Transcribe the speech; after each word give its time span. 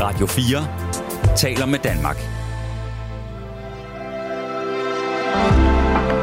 Radio 0.00 0.26
4 0.26 1.36
taler 1.36 1.66
med 1.66 1.78
Danmark. 1.78 2.16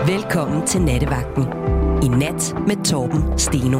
Velkommen 0.07 0.67
til 0.67 0.81
Nattevagten. 0.81 1.43
I 2.03 2.07
nat 2.07 2.55
med 2.67 2.85
Torben 2.85 3.39
Steno. 3.39 3.79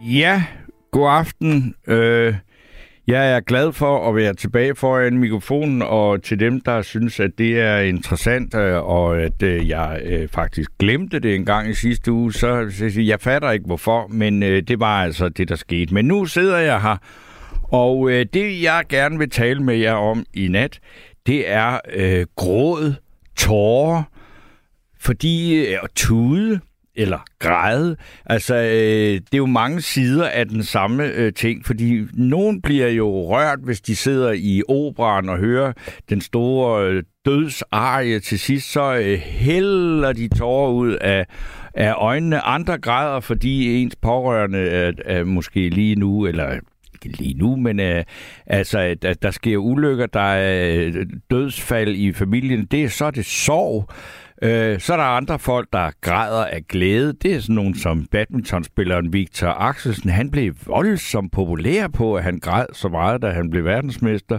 Ja, 0.00 0.44
god 0.90 1.10
aften. 1.10 1.74
Øh, 1.86 2.34
jeg 3.08 3.32
er 3.32 3.40
glad 3.40 3.72
for 3.72 4.08
at 4.08 4.16
være 4.16 4.34
tilbage 4.34 4.74
foran 4.74 5.18
mikrofonen, 5.18 5.82
og 5.82 6.22
til 6.22 6.40
dem, 6.40 6.60
der 6.60 6.82
synes, 6.82 7.20
at 7.20 7.30
det 7.38 7.60
er 7.60 7.78
interessant, 7.78 8.54
øh, 8.54 8.88
og 8.88 9.20
at 9.20 9.42
øh, 9.42 9.68
jeg 9.68 10.00
øh, 10.04 10.28
faktisk 10.28 10.70
glemte 10.78 11.18
det 11.18 11.34
en 11.34 11.44
gang 11.44 11.70
i 11.70 11.74
sidste 11.74 12.12
uge, 12.12 12.32
så, 12.32 12.72
jeg 12.96 13.20
fatter 13.20 13.50
ikke 13.50 13.66
hvorfor, 13.66 14.06
men 14.08 14.42
det 14.42 14.80
var 14.80 15.02
altså 15.02 15.28
det, 15.28 15.48
der 15.48 15.54
skete. 15.54 15.94
Men 15.94 16.04
nu 16.04 16.24
sidder 16.24 16.58
jeg 16.58 16.82
her, 16.82 16.96
og 17.62 18.10
det, 18.10 18.62
jeg 18.62 18.84
gerne 18.88 19.18
vil 19.18 19.30
tale 19.30 19.62
med 19.62 19.76
jer 19.76 19.94
om 19.94 20.24
i 20.34 20.48
nat, 20.48 20.80
det 21.26 21.50
er 21.50 21.78
øh, 21.92 22.26
gråd, 22.36 22.94
tårer, 23.36 24.02
fordi 25.00 25.66
og 25.82 25.94
tude, 25.94 26.60
eller 26.98 27.18
græde. 27.38 27.96
Altså, 28.26 28.54
øh, 28.54 29.14
det 29.14 29.34
er 29.34 29.38
jo 29.38 29.46
mange 29.46 29.80
sider 29.80 30.28
af 30.28 30.48
den 30.48 30.62
samme 30.62 31.04
øh, 31.04 31.32
ting, 31.32 31.66
fordi 31.66 32.00
nogen 32.14 32.62
bliver 32.62 32.88
jo 32.88 33.08
rørt, 33.08 33.58
hvis 33.64 33.80
de 33.80 33.96
sidder 33.96 34.32
i 34.32 34.62
operan 34.68 35.28
og 35.28 35.38
hører 35.38 35.72
den 36.10 36.20
store 36.20 36.88
øh, 36.88 37.02
dødsarie 37.24 38.20
til 38.20 38.38
sidst, 38.38 38.72
så 38.72 38.94
øh, 38.94 39.18
hælder 39.18 40.12
de 40.12 40.28
tårer 40.28 40.72
ud 40.72 40.92
af, 40.92 41.26
af 41.74 41.94
øjnene. 41.96 42.40
Andre 42.40 42.78
græder, 42.78 43.20
fordi 43.20 43.82
ens 43.82 43.96
pårørende 43.96 44.58
er, 44.58 44.92
er 45.04 45.24
måske 45.24 45.68
lige 45.68 45.94
nu, 45.94 46.26
eller 46.26 46.58
ikke 47.04 47.18
lige 47.18 47.34
nu, 47.34 47.56
men 47.56 47.80
øh, 47.80 48.04
altså, 48.46 48.96
der, 49.02 49.14
der 49.14 49.30
sker 49.30 49.56
ulykker, 49.56 50.06
der 50.06 50.20
er 50.20 50.86
øh, 50.86 51.06
dødsfald 51.30 51.94
i 51.94 52.12
familien, 52.12 52.64
det 52.64 52.84
er 52.84 52.88
så 52.88 53.10
det 53.10 53.26
sorg. 53.26 53.90
Øh, 54.42 54.80
så 54.80 54.92
er 54.92 54.96
der 54.96 55.04
andre 55.04 55.38
folk, 55.38 55.68
der 55.72 55.90
græder 56.00 56.44
af 56.44 56.62
glæde. 56.68 57.12
Det 57.12 57.34
er 57.34 57.40
sådan 57.40 57.54
nogen 57.54 57.74
som 57.74 58.06
badmintonspilleren 58.10 59.12
Victor 59.12 59.48
Axelsen. 59.48 60.10
Han 60.10 60.30
blev 60.30 60.54
voldsomt 60.66 61.32
populær 61.32 61.88
på, 61.88 62.16
at 62.16 62.24
han 62.24 62.38
græd 62.38 62.66
så 62.72 62.88
meget, 62.88 63.22
da 63.22 63.30
han 63.30 63.50
blev 63.50 63.64
verdensmester. 63.64 64.38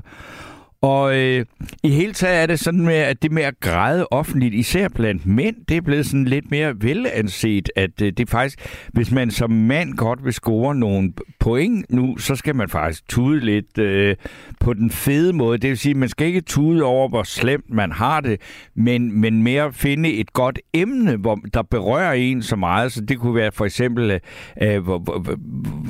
Og 0.81 1.17
øh, 1.17 1.45
i 1.83 1.89
hele 1.89 2.13
taget 2.13 2.41
er 2.41 2.45
det 2.45 2.59
sådan 2.59 2.85
med, 2.85 2.95
at 2.95 3.23
det 3.23 3.31
med 3.31 3.44
at 3.44 3.59
græde 3.59 4.08
offentligt, 4.11 4.53
især 4.53 4.88
blandt 4.88 5.25
mænd, 5.25 5.55
det 5.69 5.77
er 5.77 5.81
blevet 5.81 6.05
sådan 6.05 6.25
lidt 6.25 6.52
mere 6.52 6.73
velanset, 6.81 7.69
at 7.75 8.02
øh, 8.02 8.13
det 8.17 8.30
faktisk, 8.30 8.88
hvis 8.94 9.11
man 9.11 9.31
som 9.31 9.52
mand 9.52 9.94
godt 9.94 10.25
vil 10.25 10.33
score 10.33 10.75
nogle 10.75 11.13
point 11.39 11.85
nu, 11.89 12.17
så 12.17 12.35
skal 12.35 12.55
man 12.55 12.69
faktisk 12.69 13.07
tude 13.09 13.39
lidt 13.39 13.77
øh, 13.77 14.16
på 14.59 14.73
den 14.73 14.91
fede 14.91 15.33
måde. 15.33 15.57
Det 15.57 15.69
vil 15.69 15.77
sige, 15.77 15.95
man 15.95 16.09
skal 16.09 16.27
ikke 16.27 16.41
tude 16.41 16.83
over, 16.83 17.09
hvor 17.09 17.23
slemt 17.23 17.69
man 17.69 17.91
har 17.91 18.22
det, 18.22 18.41
men, 18.75 19.22
men 19.22 19.44
mere 19.44 19.73
finde 19.73 20.13
et 20.13 20.33
godt 20.33 20.59
emne, 20.73 21.16
hvor, 21.16 21.39
der 21.53 21.61
berører 21.61 22.13
en 22.13 22.41
så 22.41 22.55
meget. 22.55 22.91
Så 22.91 23.02
det 23.02 23.19
kunne 23.19 23.35
være 23.35 23.52
for 23.52 23.66
eksempel 23.66 24.11
øh, 24.11 24.19
øh 24.61 24.83
hvor, 24.83 24.97
hvor, 24.97 25.35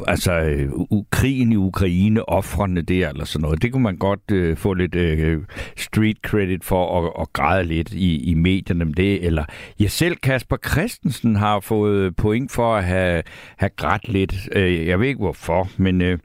altså, 0.08 0.32
øh, 0.32 0.70
krigen 1.12 1.52
i 1.52 1.56
Ukraine, 1.56 2.30
offrene 2.30 2.82
der, 2.82 3.10
eller 3.10 3.26
sådan 3.26 3.42
noget. 3.42 3.62
Det 3.62 3.72
kunne 3.72 3.84
man 3.84 3.98
godt 3.98 4.32
øh, 4.32 4.58
få 4.58 4.74
lidt 4.80 4.96
øh, 4.96 5.42
street 5.78 6.18
credit 6.26 6.66
for 6.66 7.08
at, 7.08 7.22
at 7.22 7.34
græde 7.34 7.64
lidt 7.64 7.94
i, 7.94 8.32
i 8.32 8.34
medierne 8.34 8.84
om 8.84 8.94
det. 8.94 9.26
Eller 9.26 9.46
jeg 9.80 9.92
selv, 9.92 10.16
Kasper 10.16 10.58
Christensen, 10.72 11.36
har 11.36 11.60
fået 11.60 12.16
point 12.16 12.52
for 12.52 12.76
at 12.76 12.84
have, 12.84 13.24
have 13.58 13.70
grædt 13.76 14.10
lidt. 14.10 14.36
Øh, 14.52 14.88
jeg 14.88 15.00
ved 15.00 15.08
ikke 15.08 15.20
hvorfor, 15.20 15.70
men... 15.78 16.02
Øh, 16.02 16.18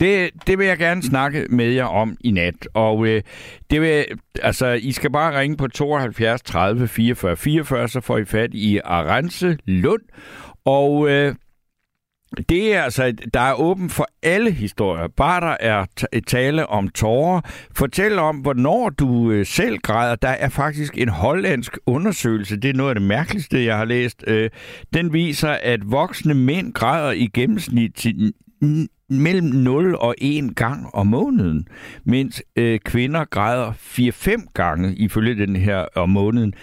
det, 0.00 0.30
det 0.46 0.58
vil 0.58 0.66
jeg 0.66 0.78
gerne 0.78 1.02
snakke 1.02 1.46
med 1.50 1.70
jer 1.70 1.84
om 1.84 2.16
i 2.20 2.30
nat. 2.30 2.68
Og 2.74 3.06
øh, 3.06 3.22
det 3.70 3.80
vil, 3.80 4.04
altså, 4.42 4.66
I 4.66 4.92
skal 4.92 5.12
bare 5.12 5.38
ringe 5.40 5.56
på 5.56 5.68
72 5.68 6.42
30 6.42 6.88
44 6.88 7.36
44, 7.36 7.88
så 7.88 8.00
får 8.00 8.18
I 8.18 8.24
fat 8.24 8.50
i 8.54 8.80
Arance 8.84 9.58
Lund. 9.64 10.02
Og 10.64 11.10
øh, 11.10 11.34
det 12.48 12.74
er 12.74 12.82
altså, 12.82 13.14
der 13.34 13.40
er 13.40 13.60
åben 13.60 13.90
for 13.90 14.06
alle 14.22 14.50
historier. 14.50 15.08
Bare 15.08 15.40
der 15.40 15.56
er 15.60 15.86
tale 16.26 16.66
om 16.66 16.88
tårer. 16.88 17.40
Fortæl 17.76 18.18
om, 18.18 18.36
hvornår 18.36 18.88
du 18.90 19.30
øh, 19.30 19.46
selv 19.46 19.78
græder. 19.78 20.14
Der 20.14 20.28
er 20.28 20.48
faktisk 20.48 20.98
en 20.98 21.08
hollandsk 21.08 21.78
undersøgelse. 21.86 22.56
Det 22.56 22.70
er 22.70 22.74
noget 22.74 22.90
af 22.90 22.94
det 22.94 23.08
mærkeligste, 23.08 23.64
jeg 23.64 23.76
har 23.76 23.84
læst. 23.84 24.24
Øh, 24.26 24.50
den 24.94 25.12
viser, 25.12 25.56
at 25.62 25.90
voksne 25.90 26.34
mænd 26.34 26.72
græder 26.72 27.10
i 27.10 27.30
gennemsnit 27.34 27.94
til 27.94 28.32
mellem 29.08 29.46
0 29.46 29.94
og 29.94 30.14
1 30.18 30.56
gang 30.56 30.94
om 30.94 31.06
måneden, 31.06 31.68
mens 32.04 32.42
øh, 32.56 32.80
kvinder 32.80 33.24
græder 33.24 33.72
4-5 33.72 34.52
gange 34.54 34.94
ifølge 34.94 35.46
den 35.46 35.56
her 35.56 35.86
om 35.96 36.08
måneden 36.08 36.54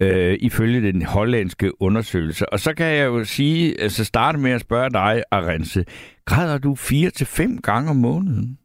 øh, 0.00 0.38
ifølge 0.40 0.92
den 0.92 1.02
hollandske 1.02 1.82
undersøgelse. 1.82 2.52
Og 2.52 2.60
så 2.60 2.74
kan 2.74 2.86
jeg 2.86 3.04
jo 3.04 3.24
sige, 3.24 3.80
altså 3.80 4.04
starte 4.04 4.38
med 4.38 4.50
at 4.50 4.60
spørge 4.60 4.90
dig, 4.90 5.22
Arense, 5.30 5.84
græder 6.24 6.58
du 6.58 6.74
fire 6.74 7.10
til 7.10 7.26
fem 7.26 7.58
gange 7.58 7.90
om 7.90 7.96
måneden? 7.96 8.58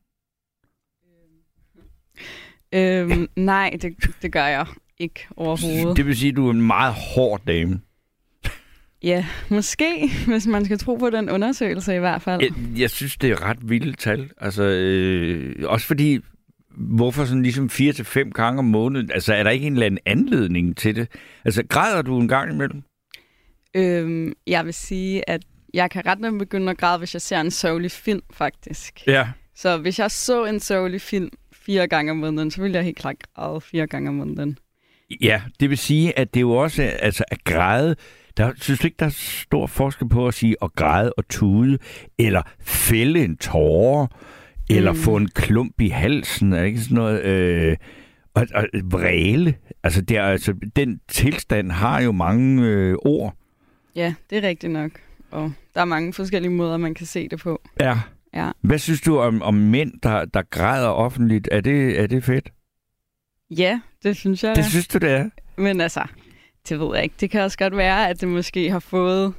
Øhm, 2.73 3.27
nej, 3.35 3.77
det, 3.81 3.93
det 4.21 4.31
gør 4.31 4.45
jeg 4.45 4.65
ikke 4.99 5.27
overhovedet. 5.37 5.97
Det 5.97 6.05
vil 6.05 6.17
sige, 6.17 6.29
at 6.29 6.35
du 6.35 6.47
er 6.47 6.51
en 6.51 6.61
meget 6.61 6.93
hård 6.93 7.41
dame. 7.47 7.81
Ja, 9.03 9.25
måske, 9.49 10.09
hvis 10.27 10.47
man 10.47 10.65
skal 10.65 10.77
tro 10.77 10.95
på 10.95 11.09
den 11.09 11.29
undersøgelse 11.29 11.95
i 11.95 11.99
hvert 11.99 12.21
fald. 12.21 12.41
Jeg, 12.41 12.79
jeg 12.79 12.89
synes, 12.89 13.17
det 13.17 13.31
er 13.31 13.45
ret 13.45 13.69
vildt 13.69 13.99
tal. 13.99 14.29
Altså, 14.37 14.63
øh, 14.63 15.55
også 15.65 15.87
fordi 15.87 16.19
hvorfor 16.79 17.25
sådan 17.25 17.43
ligesom 17.43 17.69
fire 17.69 17.93
til 17.93 18.05
fem 18.05 18.31
gange 18.31 18.59
om 18.59 18.65
måneden? 18.65 19.11
Altså, 19.11 19.33
er 19.33 19.43
der 19.43 19.49
ikke 19.49 19.67
en 19.67 19.73
eller 19.73 19.85
anden 19.85 19.99
anledning 20.05 20.77
til 20.77 20.95
det? 20.95 21.07
Altså, 21.45 21.63
græder 21.69 22.01
du 22.01 22.19
en 22.19 22.27
gang 22.27 22.53
imellem? 22.53 22.83
Øhm, 23.75 24.33
jeg 24.47 24.65
vil 24.65 24.73
sige, 24.73 25.29
at 25.29 25.41
jeg 25.73 25.91
kan 25.91 26.05
ret 26.05 26.19
nemt 26.19 26.39
begynde 26.39 26.71
at 26.71 26.77
græde, 26.77 26.97
hvis 26.97 27.13
jeg 27.13 27.21
ser 27.21 27.41
en 27.41 27.51
sørgelig 27.51 27.91
film, 27.91 28.21
faktisk. 28.31 29.07
Ja. 29.07 29.27
Så 29.55 29.77
hvis 29.77 29.99
jeg 29.99 30.11
så 30.11 30.45
en 30.45 30.59
sørgelig 30.59 31.01
film 31.01 31.29
fire 31.53 31.87
gange 31.87 32.11
om 32.11 32.17
måneden, 32.17 32.51
så 32.51 32.61
ville 32.61 32.75
jeg 32.75 32.83
helt 32.83 32.97
klart 32.97 33.15
græde 33.35 33.61
fire 33.61 33.87
gange 33.87 34.09
om 34.09 34.15
måneden. 34.15 34.57
Ja, 35.21 35.41
det 35.59 35.69
vil 35.69 35.77
sige, 35.77 36.19
at 36.19 36.33
det 36.33 36.39
er 36.39 36.41
jo 36.41 36.51
også, 36.51 36.83
altså 36.83 37.23
at 37.27 37.43
græde, 37.43 37.95
der 38.37 38.51
synes 38.61 38.79
du 38.79 38.87
ikke, 38.87 38.97
der 38.99 39.05
er 39.05 39.09
stor 39.09 39.67
forskel 39.67 40.09
på 40.09 40.27
at 40.27 40.33
sige 40.33 40.55
at 40.61 40.75
græde 40.75 41.13
og 41.13 41.27
tude, 41.27 41.77
eller 42.19 42.41
fælde 42.61 43.23
en 43.23 43.37
tårer, 43.37 44.07
eller 44.69 44.91
mm. 44.91 44.97
få 44.97 45.15
en 45.15 45.27
klump 45.27 45.81
i 45.81 45.89
halsen, 45.89 46.53
er 46.53 46.63
ikke 46.63 46.79
sådan 46.79 46.95
noget... 46.95 47.23
Øh, 47.23 47.77
og, 48.33 48.47
og 48.55 48.65
vræle. 48.83 49.55
Altså, 49.83 50.01
det 50.01 50.17
er, 50.17 50.23
altså, 50.23 50.53
den 50.75 50.99
tilstand 51.07 51.71
har 51.71 52.01
jo 52.01 52.11
mange 52.11 52.67
øh, 52.67 52.95
ord. 53.05 53.35
Ja, 53.95 54.13
det 54.29 54.37
er 54.37 54.47
rigtigt 54.47 54.73
nok. 54.73 54.91
Og 55.31 55.51
der 55.73 55.81
er 55.81 55.85
mange 55.85 56.13
forskellige 56.13 56.51
måder, 56.51 56.77
man 56.77 56.93
kan 56.93 57.05
se 57.05 57.29
det 57.29 57.39
på. 57.39 57.61
Ja. 57.79 57.99
ja. 58.33 58.51
Hvad 58.61 58.79
synes 58.79 59.01
du 59.01 59.19
om, 59.19 59.41
om 59.41 59.53
mænd, 59.53 59.91
der, 60.03 60.25
der 60.25 60.41
græder 60.41 60.87
offentligt? 60.87 61.49
Er 61.51 61.61
det, 61.61 61.99
er 61.99 62.07
det 62.07 62.23
fedt? 62.23 62.51
Ja, 63.51 63.79
det 64.03 64.17
synes 64.17 64.43
jeg. 64.43 64.55
Det 64.55 64.65
synes 64.65 64.87
du, 64.87 64.97
det 64.97 65.11
er? 65.11 65.29
Men 65.57 65.81
altså, 65.81 66.03
det 66.69 66.79
ved 66.79 66.95
jeg 66.95 67.03
ikke. 67.03 67.15
Det 67.19 67.31
kan 67.31 67.41
også 67.41 67.57
godt 67.57 67.77
være, 67.77 68.09
at 68.09 68.21
det 68.21 68.27
måske 68.27 68.71
har 68.71 68.79
fået 68.79 69.33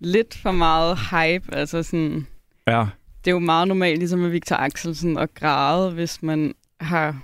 lidt 0.00 0.38
for 0.38 0.52
meget 0.52 0.98
hype. 0.98 1.54
Altså 1.56 1.82
sådan... 1.82 2.26
Ja 2.66 2.86
det 3.24 3.30
er 3.30 3.32
jo 3.32 3.38
meget 3.38 3.68
normalt, 3.68 3.98
ligesom 3.98 4.18
med 4.18 4.30
Victor 4.30 4.56
Axelsen, 4.56 5.18
at 5.18 5.34
græde, 5.34 5.90
hvis 5.90 6.22
man 6.22 6.54
har 6.80 7.22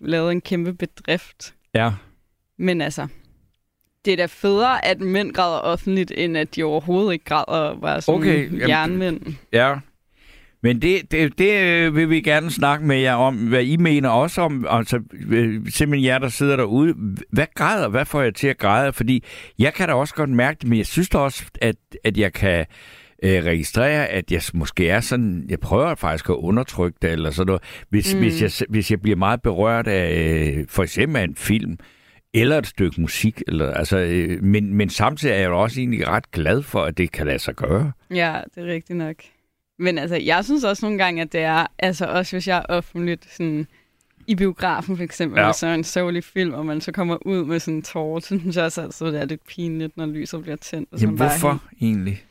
lavet 0.00 0.32
en 0.32 0.40
kæmpe 0.40 0.72
bedrift. 0.72 1.54
Ja. 1.74 1.92
Men 2.58 2.80
altså, 2.80 3.06
det 4.04 4.12
er 4.12 4.16
da 4.16 4.26
federe, 4.26 4.84
at 4.84 5.00
mænd 5.00 5.32
græder 5.32 5.58
offentligt, 5.58 6.12
end 6.16 6.38
at 6.38 6.56
de 6.56 6.62
overhovedet 6.62 7.12
ikke 7.12 7.24
græder 7.24 7.44
og 7.44 7.82
var 7.82 8.00
sådan 8.00 8.20
okay, 8.20 8.68
jernmænd. 8.68 9.20
Ja, 9.52 9.74
men 10.66 10.82
det, 10.82 11.10
det, 11.10 11.38
det 11.38 11.62
øh, 11.62 11.96
vil 11.96 12.10
vi 12.10 12.20
gerne 12.20 12.50
snakke 12.50 12.86
med 12.86 12.96
jer 12.96 13.14
om, 13.14 13.36
hvad 13.36 13.64
I 13.64 13.76
mener 13.76 14.08
også 14.08 14.40
om, 14.40 14.66
altså 14.70 15.00
øh, 15.30 15.66
simpelthen 15.68 16.04
jer, 16.04 16.18
der 16.18 16.28
sidder 16.28 16.56
derude. 16.56 16.94
Hvad 17.30 17.46
græder? 17.54 17.88
Hvad 17.88 18.04
får 18.04 18.22
jeg 18.22 18.34
til 18.34 18.48
at 18.48 18.58
græde? 18.58 18.92
Fordi 18.92 19.24
jeg 19.58 19.74
kan 19.74 19.88
da 19.88 19.94
også 19.94 20.14
godt 20.14 20.30
mærke 20.30 20.58
det, 20.60 20.68
men 20.68 20.78
jeg 20.78 20.86
synes 20.86 21.08
da 21.08 21.18
også, 21.18 21.44
at, 21.60 21.76
at 22.04 22.16
jeg 22.16 22.32
kan 22.32 22.66
øh, 23.22 23.44
registrere, 23.44 24.06
at 24.06 24.32
jeg 24.32 24.42
måske 24.54 24.88
er 24.88 25.00
sådan, 25.00 25.46
jeg 25.48 25.60
prøver 25.60 25.94
faktisk 25.94 26.28
at 26.28 26.34
undertrykke 26.34 26.98
det, 27.02 27.10
eller 27.10 27.30
sådan 27.30 27.46
noget. 27.46 27.62
Hvis, 27.88 28.14
mm. 28.14 28.20
hvis, 28.20 28.42
jeg, 28.42 28.50
hvis 28.68 28.90
jeg 28.90 29.00
bliver 29.00 29.16
meget 29.16 29.42
berørt 29.42 29.86
af 29.86 30.52
øh, 30.56 30.66
for 30.68 30.82
eksempel 30.82 31.20
af 31.20 31.24
en 31.24 31.36
film, 31.36 31.78
eller 32.34 32.58
et 32.58 32.66
stykke 32.66 33.00
musik, 33.00 33.42
eller, 33.48 33.72
altså, 33.72 33.98
øh, 33.98 34.42
men, 34.42 34.74
men 34.74 34.90
samtidig 34.90 35.32
er 35.32 35.38
jeg 35.38 35.48
jo 35.48 35.62
også 35.62 35.80
egentlig 35.80 36.08
ret 36.08 36.30
glad 36.30 36.62
for, 36.62 36.82
at 36.82 36.98
det 36.98 37.12
kan 37.12 37.26
lade 37.26 37.38
sig 37.38 37.54
gøre. 37.54 37.92
Ja, 38.10 38.40
det 38.54 38.62
er 38.62 38.66
rigtigt 38.66 38.96
nok. 38.96 39.16
Men 39.78 39.98
altså, 39.98 40.16
jeg 40.16 40.44
synes 40.44 40.64
også 40.64 40.86
nogle 40.86 40.98
gange, 40.98 41.22
at 41.22 41.32
det 41.32 41.40
er, 41.40 41.66
altså 41.78 42.06
også 42.06 42.36
hvis 42.36 42.48
jeg 42.48 42.58
er 42.58 42.62
offentligt 42.68 43.32
sådan, 43.32 43.66
i 44.26 44.34
biografen 44.34 44.96
for 44.96 45.04
eksempel, 45.04 45.40
ja. 45.40 45.52
så 45.52 45.66
er 45.66 45.74
en 45.74 45.84
sørgelig 45.84 46.24
film, 46.24 46.54
og 46.54 46.66
man 46.66 46.80
så 46.80 46.92
kommer 46.92 47.26
ud 47.26 47.44
med 47.44 47.60
sådan 47.60 47.74
en 47.74 47.82
tårer, 47.82 48.20
så 48.20 48.26
synes 48.26 48.56
jeg 48.56 48.64
også, 48.64 48.82
at 48.82 49.12
det 49.12 49.20
er 49.20 49.24
lidt 49.24 49.46
pinligt, 49.46 49.96
når 49.96 50.06
lyset 50.06 50.42
bliver 50.42 50.56
tændt. 50.56 50.88
Og 50.92 51.00
Jamen, 51.00 51.16
hvorfor 51.16 51.48
bare, 51.48 51.58
egentlig? 51.80 52.24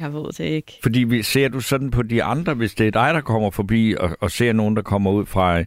Jeg 0.00 0.12
ved 0.14 0.24
det 0.24 0.40
ikke. 0.44 0.72
Fordi 0.82 1.04
vi- 1.04 1.22
ser 1.22 1.48
du 1.48 1.60
sådan 1.60 1.90
på 1.90 2.02
de 2.02 2.22
andre, 2.22 2.54
hvis 2.54 2.74
det 2.74 2.86
er 2.86 2.90
dig, 2.90 3.14
der 3.14 3.20
kommer 3.20 3.50
forbi 3.50 3.94
og, 4.00 4.16
og 4.20 4.30
ser 4.30 4.52
nogen, 4.52 4.76
der 4.76 4.82
kommer 4.82 5.10
ud 5.10 5.26
fra 5.26 5.58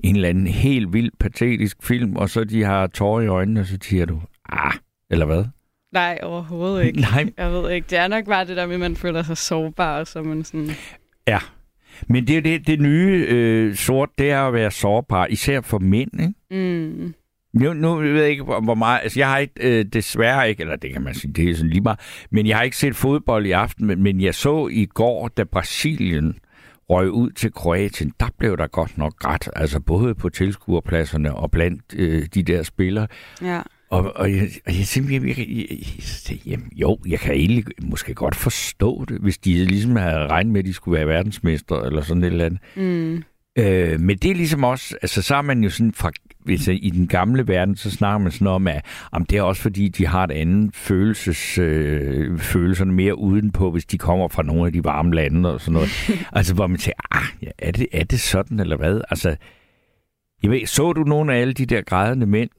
en 0.00 0.14
eller 0.16 0.28
anden 0.28 0.46
helt 0.46 0.92
vild 0.92 1.10
patetisk 1.20 1.76
film, 1.82 2.16
og 2.16 2.30
så 2.30 2.44
de 2.44 2.64
har 2.64 2.86
tårer 2.86 3.22
i 3.22 3.26
øjnene, 3.26 3.60
og 3.60 3.66
så 3.66 3.78
siger 3.82 4.06
du, 4.06 4.20
ah, 4.48 4.72
eller 5.10 5.26
hvad? 5.26 5.44
Nej, 5.92 6.18
overhovedet 6.22 6.86
ikke. 6.86 7.00
Nej, 7.12 7.30
Jeg 7.38 7.52
ved 7.52 7.70
ikke. 7.70 7.86
Det 7.90 7.98
er 7.98 8.08
nok 8.08 8.24
bare 8.26 8.44
det 8.46 8.56
der 8.56 8.66
med, 8.66 8.74
at 8.74 8.80
man 8.80 8.96
føler 8.96 9.22
sig 9.22 9.36
sårbar, 9.36 10.04
så 10.04 10.22
man 10.22 10.44
sådan... 10.44 10.70
ja. 11.26 11.38
Men 12.08 12.26
det, 12.26 12.36
er 12.36 12.40
det, 12.40 12.66
det 12.66 12.80
nye 12.80 13.26
øh, 13.28 13.74
sort, 13.74 14.08
det 14.18 14.30
er 14.30 14.42
at 14.42 14.52
være 14.54 14.70
sårbar, 14.70 15.26
især 15.26 15.60
for 15.60 15.78
mænd, 15.78 16.10
ikke? 16.20 16.34
Mm, 16.50 17.14
Nu, 17.52 17.72
nu 17.72 17.94
ved 17.94 18.20
jeg 18.20 18.30
ikke, 18.30 18.42
hvor 18.42 18.74
meget... 18.74 19.00
Altså, 19.02 19.20
jeg 19.20 19.28
har 19.28 19.38
ikke, 19.38 19.54
øh, 19.60 19.84
desværre 19.84 20.48
ikke, 20.48 20.60
eller 20.60 20.76
det 20.76 20.92
kan 20.92 21.02
man 21.02 21.14
sige, 21.14 21.32
det 21.32 21.50
er 21.50 21.54
sådan 21.54 21.70
lige 21.70 21.80
meget, 21.80 22.00
men 22.30 22.46
jeg 22.46 22.56
har 22.56 22.62
ikke 22.62 22.76
set 22.76 22.96
fodbold 22.96 23.46
i 23.46 23.50
aften, 23.50 23.86
men, 23.86 24.02
men 24.02 24.20
jeg 24.20 24.34
så 24.34 24.68
i 24.68 24.86
går, 24.86 25.28
da 25.28 25.44
Brasilien 25.44 26.38
røg 26.90 27.10
ud 27.10 27.30
til 27.30 27.52
Kroatien, 27.52 28.12
der 28.20 28.26
blev 28.38 28.56
der 28.56 28.66
godt 28.66 28.98
nok 28.98 29.16
grædt, 29.18 29.48
altså 29.56 29.80
både 29.80 30.14
på 30.14 30.28
tilskuerpladserne 30.28 31.34
og 31.34 31.50
blandt 31.50 31.82
øh, 31.96 32.26
de 32.34 32.42
der 32.42 32.62
spillere. 32.62 33.06
ja. 33.42 33.60
Og, 33.90 34.12
og, 34.16 34.32
jeg, 34.32 34.48
og 34.66 34.76
jeg 34.78 34.86
simpelthen, 34.86 35.28
jeg, 35.28 35.38
jeg, 35.38 35.66
jeg, 36.30 36.46
jamen, 36.46 36.70
jo, 36.76 36.98
jeg 37.06 37.18
kan 37.20 37.34
egentlig 37.34 37.64
måske 37.82 38.14
godt 38.14 38.34
forstå 38.34 39.04
det, 39.08 39.18
hvis 39.20 39.38
de 39.38 39.64
ligesom 39.64 39.96
havde 39.96 40.26
regnet 40.26 40.52
med, 40.52 40.60
at 40.60 40.66
de 40.66 40.72
skulle 40.72 40.98
være 40.98 41.06
verdensmester 41.06 41.80
eller 41.80 42.02
sådan 42.02 42.24
et 42.24 42.26
eller 42.26 42.44
andet. 42.44 42.60
Mm, 42.76 43.22
Øh, 43.58 44.00
men 44.00 44.18
det 44.18 44.30
er 44.30 44.34
ligesom 44.34 44.64
også, 44.64 44.96
altså 45.02 45.22
så 45.22 45.36
er 45.36 45.42
man 45.42 45.64
jo 45.64 45.70
sådan 45.70 45.92
fra, 45.92 46.12
hvis, 46.44 46.68
i 46.68 46.90
den 46.90 47.06
gamle 47.06 47.48
verden, 47.48 47.76
så 47.76 47.90
snakker 47.90 48.18
man 48.18 48.32
sådan 48.32 48.46
om, 48.46 48.66
at 48.66 48.84
om 49.12 49.26
det 49.26 49.38
er 49.38 49.42
også 49.42 49.62
fordi, 49.62 49.88
de 49.88 50.06
har 50.06 50.24
et 50.24 50.30
andet 50.30 50.74
følelses, 50.74 51.58
øh, 51.58 52.38
følelserne 52.38 52.92
mere 52.92 53.18
udenpå, 53.18 53.70
hvis 53.70 53.84
de 53.84 53.98
kommer 53.98 54.28
fra 54.28 54.42
nogle 54.42 54.66
af 54.66 54.72
de 54.72 54.84
varme 54.84 55.14
lande 55.14 55.54
og 55.54 55.60
sådan 55.60 55.72
noget. 55.72 55.90
altså 56.32 56.54
hvor 56.54 56.66
man 56.66 56.78
tænker, 56.78 57.00
ah, 57.10 57.26
ja, 57.42 57.50
er, 57.58 57.72
det, 57.72 57.86
er 57.92 58.04
det 58.04 58.20
sådan 58.20 58.60
eller 58.60 58.76
hvad? 58.76 59.00
Altså, 59.10 59.36
jeg 60.42 60.50
ved, 60.50 60.66
så 60.66 60.92
du 60.92 61.02
nogle 61.02 61.34
af 61.34 61.40
alle 61.40 61.54
de 61.54 61.66
der 61.66 61.82
grædende 61.82 62.26
mænd? 62.26 62.50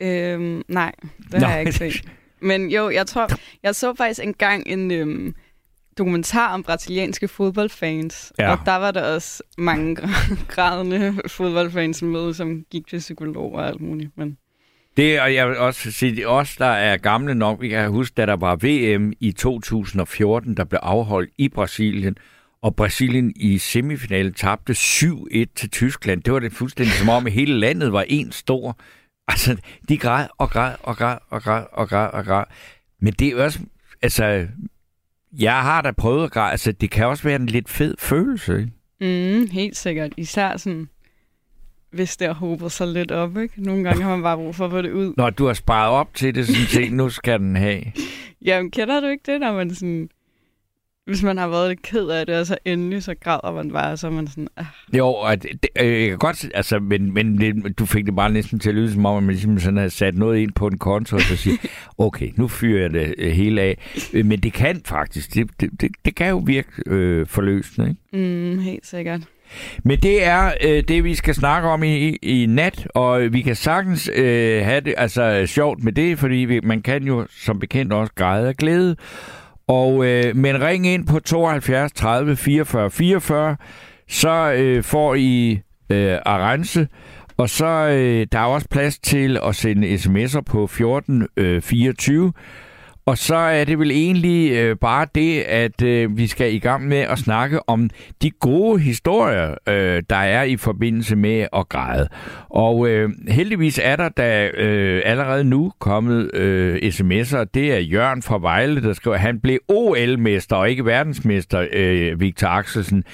øhm, 0.00 0.62
nej, 0.68 0.92
det 1.32 1.40
Nå. 1.40 1.46
har 1.46 1.52
jeg 1.52 1.60
ikke 1.60 1.72
set. 1.72 2.02
Men 2.42 2.70
jo, 2.70 2.90
jeg 2.90 3.06
tror, 3.06 3.28
jeg 3.62 3.74
så 3.74 3.94
faktisk 3.94 4.20
engang 4.24 4.62
en 4.66 4.90
øhm, 4.90 5.34
dokumentar 5.98 6.54
om 6.54 6.62
brasilianske 6.62 7.28
fodboldfans. 7.28 8.32
Ja. 8.38 8.50
Og 8.50 8.58
der 8.64 8.76
var 8.76 8.90
der 8.90 9.14
også 9.14 9.42
mange 9.58 9.96
grædende 10.48 11.14
fodboldfans 11.28 12.02
med, 12.02 12.34
som 12.34 12.64
gik 12.70 12.86
til 12.86 12.98
psykolog 12.98 13.54
og 13.54 13.66
alt 13.66 13.80
muligt. 13.80 14.10
Men 14.16 14.38
Det, 14.96 15.20
og 15.20 15.34
jeg 15.34 15.48
vil 15.48 15.58
også 15.58 15.92
sige, 15.92 16.16
det 16.16 16.26
os, 16.26 16.56
der 16.56 16.66
er 16.66 16.96
gamle 16.96 17.34
nok. 17.34 17.60
Vi 17.60 17.68
kan 17.68 17.90
huske, 17.90 18.14
da 18.14 18.26
der 18.26 18.36
var 18.36 18.56
VM 18.56 19.12
i 19.20 19.32
2014, 19.32 20.56
der 20.56 20.64
blev 20.64 20.80
afholdt 20.82 21.30
i 21.38 21.48
Brasilien, 21.48 22.16
og 22.62 22.76
Brasilien 22.76 23.32
i 23.36 23.58
semifinalen 23.58 24.34
tabte 24.34 24.72
7-1 24.72 25.44
til 25.56 25.70
Tyskland. 25.70 26.22
Det 26.22 26.32
var 26.32 26.38
det 26.38 26.52
fuldstændig 26.52 26.94
som 26.94 27.08
om, 27.08 27.26
at 27.26 27.32
hele 27.32 27.58
landet 27.58 27.92
var 27.92 28.04
en 28.08 28.32
stor. 28.32 28.78
Altså, 29.28 29.56
de 29.88 29.98
græd 29.98 30.26
og 30.38 30.50
græd 30.50 30.74
og 30.82 30.96
græd 30.96 31.18
og 31.30 31.42
græd 31.42 31.64
og 31.72 31.88
græd 31.88 32.08
og 32.12 32.24
græd. 32.24 32.44
Men 33.00 33.12
det 33.12 33.28
er 33.28 33.44
også, 33.44 33.58
altså, 34.02 34.46
jeg 35.38 35.62
har 35.62 35.82
da 35.82 35.90
prøvet 35.90 36.24
at 36.24 36.30
græde. 36.30 36.50
Altså, 36.50 36.72
det 36.72 36.90
kan 36.90 37.06
også 37.06 37.22
være 37.22 37.36
en 37.36 37.46
lidt 37.46 37.68
fed 37.68 37.94
følelse, 37.98 38.58
ikke? 38.58 38.72
mm, 39.38 39.46
helt 39.50 39.76
sikkert. 39.76 40.12
Især 40.16 40.56
sådan, 40.56 40.88
hvis 41.90 42.16
det 42.16 42.26
har 42.26 42.34
hobet 42.34 42.72
sig 42.72 42.88
lidt 42.88 43.12
op. 43.12 43.36
Ikke? 43.36 43.62
Nogle 43.62 43.84
gange 43.84 44.02
har 44.02 44.10
man 44.10 44.22
bare 44.22 44.36
brug 44.36 44.54
for 44.54 44.64
at 44.64 44.70
få 44.70 44.82
det 44.82 44.92
ud. 44.92 45.14
Når 45.16 45.30
du 45.30 45.46
har 45.46 45.54
sparet 45.54 45.90
op 45.90 46.14
til 46.14 46.34
det, 46.34 46.46
sådan 46.46 46.66
set, 46.66 46.92
nu 46.92 47.08
skal 47.08 47.40
den 47.40 47.56
have. 47.56 47.82
Jamen, 48.46 48.70
kender 48.70 49.00
du 49.00 49.06
ikke 49.06 49.32
det, 49.32 49.40
når 49.40 49.52
man 49.52 49.74
sådan... 49.74 50.08
Hvis 51.10 51.22
man 51.22 51.38
har 51.38 51.48
været 51.48 51.68
lidt 51.68 51.82
ked 51.82 52.08
af 52.08 52.26
det, 52.26 52.36
og 52.36 52.46
så 52.46 52.58
endelig 52.64 53.02
så 53.02 53.14
græder 53.24 53.52
man 53.52 53.72
bare, 53.72 53.92
og 53.92 53.98
så 53.98 54.06
er 54.06 54.10
man 54.10 54.26
sådan... 54.26 54.48
Ah, 54.56 54.64
Jo, 54.96 55.06
og 55.06 55.42
det, 55.42 55.50
det, 55.62 55.70
øh, 55.80 56.00
jeg 56.00 56.08
kan 56.08 56.18
godt, 56.18 56.46
altså, 56.54 56.78
men, 56.78 57.14
men 57.14 57.40
det, 57.40 57.78
du 57.78 57.86
fik 57.86 58.06
det 58.06 58.16
bare 58.16 58.30
næsten 58.30 58.58
til 58.58 58.68
at 58.68 58.74
lyde 58.74 58.92
som 58.92 59.06
om, 59.06 59.16
at 59.16 59.22
man 59.22 59.32
ligesom 59.34 59.58
sådan 59.58 59.76
havde 59.76 59.90
sat 59.90 60.14
noget 60.14 60.38
ind 60.38 60.52
på 60.52 60.66
en 60.66 60.78
konto, 60.78 61.16
og 61.16 61.22
så 61.22 61.36
siger, 61.36 61.56
okay, 61.98 62.30
nu 62.36 62.48
fyrer 62.48 62.82
jeg 62.82 62.90
det 62.90 63.14
øh, 63.18 63.32
hele 63.32 63.60
af. 63.60 63.78
Øh, 64.12 64.26
Men 64.26 64.40
det 64.40 64.52
kan 64.52 64.80
faktisk, 64.84 65.34
det, 65.34 65.50
det, 65.60 65.70
det, 65.80 65.90
det 66.04 66.14
kan 66.14 66.28
jo 66.28 66.42
virke 66.46 66.68
øh, 66.86 67.26
forløsende, 67.26 67.88
ikke? 68.12 68.28
mm, 68.52 68.58
helt 68.58 68.86
sikkert. 68.86 69.20
Men 69.84 69.98
det 70.00 70.24
er 70.24 70.52
øh, 70.64 70.82
det, 70.88 71.04
vi 71.04 71.14
skal 71.14 71.34
snakke 71.34 71.68
om 71.68 71.82
i, 71.82 72.08
i, 72.08 72.42
i 72.42 72.46
nat, 72.46 72.88
og 72.94 73.32
vi 73.32 73.40
kan 73.42 73.56
sagtens 73.56 74.10
øh, 74.14 74.64
have 74.64 74.80
det 74.80 74.94
altså 74.96 75.42
sjovt 75.46 75.84
med 75.84 75.92
det, 75.92 76.18
fordi 76.18 76.36
vi, 76.36 76.60
man 76.60 76.82
kan 76.82 77.02
jo 77.04 77.26
som 77.30 77.58
bekendt 77.58 77.92
også 77.92 78.12
græde 78.14 78.48
af 78.48 78.56
glæde. 78.56 78.96
Og, 79.70 80.06
øh, 80.06 80.36
men 80.36 80.62
ring 80.62 80.86
ind 80.86 81.06
på 81.06 81.20
72 81.20 81.92
30 81.92 82.36
44 82.36 82.90
44, 82.90 83.56
så 84.08 84.52
øh, 84.52 84.82
får 84.82 85.14
I 85.14 85.60
øh, 85.90 86.18
Arance, 86.26 86.88
og 87.36 87.50
så 87.50 87.66
øh, 87.66 88.26
der 88.32 88.38
er 88.38 88.44
også 88.44 88.68
plads 88.70 88.98
til 88.98 89.38
at 89.44 89.56
sende 89.56 89.94
sms'er 89.94 90.40
på 90.40 90.66
14 90.66 91.26
øh, 91.36 91.62
24. 91.62 92.32
Og 93.06 93.18
så 93.18 93.36
er 93.36 93.64
det 93.64 93.78
vel 93.78 93.90
egentlig 93.90 94.52
øh, 94.52 94.76
bare 94.76 95.06
det, 95.14 95.40
at 95.40 95.82
øh, 95.82 96.16
vi 96.16 96.26
skal 96.26 96.54
i 96.54 96.58
gang 96.58 96.88
med 96.88 96.98
at 96.98 97.18
snakke 97.18 97.68
om 97.68 97.90
de 98.22 98.30
gode 98.30 98.80
historier, 98.80 99.54
øh, 99.68 100.02
der 100.10 100.16
er 100.16 100.42
i 100.42 100.56
forbindelse 100.56 101.16
med 101.16 101.46
at 101.56 101.68
græde. 101.68 102.08
Og 102.48 102.88
øh, 102.88 103.10
heldigvis 103.28 103.80
er 103.82 103.96
der 103.96 104.08
da 104.08 104.48
øh, 104.48 105.02
allerede 105.04 105.44
nu 105.44 105.72
kommet 105.78 106.34
øh, 106.34 106.76
sms'er. 106.76 107.44
Det 107.54 107.72
er 107.72 107.78
Jørgen 107.78 108.22
fra 108.22 108.38
Vejle, 108.38 108.82
der 108.82 108.92
skriver, 108.92 109.14
at 109.14 109.20
han 109.20 109.40
blev 109.40 109.58
OL-mester 109.68 110.56
og 110.56 110.70
ikke 110.70 110.84
verdensmester, 110.84 111.66
øh, 111.72 112.20
Victor 112.20 112.48
Axelsen. 112.48 113.04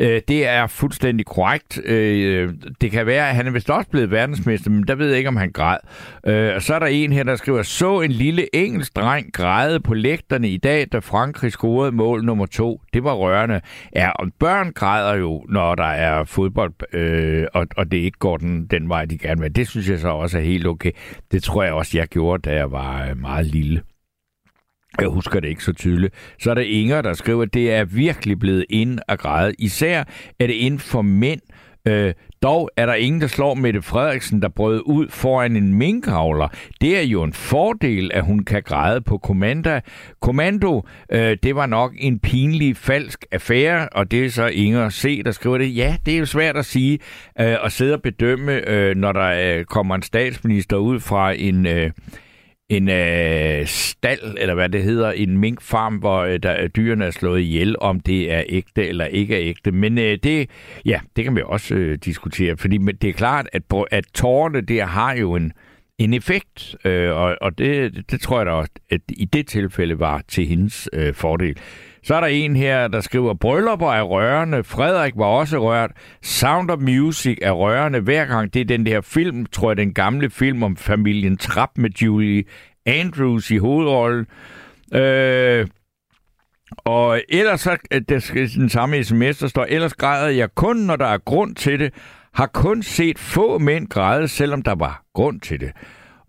Øh, 0.00 0.20
Det 0.28 0.46
er 0.48 0.66
fuldstændig 0.66 1.26
korrekt. 1.26 1.80
Øh, 1.84 2.50
Det 2.80 2.90
kan 2.90 3.06
være, 3.06 3.28
at 3.28 3.34
han 3.34 3.46
er 3.46 3.50
vist 3.50 3.70
også 3.70 3.90
blevet 3.90 4.10
verdensmester, 4.10 4.70
men 4.70 4.82
der 4.88 4.94
ved 4.94 5.08
jeg 5.08 5.18
ikke, 5.18 5.28
om 5.28 5.36
han 5.36 5.52
græd. 5.52 5.76
Øh, 6.26 6.54
Og 6.54 6.62
så 6.62 6.74
er 6.74 6.78
der 6.78 6.86
en 6.86 7.12
her, 7.12 7.22
der 7.22 7.36
skriver, 7.36 7.62
så 7.62 8.00
en 8.00 8.12
lille 8.12 8.56
engelsk 8.56 8.96
dreng 8.96 9.32
græde 9.32 9.80
på 9.80 9.94
lægterne 9.94 10.48
i 10.48 10.56
dag, 10.56 10.86
da 10.92 10.98
Frankrig 10.98 11.52
scorede 11.52 11.92
mål 11.92 12.24
nummer 12.24 12.46
to. 12.46 12.80
Det 12.94 13.04
var 13.04 13.12
rørende. 13.14 13.60
Ja, 13.96 14.10
og 14.10 14.26
børn 14.38 14.72
græder 14.72 15.14
jo, 15.14 15.44
når 15.48 15.74
der 15.74 15.84
er 15.84 16.24
fodbold, 16.24 16.72
øh, 16.94 17.46
og, 17.54 17.66
og 17.76 17.90
det 17.92 17.96
ikke 17.98 18.18
går 18.18 18.36
den, 18.36 18.66
den 18.66 18.88
vej, 18.88 19.04
de 19.04 19.18
gerne 19.18 19.40
vil. 19.40 19.56
Det 19.56 19.68
synes 19.68 19.88
jeg 19.88 19.98
så 19.98 20.08
også 20.08 20.38
er 20.38 20.42
helt 20.42 20.66
okay. 20.66 20.90
Det 21.32 21.42
tror 21.42 21.62
jeg 21.62 21.72
også, 21.72 21.98
jeg 21.98 22.08
gjorde, 22.08 22.50
da 22.50 22.54
jeg 22.56 22.72
var 22.72 23.06
øh, 23.10 23.20
meget 23.20 23.46
lille. 23.46 23.82
Jeg 25.00 25.08
husker 25.08 25.40
det 25.40 25.48
ikke 25.48 25.64
så 25.64 25.72
tydeligt. 25.72 26.14
Så 26.40 26.50
er 26.50 26.54
der 26.54 26.62
Inger, 26.62 27.02
der 27.02 27.12
skriver, 27.12 27.42
at 27.42 27.54
det 27.54 27.72
er 27.72 27.84
virkelig 27.84 28.38
blevet 28.38 28.64
ind 28.70 28.98
at 29.08 29.18
græde. 29.18 29.54
Især 29.58 30.04
er 30.40 30.46
det 30.46 30.54
ind 30.54 30.78
for 30.78 31.02
mænd. 31.02 31.40
Øh, 31.88 32.14
dog 32.42 32.70
er 32.76 32.86
der 32.86 32.94
ingen, 32.94 33.20
der 33.20 33.26
slår 33.26 33.54
Mette 33.54 33.82
Frederiksen, 33.82 34.42
der 34.42 34.48
brød 34.48 34.82
ud 34.86 35.08
foran 35.08 35.56
en 35.56 35.74
minkavler. 35.74 36.48
Det 36.80 36.98
er 36.98 37.02
jo 37.02 37.22
en 37.22 37.32
fordel, 37.32 38.10
at 38.14 38.24
hun 38.24 38.44
kan 38.44 38.62
græde 38.62 39.00
på 39.00 39.18
kommanda. 39.18 39.80
Kommando, 40.20 40.86
øh, 41.12 41.36
det 41.42 41.54
var 41.54 41.66
nok 41.66 41.92
en 41.98 42.18
pinlig, 42.18 42.76
falsk 42.76 43.24
affære, 43.32 43.88
og 43.88 44.10
det 44.10 44.24
er 44.24 44.30
så 44.30 44.46
Inger 44.46 44.90
C., 44.90 45.22
der 45.24 45.30
skriver 45.30 45.58
det. 45.58 45.76
Ja, 45.76 45.96
det 46.06 46.14
er 46.14 46.18
jo 46.18 46.26
svært 46.26 46.56
at 46.56 46.64
sige, 46.64 46.98
øh, 47.40 47.56
at 47.64 47.72
sidde 47.72 47.94
og 47.94 48.02
bedømme, 48.02 48.68
øh, 48.68 48.96
når 48.96 49.12
der 49.12 49.58
øh, 49.58 49.64
kommer 49.64 49.94
en 49.94 50.02
statsminister 50.02 50.76
ud 50.76 51.00
fra 51.00 51.32
en... 51.32 51.66
Øh, 51.66 51.90
en 52.70 52.88
øh, 52.88 53.66
stald, 53.66 54.36
eller 54.38 54.54
hvad 54.54 54.68
det 54.68 54.82
hedder, 54.82 55.12
en 55.12 55.38
minkfarm, 55.38 55.96
hvor 55.96 56.18
øh, 56.18 56.38
der, 56.42 56.62
øh, 56.62 56.68
dyrene 56.68 57.04
er 57.04 57.10
slået 57.10 57.40
ihjel, 57.40 57.76
om 57.80 58.00
det 58.00 58.32
er 58.32 58.42
ægte 58.48 58.88
eller 58.88 59.04
ikke 59.04 59.34
er 59.34 59.40
ægte. 59.42 59.72
Men 59.72 59.98
øh, 59.98 60.18
det, 60.22 60.50
ja, 60.84 61.00
det 61.16 61.24
kan 61.24 61.36
vi 61.36 61.42
også 61.46 61.74
øh, 61.74 61.98
diskutere, 62.04 62.56
fordi 62.56 62.78
men 62.78 62.96
det 62.96 63.08
er 63.08 63.14
klart, 63.14 63.48
at, 63.52 63.62
at 63.90 64.04
tårerne 64.14 64.60
der 64.60 64.84
har 64.84 65.16
jo 65.16 65.34
en, 65.34 65.52
en 65.98 66.14
effekt, 66.14 66.76
øh, 66.84 67.16
og, 67.16 67.36
og 67.40 67.58
det, 67.58 68.04
det 68.10 68.20
tror 68.20 68.38
jeg 68.38 68.46
da 68.46 68.50
også, 68.50 68.72
at 68.90 69.00
i 69.08 69.24
det 69.24 69.46
tilfælde 69.46 69.98
var 69.98 70.22
til 70.28 70.46
hendes 70.46 70.88
øh, 70.92 71.14
fordel. 71.14 71.56
Så 72.02 72.14
er 72.14 72.20
der 72.20 72.26
en 72.26 72.56
her, 72.56 72.88
der 72.88 73.00
skriver, 73.00 73.34
bryllupper 73.34 73.92
er 73.92 74.02
rørende, 74.02 74.64
Frederik 74.64 75.12
var 75.16 75.24
også 75.24 75.58
rørt, 75.58 75.90
Sound 76.22 76.70
of 76.70 76.78
Music 76.78 77.38
er 77.42 77.52
rørende, 77.52 78.00
hver 78.00 78.24
gang 78.24 78.54
det 78.54 78.60
er 78.60 78.64
den 78.64 78.86
der 78.86 79.00
film, 79.00 79.46
tror 79.46 79.70
jeg, 79.70 79.76
den 79.76 79.94
gamle 79.94 80.30
film 80.30 80.62
om 80.62 80.76
familien 80.76 81.36
Trapp 81.36 81.72
med 81.76 81.90
Julie 81.90 82.44
Andrews 82.86 83.50
i 83.50 83.56
hovedrollen. 83.56 84.26
Øh, 84.94 85.66
og 86.76 87.22
ellers 87.28 87.60
så, 87.60 87.76
øh, 87.92 88.02
der 88.08 88.18
skal 88.18 88.48
den 88.54 88.68
samme 88.68 89.04
sms, 89.04 89.38
der 89.38 89.46
står, 89.46 89.66
ellers 89.68 89.94
græder 89.94 90.28
jeg 90.28 90.54
kun, 90.54 90.76
når 90.76 90.96
der 90.96 91.06
er 91.06 91.18
grund 91.18 91.54
til 91.54 91.80
det, 91.80 91.94
har 92.34 92.46
kun 92.46 92.82
set 92.82 93.18
få 93.18 93.58
mænd 93.58 93.88
græde, 93.88 94.28
selvom 94.28 94.62
der 94.62 94.74
var 94.74 95.02
grund 95.14 95.40
til 95.40 95.60
det. 95.60 95.72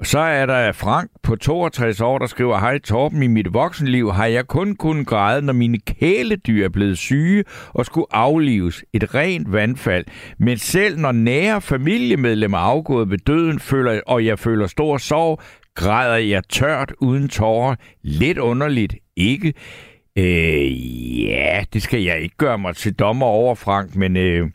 Og 0.02 0.08
så 0.08 0.20
er 0.20 0.46
der 0.46 0.72
Frank 0.72 1.10
på 1.24 1.36
62 1.36 2.02
år, 2.02 2.18
der 2.18 2.26
skriver, 2.26 2.60
Hej 2.60 2.78
Torben, 2.78 3.24
i 3.24 3.28
mit 3.28 3.54
voksenliv 3.54 4.12
har 4.12 4.26
jeg 4.26 4.48
kun 4.48 4.76
kunnet 4.76 5.08
græde, 5.08 5.42
når 5.42 5.54
mine 5.54 5.80
kæledyr 5.80 6.66
er 6.66 6.70
blevet 6.70 6.98
syge 6.98 7.44
og 7.68 7.86
skulle 7.86 8.06
aflives. 8.12 8.84
Et 8.94 9.16
rent 9.16 9.52
vandfald. 9.52 10.06
Men 10.40 10.58
selv 10.58 10.98
når 10.98 11.12
nære 11.12 11.62
familiemedlemmer 11.62 12.58
er 12.58 12.62
afgået 12.62 13.10
ved 13.10 13.18
døden, 13.18 13.60
føler, 13.60 14.02
og 14.08 14.26
jeg 14.26 14.40
føler 14.40 14.68
stor 14.68 14.98
sorg, 14.98 15.42
græder 15.76 16.18
jeg 16.18 16.44
tørt 16.50 16.94
uden 17.02 17.30
tårer. 17.30 17.76
Lidt 18.04 18.38
underligt, 18.38 18.96
ikke? 19.16 19.54
Øh, 20.18 21.22
ja, 21.24 21.64
det 21.74 21.82
skal 21.82 22.02
jeg 22.02 22.22
ikke 22.22 22.38
gøre 22.38 22.58
mig 22.58 22.76
til 22.76 22.94
dommer 22.94 23.26
over, 23.26 23.56
Frank, 23.56 23.96
men 23.96 24.18
øh, 24.18 24.50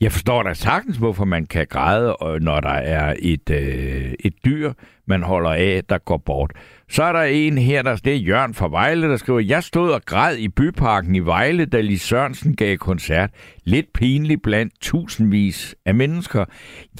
jeg 0.00 0.12
forstår 0.12 0.42
da 0.42 0.54
sagtens, 0.54 0.96
hvorfor 0.96 1.24
man 1.24 1.46
kan 1.46 1.66
græde, 1.70 2.16
når 2.40 2.60
der 2.60 2.68
er 2.68 3.14
et, 3.18 3.50
øh, 3.50 4.12
et 4.20 4.34
dyr, 4.44 4.72
man 5.06 5.22
holder 5.22 5.50
af, 5.50 5.82
der 5.88 5.98
går 5.98 6.16
bort. 6.16 6.52
Så 6.88 7.02
er 7.02 7.12
der 7.12 7.22
en 7.22 7.58
her, 7.58 7.82
der 7.82 7.96
det 7.96 8.12
er 8.12 8.16
Jørgen 8.16 8.54
fra 8.54 8.68
Vejle, 8.68 9.08
der 9.08 9.16
skriver, 9.16 9.40
jeg 9.40 9.62
stod 9.62 9.90
og 9.90 10.02
græd 10.06 10.36
i 10.36 10.48
byparken 10.48 11.14
i 11.14 11.18
Vejle, 11.18 11.64
da 11.64 11.80
Lis 11.80 12.02
Sørensen 12.02 12.56
gav 12.56 12.76
koncert. 12.76 13.30
Lidt 13.64 13.92
pinligt 13.94 14.42
blandt 14.42 14.72
tusindvis 14.80 15.74
af 15.86 15.94
mennesker. 15.94 16.44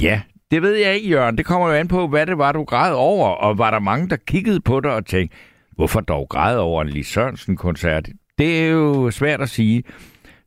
Ja, 0.00 0.20
det 0.50 0.62
ved 0.62 0.74
jeg 0.74 0.94
ikke, 0.94 1.08
Jørgen. 1.08 1.38
Det 1.38 1.46
kommer 1.46 1.68
jo 1.68 1.74
an 1.74 1.88
på, 1.88 2.08
hvad 2.08 2.26
det 2.26 2.38
var, 2.38 2.52
du 2.52 2.64
græd 2.64 2.94
over. 2.94 3.28
Og 3.28 3.58
var 3.58 3.70
der 3.70 3.78
mange, 3.78 4.08
der 4.08 4.16
kiggede 4.26 4.60
på 4.60 4.80
dig 4.80 4.94
og 4.94 5.06
tænkte, 5.06 5.36
hvorfor 5.76 6.00
dog 6.00 6.26
græd 6.28 6.56
over 6.56 6.82
en 6.82 6.88
Lis 6.88 7.06
Sørensen-koncert? 7.06 8.08
Det 8.38 8.60
er 8.64 8.68
jo 8.68 9.10
svært 9.10 9.40
at 9.40 9.48
sige. 9.48 9.82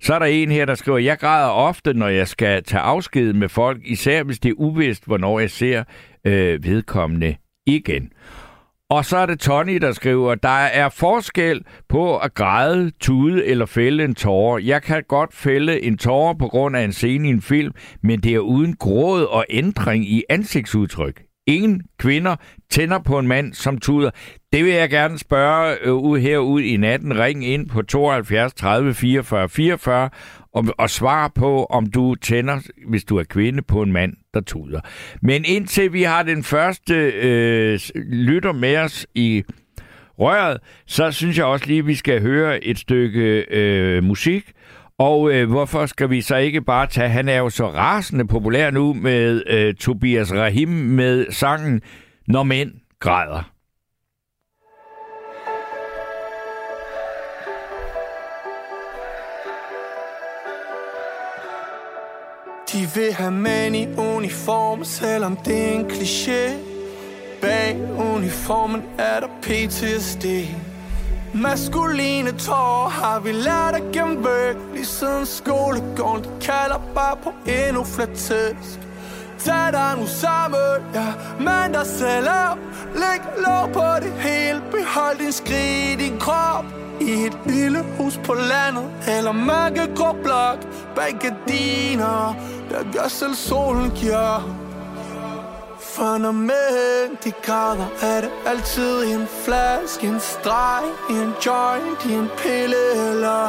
Så 0.01 0.13
er 0.13 0.19
der 0.19 0.25
en 0.25 0.51
her, 0.51 0.65
der 0.65 0.75
skriver, 0.75 0.97
jeg 0.97 1.19
græder 1.19 1.49
ofte, 1.49 1.93
når 1.93 2.07
jeg 2.07 2.27
skal 2.27 2.63
tage 2.63 2.81
afsked 2.81 3.33
med 3.33 3.49
folk, 3.49 3.81
især 3.85 4.23
hvis 4.23 4.39
det 4.39 4.49
er 4.49 4.53
uvist, 4.57 5.05
hvornår 5.05 5.39
jeg 5.39 5.49
ser 5.49 5.83
øh, 6.25 6.63
vedkommende 6.63 7.35
igen. 7.65 8.11
Og 8.89 9.05
så 9.05 9.17
er 9.17 9.25
det 9.25 9.39
Tony, 9.39 9.75
der 9.77 9.91
skriver, 9.91 10.35
der 10.35 10.49
er 10.49 10.89
forskel 10.89 11.65
på 11.89 12.17
at 12.17 12.33
græde, 12.33 12.91
tude 12.99 13.45
eller 13.45 13.65
fælde 13.65 14.03
en 14.03 14.15
tårer. 14.15 14.59
Jeg 14.59 14.83
kan 14.83 15.03
godt 15.07 15.33
fælde 15.33 15.83
en 15.83 15.97
tårer 15.97 16.33
på 16.33 16.47
grund 16.47 16.75
af 16.75 16.83
en 16.83 16.93
scene 16.93 17.27
i 17.27 17.31
en 17.31 17.41
film, 17.41 17.73
men 18.03 18.19
det 18.19 18.35
er 18.35 18.39
uden 18.39 18.75
gråd 18.75 19.23
og 19.23 19.45
ændring 19.49 20.05
i 20.05 20.23
ansigtsudtryk. 20.29 21.30
Ingen 21.51 21.81
kvinder 21.97 22.35
tænder 22.69 22.99
på 22.99 23.19
en 23.19 23.27
mand, 23.27 23.53
som 23.53 23.77
tuder. 23.77 24.09
Det 24.53 24.65
vil 24.65 24.73
jeg 24.73 24.89
gerne 24.89 25.17
spørge 25.19 25.77
øh, 25.81 25.93
ud 25.93 26.19
herude 26.19 26.65
i 26.65 26.77
natten. 26.77 27.19
Ring 27.19 27.45
ind 27.45 27.69
på 27.69 27.81
72 27.81 28.53
30 28.53 28.93
44 28.93 29.49
44 29.49 30.09
og, 30.53 30.65
og 30.77 30.89
svar 30.89 31.31
på, 31.35 31.65
om 31.65 31.85
du 31.85 32.15
tænder, 32.15 32.59
hvis 32.87 33.03
du 33.03 33.17
er 33.17 33.23
kvinde, 33.23 33.61
på 33.61 33.81
en 33.81 33.91
mand, 33.91 34.13
der 34.33 34.41
tuder. 34.41 34.79
Men 35.21 35.45
indtil 35.45 35.93
vi 35.93 36.03
har 36.03 36.23
den 36.23 36.43
første 36.43 36.93
øh, 36.95 37.79
lytter 37.95 38.51
med 38.53 38.77
os 38.77 39.07
i 39.15 39.43
røret, 40.19 40.57
så 40.85 41.11
synes 41.11 41.37
jeg 41.37 41.45
også 41.45 41.65
lige, 41.65 41.79
at 41.79 41.87
vi 41.87 41.95
skal 41.95 42.21
høre 42.21 42.63
et 42.63 42.77
stykke 42.77 43.45
øh, 43.51 44.03
musik. 44.03 44.51
Og 45.01 45.31
øh, 45.31 45.49
hvorfor 45.49 45.85
skal 45.85 46.09
vi 46.09 46.21
så 46.21 46.35
ikke 46.35 46.61
bare 46.61 46.87
tage, 46.87 47.09
han 47.09 47.29
er 47.29 47.37
jo 47.37 47.49
så 47.49 47.67
rasende 47.67 48.27
populær 48.27 48.71
nu 48.71 48.93
med 48.93 49.43
øh, 49.47 49.75
Tobias 49.75 50.33
Rahim 50.33 50.67
med 50.67 51.31
sangen 51.31 51.81
Når 52.27 52.43
mænd 52.43 52.71
græder. 52.99 53.51
De 62.73 62.87
vil 62.95 63.13
have 63.13 63.31
mænd 63.31 63.75
i 63.75 63.87
uniform, 63.97 64.83
selvom 64.83 65.37
det 65.45 65.67
er 65.67 65.71
en 65.71 65.85
kliché 65.85 66.51
Bag 67.41 67.75
uniformen 68.15 68.81
er 68.97 69.19
der 69.19 69.27
PTSD 69.41 70.25
Maskuline 71.33 72.31
tårer 72.31 72.89
har 72.89 73.19
vi 73.19 73.31
lært 73.31 73.75
at 73.75 73.83
gemme 73.93 74.17
væk 74.23 74.55
Lige 74.73 74.85
siden 74.85 75.25
skolegården, 75.25 76.23
de 76.23 76.29
kalder 76.41 76.81
bare 76.95 77.17
på 77.23 77.33
endnu 77.47 77.83
flere 77.83 78.15
tæsk. 78.15 78.79
Tag 79.39 79.73
dig 79.73 79.95
nu 79.99 80.05
sammen, 80.07 80.83
ja, 80.93 81.05
mand 81.39 81.73
dig 81.73 81.85
selv 81.85 82.27
op. 82.29 82.57
Læg 82.95 83.21
lov 83.47 83.73
på 83.73 83.87
det 84.03 84.13
hele, 84.19 84.61
behold 84.71 85.17
din 85.17 85.31
skrig 85.31 85.93
i 85.93 85.95
din 85.95 86.19
krop. 86.19 86.65
I 87.01 87.25
et 87.25 87.37
lille 87.45 87.85
hus 87.97 88.19
på 88.23 88.33
landet 88.33 88.85
Eller 89.07 89.31
mørkegrå 89.31 90.11
blok 90.23 90.57
Bag 90.95 91.13
gardiner 91.21 92.35
Der 92.69 92.83
gør 92.93 93.07
selv 93.07 93.35
solen 93.35 93.91
giver 93.91 94.60
for 95.95 96.17
når 96.17 96.31
mænd 96.31 97.17
de 97.23 97.31
græder 97.31 97.87
Er 98.01 98.21
det 98.21 98.31
altid 98.45 99.03
en 99.03 99.27
flaske 99.27 100.07
En 100.07 100.19
streg 100.19 100.83
en 101.09 101.33
joint 101.45 102.05
en 102.05 102.29
pille 102.37 103.09
eller 103.09 103.47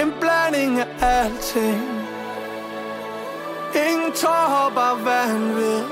En 0.00 0.12
blanding 0.20 0.80
af 0.80 0.86
alting. 1.00 1.82
Ingen 3.88 4.12
tårer, 4.12 4.72
bare 4.74 5.04
vanvid 5.04 5.84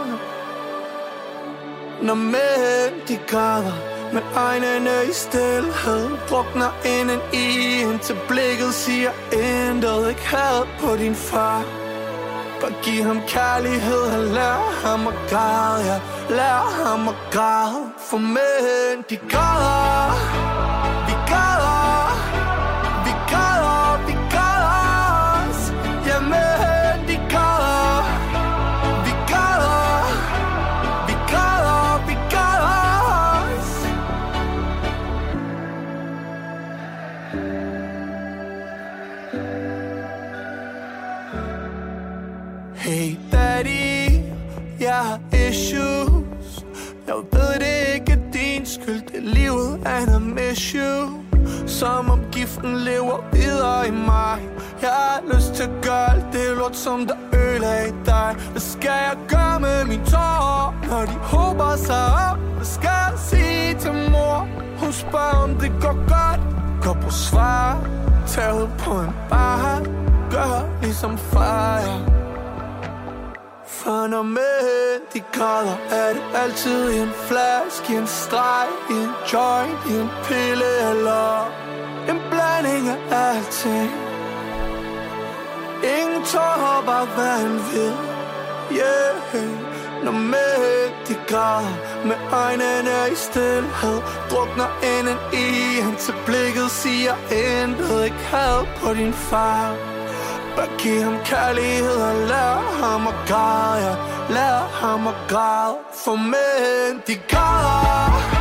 Når 2.03 2.15
mænd 2.15 3.07
de 3.09 3.19
græder 3.27 3.77
med 4.13 4.23
øjnene 4.37 5.11
i 5.11 5.13
stillhed 5.13 6.11
Drukner 6.31 6.73
inden 6.99 7.21
i 7.33 7.81
Indtil 7.81 8.17
blikket 8.29 8.75
siger 8.75 9.11
intet 9.33 10.09
Ikke 10.09 10.27
had 10.27 10.67
på 10.81 10.97
din 10.97 11.15
far. 11.15 11.88
Bare 12.61 12.75
giv 12.83 13.05
ham 13.05 13.21
kærlighed. 13.27 14.03
Og 14.19 14.25
lær 14.35 14.59
ham 14.85 15.07
at 15.07 15.15
græde. 15.31 15.85
Ja, 15.85 16.01
lær 16.37 16.85
ham 16.85 17.09
at 17.09 17.15
græde. 17.33 17.83
For 18.11 18.19
mænd 18.19 19.05
de 19.11 19.17
græder. 19.17 20.58
And 49.89 50.11
I 50.11 50.19
miss 50.19 50.73
you 50.73 51.25
Som 51.67 52.11
om 52.11 52.21
giften 52.33 52.77
lever 52.77 53.19
videre 53.33 53.89
i 53.89 53.91
mig. 53.91 54.39
Jeg 54.83 54.91
har 54.91 55.21
lyst 55.35 55.55
til 55.55 55.63
at 55.63 55.71
gøre 55.83 56.13
alt 56.15 56.25
det 56.33 56.57
lort 56.57 56.77
som 56.77 57.07
der 57.07 57.15
ødelagde 57.35 57.95
dig. 58.07 58.37
Hvad 58.51 58.61
skal 58.61 58.91
jeg 58.91 59.17
gøre 59.29 59.61
med 59.61 59.85
mine 59.85 60.05
tårer 60.05 60.75
Når 60.91 61.01
de 61.01 61.17
håber 61.35 61.77
sig 61.77 62.05
op? 62.31 62.39
Hvad 62.57 62.67
skal 62.67 62.89
jeg 62.89 63.13
sige 63.17 63.75
til 63.75 63.93
mor? 64.11 64.49
Hun 64.79 64.93
spørger 64.93 65.43
om 65.45 65.55
det 65.55 65.73
går 65.81 65.97
godt. 66.15 66.41
Gå 66.83 66.93
på 67.03 67.11
svar. 67.11 67.89
Tag 68.27 68.55
ud 68.55 68.69
på 68.79 68.91
en 68.91 69.13
bar. 69.31 69.83
Gør 70.31 70.81
ligesom 70.83 71.19
far. 71.19 71.79
ja 71.79 72.18
for 73.89 74.07
med 74.07 74.23
mænd 74.23 75.03
de 75.15 75.21
græder 75.33 75.77
Er 75.91 76.13
det 76.13 76.23
altid 76.35 77.01
en 77.01 77.11
flaske, 77.29 77.97
en 77.97 78.07
streg 78.07 78.69
en 78.91 79.11
joint, 79.33 79.81
en 79.95 80.09
pille 80.25 80.71
eller 80.91 81.29
En 82.11 82.19
blanding 82.31 82.85
af 82.89 82.99
alting. 83.29 83.91
Ingen 85.99 86.23
tårer, 86.33 86.83
bare 86.87 87.09
vanvid 87.17 87.93
Yeah. 88.73 90.05
Når 90.05 90.13
mænd 90.13 90.93
de 91.09 91.15
græder 91.29 91.75
Med 92.07 92.17
øjnene 92.33 93.13
i 93.13 93.15
stillhed 93.15 94.01
Drukner 94.31 94.71
inden 94.93 95.19
i 95.33 95.47
Indtil 95.79 96.15
blikket 96.27 96.71
siger 96.71 97.15
intet. 97.31 98.05
Ikke 98.05 98.25
had 98.33 98.67
på 98.81 98.95
din 98.95 99.13
far. 99.13 99.98
Bare 100.59 100.69
giv 100.79 101.03
ham 101.03 101.19
kærlighed 101.25 102.03
og 102.03 102.15
lær 102.29 102.55
ham 102.81 103.07
at 103.07 103.15
græde 103.29 103.87
ja. 103.87 103.95
Lær 104.35 104.59
ham 104.81 105.07
at 105.07 105.15
græde 105.29 105.77
For 106.05 106.17
mænd, 106.17 107.03
de 107.07 107.15
græder 107.29 108.38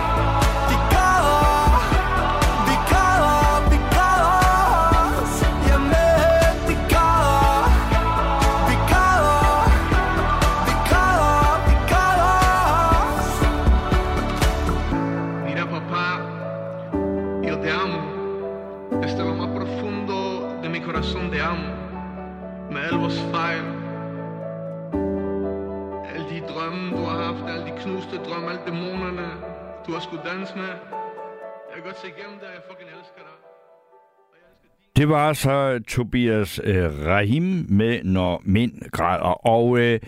du 29.87 29.93
har 29.93 29.99
sgu 29.99 30.15
danse 30.15 30.55
med. 30.55 30.65
Jeg 31.67 31.73
kan 31.75 31.83
godt 31.83 31.99
se 32.01 32.07
igennem 32.07 32.39
dig, 32.39 32.47
og 32.47 32.53
jeg 32.53 32.61
fucking 32.69 32.89
elsker 32.89 33.21
dig. 33.27 33.35
Det 34.95 35.09
var 35.09 35.33
så 35.33 35.79
Tobias 35.87 36.61
øh, 36.63 37.05
Rahim 37.05 37.65
med 37.69 38.03
Når 38.03 38.41
Mænd 38.45 38.91
Græder. 38.91 39.47
Og 39.47 39.79
øh, 39.79 39.99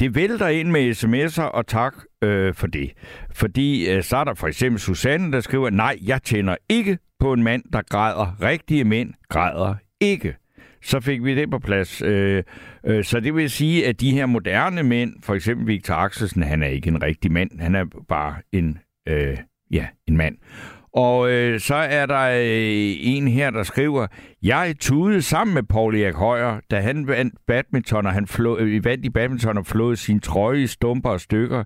det 0.00 0.14
vælter 0.14 0.48
ind 0.48 0.70
med 0.70 0.90
sms'er, 0.90 1.42
og 1.42 1.66
tak 1.66 1.94
øh, 2.22 2.54
for 2.54 2.66
det. 2.66 2.92
Fordi 3.30 3.90
øh, 3.90 4.02
så 4.02 4.16
er 4.16 4.24
der 4.24 4.34
for 4.34 4.46
eksempel 4.46 4.80
Susanne, 4.80 5.32
der 5.32 5.40
skriver, 5.40 5.70
nej, 5.70 5.98
jeg 6.02 6.22
tænder 6.22 6.56
ikke 6.68 6.98
på 7.18 7.32
en 7.32 7.42
mand, 7.42 7.62
der 7.72 7.82
græder. 7.90 8.42
Rigtige 8.42 8.84
mænd 8.84 9.14
græder 9.28 9.74
ikke. 10.00 10.36
Så 10.82 11.00
fik 11.00 11.24
vi 11.24 11.34
det 11.34 11.50
på 11.50 11.58
plads. 11.58 12.02
Øh, 12.02 12.42
øh, 12.86 13.04
så 13.04 13.20
det 13.20 13.34
vil 13.34 13.50
sige, 13.50 13.86
at 13.86 14.00
de 14.00 14.10
her 14.10 14.26
moderne 14.26 14.82
mænd, 14.82 15.14
for 15.22 15.34
eksempel 15.34 15.66
Victor 15.66 15.94
Axelsen, 15.94 16.42
han 16.42 16.62
er 16.62 16.68
ikke 16.68 16.88
en 16.88 17.02
rigtig 17.02 17.32
mand. 17.32 17.60
Han 17.60 17.74
er 17.74 17.84
bare 18.08 18.34
en, 18.52 18.78
øh, 19.08 19.38
ja, 19.70 19.86
en 20.08 20.16
mand. 20.16 20.36
Og 20.94 21.30
øh, 21.30 21.60
så 21.60 21.74
er 21.74 22.06
der 22.06 22.28
øh, 22.30 22.96
en 23.00 23.28
her, 23.28 23.50
der 23.50 23.62
skriver, 23.62 24.06
jeg 24.42 24.74
tudede 24.80 25.22
sammen 25.22 25.54
med 25.54 25.62
Paul 25.62 25.96
Erik 25.96 26.14
Højer, 26.14 26.60
da 26.70 26.80
han 26.80 27.06
vandt 27.06 27.34
badminton, 27.46 28.06
og 28.06 28.12
han 28.12 28.26
flå, 28.26 28.58
øh, 28.58 28.84
vandt 28.84 29.04
i 29.04 29.10
badminton 29.10 29.58
og 29.58 29.66
flåede 29.66 29.96
sin 29.96 30.20
trøje 30.20 30.62
i 30.62 30.66
stumper 30.66 31.10
og 31.10 31.20
stykker. 31.20 31.64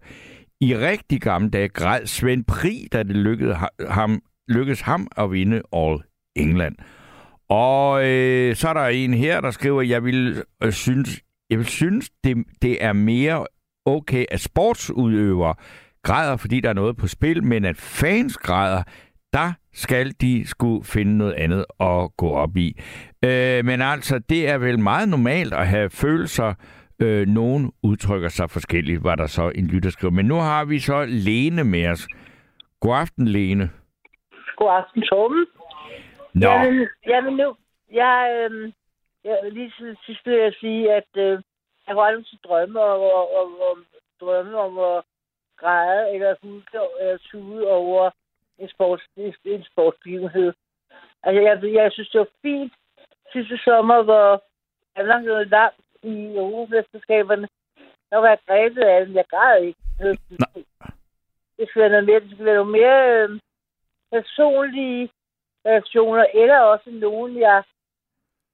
I 0.60 0.76
rigtig 0.76 1.20
gamle 1.20 1.50
dage 1.50 1.68
græd 1.68 2.06
Svend 2.06 2.44
Pri, 2.44 2.88
da 2.92 3.02
det 3.02 3.16
lykkedes 3.16 3.56
ham, 3.88 4.22
lykkedes 4.48 4.80
ham 4.80 5.08
at 5.16 5.32
vinde 5.32 5.62
All 5.72 5.98
England. 6.36 6.76
Og 7.48 8.08
øh, 8.08 8.56
så 8.56 8.68
er 8.68 8.72
der 8.72 8.86
en 8.86 9.14
her, 9.14 9.40
der 9.40 9.50
skriver, 9.50 9.82
jeg 9.82 10.04
vil 10.04 10.42
øh, 10.62 10.72
synes, 10.72 11.20
jeg 11.50 11.58
vil 11.58 11.66
synes 11.66 12.10
det, 12.24 12.36
det 12.62 12.84
er 12.84 12.92
mere 12.92 13.46
okay, 13.86 14.24
at 14.30 14.40
sportsudøvere 14.40 15.54
græder, 16.08 16.36
fordi 16.36 16.60
der 16.60 16.68
er 16.68 16.80
noget 16.82 16.96
på 16.96 17.06
spil, 17.06 17.44
men 17.44 17.64
at 17.64 17.76
fans 17.76 18.36
græder, 18.36 18.82
der 19.32 19.48
skal 19.72 20.06
de 20.20 20.46
skulle 20.46 20.84
finde 20.84 21.18
noget 21.18 21.32
andet 21.32 21.64
at 21.80 22.16
gå 22.16 22.28
op 22.44 22.56
i. 22.56 22.68
Øh, 23.24 23.64
men 23.64 23.82
altså, 23.82 24.18
det 24.18 24.48
er 24.48 24.58
vel 24.58 24.78
meget 24.78 25.08
normalt 25.08 25.54
at 25.54 25.66
have 25.66 25.90
følelser. 25.90 26.54
Øh, 27.02 27.26
nogen 27.26 27.72
udtrykker 27.82 28.28
sig 28.28 28.50
forskelligt, 28.50 29.04
var 29.04 29.14
der 29.14 29.26
så 29.26 29.52
en 29.54 29.66
lytter 29.66 29.90
skriver. 29.90 30.12
Men 30.12 30.26
nu 30.26 30.34
har 30.34 30.64
vi 30.64 30.78
så 30.78 31.04
Lene 31.08 31.64
med 31.64 31.88
os. 31.88 32.08
God 32.80 32.96
aften, 32.96 33.28
Lene. 33.28 33.70
God 34.56 34.70
aften, 34.78 35.02
Torben. 35.02 35.46
Nå, 36.34 36.48
Jamen, 36.48 36.88
jamen 37.06 37.34
nu, 37.36 37.56
jeg, 37.92 38.48
øh, 38.50 38.72
jeg 39.24 39.38
lige 39.52 39.72
til 39.78 39.96
sidst 40.06 40.26
vil 40.26 40.34
jeg 40.34 40.52
sige, 40.60 40.92
at 40.92 41.10
øh, 41.16 41.32
jeg 41.86 41.94
har 41.94 42.00
aldrig 42.00 42.26
til 42.26 42.38
drømme 42.44 42.80
om, 42.80 43.00
om, 43.42 43.50
om, 43.70 43.78
drømme 44.20 44.56
om 44.58 44.78
at 44.78 45.02
græde 45.56 46.14
eller 46.14 46.34
hulke 46.42 46.78
eller 47.00 47.18
tude 47.30 47.68
over 47.68 48.10
en, 48.58 48.68
sports, 48.68 49.04
en 49.44 49.64
sportsbegivenhed. 49.64 50.52
Altså, 51.22 51.40
jeg, 51.40 51.74
jeg 51.74 51.92
synes, 51.92 52.08
det 52.08 52.18
var 52.18 52.28
fint 52.42 52.72
sidste 53.32 53.58
sommer, 53.64 54.02
hvor 54.02 54.42
Danmark 54.96 55.24
nåede 55.24 55.44
langt 55.44 55.80
i 56.02 56.36
Europamesterskaberne. 56.36 57.48
Der 58.10 58.16
var 58.16 58.28
jeg 58.28 58.38
grebet 58.46 58.82
af 58.82 59.00
det, 59.00 59.08
men 59.08 59.16
jeg 59.16 59.24
græd 59.30 59.62
ikke. 59.62 59.78
Det 61.58 61.68
skal 61.68 61.82
være 61.82 61.90
noget 61.90 62.06
mere, 62.06 62.20
det 62.20 62.30
skal 62.30 62.44
være 62.44 62.54
noget 62.54 62.72
mere 62.80 62.98
øh, 63.14 63.40
personlige 64.12 65.10
reaktioner, 65.66 66.26
eller 66.34 66.58
også 66.58 66.90
nogen, 66.90 67.38
jeg, 67.38 67.62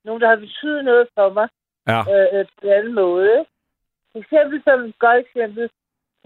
nogen, 0.05 0.21
der 0.21 0.29
har 0.29 0.37
betydet 0.37 0.85
noget 0.85 1.09
for 1.15 1.29
mig 1.33 1.49
ja. 1.87 2.01
øh, 2.01 2.47
på 2.47 2.67
en 2.67 2.73
anden 2.73 2.95
måde. 2.95 3.47
For 4.13 4.19
eksempel 4.19 4.63
som 4.65 4.81
et 4.81 4.99
godt 4.99 5.19
eksempel, 5.27 5.71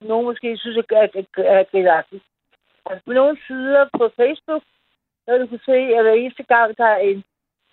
nogen 0.03 0.27
måske 0.27 0.59
synes 0.59 0.77
er, 0.77 0.83
er, 0.93 1.43
er 1.43 1.63
gælagtigt. 1.63 2.25
Altså, 2.87 3.05
på 3.07 3.13
nogle 3.13 3.39
sider 3.47 3.89
på 3.99 4.11
Facebook, 4.17 4.63
der 5.27 5.39
du 5.39 5.47
kunne 5.47 5.67
se, 5.67 5.79
at 5.97 6.03
hver 6.03 6.13
eneste 6.13 6.43
gang, 6.43 6.77
der 6.79 6.85
er 6.85 6.99
en, 6.99 7.25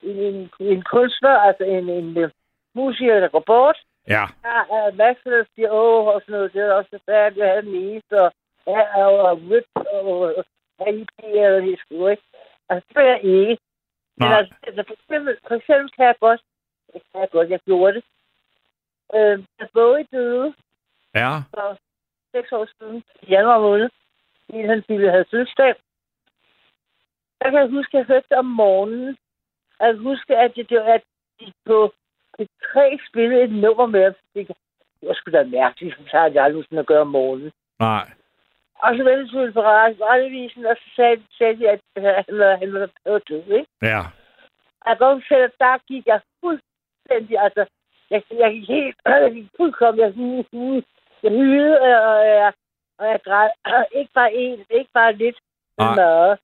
en, 0.01 0.17
en, 0.17 0.49
en 0.59 0.81
kunstner, 0.81 1.29
altså 1.29 1.63
en, 1.63 1.89
en, 1.89 2.17
en 2.17 2.31
musiker, 2.73 3.19
der 3.19 3.27
går 3.27 3.43
bort, 3.45 3.77
ja. 4.07 4.25
der 4.43 4.59
er 4.77 4.91
masser, 4.91 5.29
der 5.29 5.43
siger, 5.55 5.69
åh, 5.71 6.05
og 6.05 6.21
sådan 6.21 6.33
noget, 6.33 6.53
det 6.53 6.61
er 6.61 6.73
også 6.73 6.99
jeg 7.07 7.49
havde 7.49 7.61
den 7.61 7.75
eneste, 7.75 8.21
og 8.21 8.31
ja, 8.67 9.07
og 9.07 9.41
rip, 9.51 9.69
og 9.75 10.45
IP, 10.87 11.09
eller 11.23 11.59
det 11.59 11.79
skulle 11.79 12.11
ikke. 12.11 12.23
Altså, 12.69 12.85
det 12.89 12.97
vil 12.97 13.09
jeg 13.09 13.23
ikke. 13.23 13.57
Men 14.17 14.27
Nej. 14.29 14.37
altså, 14.39 14.53
altså, 14.63 14.83
for, 14.87 14.93
eksempel, 14.93 15.37
for 15.47 15.55
eksempel 15.55 15.91
kan 15.91 16.05
jeg 16.05 16.15
godt, 16.19 16.41
det 16.93 17.01
kan 17.11 17.21
jeg 17.21 17.29
godt, 17.29 17.49
jeg 17.49 17.59
gjorde 17.59 17.93
det. 17.93 18.03
Øh, 19.15 19.43
da 19.59 19.67
Bowie 19.73 20.07
døde 20.11 20.53
Ja. 21.15 21.33
for 21.53 21.77
seks 22.35 22.51
år 22.51 22.67
siden, 22.77 23.03
i 23.21 23.25
januar 23.29 23.59
måned, 23.59 23.89
i 24.49 24.57
han 24.61 24.83
ville 24.87 25.11
have 25.11 25.25
fødselsdag, 25.31 25.75
der 27.39 27.49
kan 27.49 27.59
jeg 27.59 27.69
huske, 27.69 27.97
at 27.97 27.99
jeg 27.99 28.05
hørte 28.05 28.27
det 28.29 28.37
om 28.37 28.45
morgenen. 28.45 29.17
Jeg 29.79 29.93
kan 29.93 30.03
huske, 30.03 30.37
at, 30.37 30.55
det, 30.55 30.77
at 30.77 31.03
de 31.39 31.53
på 31.65 31.93
det 32.37 32.47
tre 32.73 32.99
spillede 33.09 33.43
et 33.43 33.51
nummer 33.51 33.85
med 33.85 34.03
ham. 34.03 34.13
Det 34.33 34.47
det 34.99 35.09
var 35.09 35.13
sgu 35.13 35.31
da 35.31 35.43
mærkeligt, 35.43 35.95
som 35.95 36.05
tager 36.05 36.27
jeg 36.33 36.43
aldrig 36.43 36.79
at 36.79 36.85
gøre 36.85 37.01
om 37.01 37.07
morgenen. 37.07 37.51
Nej. 37.79 38.05
Og 38.83 38.89
så 38.97 39.03
vendte 39.03 39.39
jeg 39.39 39.53
på 39.53 39.61
radiovisen, 39.61 40.65
og 40.65 40.75
så 40.75 40.87
sagde, 40.95 41.23
sagde 41.37 41.57
de, 41.59 41.69
at 41.69 41.79
han 41.95 42.37
var, 42.39 42.55
han 42.55 42.73
var, 42.73 42.89
var 43.05 43.19
død, 43.19 43.47
ikke? 43.59 43.71
Ja. 43.81 44.01
Og 44.81 44.97
godt 44.97 45.31
at 45.31 45.51
der 45.59 45.77
gik 45.87 46.07
jeg 46.07 46.19
fuldstændig, 46.41 47.39
altså, 47.39 47.65
jeg, 48.09 48.23
jeg 48.31 48.51
gik 48.51 48.67
helt, 48.67 48.97
jeg 49.25 49.31
gik 49.31 49.49
fuldkommen, 49.57 49.99
jeg, 50.03 50.13
hylede, 51.31 51.79
og 51.79 52.27
jeg, 52.27 52.53
og 52.99 53.05
jeg 53.07 53.19
græd, 53.25 53.49
ikke 53.91 54.11
bare 54.13 54.33
en, 54.33 54.65
ikke 54.69 54.91
bare 54.93 55.13
lidt, 55.13 55.37
men 55.77 55.87
Nej. 55.87 55.95
meget. 55.95 56.39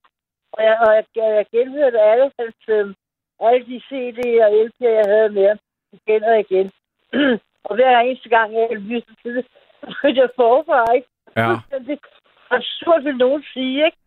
Og 0.51 0.63
jeg, 0.63 0.77
og 0.79 0.95
jeg, 0.95 1.05
jeg, 1.15 1.35
jeg 1.35 1.45
genhørte 1.51 1.99
alle 1.99 2.31
hans, 2.39 2.55
øhm, 2.67 2.95
alle 3.39 3.65
de 3.65 3.81
CD'er 3.87 4.43
og 4.45 4.51
LP'er, 4.65 4.93
jeg 4.99 5.05
havde 5.07 5.29
med 5.29 5.57
igen 5.91 6.23
og 6.23 6.39
igen. 6.39 6.71
og 7.67 7.75
hver 7.75 7.99
eneste 7.99 8.29
gang, 8.29 8.53
jeg 8.53 8.67
lyttede 8.71 9.15
til 9.21 9.35
det, 9.35 9.45
så 9.79 9.85
begyndte 9.85 10.21
jeg 10.21 10.29
forfra, 10.35 10.93
ikke? 10.93 11.07
Ja. 11.37 11.47
Fuldstændig 11.47 11.99
absurd, 12.49 13.01
vil 13.03 13.17
nogen 13.17 13.43
sige, 13.53 13.85
ikke? 13.85 13.97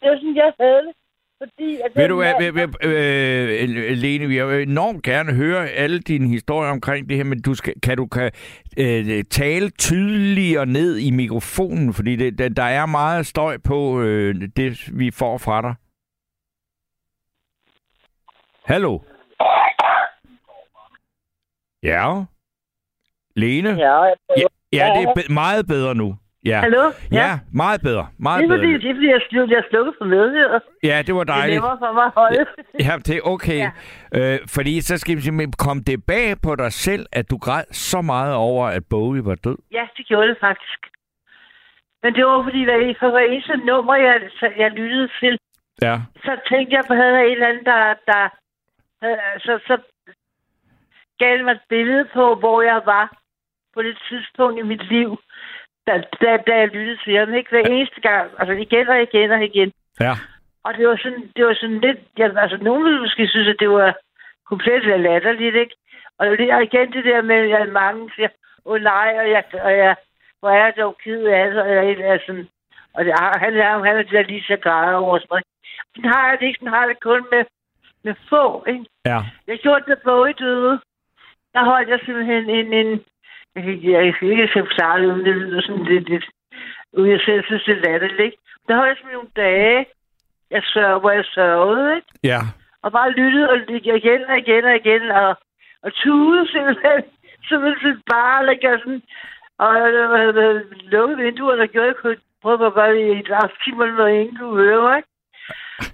Det 0.00 0.10
var 0.10 0.16
sådan, 0.16 0.36
jeg 0.36 0.52
havde 0.60 0.82
det. 0.86 0.94
Fordi, 1.42 1.80
at 1.84 1.90
Ved 1.96 2.08
du 2.08 2.16
hvad, 2.16 2.32
mand- 2.40 2.54
ved, 2.54 2.68
ved, 2.68 3.90
øh, 3.90 3.96
Lene, 3.96 4.34
jeg 4.34 4.48
vil 4.48 4.68
enormt 4.68 5.02
gerne 5.02 5.32
høre 5.34 5.68
alle 5.68 6.00
dine 6.00 6.28
historier 6.28 6.70
omkring 6.70 7.08
det 7.08 7.16
her, 7.16 7.24
men 7.24 7.42
du 7.42 7.54
skal, 7.54 7.74
kan 7.82 7.96
du 7.96 8.06
kan, 8.06 8.30
øh, 8.78 9.24
tale 9.24 9.70
tydeligere 9.70 10.66
ned 10.66 10.96
i 10.96 11.10
mikrofonen, 11.10 11.94
fordi 11.94 12.16
det, 12.16 12.38
der, 12.38 12.48
der 12.48 12.62
er 12.62 12.86
meget 12.86 13.26
støj 13.26 13.58
på 13.58 14.00
øh, 14.00 14.34
det, 14.56 14.98
vi 14.98 15.10
får 15.10 15.38
fra 15.38 15.62
dig. 15.62 15.74
Hallo? 18.64 18.98
Ja? 21.82 22.24
Lene? 23.36 23.68
Ja, 23.68 24.02
jeg 24.02 24.14
Ja, 24.36 24.42
ja 24.72 25.00
det 25.00 25.08
er 25.08 25.14
be- 25.14 25.34
meget 25.34 25.66
bedre 25.66 25.94
nu. 25.94 26.16
Ja. 26.46 26.60
Hallo? 26.60 26.84
Ja, 27.12 27.30
meget 27.62 27.80
bedre. 27.88 28.06
Meget 28.18 28.38
Det 28.40 28.44
er 28.44 28.48
bedre. 28.48 28.58
fordi, 28.58 28.72
det 28.82 28.90
er 28.90 28.94
fordi, 28.94 29.08
jeg 29.16 29.20
slukkede, 29.30 29.56
jeg 29.58 29.64
slukkede 29.70 29.94
for 30.00 30.04
medhør. 30.04 30.58
Ja, 30.90 31.02
det 31.06 31.14
var 31.14 31.24
Det 31.24 31.28
dejligt. 31.28 31.54
nemmere 31.56 31.78
for 31.84 31.92
mig 31.92 32.04
at 32.04 32.12
holde. 32.20 32.46
Ja, 32.86 32.92
det 33.06 33.14
er 33.16 33.20
okay. 33.34 33.60
Ja. 34.14 34.34
Øh, 34.34 34.38
fordi 34.56 34.80
så 34.80 34.98
skal 34.98 35.16
vi 35.16 35.20
simpelthen 35.20 35.52
komme 35.66 35.82
det 35.90 35.98
bag 36.06 36.28
på 36.46 36.50
dig 36.62 36.72
selv, 36.72 37.06
at 37.12 37.30
du 37.30 37.36
græd 37.38 37.64
så 37.72 38.00
meget 38.00 38.34
over, 38.34 38.66
at 38.66 38.82
Bowie 38.90 39.24
var 39.24 39.34
død. 39.34 39.58
Ja, 39.72 39.84
det 39.96 40.06
gjorde 40.06 40.28
det 40.28 40.36
faktisk. 40.40 40.80
Men 42.02 42.14
det 42.14 42.26
var 42.26 42.42
fordi, 42.42 42.64
hvad 42.64 42.94
for 43.00 43.10
hver 43.10 43.26
eneste 43.32 43.56
nummer, 43.56 43.94
jeg, 43.94 44.16
jeg 44.58 44.70
lyttede 44.70 45.08
til, 45.20 45.38
Ja. 45.82 45.96
så 46.24 46.32
tænkte 46.50 46.74
jeg 46.76 46.84
på, 46.86 46.92
at 46.92 46.98
havde 46.98 47.14
jeg 47.18 47.26
en 47.26 47.32
eller 47.32 47.48
anden, 47.48 47.64
der, 47.64 47.94
der 48.06 48.22
havde, 49.02 49.18
så, 49.38 49.52
så 49.68 49.76
gav 51.18 51.36
det 51.36 51.44
mig 51.44 51.52
et 51.52 51.66
billede 51.68 52.04
på, 52.14 52.34
hvor 52.34 52.62
jeg 52.62 52.80
var 52.84 53.06
på 53.74 53.82
det 53.82 53.96
tidspunkt 54.08 54.58
i 54.58 54.62
mit 54.62 54.84
liv, 54.88 55.18
da, 55.86 56.02
da, 56.20 56.36
da 56.46 56.54
jeg 56.58 56.68
lyttede 56.68 56.98
til 57.04 57.16
ham. 57.18 57.34
Ikke 57.34 57.50
hver 57.50 57.60
eneste 57.60 58.00
gang, 58.00 58.30
altså 58.38 58.52
igen 58.52 58.88
og 58.88 59.02
igen 59.02 59.30
og 59.30 59.44
igen. 59.44 59.72
Ja. 60.00 60.12
Og 60.64 60.74
det 60.74 60.88
var 60.88 60.96
sådan, 60.96 61.30
det 61.36 61.46
var 61.46 61.54
sådan 61.54 61.80
lidt, 61.80 61.98
ja, 62.18 62.40
altså 62.40 62.56
nogen 62.60 62.84
ville 62.84 63.00
måske 63.00 63.28
synes, 63.28 63.48
at 63.48 63.56
det 63.58 63.70
var 63.70 63.94
komplet 64.48 65.00
latterligt, 65.00 65.56
ikke? 65.56 65.74
Og 66.18 66.26
det 66.26 66.50
er 66.50 66.60
igen 66.60 66.92
det 66.92 67.04
der 67.04 67.22
med, 67.22 67.50
at 67.50 67.68
mange 67.68 68.10
siger, 68.14 68.28
åh 68.64 68.72
oh, 68.72 68.80
nej, 68.82 69.16
og 69.20 69.30
jeg, 69.30 69.44
og 69.62 69.72
jeg, 69.76 69.96
hvor 70.40 70.50
er 70.50 70.64
jeg 70.64 70.72
dog 70.76 70.96
ked 71.04 71.24
af 71.24 71.50
det, 71.50 71.62
og 71.62 71.68
jeg 71.68 71.90
er 71.90 72.18
sådan, 72.26 72.48
og 72.94 73.04
det, 73.04 73.12
han 73.18 73.56
er, 73.56 73.84
han 73.84 73.96
er 73.96 74.02
der 74.02 74.22
lige 74.22 74.42
så 74.42 74.56
græder 74.56 74.96
over 74.96 75.18
sådan. 75.18 75.42
Sådan 75.96 76.10
har 76.10 76.28
jeg 76.28 76.40
det 76.40 76.46
ikke, 76.46 76.58
sådan 76.58 76.72
har 76.72 76.80
jeg 76.80 76.88
det 76.88 77.02
kun 77.02 77.26
med, 77.32 77.44
med 78.04 78.14
få, 78.28 78.64
ikke? 78.68 78.84
Ja. 79.04 79.18
Jeg 79.46 79.58
gjorde 79.58 79.80
det, 79.80 79.88
da 79.88 79.94
Bowie 80.04 80.32
døde. 80.32 80.80
Der 81.54 81.64
holdt 81.64 81.88
jeg 81.88 82.00
simpelthen 82.04 82.50
en... 82.50 82.72
en 82.72 82.86
ikke- 82.92 83.04
jeg 83.56 84.14
kan 84.14 84.30
ikke 84.30 84.48
forklare 84.52 85.02
det, 85.02 85.24
det 85.24 85.34
lyder 85.36 85.60
sådan 85.60 85.84
lidt... 85.84 86.08
lidt 86.08 86.24
uden 86.92 87.10
jeg 87.10 87.20
selv 87.20 87.44
synes, 87.44 87.64
det 87.64 87.76
er 87.76 87.84
latterligt, 87.86 88.20
ikke? 88.20 88.38
Der 88.68 88.76
holdt 88.76 88.88
jeg 88.88 88.96
simpelthen 88.96 89.18
nogle 89.18 89.38
dage, 89.44 89.86
jeg 90.50 90.62
sørg, 90.64 91.00
hvor 91.00 91.10
jeg 91.10 91.24
sørgede, 91.24 91.96
ikke? 91.96 92.08
Ja. 92.24 92.40
Og 92.82 92.92
bare 92.92 93.10
lyttede 93.10 93.50
og 93.50 93.56
igen 93.90 94.22
og 94.30 94.38
igen 94.38 94.64
og 94.64 94.76
igen, 94.76 95.10
og, 95.10 95.36
og 95.82 95.90
tude 95.94 96.48
simpelthen, 96.52 97.02
simpelthen 97.48 97.80
sådan 97.82 98.02
bare, 98.14 98.46
like, 98.46 98.72
og 98.72 98.78
sådan, 98.78 99.02
og 99.58 99.70
jeg 99.76 100.08
havde 100.22 100.64
lukket 100.94 101.18
vinduerne 101.18 101.62
og 101.62 101.68
gjorde, 101.68 101.86
jeg 101.86 101.96
kunne 101.96 102.16
prøve 102.42 102.58
det 102.58 102.98
i 102.98 103.20
et 103.20 103.30
af 103.30 103.50
timer, 103.64 103.86
når 103.86 104.06
ingen 104.06 104.36
kunne 104.36 104.62
høre 104.64 104.82
mig, 104.82 104.96
ikke? 104.96 105.08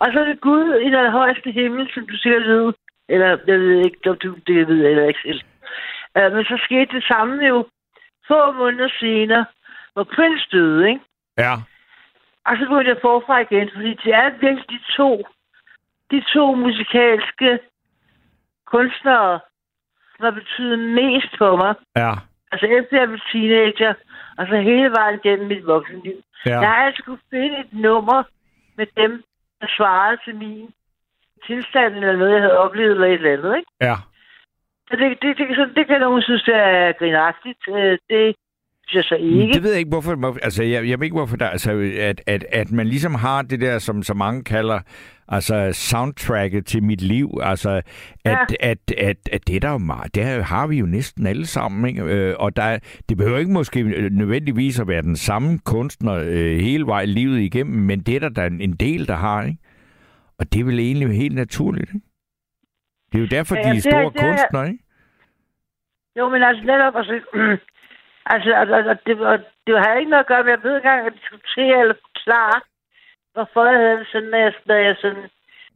Og 0.01 0.07
så 0.13 0.21
er 0.21 0.25
det 0.25 0.41
Gud 0.41 0.75
i 0.87 0.91
den 0.97 1.11
højeste 1.11 1.51
himmel, 1.51 1.91
som 1.95 2.07
du 2.07 2.17
sikkert 2.17 2.47
ved, 2.47 2.73
eller 3.09 3.27
jeg 3.47 3.61
ved 3.61 3.85
ikke, 3.85 4.11
om 4.11 4.17
du 4.17 4.35
det 4.47 4.69
ved 4.69 4.77
jeg 4.77 4.89
heller 4.89 5.09
ikke 5.09 5.21
selv. 5.25 5.41
Uh, 6.19 6.33
men 6.35 6.45
så 6.45 6.57
skete 6.65 6.97
det 6.97 7.05
samme 7.05 7.47
jo 7.47 7.69
få 8.29 8.53
måneder 8.53 8.89
senere, 9.01 9.45
hvor 9.93 10.05
Prince 10.05 10.47
døde, 10.53 10.89
ikke? 10.89 11.01
Ja. 11.39 11.55
Og 12.47 12.57
så 12.57 12.63
begyndte 12.69 12.91
jeg 12.91 12.99
forfra 13.03 13.39
igen, 13.39 13.71
fordi 13.75 13.91
det 14.05 14.15
er 14.15 14.31
virkelig 14.31 14.67
de 14.71 14.81
to, 14.97 15.25
de 16.11 16.21
to 16.35 16.55
musikalske 16.55 17.59
kunstnere, 18.67 19.41
som 20.17 20.25
har 20.25 20.31
betydet 20.31 20.79
mest 20.79 21.33
for 21.39 21.57
mig. 21.57 21.75
Ja. 21.97 22.13
Altså 22.53 22.67
efter 22.67 22.99
jeg 22.99 23.09
blev 23.09 23.21
teenager, 23.33 23.95
og 24.39 24.47
så 24.47 24.57
hele 24.57 24.91
vejen 24.91 25.21
gennem 25.23 25.47
mit 25.49 25.67
voksenliv. 25.67 26.19
Ja. 26.47 26.61
Jeg 26.61 26.69
har 26.69 26.85
altså 26.87 27.03
kunne 27.03 27.25
finde 27.31 27.59
et 27.61 27.73
nummer 27.73 28.23
med 28.77 28.87
dem, 28.97 29.23
der 29.61 29.67
svarede 29.77 30.19
til 30.25 30.35
min 30.37 30.71
tilstand, 31.47 31.95
eller 31.95 32.17
noget, 32.17 32.33
jeg 32.33 32.43
havde 32.43 32.59
oplevet, 32.59 32.93
eller 32.93 33.07
et 33.07 33.13
eller 33.13 33.33
andet, 33.33 33.57
ikke? 33.57 33.71
Ja. 33.81 33.97
Det, 34.93 35.19
det, 35.23 35.39
det, 35.39 35.47
så 35.57 35.69
det 35.77 35.87
kan 35.87 36.01
nogen 36.01 36.23
synes, 36.23 36.43
det 36.43 36.55
er 36.57 36.93
grinagtigt. 36.99 37.59
Øh, 37.69 37.99
Det 38.11 38.35
synes 38.89 38.95
jeg 38.95 39.05
så 39.05 39.15
ikke. 39.15 39.53
Det 39.55 39.63
ved 39.63 39.71
jeg 39.71 39.79
ikke, 39.79 39.89
hvorfor... 39.89 40.15
hvor- 40.15 40.39
Altså, 40.43 40.63
jeg, 40.63 40.89
jeg 40.89 40.99
ved 40.99 41.05
ikke, 41.05 41.17
hvorfor 41.17 41.37
der... 41.37 41.49
Altså, 41.49 41.93
at, 42.01 42.21
at, 42.27 42.45
at 42.53 42.71
man 42.73 42.87
ligesom 42.87 43.15
har 43.15 43.43
det 43.43 43.61
der, 43.61 43.79
som 43.79 44.03
så 44.03 44.15
mange 44.15 44.45
kalder 44.45 44.79
altså 45.29 45.71
soundtracket 45.73 46.67
til 46.67 46.83
mit 46.83 47.01
liv. 47.03 47.31
Altså, 47.43 47.71
at, 47.71 47.83
ja. 48.25 48.37
at, 48.61 48.79
at, 48.99 49.17
at 49.33 49.47
det 49.47 49.57
er 49.57 49.61
der 49.61 49.71
jo 49.73 49.79
meget... 49.79 50.15
Det 50.15 50.45
har 50.45 50.67
vi 50.67 50.77
jo 50.79 50.87
næsten 50.87 51.27
alle 51.27 51.47
sammen, 51.47 51.89
ikke? 51.89 52.03
Øh, 52.03 52.35
Og 52.39 52.57
der, 52.57 52.63
er- 52.63 52.79
det 53.09 53.17
behøver 53.17 53.39
ikke 53.39 53.53
måske 53.53 53.83
nødvendigvis 54.11 54.81
at 54.81 54.89
være 54.89 55.03
den 55.03 55.17
samme 55.17 55.59
kunstner 55.65 56.15
øh, 56.15 56.59
hele 56.61 56.87
vejen 56.87 57.09
livet 57.09 57.41
igennem, 57.41 57.77
men 57.81 58.01
det 58.01 58.17
er 58.17 58.21
der, 58.21 58.29
der 58.29 58.43
er 58.43 58.51
en 58.61 58.73
del, 58.73 59.09
der 59.09 59.17
har, 59.17 59.43
ikke? 59.43 59.59
Og 60.39 60.53
det 60.53 60.61
er 60.61 60.65
vel 60.65 60.79
egentlig 60.79 61.09
helt 61.17 61.35
naturligt, 61.35 61.91
ikke? 61.95 62.07
Det 63.13 63.19
er 63.19 63.23
jo 63.23 63.27
derfor, 63.37 63.55
Ja, 63.57 63.63
de 63.63 63.69
er 63.69 63.73
det 63.73 63.83
store 63.83 64.05
det 64.05 64.21
er- 64.21 64.25
kunstnere, 64.29 64.67
ikke? 64.69 64.85
Jo, 66.19 66.29
men 66.29 66.43
altså 66.43 66.63
netop, 66.65 66.95
altså, 67.01 67.15
altså, 68.27 68.51
altså, 68.61 68.75
altså 68.75 68.97
det, 69.07 69.21
og 69.21 69.39
det 69.67 69.79
har 69.79 69.95
ikke 69.95 70.11
noget 70.11 70.25
at 70.25 70.27
gøre 70.33 70.43
med, 70.45 70.51
jeg 70.53 70.63
ved 70.63 70.77
ikke 70.77 70.89
engang 70.89 71.07
at 71.07 71.13
diskutere 71.21 71.81
eller 71.81 71.95
forklare, 72.07 72.61
hvorfor 73.33 73.65
jeg 73.71 73.79
havde 73.81 74.05
sådan, 74.13 74.29
når 74.29 74.39
jeg, 74.39 74.55
når 74.67 74.75
jeg 74.75 74.97
sådan, 75.01 75.25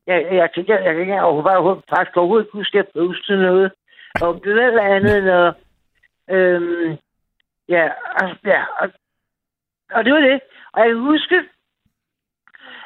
jeg, 0.06 0.18
jeg, 0.32 0.50
jeg, 0.56 0.68
jeg, 0.68 0.84
jeg 0.84 0.92
kan 0.94 1.00
ikke 1.00 1.22
overhovedet, 1.22 1.84
faktisk 1.94 2.16
overhovedet 2.16 2.44
ikke 2.46 2.58
huske, 2.58 2.78
at 2.78 2.84
jeg 2.84 2.92
postede 3.02 3.42
noget, 3.42 3.72
om 4.22 4.40
det 4.40 4.64
eller 4.64 4.82
andet, 4.82 5.28
at, 5.30 5.54
øhm, 6.36 6.96
ja, 7.68 7.84
altså, 8.20 8.36
ja, 8.44 8.62
og, 8.80 8.90
og 9.92 10.04
det 10.04 10.12
var 10.12 10.20
det. 10.20 10.40
Og 10.72 10.80
jeg 10.80 10.88
kan 10.88 10.98
huske, 10.98 11.42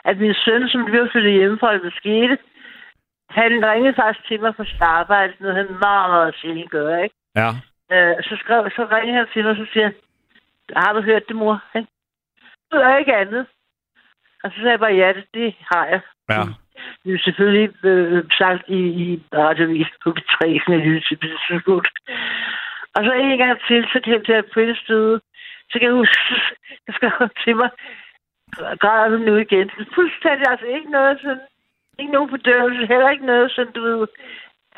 at 0.04 0.18
min 0.18 0.34
søn, 0.34 0.68
som 0.68 0.84
blev 0.84 1.08
flyttet 1.12 1.32
hjemmefra, 1.32 1.74
det 1.78 1.92
skete, 1.94 2.38
han 3.30 3.52
ringede 3.70 3.94
faktisk 3.94 4.26
til 4.28 4.40
mig 4.40 4.54
fra 4.56 4.86
arbejde, 4.86 5.32
noget 5.40 5.56
han 5.56 5.66
meget, 5.66 6.10
meget 6.10 6.34
sjældent 6.34 6.70
gør, 6.70 6.96
ikke? 7.02 7.14
Ja. 7.36 7.50
Øh, 7.92 8.16
så, 8.22 8.36
skrev, 8.40 8.70
så 8.70 8.82
ringede 8.92 9.16
han 9.18 9.26
til 9.32 9.42
mig, 9.42 9.50
og 9.50 9.56
så 9.56 9.66
siger 9.72 9.84
han, 9.84 9.94
har 10.76 10.92
du 10.92 11.00
hørt 11.00 11.28
det, 11.28 11.36
mor? 11.36 11.62
Han 11.72 11.86
ved 12.72 12.98
ikke 12.98 13.16
andet. 13.16 13.46
Og 14.44 14.50
så 14.50 14.56
sagde 14.56 14.70
jeg 14.70 14.80
bare, 14.80 14.94
ja, 14.94 15.12
det, 15.12 15.24
det 15.34 15.54
har 15.70 15.86
jeg. 15.86 16.00
Ja. 16.30 16.42
Det 17.04 17.14
er 17.14 17.18
selvfølgelig 17.24 17.84
øh, 17.84 18.24
sagt 18.38 18.68
i, 18.68 18.80
i 19.04 19.22
radiovis 19.34 19.86
på 20.04 20.10
B3, 20.10 20.38
som 20.64 20.72
jeg 20.74 20.80
lyttede 20.80 21.06
til 21.08 21.18
tidspunkt. 21.48 21.88
Og 22.94 23.04
så 23.04 23.12
en 23.12 23.38
gang 23.38 23.60
til, 23.68 23.84
så 23.92 24.00
kan 24.04 24.24
jeg 24.28 24.44
på 24.54 24.60
et 24.60 24.76
støde. 24.76 25.20
Så 25.70 25.78
kan 25.78 25.88
jeg 25.88 25.98
huske, 26.00 26.18
skrev 26.96 27.10
han 27.10 27.30
til 27.44 27.56
mig, 27.56 27.70
græder 28.82 29.18
nu 29.18 29.36
igen? 29.36 29.70
Fuldstændig, 29.94 30.46
altså 30.50 30.66
ikke 30.66 30.90
noget 30.90 31.18
sådan, 31.22 31.46
ikke 32.00 32.16
nogen 32.16 32.30
fordømmelse, 32.30 32.92
heller 32.92 33.10
ikke 33.10 33.26
noget 33.26 33.50
sådan, 33.50 33.72
du 33.72 33.82
ved, 33.82 34.06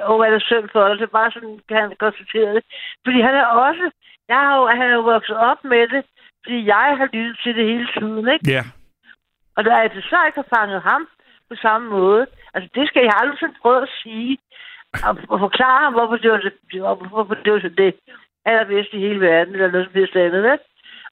åh, 0.08 0.16
hvad 0.18 0.28
er 0.28 0.35
det 0.35 0.42
synd 0.42 0.68
for? 0.72 0.85
Det 0.88 1.11
bare 1.11 1.30
sådan, 1.32 1.61
kan 1.68 1.76
han 1.85 1.92
konstatere 2.04 2.54
det. 2.56 2.64
Fordi 3.04 3.20
han 3.20 3.35
er 3.35 3.46
også, 3.46 3.90
jeg 4.28 4.40
har 4.46 4.54
jo, 4.58 4.66
han 4.66 4.88
er 4.90 4.94
jo 4.94 5.04
vokset 5.14 5.37
op 5.37 5.61
med 5.64 5.88
det, 5.94 6.02
fordi 6.42 6.58
jeg 6.66 6.88
har 6.98 7.08
lyttet 7.12 7.37
til 7.42 7.52
det 7.56 7.64
hele 7.72 7.88
tiden, 7.98 8.28
ikke? 8.35 8.50
Ja. 8.56 8.64
Og 9.56 9.64
der 9.64 9.74
er 9.74 9.88
det 9.88 10.04
så 10.04 10.18
ikke 10.26 10.40
har 10.42 10.56
fanget 10.56 10.82
ham 10.82 11.02
på 11.48 11.54
samme 11.56 11.90
måde. 11.90 12.26
Altså, 12.54 12.68
det 12.74 12.88
skal 12.88 13.02
jeg 13.02 13.14
aldrig 13.20 13.38
sådan 13.38 13.62
prøve 13.62 13.82
at 13.82 13.94
sige. 14.02 14.38
Og, 15.06 15.14
og 15.28 15.38
forklare 15.46 15.80
ham, 15.85 15.92
hvorfor 15.92 16.16
det 16.16 16.30
var 16.30 16.38
det, 16.38 16.52
hvorfor 17.11 17.35
det, 17.35 17.52
var 17.52 17.58
det 17.58 17.94
allerbedste 18.44 18.96
i 18.96 19.04
hele 19.06 19.20
verden, 19.20 19.54
eller 19.54 19.70
noget 19.70 19.87
som 19.87 19.94
helst 19.94 20.16
andet, 20.16 20.52
ikke? 20.52 20.64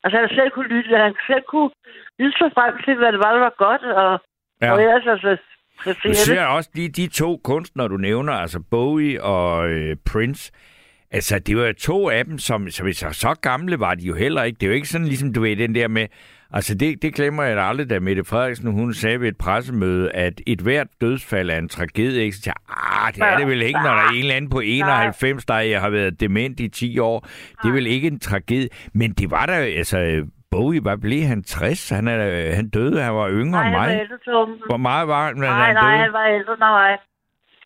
Altså, 0.03 0.16
han 0.20 0.29
selv 0.29 0.51
kunne 0.51 0.73
lytte, 0.75 0.96
han 0.96 1.14
selv 1.27 1.42
kunne 1.42 1.70
lytte 2.18 2.38
sig 2.38 2.51
frem 2.57 2.75
til, 2.85 2.94
hvad 2.96 3.12
det 3.12 3.20
var, 3.25 3.33
der 3.33 3.42
var 3.49 3.55
godt, 3.66 3.83
og, 3.83 4.20
ja. 4.62 4.73
og 4.73 4.83
ellers 4.83 5.07
altså, 5.07 5.37
så 5.85 5.90
Du 5.93 5.95
siger 6.03 6.09
det. 6.09 6.16
siger 6.16 6.45
også, 6.45 6.71
de, 6.77 6.88
de 6.88 7.07
to 7.07 7.40
kunstnere, 7.45 7.88
du 7.88 7.97
nævner, 7.97 8.33
altså 8.33 8.61
Bowie 8.71 9.23
og 9.23 9.71
øh, 9.71 9.97
Prince, 10.07 10.53
altså 11.11 11.38
det 11.38 11.57
var 11.57 11.73
to 11.73 12.11
af 12.11 12.25
dem, 12.25 12.38
som, 12.38 12.71
som 12.71 12.93
så, 12.93 13.09
så 13.12 13.35
gamle 13.43 13.81
var 13.81 13.95
de 13.95 14.05
jo 14.07 14.14
heller 14.14 14.43
ikke. 14.43 14.57
Det 14.61 14.66
er 14.66 14.71
jo 14.71 14.75
ikke 14.75 14.88
sådan 14.88 15.07
ligesom, 15.07 15.33
du 15.33 15.40
ved, 15.40 15.57
den 15.57 15.75
der 15.75 15.88
med, 15.88 16.07
altså 16.53 16.75
det, 16.75 17.03
det 17.03 17.14
glemmer 17.14 17.43
jeg 17.43 17.57
da 17.57 17.62
aldrig, 17.62 17.90
da 17.90 18.01
Mette 18.01 18.25
Frederiksen, 18.25 18.73
hun 18.73 18.95
sagde 18.95 19.21
ved 19.21 19.29
et 19.29 19.37
pressemøde, 19.37 20.11
at 20.12 20.40
et 20.47 20.61
hvert 20.61 20.87
dødsfald 21.01 21.51
er 21.51 21.59
en 21.59 21.69
tragedie. 21.69 22.23
Ikke? 22.23 22.37
Så 22.37 22.43
jeg, 22.47 22.55
ah, 22.69 23.14
det 23.14 23.23
er 23.23 23.37
det 23.38 23.47
vel 23.47 23.62
ikke, 23.62 23.81
når 23.85 23.90
der 23.95 24.03
er 24.03 24.09
en 24.11 24.19
eller 24.19 24.35
anden 24.35 24.51
på 24.51 24.61
91, 24.64 25.45
der 25.45 25.79
har 25.79 25.90
været 25.90 26.21
dement 26.21 26.61
i 26.61 26.69
10 26.69 26.99
år. 26.99 27.29
Det 27.62 27.69
er 27.69 27.73
vel 27.73 27.87
ikke 27.87 28.07
en 28.09 28.21
tragedie. 28.21 28.69
Men 28.93 29.12
det 29.12 29.31
var 29.31 29.47
der, 29.47 29.55
altså, 29.55 30.25
Bowie, 30.51 30.81
hvad 30.81 30.99
blev 30.99 31.23
han 31.23 31.43
60? 31.43 31.89
Han, 31.91 32.09
er, 32.09 32.55
han 32.55 32.69
døde, 32.71 33.01
han 33.03 33.15
var 33.15 33.29
yngre 33.31 33.61
Nej, 33.61 33.67
end 33.67 33.77
han 33.77 34.01
var 34.01 34.09
mig. 34.11 34.21
Torben. 34.25 34.55
Hvor 34.67 34.77
meget 34.77 35.09
var 35.09 35.27
han, 35.27 35.37
Nej, 35.37 35.49
han 35.67 35.75
nej, 35.75 35.91
døde? 35.91 36.03
han 36.05 36.13
var 36.13 36.25
ældre 36.27 36.53
end 36.53 36.59
mig. 36.59 36.99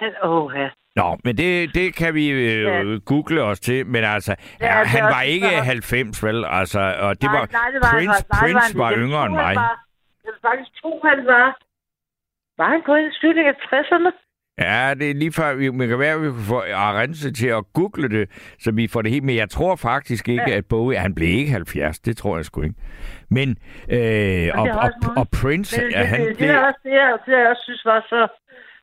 Han, 0.01 0.13
åh, 0.25 0.53
ja. 0.57 0.69
Nå, 0.97 1.19
men 1.25 1.37
det, 1.37 1.75
det 1.75 1.95
kan 2.01 2.15
vi 2.15 2.25
øh, 2.31 2.63
Ja. 2.63 2.99
google 3.11 3.43
os 3.43 3.61
til. 3.61 3.87
Men 3.87 4.05
altså, 4.05 4.33
Ja, 4.61 4.79
ja, 4.79 4.85
han 4.85 5.05
var 5.05 5.23
ikke 5.23 5.49
så- 5.49 5.63
90, 5.63 6.23
vel? 6.25 6.45
Altså, 6.61 6.81
og 7.07 7.11
det 7.23 7.31
nej, 7.31 7.39
var, 7.39 7.47
nej, 7.53 7.69
det 7.75 7.81
var 7.85 7.91
Prince, 7.95 8.13
han, 8.19 8.25
nej, 8.33 8.41
Prince 8.41 8.67
han 8.73 8.79
var 8.83 8.91
ikke. 8.91 9.01
Jeg 9.01 9.07
yngre 9.07 9.27
end 9.27 9.35
han 9.37 9.45
mig. 9.47 9.55
Var, 9.57 9.75
jeg 10.25 10.33
faktisk 10.49 10.71
tro, 10.83 10.91
han 11.11 11.19
var... 11.33 11.47
Var 12.61 12.69
han 12.75 12.81
kun 12.89 12.99
i 13.09 13.11
slutningen 13.21 13.55
af 13.55 13.59
60'erne? 13.71 14.11
Ja, 14.59 14.95
det 14.99 15.11
er 15.11 15.15
lige 15.15 15.33
før, 15.33 15.55
vi, 15.55 15.71
man 15.71 15.89
kan 15.89 15.99
være, 15.99 16.15
at 16.15 16.23
vi 16.23 16.27
kan 16.27 16.45
få 16.49 16.61
Arense 16.75 17.33
til 17.33 17.49
at 17.49 17.65
google 17.73 18.09
det, 18.09 18.55
så 18.59 18.73
vi 18.73 18.89
får 18.89 19.03
det 19.03 19.11
helt 19.11 19.25
med. 19.25 19.35
Jeg 19.35 19.51
tror 19.51 19.77
faktisk 19.77 20.29
ikke, 20.29 20.51
Ja. 20.51 20.57
at 20.57 20.65
Bowie, 20.71 20.99
han 20.99 21.15
blev 21.15 21.29
ikke 21.29 21.51
70, 21.53 21.99
det 21.99 22.17
tror 22.17 22.37
jeg 22.37 22.45
sgu 22.45 22.63
ikke. 22.63 22.75
Men, 23.31 23.49
øh, 23.97 24.49
og, 24.55 24.63
og, 24.63 24.69
og, 24.85 24.91
og 25.17 25.27
Prince, 25.41 25.83
ja, 25.83 25.87
det, 26.01 26.07
han 26.09 26.21
det, 26.21 26.29
det, 26.29 26.37
blev... 26.37 26.49
er 26.51 26.59
også 26.59 26.81
det, 26.85 26.91
jeg, 26.91 27.19
det, 27.27 27.33
jeg 27.33 27.49
også 27.49 27.63
synes 27.65 27.85
var 27.85 28.01
så 28.09 28.29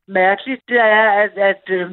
mærkeligt, 0.08 0.60
det 0.68 0.78
er, 0.78 1.10
at, 1.24 1.32
at 1.50 1.62
øh, 1.70 1.90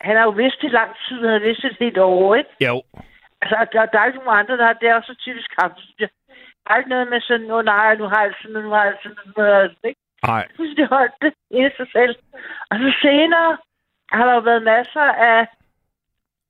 han 0.00 0.16
har 0.16 0.24
jo 0.24 0.30
vidst 0.30 0.58
det 0.62 0.70
lang 0.72 0.90
tid, 1.08 1.16
han 1.20 1.32
har 1.32 1.46
vidst 1.48 1.62
det 1.62 1.70
et 1.70 1.76
helt 1.80 1.98
år, 1.98 2.34
ikke? 2.34 2.50
Jo, 2.68 2.82
Altså, 3.42 3.56
der, 3.72 3.86
der 3.86 3.98
er 4.00 4.06
ikke 4.06 4.18
nogen 4.18 4.40
andre, 4.40 4.56
der 4.56 4.66
har, 4.66 4.72
det 4.72 4.88
er 4.88 4.94
også 4.94 5.12
så 5.12 5.18
typisk 5.26 5.50
ham. 5.60 5.70
synes 5.76 5.98
jeg. 6.00 6.08
Der 6.64 6.68
er 6.72 6.78
ikke 6.78 6.90
noget 6.94 7.08
med 7.12 7.20
sådan, 7.20 7.50
oh, 7.50 7.64
nej, 7.64 7.94
nu 8.00 8.04
har 8.12 8.22
jeg 8.26 8.34
sådan, 8.42 8.62
nu 8.66 8.70
har 8.76 8.84
jeg 8.84 8.96
sådan, 9.02 9.16
nu 9.36 9.42
har 9.42 9.58
jeg 9.60 9.68
sådan, 9.74 9.88
ikke? 9.90 10.00
Nej, 10.26 10.44
det 10.78 10.88
holdt 10.88 11.14
det 11.22 11.32
i 11.50 11.60
sig 11.76 11.88
selv. 11.92 12.16
Og 12.70 12.76
så 12.78 12.88
senere 13.02 13.58
har 14.12 14.24
der 14.26 14.34
jo 14.34 14.40
været 14.40 14.62
masser 14.62 15.06
af... 15.32 15.46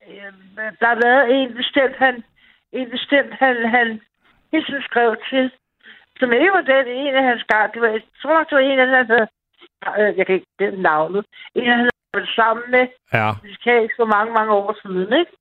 Øh, 0.09 0.33
der 0.81 0.87
har 0.93 1.01
været 1.07 1.25
en 1.37 1.55
bestemt, 1.55 1.97
han, 1.97 2.25
en 2.73 2.91
bestemt, 2.91 3.35
han, 3.35 3.69
han 3.69 4.01
hele 4.53 4.65
tiden 4.65 4.83
skrev 4.83 5.17
til, 5.31 5.51
som 6.19 6.33
ikke 6.33 6.53
var 6.53 6.61
den 6.61 6.87
en 6.87 7.15
af 7.15 7.25
hans 7.25 7.45
gang. 7.49 7.75
Det 7.75 7.83
var, 7.83 7.89
jeg 7.89 8.03
tror 8.23 8.35
nok, 8.35 8.51
det 8.51 8.57
var 8.57 8.63
en 8.71 8.79
af 8.79 8.87
dem, 8.87 8.95
han 8.95 9.07
havde, 9.07 9.29
øh, 9.99 10.19
jeg 10.19 10.27
kan 10.27 10.35
ikke 10.35 10.53
den 10.59 10.75
navnet, 10.75 11.25
en 11.55 11.71
af 11.71 11.77
han 11.77 11.79
havde 11.79 12.15
været 12.15 12.29
sammen 12.37 12.71
med 12.71 12.87
ja, 13.13 13.31
musikalsk 13.43 13.95
for 13.97 14.05
mange, 14.17 14.33
mange 14.39 14.53
år 14.53 14.77
siden, 14.83 15.13
ikke? 15.21 15.33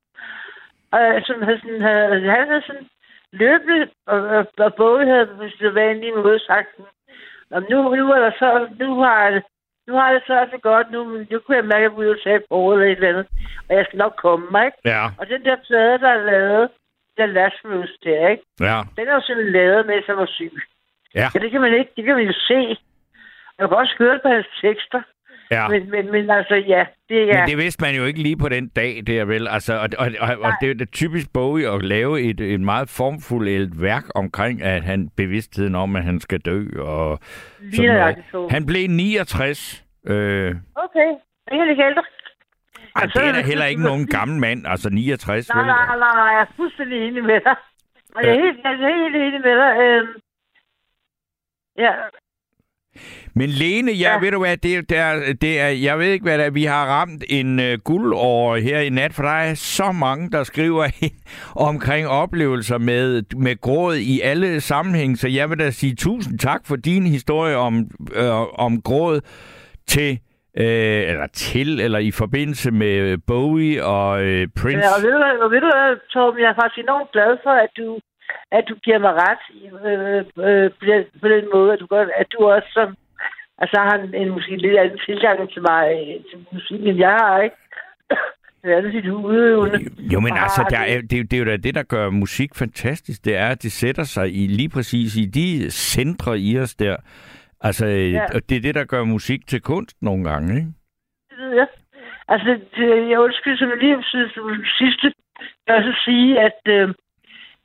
Og 0.92 1.22
som 1.28 1.42
havde 1.42 1.60
sådan, 1.60 1.82
havde, 1.82 2.30
han 2.38 2.48
havde 2.48 2.68
sådan 2.68 2.88
løbende, 3.32 3.90
og, 4.06 4.20
og, 4.38 4.46
og 4.58 4.74
både 4.76 5.06
havde 5.06 5.28
på 5.28 5.48
sin 5.50 5.76
vanlige 5.76 6.16
måde 6.16 6.40
sagt, 6.40 6.68
sådan, 6.72 6.95
"Nå, 7.50 7.60
nu, 7.60 7.96
nu 7.96 8.12
er 8.12 8.20
der 8.20 8.32
så, 8.40 8.68
nu 8.80 9.00
har 9.04 9.18
jeg, 9.24 9.42
nu 9.88 9.94
har 9.94 10.06
jeg 10.10 10.16
det 10.16 10.24
så 10.28 10.48
så 10.52 10.58
godt, 10.58 10.92
nu, 10.92 11.00
nu 11.32 11.40
kunne 11.40 11.58
jeg 11.58 11.66
mærke, 11.66 11.86
at 11.86 11.92
jeg 11.92 11.98
ville 11.98 12.20
tage 12.24 12.42
på 12.50 12.74
eller 12.74 12.86
et 12.86 12.92
eller 12.92 13.10
andet, 13.10 13.28
og 13.70 13.76
jeg 13.76 13.86
skal 13.86 13.98
nok 13.98 14.16
komme 14.26 14.46
mig, 14.52 14.66
ikke? 14.66 14.78
ja, 14.86 15.04
Og 15.20 15.28
den 15.28 15.44
der 15.46 15.56
plade, 15.68 16.00
der 16.00 16.10
er 16.10 16.24
lavet, 16.32 16.70
den 17.18 17.30
Lazarus 17.30 17.92
der, 18.04 18.28
ikke? 18.28 18.44
ja, 18.60 18.78
Den 18.98 19.08
er 19.08 19.14
jo 19.14 19.22
sådan 19.22 19.52
lavet 19.52 19.86
med, 19.86 20.04
som 20.06 20.18
var 20.18 20.26
syg. 20.26 20.54
ja, 21.16 21.28
Ja, 21.34 21.40
det 21.40 21.52
kan 21.52 21.62
man 21.62 21.74
ikke, 21.74 21.92
det 21.96 22.04
kan 22.06 22.16
man 22.16 22.26
jo 22.26 22.34
se. 22.34 22.78
Jeg 23.60 23.68
kan 23.70 23.78
også 23.78 23.96
høre 24.00 24.20
på 24.24 24.28
hans 24.30 24.48
tekster. 24.62 25.02
Ja. 25.52 25.68
Men, 25.68 25.90
men, 25.90 26.12
men 26.12 26.30
altså, 26.30 26.56
ja, 26.56 26.86
det 27.10 27.30
er... 27.30 27.40
Men 27.40 27.50
det 27.50 27.58
vidste 27.58 27.84
man 27.84 27.96
jo 27.96 28.06
ikke 28.06 28.22
lige 28.22 28.38
på 28.38 28.50
den 28.50 28.68
dag 28.68 29.04
der, 29.08 29.26
vel? 29.26 29.48
Altså, 29.48 29.74
og, 29.74 29.90
og, 29.98 30.08
og, 30.20 30.38
og 30.42 30.52
det 30.62 30.70
er 30.70 30.76
jo 30.80 30.86
typisk 30.86 31.34
Bowie 31.34 31.70
at 31.70 31.82
lave 31.84 32.22
et, 32.22 32.40
et 32.42 32.62
meget 32.62 32.90
formfuldt 32.90 33.82
værk 33.82 34.04
omkring, 34.16 34.62
at 34.62 34.84
han 34.84 35.10
bevidstheden 35.18 35.76
om, 35.76 35.96
at 35.96 36.04
han 36.04 36.20
skal 36.20 36.40
dø. 36.40 36.66
Og 36.82 37.20
Lige 37.60 37.76
sådan 37.76 38.16
noget. 38.34 38.52
Han 38.52 38.66
blev 38.66 38.88
69. 38.90 39.84
Øh, 40.08 40.56
Okay, 40.76 41.10
det 41.50 41.60
er 41.60 41.66
lidt 41.66 41.80
ældre. 41.80 42.04
ej, 42.96 43.04
Og 43.04 43.12
så 43.12 43.20
det 43.20 43.26
er 43.26 43.30
er 43.30 43.32
da 43.32 43.38
det- 43.38 43.46
heller 43.46 43.66
ikke 43.66 43.84
nogen 43.92 44.08
gammel 44.08 44.40
mand, 44.40 44.68
altså 44.68 44.90
69, 44.90 45.50
Nej, 45.50 45.66
nej, 45.66 45.86
nej, 45.86 45.98
nej, 45.98 46.30
jeg 46.36 46.42
er 46.42 46.54
fuldstændig 46.56 47.08
enig 47.08 47.24
med 47.24 47.42
dig. 47.42 47.56
Og 48.16 48.24
jeg 48.24 48.36
er 48.36 48.42
helt, 48.46 48.58
jeg 48.64 48.72
er 48.74 49.04
helt 49.04 49.16
enig 49.16 49.42
med 49.42 49.56
dig. 49.64 49.72
Øhm, 49.84 50.08
ja, 51.78 51.92
Men 53.38 53.50
Lene, 53.50 53.92
jeg 53.92 53.98
ja. 54.00 54.20
ved 54.20 54.32
du 54.32 54.40
hvad, 54.40 54.58
det, 54.58 54.90
det, 54.90 54.98
er, 54.98 55.34
det 55.42 55.60
er, 55.60 55.68
jeg 55.68 56.00
ved 56.00 56.06
ikke 56.06 56.24
hvad 56.24 56.38
det 56.38 56.46
er, 56.46 56.50
vi 56.50 56.64
har 56.64 56.86
ramt 56.86 57.24
en 57.30 57.60
uh, 57.60 57.74
guldår 57.84 58.56
her 58.56 58.80
i 58.80 58.90
nat, 58.90 59.14
for 59.14 59.24
der 59.24 59.30
er 59.30 59.54
så 59.54 59.92
mange, 59.92 60.32
der 60.32 60.44
skriver 60.44 60.84
ind 61.06 61.18
omkring 61.56 62.08
oplevelser 62.08 62.78
med, 62.78 63.24
med 63.38 63.62
gråd 63.62 63.96
i 63.96 64.22
alle 64.22 64.62
sammenhæng, 64.62 65.18
så 65.18 65.28
jeg 65.28 65.50
vil 65.50 65.60
da 65.60 65.72
sige 65.72 65.96
tusind 65.96 66.40
tak 66.40 66.62
for 66.68 66.76
din 66.76 67.06
historie 67.06 67.56
om, 67.58 67.74
øh, 68.16 68.60
om 68.66 68.82
gråd 68.82 69.22
til 69.88 70.20
øh, 70.58 71.10
eller 71.12 71.28
til, 71.28 71.80
eller 71.80 72.00
i 72.00 72.12
forbindelse 72.12 72.72
med 72.72 73.18
Bowie 73.18 73.86
og 73.86 74.24
øh, 74.24 74.48
Prince. 74.62 74.86
Ja, 74.86 74.96
og 74.96 75.02
ved 75.04 75.12
du, 75.12 75.44
og 75.44 75.52
ved 75.52 75.62
du 75.62 75.72
Torben, 76.10 76.42
jeg 76.42 76.50
er 76.50 76.60
faktisk 76.62 76.80
enormt 76.84 77.12
glad 77.12 77.38
for, 77.44 77.54
at 77.66 77.70
du, 77.78 78.00
at 78.52 78.64
du 78.70 78.76
giver 78.86 79.00
mig 79.00 79.14
ret 79.26 79.44
øh, 79.90 80.20
øh, 80.48 80.72
på, 80.80 80.86
den, 80.92 81.02
på 81.22 81.28
den 81.28 81.46
måde, 81.54 81.74
at 81.74 81.80
du, 81.80 81.86
gør, 81.86 82.06
at 82.22 82.28
du 82.34 82.40
også 82.56 82.70
som, 82.74 82.96
altså 83.58 83.78
har 83.80 83.96
en, 83.98 84.16
en 84.16 84.30
måske 84.30 84.58
lidt 84.58 84.78
anden 84.78 85.00
tilgang 85.06 85.50
til 85.54 85.62
mig, 85.62 85.86
til 86.30 86.46
musik, 86.54 86.82
end 86.88 86.98
jeg 86.98 87.12
har, 87.22 87.42
ikke? 87.42 87.56
Det 88.64 88.74
er 88.74 88.92
sit 88.92 89.08
udøvende. 89.08 89.80
Jo, 90.14 90.20
men 90.20 90.34
altså, 90.38 90.66
der 90.70 90.80
er, 90.80 91.02
det, 91.02 91.32
det 91.32 91.34
er 91.34 91.38
jo 91.38 91.46
da 91.46 91.58
det, 91.58 91.76
der 91.76 91.84
gør 91.84 92.10
musik 92.10 92.56
fantastisk. 92.56 93.26
Det 93.26 93.36
er, 93.36 93.48
at 93.48 93.64
det 93.64 93.72
sætter 93.72 94.04
sig 94.04 94.36
i 94.36 94.48
lige 94.48 94.70
præcis 94.70 95.16
i 95.16 95.26
de 95.26 95.72
centre 95.72 96.40
i 96.40 96.60
os 96.60 96.76
der, 96.76 96.96
Altså, 97.68 97.86
ja. 97.86 98.26
det 98.50 98.58
er 98.58 98.66
det, 98.68 98.76
der 98.76 98.86
gør 98.86 99.04
musik 99.04 99.48
til 99.48 99.62
kunst 99.62 99.98
nogle 100.02 100.24
gange, 100.30 100.56
ikke? 100.56 100.72
Det 101.30 101.38
ved 101.38 101.52
jeg. 101.62 101.68
Altså, 102.28 102.60
det, 102.76 103.10
jeg 103.10 103.20
undskyld, 103.20 103.58
som 103.58 103.70
jeg 103.70 103.78
lige 103.78 104.04
synes, 104.04 104.32
sidste, 104.78 105.14
jeg 105.68 105.76
vil 105.76 105.84
så 105.84 106.02
sige, 106.06 106.40
at 106.48 106.60
øh, 106.76 106.88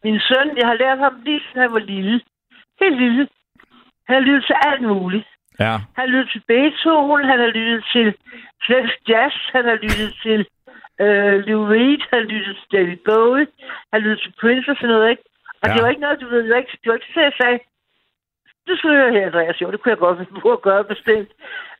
min 0.04 0.20
søn, 0.28 0.48
jeg 0.60 0.66
har 0.68 0.74
lært 0.74 0.98
ham 0.98 1.14
lige 1.24 1.40
siden 1.40 1.62
han 1.62 1.72
var 1.72 1.78
lille. 1.78 2.20
Helt 2.80 2.98
lille. 3.02 3.28
Han 4.06 4.14
har 4.16 4.20
lyttet 4.20 4.44
til 4.46 4.56
alt 4.68 4.82
muligt. 4.82 5.29
Ja. 5.64 5.74
Han 5.96 6.04
har 6.04 6.12
lyttet 6.14 6.30
til 6.32 6.42
Beethoven, 6.50 7.24
han 7.30 7.38
har 7.44 7.50
lyttet 7.58 7.84
til 7.92 8.06
svensk 8.66 8.96
jazz, 9.08 9.34
han 9.54 9.64
har 9.70 9.78
lyttet 9.86 10.12
til 10.24 10.40
øh, 11.04 11.34
Lou 11.46 11.62
Reed, 11.72 12.00
han 12.10 12.18
har 12.22 12.28
lyttet 12.34 12.54
til 12.56 12.68
David 12.76 13.00
Bowie, 13.08 13.46
han 13.90 13.96
har 13.96 14.04
lyttet 14.06 14.22
til 14.24 14.34
Prince 14.40 14.70
og 14.70 14.76
sådan 14.76 14.94
noget, 14.94 15.10
ikke? 15.10 15.24
Og 15.62 15.66
ja. 15.68 15.72
det 15.74 15.82
var 15.82 15.88
ikke 15.92 16.04
noget, 16.06 16.20
du 16.20 16.28
ved, 16.28 16.42
det 16.44 16.50
var 16.54 16.62
ikke, 16.64 16.78
det 16.82 16.88
var 16.90 16.98
ikke 16.98 17.14
så, 17.14 17.20
jeg 17.28 17.36
sagde, 17.40 17.58
du 18.68 18.76
skal 18.76 18.90
høre 18.90 19.12
her, 19.14 19.26
Andreas. 19.26 19.60
Jo, 19.62 19.70
det 19.70 19.80
kunne 19.80 19.94
jeg 19.94 20.04
godt 20.04 20.18
finde 20.28 20.40
på 20.46 20.52
at 20.52 20.62
gøre 20.68 20.84
bestemt. 20.94 21.30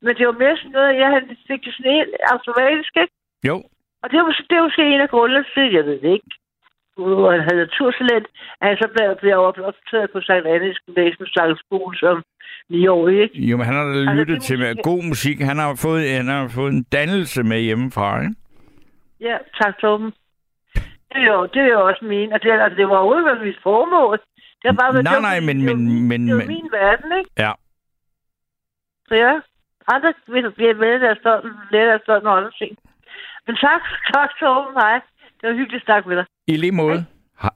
Men 0.05 0.13
det 0.17 0.27
var 0.27 0.37
mere 0.43 0.57
sådan 0.57 0.77
noget, 0.79 0.99
jeg 1.03 1.09
havde 1.13 1.37
fik 1.49 1.63
det 1.65 1.75
sådan 1.75 1.93
helt 1.99 2.15
automatisk, 2.35 2.93
ikke? 3.03 3.15
Jo. 3.49 3.57
Og 4.03 4.07
det 4.11 4.19
var, 4.19 4.27
det 4.51 4.57
var 4.57 4.65
måske 4.69 4.83
en 4.95 5.01
af 5.07 5.11
grundene 5.15 5.45
til, 5.55 5.73
jeg 5.77 5.85
ved 5.89 5.99
det 6.05 6.13
ikke. 6.17 6.31
Og 7.03 7.33
han 7.33 7.43
havde 7.47 7.63
naturtalent, 7.67 8.27
at 8.61 8.69
han 8.69 8.77
så 8.83 8.89
blev, 8.95 9.07
blev 9.23 9.37
optaget 9.71 10.11
på 10.13 10.21
Sankt 10.21 10.47
Annes 10.47 10.79
Gymnasium 10.87 11.57
Skole 11.65 11.99
som 11.99 12.23
9 12.69 12.87
år, 12.87 13.09
ikke? 13.09 13.39
Jo, 13.49 13.57
men 13.57 13.67
han 13.67 13.75
har 13.75 13.85
da 13.85 13.99
altså, 13.99 14.15
lyttet 14.15 14.35
altså, 14.35 14.49
til 14.49 14.59
med 14.59 14.83
god 14.83 15.03
musik. 15.09 15.41
Han 15.41 15.59
har, 15.59 15.79
fået, 15.85 16.03
han 16.11 16.29
har 16.29 16.49
fået 16.49 16.73
en 16.73 16.83
dannelse 16.83 17.43
med 17.43 17.61
hjemmefra, 17.61 18.21
ikke? 18.21 18.35
Ja, 19.21 19.37
tak, 19.61 19.79
Torben. 19.81 20.13
Det 21.13 21.21
er 21.29 21.33
jo, 21.33 21.47
det 21.55 21.63
er 21.63 21.73
jo 21.77 21.87
også 21.89 22.05
min, 22.05 22.33
og 22.33 22.43
det, 22.43 22.51
altså, 22.51 22.77
det 22.77 22.89
var 22.89 23.01
jo 23.05 23.45
mit 23.45 23.59
formål. 23.63 24.19
Det 24.61 24.67
har 24.71 24.77
bare 24.83 25.03
nej, 25.03 25.21
nej, 25.21 25.41
men... 25.41 25.57
Det 25.57 25.79
men, 25.79 26.09
men, 26.09 26.29
det 26.29 26.43
er 26.43 26.47
min 26.47 26.69
verden, 26.73 27.19
ikke? 27.19 27.31
Ja. 27.39 27.53
Så 29.09 29.15
ja, 29.15 29.33
andre 29.95 30.13
vil 30.27 30.51
blive 30.51 30.75
med 30.75 31.17
stund, 31.21 31.45
lære 31.73 31.87
deres 31.87 32.03
stund 32.03 32.25
og 32.27 32.37
andre 32.37 32.53
ting. 32.61 32.73
Men 33.47 33.57
tak, 33.57 33.83
tak 34.15 34.31
åben 34.43 34.75
mig. 34.83 35.01
Det 35.41 35.49
var 35.49 35.57
hyggeligt 35.57 35.83
at 35.83 35.85
snakke 35.85 36.09
med 36.09 36.17
dig. 36.17 36.25
I 36.47 36.57
lige 36.57 36.73
måde. 36.73 37.05
Hej. 37.43 37.51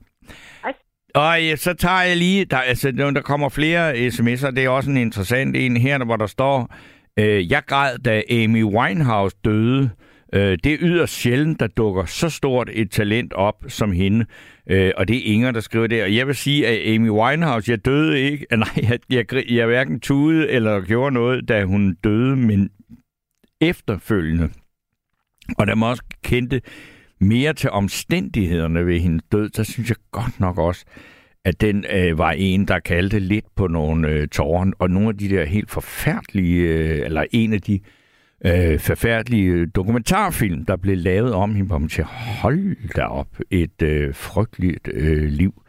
Hej. 0.63 0.73
Og 1.15 1.43
ja, 1.43 1.57
så 1.57 1.75
tager 1.75 2.03
jeg 2.03 2.17
lige, 2.17 2.45
der, 2.45 2.57
altså, 2.57 2.91
der 2.91 3.21
kommer 3.21 3.49
flere 3.49 3.93
sms'er, 3.93 4.51
det 4.51 4.65
er 4.65 4.69
også 4.69 4.91
en 4.91 4.97
interessant 4.97 5.57
en 5.57 5.77
her, 5.77 6.05
hvor 6.05 6.17
der 6.17 6.27
står, 6.27 6.75
øh, 7.19 7.51
jeg 7.51 7.63
græd, 7.67 7.99
da 7.99 8.23
Amy 8.31 8.63
Winehouse 8.65 9.37
døde. 9.45 9.91
Øh, 10.35 10.59
det 10.65 10.67
er 10.67 10.79
yderst 10.81 11.13
sjældent, 11.13 11.61
der 11.61 11.67
dukker 11.67 12.05
så 12.05 12.31
stort 12.31 12.71
et 12.73 12.91
talent 12.91 13.33
op 13.33 13.65
som 13.69 13.93
hende. 13.93 14.27
Øh, 14.71 14.93
og 14.97 15.09
det 15.09 15.17
er 15.17 15.33
Inger, 15.33 15.51
der 15.51 15.61
skriver 15.61 15.87
det. 15.87 16.03
Og 16.03 16.15
jeg 16.15 16.27
vil 16.27 16.35
sige, 16.35 16.67
at 16.67 16.95
Amy 16.95 17.11
Winehouse, 17.11 17.71
jeg 17.71 17.85
døde 17.85 18.21
ikke. 18.21 18.47
Nej, 18.57 18.69
jeg, 18.77 18.99
jeg, 19.11 19.51
jeg 19.51 19.67
hverken 19.67 20.01
tude 20.01 20.51
eller 20.51 20.81
gjorde 20.81 21.15
noget, 21.15 21.49
da 21.49 21.65
hun 21.65 21.95
døde, 22.05 22.37
men 22.37 22.71
efterfølgende. 23.61 24.49
Og 25.59 25.67
der 25.67 25.75
må 25.75 25.91
også 25.91 26.03
kendte 26.25 26.61
mere 27.25 27.53
til 27.53 27.71
omstændighederne 27.71 28.87
ved 28.87 29.01
hendes 29.01 29.23
død, 29.33 29.51
så 29.55 29.65
synes 29.65 29.89
jeg 29.89 29.97
godt 30.11 30.41
nok 30.41 30.59
også, 30.59 30.85
at 31.45 31.61
den 31.61 31.85
øh, 31.95 32.19
var 32.19 32.31
en, 32.31 32.69
der 32.69 32.79
kaldte 32.79 33.19
lidt 33.19 33.45
på 33.57 33.67
nogle 33.67 34.09
øh, 34.09 34.29
tårer, 34.29 34.71
og 34.79 34.91
nogle 34.91 35.09
af 35.09 35.19
de 35.19 35.29
der 35.29 35.45
helt 35.45 35.71
forfærdelige, 35.71 36.61
øh, 36.61 37.07
eller 37.07 37.25
en 37.33 37.53
af 37.53 37.61
de 37.61 37.81
øh, 38.47 38.79
forfærdelige 38.79 39.45
øh, 39.45 39.69
dokumentarfilm, 39.75 40.65
der 40.65 40.77
blev 40.77 40.97
lavet 40.97 41.35
om 41.35 41.55
hende, 41.55 41.67
hvor 41.67 41.79
man 41.79 41.89
siger, 41.89 42.07
hold 42.43 42.77
da 42.97 43.03
op, 43.03 43.29
et 43.51 43.83
øh, 43.83 44.15
frygteligt 44.15 44.89
øh, 44.95 45.25
liv. 45.25 45.63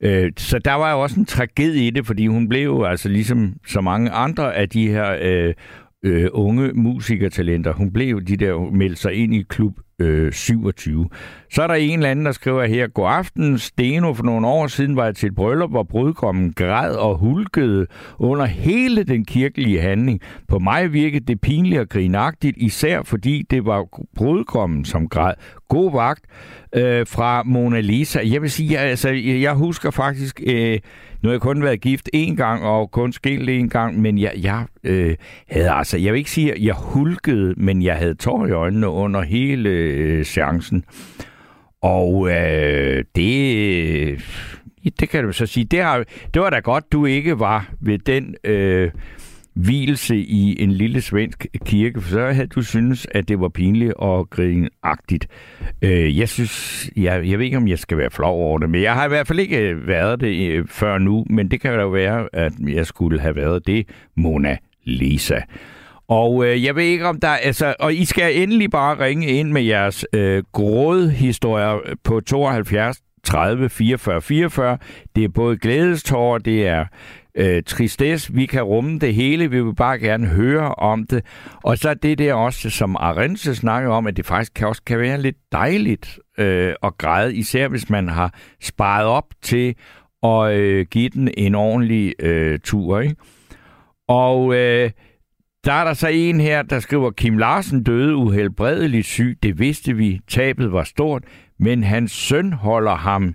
Øh, 0.00 0.32
så 0.36 0.58
der 0.58 0.72
var 0.72 0.92
jo 0.92 1.02
også 1.02 1.20
en 1.20 1.26
tragedie 1.26 1.86
i 1.86 1.90
det, 1.90 2.06
fordi 2.06 2.26
hun 2.26 2.48
blev 2.48 2.64
jo 2.64 2.84
altså 2.84 3.08
ligesom 3.08 3.54
så 3.66 3.80
mange 3.80 4.10
andre 4.10 4.54
af 4.54 4.68
de 4.68 4.88
her 4.88 5.16
øh, 5.22 5.54
øh, 6.02 6.28
unge 6.32 6.72
musikertalenter, 6.72 7.72
hun 7.72 7.92
blev 7.92 8.22
de 8.22 8.36
der 8.36 8.70
meldte 8.70 9.00
sig 9.00 9.14
ind 9.14 9.34
i 9.34 9.42
klub 9.48 9.80
øh, 9.98 10.32
27. 10.32 11.08
Så 11.50 11.62
er 11.62 11.66
der 11.66 11.74
en 11.74 11.98
eller 11.98 12.10
anden, 12.10 12.26
der 12.26 12.32
skriver 12.32 12.64
her, 12.66 12.86
God 12.86 13.08
aften, 13.08 13.58
Steno, 13.58 14.12
for 14.12 14.24
nogle 14.24 14.46
år 14.46 14.66
siden 14.66 14.96
var 14.96 15.04
jeg 15.04 15.16
til 15.16 15.26
et 15.26 15.34
bryllup, 15.34 15.70
hvor 15.70 15.82
brudgommen 15.82 16.52
græd 16.52 16.94
og 16.94 17.18
hulkede 17.18 17.86
under 18.18 18.44
hele 18.44 19.04
den 19.04 19.24
kirkelige 19.24 19.80
handling. 19.80 20.20
På 20.48 20.58
mig 20.58 20.92
virkede 20.92 21.24
det 21.24 21.40
pinligt 21.40 21.80
og 21.80 21.88
grinagtigt, 21.88 22.56
især 22.56 23.02
fordi 23.02 23.46
det 23.50 23.66
var 23.66 23.84
brudgommen, 24.16 24.84
som 24.84 25.08
græd. 25.08 25.34
God 25.68 25.92
vagt 25.92 26.24
øh, 26.74 27.06
fra 27.06 27.42
Mona 27.42 27.80
Lisa. 27.80 28.20
Jeg 28.24 28.42
vil 28.42 28.50
sige, 28.50 28.72
jeg, 28.72 28.80
altså, 28.80 29.08
jeg 29.10 29.54
husker 29.54 29.90
faktisk, 29.90 30.40
øh, 30.46 30.78
nu 31.22 31.28
har 31.28 31.34
jeg 31.34 31.40
kun 31.40 31.62
været 31.62 31.80
gift 31.80 32.10
én 32.16 32.34
gang 32.34 32.62
og 32.62 32.90
kun 32.90 33.12
skilt 33.12 33.50
én 33.50 33.68
gang, 33.68 34.00
men 34.00 34.18
jeg, 34.18 34.32
jeg 34.42 34.64
øh, 34.84 35.16
havde 35.50 35.70
altså, 35.70 35.98
jeg 35.98 36.12
vil 36.12 36.18
ikke 36.18 36.30
sige, 36.30 36.52
at 36.52 36.62
jeg 36.62 36.74
hulkede, 36.74 37.54
men 37.56 37.82
jeg 37.82 37.96
havde 37.96 38.14
tår 38.14 38.46
i 38.46 38.50
øjnene 38.50 38.88
under 38.88 39.22
hele 39.22 39.68
øh, 39.94 40.24
seancen. 40.24 40.84
Og 41.82 42.30
øh, 42.30 43.04
det, 43.16 44.24
det 45.00 45.08
kan 45.08 45.24
du 45.24 45.32
så 45.32 45.46
sige, 45.46 45.64
det, 45.64 45.82
har, 45.82 46.04
det 46.34 46.42
var 46.42 46.50
da 46.50 46.58
godt, 46.58 46.92
du 46.92 47.06
ikke 47.06 47.38
var 47.38 47.70
ved 47.80 47.98
den 47.98 48.34
øh, 48.44 48.90
hvilelse 49.54 50.16
i 50.16 50.62
en 50.62 50.72
lille 50.72 51.00
svensk 51.00 51.46
kirke, 51.64 52.00
for 52.00 52.10
så 52.10 52.26
havde 52.32 52.46
du 52.46 52.62
synes, 52.62 53.06
at 53.10 53.28
det 53.28 53.40
var 53.40 53.48
pinligt 53.48 53.94
og 53.94 54.30
grinagtigt. 54.30 55.28
Øh, 55.82 56.18
jeg 56.18 56.28
synes, 56.28 56.90
jeg, 56.96 57.28
jeg 57.30 57.38
ved 57.38 57.44
ikke, 57.44 57.56
om 57.56 57.68
jeg 57.68 57.78
skal 57.78 57.98
være 57.98 58.10
flov 58.10 58.40
over 58.40 58.58
det, 58.58 58.70
men 58.70 58.82
jeg 58.82 58.94
har 58.94 59.04
i 59.04 59.08
hvert 59.08 59.26
fald 59.26 59.38
ikke 59.38 59.58
øh, 59.58 59.86
været 59.86 60.20
det 60.20 60.50
øh, 60.50 60.66
før 60.68 60.98
nu, 60.98 61.24
men 61.30 61.50
det 61.50 61.60
kan 61.60 61.74
jo 61.74 61.88
være, 61.88 62.28
at 62.32 62.52
jeg 62.68 62.86
skulle 62.86 63.20
have 63.20 63.36
været 63.36 63.66
det, 63.66 63.88
Mona 64.14 64.56
Lisa. 64.84 65.40
Og 66.08 66.46
øh, 66.46 66.64
jeg 66.64 66.76
ved 66.76 66.84
ikke 66.84 67.06
om 67.06 67.20
der 67.20 67.28
altså 67.28 67.74
og 67.80 67.94
I 67.94 68.04
skal 68.04 68.42
endelig 68.42 68.70
bare 68.70 69.04
ringe 69.04 69.26
ind 69.26 69.52
med 69.52 69.62
jeres 69.62 70.06
øh, 70.12 70.42
grådhistorier 70.52 71.78
på 72.04 72.20
72 72.20 73.00
30 73.24 73.68
44 73.68 74.22
44. 74.22 74.78
Det 75.16 75.24
er 75.24 75.28
både 75.28 75.58
glædestårer, 75.58 76.38
det 76.38 76.66
er 76.66 76.84
øh, 77.34 77.62
tristesse, 77.62 78.32
vi 78.32 78.46
kan 78.46 78.62
rumme 78.62 78.98
det 78.98 79.14
hele, 79.14 79.50
vi 79.50 79.64
vil 79.64 79.74
bare 79.74 79.98
gerne 79.98 80.26
høre 80.26 80.74
om 80.74 81.06
det. 81.06 81.24
Og 81.64 81.78
så 81.78 81.94
det 81.94 82.18
der 82.18 82.34
også, 82.34 82.70
som 82.70 82.96
Arense 82.96 83.54
snakker 83.54 83.90
om, 83.90 84.06
at 84.06 84.16
det 84.16 84.26
faktisk 84.26 84.54
kan 84.54 84.68
også 84.68 84.82
kan 84.86 84.98
være 84.98 85.20
lidt 85.20 85.36
dejligt 85.52 86.18
øh, 86.38 86.74
at 86.82 86.98
græde, 86.98 87.34
især 87.34 87.68
hvis 87.68 87.90
man 87.90 88.08
har 88.08 88.34
sparet 88.60 89.06
op 89.06 89.26
til 89.42 89.74
at 90.22 90.52
øh, 90.52 90.86
give 90.90 91.08
den 91.08 91.30
en 91.36 91.54
ordentlig 91.54 92.14
øh, 92.18 92.58
tur. 92.58 93.00
Ikke? 93.00 93.16
Og 94.08 94.54
øh, 94.54 94.90
der 95.64 95.72
er 95.72 95.84
der 95.84 95.94
så 95.94 96.08
en 96.08 96.40
her, 96.40 96.62
der 96.62 96.80
skriver, 96.80 97.10
Kim 97.10 97.38
Larsen 97.38 97.82
døde 97.82 98.16
uhelbredeligt 98.16 99.06
syg. 99.06 99.38
Det 99.42 99.58
vidste 99.58 99.96
vi. 99.96 100.20
Tabet 100.28 100.72
var 100.72 100.84
stort. 100.84 101.22
Men 101.58 101.84
hans 101.84 102.12
søn 102.12 102.52
holder 102.52 102.94
ham 102.94 103.34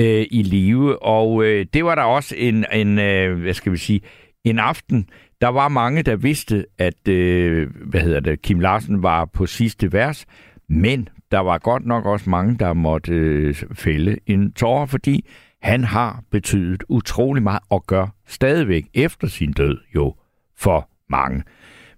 øh, 0.00 0.26
i 0.30 0.42
live. 0.42 1.02
Og 1.02 1.44
øh, 1.44 1.66
det 1.74 1.84
var 1.84 1.94
der 1.94 2.02
også 2.02 2.34
en, 2.38 2.64
en 2.72 2.98
øh, 2.98 3.40
hvad 3.40 3.54
skal 3.54 3.72
vi 3.72 3.76
sige, 3.76 4.00
en 4.44 4.58
aften. 4.58 5.08
Der 5.40 5.48
var 5.48 5.68
mange, 5.68 6.02
der 6.02 6.16
vidste, 6.16 6.66
at 6.78 7.08
øh, 7.08 7.68
hvad 7.86 8.00
hedder 8.00 8.20
det, 8.20 8.42
Kim 8.42 8.60
Larsen 8.60 9.02
var 9.02 9.24
på 9.24 9.46
sidste 9.46 9.92
vers. 9.92 10.26
Men 10.68 11.08
der 11.30 11.38
var 11.38 11.58
godt 11.58 11.86
nok 11.86 12.06
også 12.06 12.30
mange, 12.30 12.56
der 12.58 12.72
måtte 12.72 13.12
øh, 13.12 13.54
fælde 13.74 14.16
en 14.26 14.52
tårer, 14.52 14.86
fordi 14.86 15.28
han 15.62 15.84
har 15.84 16.22
betydet 16.30 16.84
utrolig 16.88 17.42
meget 17.42 17.60
og 17.70 17.84
gør 17.86 18.06
stadigvæk 18.26 18.84
efter 18.94 19.28
sin 19.28 19.52
død 19.52 19.78
jo 19.94 20.14
for 20.56 20.90
mange. 21.10 21.42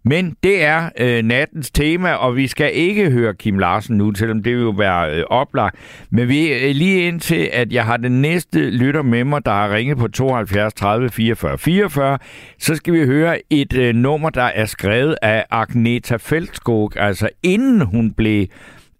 Men 0.04 0.36
det 0.42 0.64
er 0.64 0.88
øh, 0.98 1.22
nattens 1.22 1.70
tema, 1.70 2.12
og 2.12 2.36
vi 2.36 2.46
skal 2.46 2.70
ikke 2.74 3.10
høre 3.10 3.34
Kim 3.34 3.58
Larsen 3.58 3.96
nu, 3.96 4.14
selvom 4.14 4.42
det 4.42 4.54
vil 4.56 4.62
jo 4.62 4.70
være 4.70 5.18
øh, 5.18 5.24
oplagt. 5.30 5.76
Men 6.10 6.28
vi 6.28 6.52
er 6.52 6.68
øh, 6.68 6.74
lige 6.74 7.08
indtil, 7.08 7.48
at 7.52 7.72
jeg 7.72 7.84
har 7.84 7.96
den 7.96 8.22
næste 8.22 8.70
lytter 8.70 9.02
med 9.02 9.24
mig, 9.24 9.44
der 9.44 9.52
har 9.52 9.74
ringet 9.74 9.98
på 9.98 10.08
72 10.08 10.74
30 10.74 11.10
44 11.10 11.58
44, 11.58 12.18
så 12.58 12.74
skal 12.74 12.94
vi 12.94 13.04
høre 13.04 13.40
et 13.50 13.72
øh, 13.72 13.94
nummer, 13.94 14.30
der 14.30 14.42
er 14.42 14.64
skrevet 14.64 15.16
af 15.22 15.44
Agneta 15.50 16.16
Feldskog, 16.16 16.92
altså 16.96 17.28
inden 17.42 17.80
hun 17.80 18.12
blev 18.12 18.46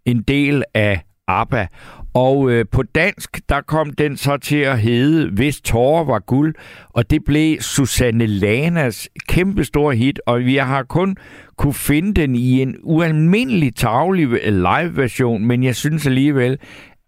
en 0.07 0.23
del 0.23 0.65
af 0.75 1.01
ABBA. 1.29 1.67
Og 2.15 2.51
øh, 2.51 2.65
på 2.73 2.83
dansk, 2.83 3.41
der 3.49 3.61
kom 3.61 3.93
den 3.93 4.17
så 4.17 4.37
til 4.37 4.57
at 4.57 4.79
hedde 4.79 5.31
Hvis 5.31 5.61
tårer 5.61 6.05
var 6.05 6.19
guld, 6.19 6.55
og 6.89 7.11
det 7.11 7.25
blev 7.25 7.61
Susanne 7.61 8.27
Lanas 8.27 9.09
kæmpe 9.29 9.65
store 9.65 9.95
hit, 9.97 10.21
og 10.27 10.41
vi 10.41 10.57
har 10.57 10.83
kun 10.83 11.17
kunne 11.57 11.75
finde 11.75 12.21
den 12.21 12.35
i 12.37 12.63
en 12.63 12.77
ualmindelig 12.83 13.75
tavlig 13.77 14.29
øh, 14.29 14.55
live-version, 14.55 15.47
men 15.47 15.63
jeg 15.63 15.77
synes 15.77 16.07
alligevel, 16.07 16.59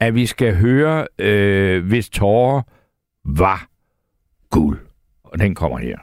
at 0.00 0.14
vi 0.14 0.26
skal 0.26 0.56
høre 0.56 1.06
øh, 1.18 1.86
Hvis 1.86 2.08
tårer 2.08 2.62
var 3.24 3.68
guld. 4.50 4.78
Og 5.24 5.38
den 5.38 5.54
kommer 5.54 5.78
her. 5.78 5.98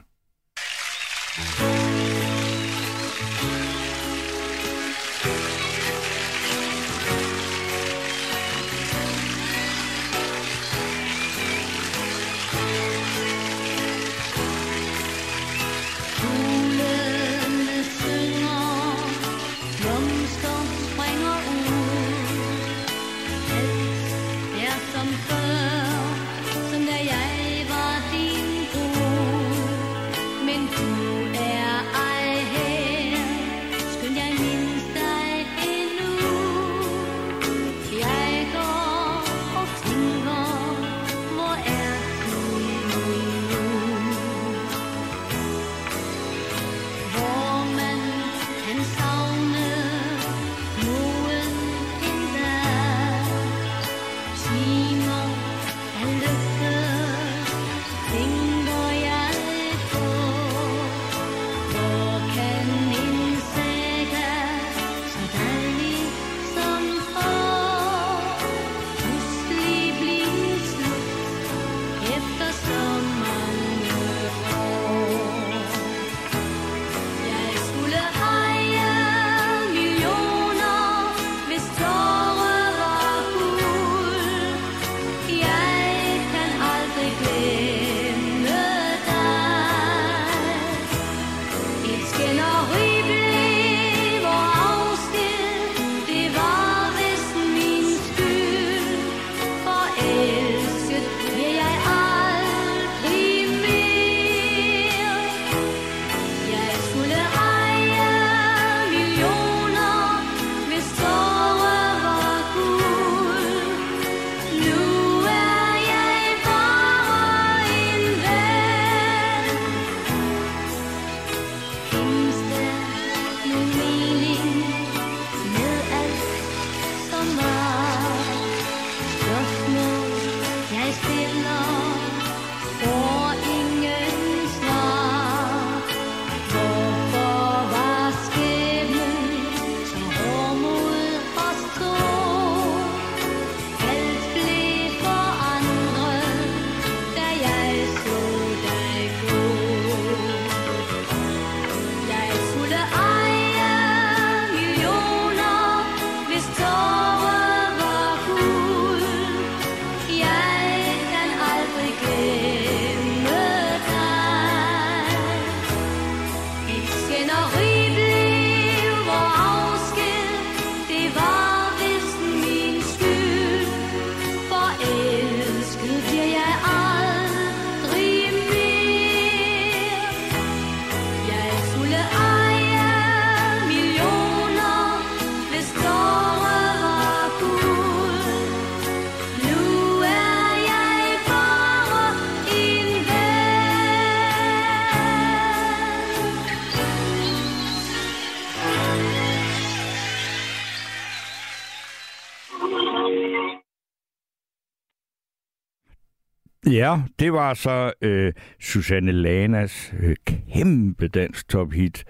Ja, 206.82 206.96
det 207.18 207.32
var 207.32 207.54
så 207.54 207.92
øh, 208.00 208.32
Susanne 208.60 209.12
Lanas 209.12 209.94
øh, 210.00 210.16
kæmpe 210.26 211.08
dansk 211.08 211.48
tophit, 211.48 212.04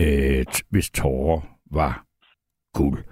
øh, 0.00 0.44
hvis 0.70 0.90
tårer 0.90 1.40
var 1.70 2.04
guld. 2.74 3.04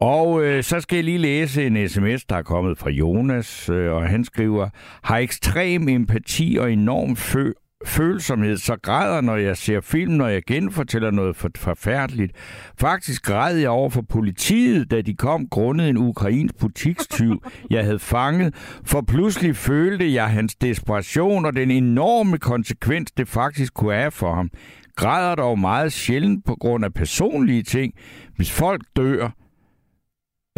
Og 0.00 0.44
øh, 0.44 0.62
så 0.62 0.80
skal 0.80 0.96
jeg 0.96 1.04
lige 1.04 1.18
læse 1.18 1.66
en 1.66 1.88
sms, 1.88 2.24
der 2.24 2.36
er 2.36 2.42
kommet 2.42 2.78
fra 2.78 2.90
Jonas, 2.90 3.68
øh, 3.68 3.92
og 3.92 4.08
han 4.08 4.24
skriver, 4.24 4.68
har 5.02 5.18
ekstrem 5.18 5.88
empati 5.88 6.56
og 6.60 6.72
enorm 6.72 7.10
fø- 7.12 7.67
følsomhed, 7.86 8.56
så 8.56 8.76
græder, 8.82 9.20
når 9.20 9.36
jeg 9.36 9.56
ser 9.56 9.80
film, 9.80 10.12
når 10.12 10.28
jeg 10.28 10.42
genfortæller 10.46 11.10
noget 11.10 11.36
for, 11.36 11.50
forfærdeligt. 11.56 12.32
Faktisk 12.80 13.22
græd 13.22 13.56
jeg 13.56 13.70
over 13.70 13.90
for 13.90 14.02
politiet, 14.02 14.90
da 14.90 15.00
de 15.00 15.14
kom 15.14 15.48
grundet 15.48 15.88
en 15.88 15.96
ukrainsk 15.96 16.58
butikstyv, 16.58 17.42
jeg 17.70 17.84
havde 17.84 17.98
fanget, 17.98 18.54
for 18.84 19.00
pludselig 19.00 19.56
følte 19.56 20.14
jeg 20.14 20.30
hans 20.30 20.54
desperation 20.54 21.44
og 21.46 21.56
den 21.56 21.70
enorme 21.70 22.38
konsekvens, 22.38 23.12
det 23.12 23.28
faktisk 23.28 23.74
kunne 23.74 23.94
have 23.94 24.10
for 24.10 24.34
ham. 24.34 24.50
Græder 24.96 25.34
dog 25.34 25.58
meget 25.58 25.92
sjældent 25.92 26.44
på 26.44 26.54
grund 26.60 26.84
af 26.84 26.94
personlige 26.94 27.62
ting. 27.62 27.94
Hvis 28.36 28.52
folk 28.52 28.82
dør, 28.96 29.30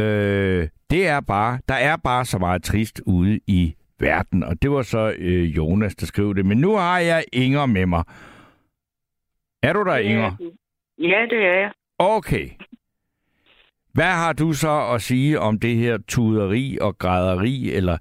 øh, 0.00 0.68
det 0.90 1.06
er 1.06 1.20
bare, 1.20 1.58
der 1.68 1.74
er 1.74 1.96
bare 1.96 2.24
så 2.24 2.38
meget 2.38 2.62
trist 2.62 3.00
ude 3.06 3.40
i 3.46 3.74
verden. 4.00 4.42
Og 4.42 4.62
det 4.62 4.70
var 4.70 4.82
så 4.82 5.14
øh, 5.18 5.56
Jonas, 5.56 5.94
der 5.94 6.06
skrev 6.06 6.34
det. 6.34 6.46
Men 6.46 6.58
nu 6.58 6.76
har 6.76 6.98
jeg 6.98 7.24
Inger 7.32 7.66
med 7.66 7.86
mig. 7.86 8.04
Er 9.62 9.72
du 9.72 9.84
der, 9.84 9.96
Inger? 9.96 10.32
Ja, 10.98 11.26
det 11.30 11.38
er 11.44 11.54
jeg. 11.60 11.72
Okay. 11.98 12.48
Hvad 13.94 14.04
har 14.12 14.32
du 14.32 14.52
så 14.52 14.90
at 14.94 15.02
sige 15.02 15.40
om 15.40 15.58
det 15.58 15.76
her 15.76 15.98
tuderi 16.08 16.78
og 16.80 16.98
græderi, 16.98 17.72
eller 17.72 17.98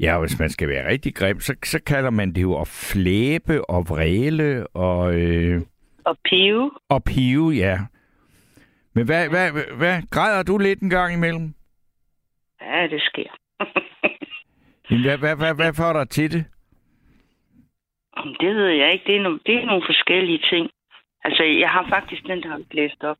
ja, 0.00 0.18
hvis 0.20 0.38
man 0.38 0.50
skal 0.50 0.68
være 0.68 0.88
rigtig 0.88 1.14
grim, 1.14 1.40
så, 1.40 1.54
så 1.64 1.82
kalder 1.86 2.10
man 2.10 2.32
det 2.32 2.42
jo 2.42 2.60
at 2.60 2.68
flæbe 2.68 3.70
og 3.70 3.88
vræle 3.88 4.66
og, 4.66 5.14
øh, 5.14 5.62
Og 6.04 6.18
pive. 6.24 6.70
og 6.88 7.04
pive, 7.04 7.50
ja. 7.50 7.78
Men 8.94 9.04
hvad, 9.06 9.28
hvad, 9.28 9.52
hvad, 9.52 9.76
hvad, 9.76 10.02
græder 10.10 10.42
du 10.42 10.58
lidt 10.58 10.80
en 10.80 10.90
gang 10.90 11.14
imellem? 11.14 11.54
Ja, 12.60 12.86
det 12.90 13.02
sker. 13.02 13.30
Hvad, 14.88 15.18
hvad, 15.18 15.36
hvad, 15.36 15.54
hvad 15.54 15.72
får 15.74 15.92
dig 15.92 16.08
til 16.08 16.32
det? 16.32 16.44
Jamen, 18.16 18.36
det 18.40 18.56
ved 18.56 18.68
jeg 18.68 18.92
ikke. 18.92 19.04
Det 19.06 19.16
er, 19.16 19.24
no- 19.28 19.42
det 19.46 19.54
er 19.54 19.66
nogle 19.66 19.82
forskellige 19.86 20.42
ting. 20.50 20.70
Altså, 21.24 21.42
jeg 21.42 21.70
har 21.70 21.86
faktisk 21.88 22.22
den, 22.26 22.42
der 22.42 22.48
har 22.48 22.60
læst 22.70 23.04
op. 23.04 23.16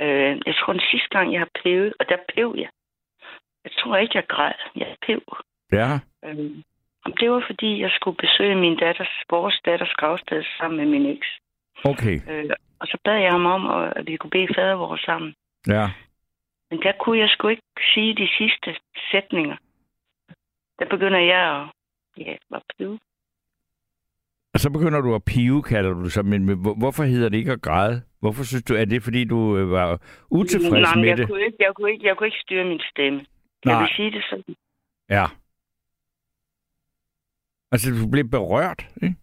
Øh, 0.00 0.40
jeg 0.46 0.54
tror, 0.56 0.72
den 0.72 0.82
sidste 0.90 1.08
gang, 1.08 1.32
jeg 1.32 1.40
har 1.40 1.50
pevet, 1.62 1.92
og 2.00 2.08
der 2.08 2.16
pev 2.34 2.54
jeg. 2.58 2.70
Jeg 3.64 3.72
tror 3.78 3.96
ikke, 3.96 4.16
jeg 4.16 4.26
græd. 4.28 4.52
Jeg 4.76 4.96
pev. 5.06 5.22
Ja. 5.72 5.90
Øh, 6.24 6.50
det 7.20 7.30
var, 7.30 7.42
fordi 7.46 7.80
jeg 7.80 7.90
skulle 7.90 8.16
besøge 8.16 8.56
min 8.56 8.76
datters, 8.76 9.14
vores 9.30 9.60
datters 9.64 9.94
gravsted 10.00 10.44
sammen 10.58 10.76
med 10.80 10.86
min 10.86 11.16
eks. 11.16 11.28
Okay. 11.84 12.16
Øh, 12.30 12.50
og 12.80 12.86
så 12.86 12.98
bad 13.04 13.18
jeg 13.20 13.30
ham 13.32 13.46
om, 13.46 13.62
at 13.96 14.06
vi 14.06 14.16
kunne 14.16 14.30
bede 14.30 14.54
fader 14.54 14.74
vores 14.74 15.00
sammen. 15.00 15.34
Ja. 15.66 15.90
Men 16.70 16.82
der 16.82 16.92
kunne 17.00 17.18
jeg 17.18 17.28
sgu 17.28 17.48
ikke 17.48 17.62
sige 17.94 18.14
de 18.14 18.28
sidste 18.38 18.80
sætninger. 19.10 19.56
Der 20.78 20.86
begynder 20.90 21.18
jeg 21.18 21.42
at 21.60 21.68
ja, 22.26 22.32
at 22.56 22.62
pive. 22.78 22.98
Og 24.54 24.60
så 24.60 24.70
begynder 24.70 25.00
du 25.00 25.14
at 25.14 25.24
pive, 25.24 25.62
kalder 25.62 25.92
du 25.92 26.04
det 26.04 26.12
så. 26.12 26.22
Men, 26.22 26.44
men 26.44 26.58
hvor- 26.58 26.74
hvorfor 26.74 27.04
hedder 27.04 27.28
det 27.28 27.38
ikke 27.38 27.52
at 27.52 27.62
græde? 27.62 28.02
Hvorfor 28.20 28.44
synes 28.44 28.62
du, 28.64 28.74
er 28.74 28.84
det 28.84 29.02
fordi, 29.02 29.24
du 29.24 29.56
øh, 29.58 29.70
var 29.70 30.00
utilfreds 30.30 30.72
Nej, 30.72 30.94
med 30.96 31.08
jeg 31.08 31.18
det? 31.18 31.28
Kunne 31.28 31.44
ikke, 31.44 31.56
jeg, 31.60 31.72
kunne 31.76 31.90
ikke, 31.92 32.06
jeg 32.06 32.16
kunne 32.16 32.26
ikke 32.26 32.38
styre 32.40 32.64
min 32.64 32.80
stemme. 32.90 33.18
Jeg 33.64 33.72
Nej. 33.72 33.80
vil 33.82 33.90
sige 33.96 34.10
det 34.10 34.24
sådan. 34.30 34.54
Ja. 35.10 35.26
Altså, 37.72 37.90
du 38.02 38.10
blev 38.10 38.24
berørt, 38.28 38.86
ikke? 39.02 39.14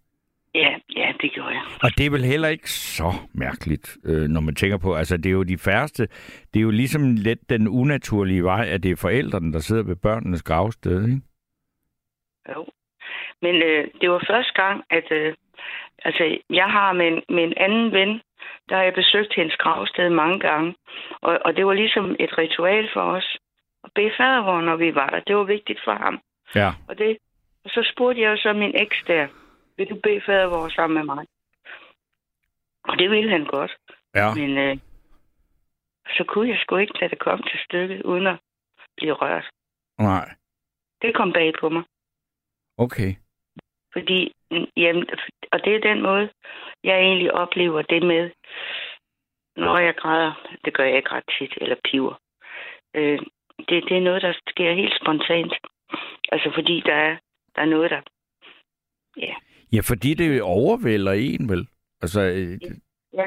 Ja, 0.55 0.75
ja, 0.95 1.13
det 1.21 1.31
gjorde 1.33 1.49
jeg. 1.49 1.63
Og 1.83 1.89
det 1.97 2.05
er 2.05 2.09
vel 2.09 2.25
heller 2.25 2.47
ikke 2.47 2.71
så 2.71 3.13
mærkeligt, 3.33 3.97
øh, 4.03 4.27
når 4.27 4.41
man 4.41 4.55
tænker 4.55 4.77
på, 4.77 4.95
altså 4.95 5.17
det 5.17 5.25
er 5.25 5.31
jo 5.33 5.43
de 5.43 5.57
færreste, 5.57 6.07
det 6.53 6.59
er 6.59 6.63
jo 6.63 6.71
ligesom 6.71 7.15
lidt 7.15 7.49
den 7.49 7.67
unaturlige 7.67 8.43
vej, 8.43 8.67
at 8.69 8.83
det 8.83 8.91
er 8.91 8.95
forældrene, 8.95 9.53
der 9.53 9.59
sidder 9.59 9.83
ved 9.83 9.95
børnenes 9.95 10.43
gravsted, 10.43 11.03
ikke? 11.07 11.21
Jo. 12.49 12.67
Men 13.41 13.55
øh, 13.55 13.87
det 14.01 14.11
var 14.11 14.23
første 14.29 14.53
gang, 14.53 14.83
at 14.89 15.11
øh, 15.11 15.33
altså, 16.05 16.37
jeg 16.49 16.69
har 16.71 16.93
med 16.93 17.07
en, 17.07 17.21
med 17.29 17.43
en 17.43 17.53
anden 17.57 17.91
ven, 17.91 18.21
der 18.69 18.75
har 18.75 18.83
jeg 18.83 18.93
besøgt 18.93 19.33
hendes 19.35 19.55
gravsted 19.55 20.09
mange 20.09 20.39
gange. 20.39 20.75
Og, 21.21 21.39
og 21.45 21.55
det 21.55 21.65
var 21.65 21.73
ligesom 21.73 22.15
et 22.19 22.37
ritual 22.37 22.89
for 22.93 23.01
os 23.01 23.37
at 23.83 23.91
bede 23.95 24.11
fadervor, 24.17 24.61
når 24.61 24.75
vi 24.75 24.95
var 24.95 25.09
der. 25.09 25.19
Det 25.19 25.35
var 25.35 25.43
vigtigt 25.43 25.79
for 25.83 25.93
ham. 25.93 26.19
Ja. 26.55 26.69
Og, 26.87 26.97
det, 26.97 27.17
og 27.63 27.69
så 27.69 27.91
spurgte 27.93 28.21
jeg 28.21 28.37
så 28.37 28.53
min 28.53 28.81
eks 28.81 29.03
der, 29.07 29.27
vil 29.77 29.89
du 29.89 29.95
bede 30.03 30.21
fadervor 30.25 30.69
sammen 30.69 30.97
med 30.97 31.15
mig? 31.15 31.25
Og 32.83 32.99
det 32.99 33.09
ville 33.09 33.29
han 33.29 33.45
godt. 33.45 33.77
Ja. 34.15 34.33
Men 34.33 34.57
øh, 34.57 34.77
så 36.17 36.23
kunne 36.27 36.49
jeg 36.49 36.57
sgu 36.59 36.77
ikke 36.77 36.99
lade 36.99 37.09
det 37.09 37.19
komme 37.19 37.43
til 37.43 37.59
stykket, 37.65 38.01
uden 38.01 38.27
at 38.27 38.39
blive 38.97 39.13
rørt. 39.13 39.49
Nej. 39.99 40.29
Det 41.01 41.15
kom 41.15 41.33
bag 41.33 41.53
på 41.59 41.69
mig. 41.69 41.83
Okay. 42.77 43.15
Fordi, 43.93 44.31
jamen, 44.77 45.05
og 45.51 45.59
det 45.65 45.75
er 45.75 45.79
den 45.79 46.01
måde, 46.01 46.29
jeg 46.83 46.99
egentlig 46.99 47.33
oplever 47.33 47.81
det 47.81 48.03
med, 48.03 48.29
når 49.55 49.77
jeg 49.77 49.95
græder, 49.95 50.57
det 50.65 50.73
gør 50.73 50.83
jeg 50.83 50.97
ikke 50.97 51.09
ret 51.09 51.23
tit, 51.39 51.53
eller 51.61 51.75
piver. 51.91 52.21
Øh, 52.95 53.19
det, 53.57 53.83
det 53.89 53.97
er 53.97 54.01
noget, 54.01 54.21
der 54.21 54.33
sker 54.47 54.73
helt 54.73 54.93
spontant. 55.01 55.53
Altså 56.31 56.51
fordi 56.53 56.81
der 56.85 56.93
er, 56.93 57.17
der 57.55 57.61
er 57.61 57.65
noget, 57.65 57.91
der... 57.91 58.01
Ja, 59.17 59.33
Ja, 59.73 59.81
fordi 59.81 60.13
det 60.13 60.41
overvælder 60.41 61.11
en, 61.11 61.49
vel? 61.49 61.67
Altså, 62.01 62.21
øh, 62.21 62.59
Ja. 63.13 63.25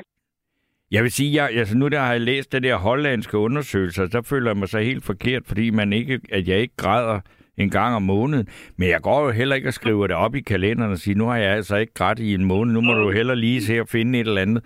Jeg 0.90 1.02
vil 1.02 1.12
sige, 1.12 1.42
jeg, 1.42 1.58
altså 1.58 1.78
nu 1.78 1.88
der 1.88 2.00
har 2.00 2.12
jeg 2.12 2.20
læst 2.20 2.52
det 2.52 2.62
der 2.62 2.76
hollandske 2.76 3.38
undersøgelser, 3.38 4.08
så 4.10 4.22
føler 4.22 4.50
jeg 4.50 4.56
mig 4.56 4.68
så 4.68 4.78
helt 4.78 5.04
forkert, 5.04 5.42
fordi 5.46 5.70
man 5.70 5.92
ikke, 5.92 6.20
at 6.32 6.48
jeg 6.48 6.58
ikke 6.58 6.76
græder 6.76 7.20
en 7.56 7.70
gang 7.70 7.94
om 7.94 8.02
måneden. 8.02 8.48
Men 8.76 8.88
jeg 8.88 9.00
går 9.00 9.24
jo 9.24 9.30
heller 9.30 9.56
ikke 9.56 9.68
og 9.68 9.74
skriver 9.74 10.06
det 10.06 10.16
op 10.16 10.34
i 10.34 10.40
kalenderen 10.40 10.92
og 10.92 10.98
siger, 10.98 11.16
nu 11.16 11.26
har 11.26 11.36
jeg 11.36 11.52
altså 11.52 11.76
ikke 11.76 11.94
grædt 11.94 12.18
i 12.18 12.34
en 12.34 12.44
måned, 12.44 12.74
nu 12.74 12.80
må 12.80 12.94
du 12.94 13.10
heller 13.10 13.34
lige 13.34 13.62
se 13.62 13.80
og 13.80 13.88
finde 13.88 14.20
et 14.20 14.26
eller 14.26 14.42
andet. 14.42 14.64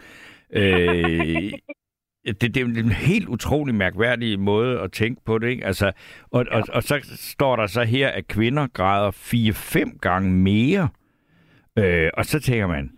Øh, 0.52 1.52
det, 2.26 2.54
det 2.54 2.56
er 2.56 2.64
en 2.64 2.92
helt 2.92 3.28
utrolig 3.28 3.74
mærkværdig 3.74 4.40
måde 4.40 4.80
at 4.80 4.92
tænke 4.92 5.20
på 5.24 5.38
det, 5.38 5.48
ikke? 5.48 5.64
Altså, 5.64 5.92
og, 6.30 6.46
og, 6.50 6.62
og 6.72 6.82
så 6.82 7.00
står 7.16 7.56
der 7.56 7.66
så 7.66 7.84
her, 7.84 8.08
at 8.08 8.28
kvinder 8.28 8.66
græder 8.66 9.10
4-5 9.10 9.98
gange 10.00 10.30
mere. 10.30 10.88
Øh, 11.78 12.10
og 12.14 12.26
så 12.26 12.40
tænker 12.40 12.66
man, 12.66 12.90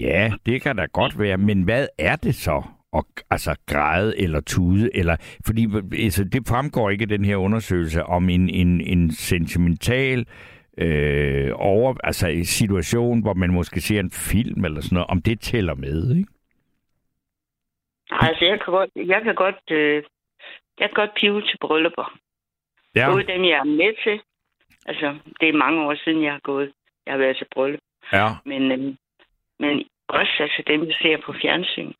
ja, 0.00 0.32
det 0.46 0.62
kan 0.62 0.76
da 0.76 0.86
godt 0.92 1.18
være, 1.18 1.38
men 1.38 1.62
hvad 1.62 1.86
er 1.98 2.16
det 2.16 2.34
så? 2.34 2.62
Og, 2.92 3.06
altså 3.30 3.56
græde 3.66 4.20
eller 4.20 4.40
tude, 4.40 4.96
eller, 4.96 5.16
fordi 5.46 5.66
altså, 6.04 6.24
det 6.24 6.48
fremgår 6.48 6.90
ikke 6.90 7.02
i 7.02 7.06
den 7.16 7.24
her 7.24 7.36
undersøgelse 7.36 8.04
om 8.04 8.28
en, 8.28 8.48
en, 8.48 8.80
en 8.80 9.10
sentimental 9.12 10.26
øh, 10.78 11.50
over, 11.54 11.94
altså 12.04 12.28
en 12.28 12.44
situation, 12.44 13.22
hvor 13.22 13.34
man 13.34 13.52
måske 13.52 13.80
ser 13.80 14.00
en 14.00 14.10
film 14.10 14.64
eller 14.64 14.80
sådan 14.80 14.94
noget, 14.94 15.10
om 15.10 15.22
det 15.22 15.40
tæller 15.40 15.74
med, 15.74 16.16
ikke? 16.16 16.30
altså 18.10 18.44
jeg 18.44 18.60
kan 18.60 18.72
godt, 18.72 18.90
jeg 18.96 19.22
kan 19.22 19.34
godt, 19.34 19.70
øh, 19.70 20.02
jeg 20.78 20.88
kan 20.88 20.94
godt 20.94 21.14
pive 21.20 21.42
til 21.42 21.58
bryllupper. 21.60 22.18
Ja, 22.96 23.10
Både 23.10 23.26
dem, 23.26 23.44
jeg 23.44 23.58
er 23.58 23.64
med 23.64 23.94
til. 24.04 24.20
Altså, 24.86 25.18
det 25.40 25.48
er 25.48 25.62
mange 25.64 25.82
år 25.82 25.94
siden, 26.04 26.22
jeg 26.22 26.32
har 26.32 26.40
gået. 26.42 26.72
Jeg 27.06 27.12
har 27.12 27.18
været 27.18 27.36
til 27.36 27.46
bryllup. 27.54 27.80
ja. 28.12 28.26
Men, 28.44 28.72
øhm, 28.72 28.96
men 29.58 29.84
også 30.08 30.36
altså 30.40 30.62
dem, 30.66 30.86
jeg 30.86 30.96
ser 31.02 31.16
på 31.26 31.34
fjernsyn. 31.42 31.92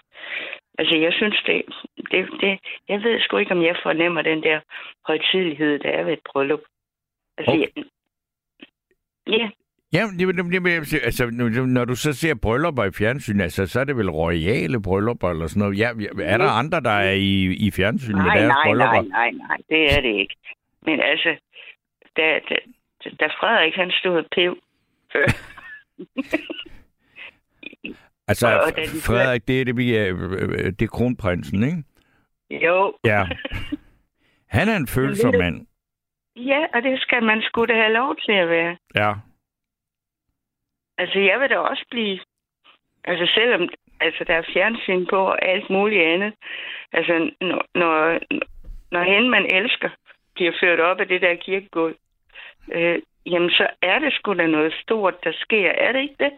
Altså, 0.80 0.96
jeg 0.96 1.12
synes, 1.12 1.42
det, 1.46 1.62
det, 2.10 2.20
det... 2.40 2.52
Jeg 2.88 2.98
ved 3.02 3.20
sgu 3.20 3.36
ikke, 3.36 3.52
om 3.52 3.62
jeg 3.62 3.76
fornemmer 3.82 4.22
den 4.22 4.42
der 4.42 4.60
højtidlighed, 5.06 5.78
der 5.78 5.90
er 5.90 6.04
ved 6.04 6.12
et 6.12 6.24
bryllup. 6.32 6.60
Altså, 7.38 7.52
Okay. 7.52 7.66
jeg, 7.76 7.84
ja, 9.26 9.50
Ja, 9.92 10.02
det, 10.18 10.36
det, 10.36 10.62
det, 10.90 11.00
altså, 11.04 11.30
når 11.66 11.84
du 11.84 11.94
så 11.96 12.12
ser 12.12 12.34
bryllupper 12.42 12.84
i 12.84 12.90
fjernsyn, 12.98 13.40
altså, 13.40 13.66
så 13.66 13.80
er 13.80 13.84
det 13.84 13.96
vel 13.96 14.10
royale 14.10 14.82
bryllupper 14.82 15.30
eller 15.30 15.46
sådan 15.46 15.60
noget. 15.60 15.78
Ja, 15.78 15.88
er 16.22 16.38
der 16.38 16.50
andre, 16.50 16.80
der 16.80 16.90
er 16.90 17.12
i, 17.12 17.56
i 17.66 17.70
fjernsyn 17.70 18.14
med 18.14 18.24
nej, 18.24 18.36
deres 18.38 18.48
nej, 18.48 18.66
bryllupper? 18.66 19.02
nej, 19.02 19.30
nej, 19.30 19.30
nej, 19.30 19.56
det 19.68 19.94
er 19.94 20.00
det 20.00 20.14
ikke. 20.22 20.36
Men 20.82 21.00
altså, 21.00 21.36
da, 22.16 22.40
da, 22.48 22.56
da 23.20 23.26
Frederik, 23.26 23.74
han 23.74 23.90
stod 23.90 24.16
og 24.16 24.26
pev 24.34 24.58
Altså, 28.30 28.46
Og- 28.66 28.76
de- 28.76 29.00
Frederik, 29.06 29.48
det 29.48 29.60
er, 29.60 29.64
det, 29.64 29.76
vi 29.76 29.96
er, 29.96 30.06
øh, 30.08 30.64
det 30.78 30.82
er 30.82 30.86
kronprinsen, 30.96 31.62
ikke? 31.70 31.84
jo, 32.66 32.94
Ja. 33.04 33.22
Han 34.48 34.68
er 34.68 34.76
en 34.76 34.86
følsom 34.86 35.34
mand. 35.38 35.66
ja, 36.36 36.60
og 36.74 36.82
det 36.82 37.00
skal 37.00 37.22
man 37.22 37.42
sgu 37.42 37.64
da 37.64 37.74
have 37.74 37.92
lov 37.92 38.16
til 38.16 38.32
at 38.32 38.48
være. 38.48 38.76
Ja. 38.94 39.12
Altså, 40.98 41.18
jeg 41.18 41.40
vil 41.40 41.50
da 41.50 41.58
også 41.58 41.84
blive... 41.90 42.18
Altså, 43.04 43.32
selvom 43.34 43.68
altså, 44.00 44.24
der 44.24 44.34
er 44.34 44.50
fjernsyn 44.52 45.06
på 45.06 45.16
og 45.16 45.44
alt 45.48 45.70
muligt 45.70 46.02
andet. 46.02 46.34
Altså, 46.92 47.30
når, 47.40 47.62
når, 47.74 48.18
når 48.92 49.02
hende, 49.14 49.28
man 49.28 49.54
elsker, 49.54 49.90
bliver 50.34 50.52
ført 50.62 50.80
op 50.80 51.00
af 51.00 51.08
det 51.08 51.20
der 51.22 51.34
kirkegulv, 51.34 51.96
øh, 52.72 52.98
jamen, 53.26 53.50
så 53.50 53.66
er 53.82 53.98
det 53.98 54.12
sgu 54.12 54.34
da 54.34 54.46
noget 54.46 54.72
stort, 54.82 55.24
der 55.24 55.32
sker. 55.40 55.70
Er 55.70 55.92
det 55.92 56.00
ikke 56.00 56.16
det? 56.24 56.32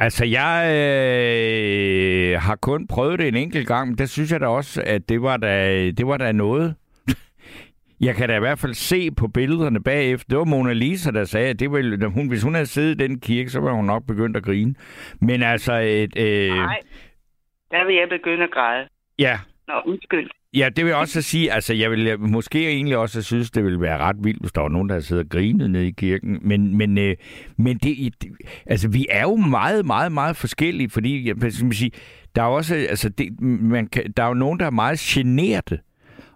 Altså, 0.00 0.24
jeg 0.24 0.64
øh, 0.74 2.40
har 2.40 2.56
kun 2.56 2.86
prøvet 2.86 3.18
det 3.18 3.28
en 3.28 3.36
enkelt 3.36 3.68
gang, 3.68 3.88
men 3.88 3.98
der 3.98 4.06
synes 4.06 4.32
jeg 4.32 4.40
da 4.40 4.46
også, 4.46 4.82
at 4.86 5.08
det 5.08 5.22
var 5.22 5.36
da, 5.36 5.90
det 5.90 6.06
var 6.06 6.16
da 6.16 6.32
noget. 6.32 6.74
Jeg 8.00 8.14
kan 8.14 8.28
da 8.28 8.36
i 8.36 8.38
hvert 8.38 8.58
fald 8.58 8.74
se 8.74 9.10
på 9.10 9.28
billederne 9.28 9.82
bagefter. 9.82 10.26
Det 10.28 10.38
var 10.38 10.44
Mona 10.44 10.72
Lisa, 10.72 11.10
der 11.10 11.24
sagde, 11.24 11.48
at 11.48 11.60
det 11.60 11.72
ville, 11.72 12.06
hun, 12.06 12.28
hvis 12.28 12.42
hun 12.42 12.54
havde 12.54 12.66
siddet 12.66 13.00
i 13.00 13.08
den 13.08 13.20
kirke, 13.20 13.50
så 13.50 13.60
var 13.60 13.72
hun 13.72 13.84
nok 13.84 14.06
begyndt 14.06 14.36
at 14.36 14.42
grine. 14.42 14.74
Men 15.20 15.42
altså, 15.42 15.74
et, 15.74 16.18
øh, 16.18 16.48
Nej. 16.56 16.80
Der 17.70 17.86
vil 17.86 17.94
jeg 17.94 18.08
begynde 18.08 18.44
at 18.44 18.50
græde. 18.50 18.88
ja, 19.18 19.38
Nå, 19.68 19.74
undskyld. 19.86 20.30
Ja, 20.54 20.68
det 20.76 20.84
vil 20.84 20.90
jeg 20.90 20.98
også 20.98 21.22
sige, 21.22 21.52
altså 21.52 21.74
jeg 21.74 21.90
vil 21.90 22.06
øh, 22.06 22.20
måske 22.20 22.68
egentlig 22.68 22.96
også 22.96 23.22
synes, 23.22 23.50
det 23.50 23.64
ville 23.64 23.80
være 23.80 23.98
ret 23.98 24.16
vildt, 24.20 24.40
hvis 24.40 24.52
der 24.52 24.60
var 24.60 24.68
nogen, 24.68 24.88
der 24.88 25.00
sidder 25.00 25.22
og 25.22 25.28
grinet 25.28 25.70
nede 25.70 25.88
i 25.88 25.90
kirken. 25.90 26.38
Men, 26.42 26.76
men, 26.76 26.98
øh, 26.98 27.16
men 27.56 27.78
det, 27.78 28.14
altså 28.66 28.88
vi 28.88 29.06
er 29.10 29.22
jo 29.22 29.36
meget, 29.36 29.86
meget, 29.86 30.12
meget 30.12 30.36
forskellige, 30.36 30.90
fordi 30.90 31.28
jeg, 31.28 31.52
skal 31.52 31.64
man 31.64 31.72
sige, 31.72 31.90
der 32.34 32.42
er 32.42 32.46
også, 32.46 32.74
altså 32.74 33.08
det, 33.08 33.40
man 33.40 33.86
kan, 33.86 34.12
der 34.16 34.22
er 34.22 34.28
jo 34.28 34.34
nogen, 34.34 34.60
der 34.60 34.66
er 34.66 34.70
meget 34.70 34.98
generte. 34.98 35.78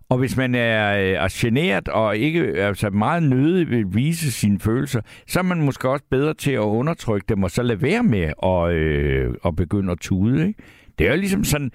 Og 0.09 0.19
hvis 0.19 0.37
man 0.37 0.55
er, 0.55 0.99
øh, 0.99 1.25
er 1.25 1.29
generet 1.31 1.89
og 1.89 2.17
ikke 2.17 2.41
altså 2.41 2.91
meget 2.91 3.23
nødig 3.23 3.71
vil 3.71 3.85
vise 3.95 4.33
sine 4.33 4.61
følelser, 4.61 5.01
så 5.27 5.39
er 5.39 5.43
man 5.43 5.63
måske 5.63 5.89
også 5.89 6.05
bedre 6.11 6.35
til 6.35 6.53
at 6.53 6.59
undertrykke 6.59 7.25
dem, 7.29 7.43
og 7.43 7.51
så 7.51 7.63
lade 7.63 7.83
være 7.83 8.03
med 8.03 8.33
at, 8.43 8.73
øh, 8.73 9.35
at 9.47 9.57
begynde 9.57 9.93
at 9.93 9.99
tude. 10.01 10.47
Ikke? 10.49 10.63
Det 10.99 11.07
er 11.07 11.11
jo 11.11 11.17
ligesom 11.17 11.45
sådan, 11.45 11.71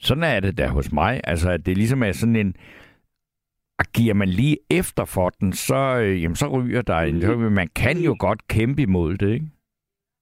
sådan 0.00 0.22
er 0.24 0.40
det 0.40 0.58
der 0.58 0.68
hos 0.68 0.92
mig. 0.92 1.20
Altså, 1.24 1.50
at 1.50 1.66
det 1.66 1.76
ligesom 1.76 2.02
er 2.02 2.12
sådan 2.12 2.36
en, 2.36 2.56
og 3.78 3.84
giver 3.96 4.14
man 4.14 4.28
lige 4.28 4.58
efter 4.70 5.04
for 5.04 5.28
den, 5.30 5.52
så, 5.52 5.98
øh, 6.02 6.22
jamen, 6.22 6.36
så 6.36 6.46
ryger 6.48 6.82
der 6.82 6.98
en. 6.98 7.22
Så, 7.22 7.36
man 7.36 7.68
kan 7.76 7.98
jo 7.98 8.16
godt 8.18 8.48
kæmpe 8.48 8.82
imod 8.82 9.16
det, 9.16 9.32
ikke? 9.32 9.46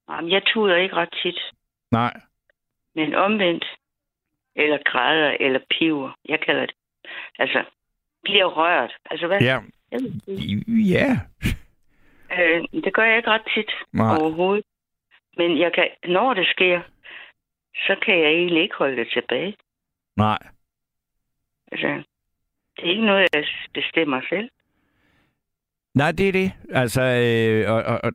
Jamen, 0.09 0.31
jeg 0.31 0.41
tuder 0.45 0.75
ikke 0.75 0.95
ret 0.95 1.13
tit. 1.23 1.39
Nej. 1.91 2.13
Men 2.95 3.15
omvendt, 3.15 3.65
eller 4.55 4.77
græder, 4.85 5.37
eller 5.39 5.59
piver, 5.69 6.11
jeg 6.29 6.39
kalder 6.39 6.65
det. 6.65 6.75
Altså, 7.39 7.63
bliver 8.23 8.45
rørt. 8.45 8.93
Altså, 9.11 9.27
hvad? 9.27 9.41
Ja. 9.41 9.59
Ja. 10.93 11.09
Øh, 12.39 12.63
det 12.83 12.93
gør 12.93 13.03
jeg 13.03 13.17
ikke 13.17 13.29
ret 13.29 13.47
tit 13.55 13.71
Nej. 13.93 14.17
overhovedet. 14.19 14.65
Men 15.37 15.59
jeg 15.59 15.73
kan, 15.73 15.87
når 16.07 16.33
det 16.33 16.47
sker, 16.47 16.81
så 17.75 17.95
kan 18.05 18.19
jeg 18.19 18.31
egentlig 18.31 18.63
ikke 18.63 18.75
holde 18.75 18.97
det 18.97 19.09
tilbage. 19.13 19.55
Nej. 20.17 20.37
Altså, 21.71 21.87
det 22.75 22.85
er 22.85 22.89
ikke 22.89 23.05
noget, 23.05 23.27
jeg 23.33 23.45
bestemmer 23.73 24.21
selv. 24.29 24.49
Nej, 25.93 26.11
det 26.11 26.27
er 26.27 26.31
det. 26.31 26.51
Altså, 26.69 27.01
øh, 27.01 27.71
og, 27.71 27.83
og, 27.83 27.99
og, 28.03 28.11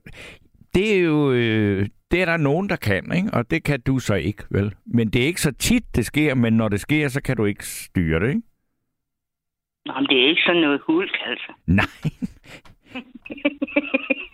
det 0.74 0.96
er 0.96 1.00
jo... 1.00 1.32
Øh, 1.32 1.88
det 2.10 2.22
er 2.22 2.24
der 2.24 2.36
nogen, 2.36 2.68
der 2.68 2.76
kan, 2.76 3.12
ikke? 3.16 3.30
Og 3.32 3.50
det 3.50 3.64
kan 3.64 3.80
du 3.80 3.98
så 3.98 4.14
ikke, 4.14 4.44
vel? 4.50 4.74
Men 4.86 5.10
det 5.10 5.22
er 5.22 5.26
ikke 5.26 5.40
så 5.40 5.52
tit, 5.52 5.96
det 5.96 6.06
sker, 6.06 6.34
men 6.34 6.52
når 6.52 6.68
det 6.68 6.80
sker, 6.80 7.08
så 7.08 7.22
kan 7.22 7.36
du 7.36 7.44
ikke 7.44 7.66
styre 7.66 8.20
det, 8.20 8.28
ikke? 8.28 8.42
Nå, 9.86 9.94
men 9.94 10.06
det 10.06 10.22
er 10.22 10.28
ikke 10.28 10.42
sådan 10.46 10.60
noget 10.60 10.80
hulk, 10.86 11.16
altså. 11.26 11.52
Nej. 11.66 11.84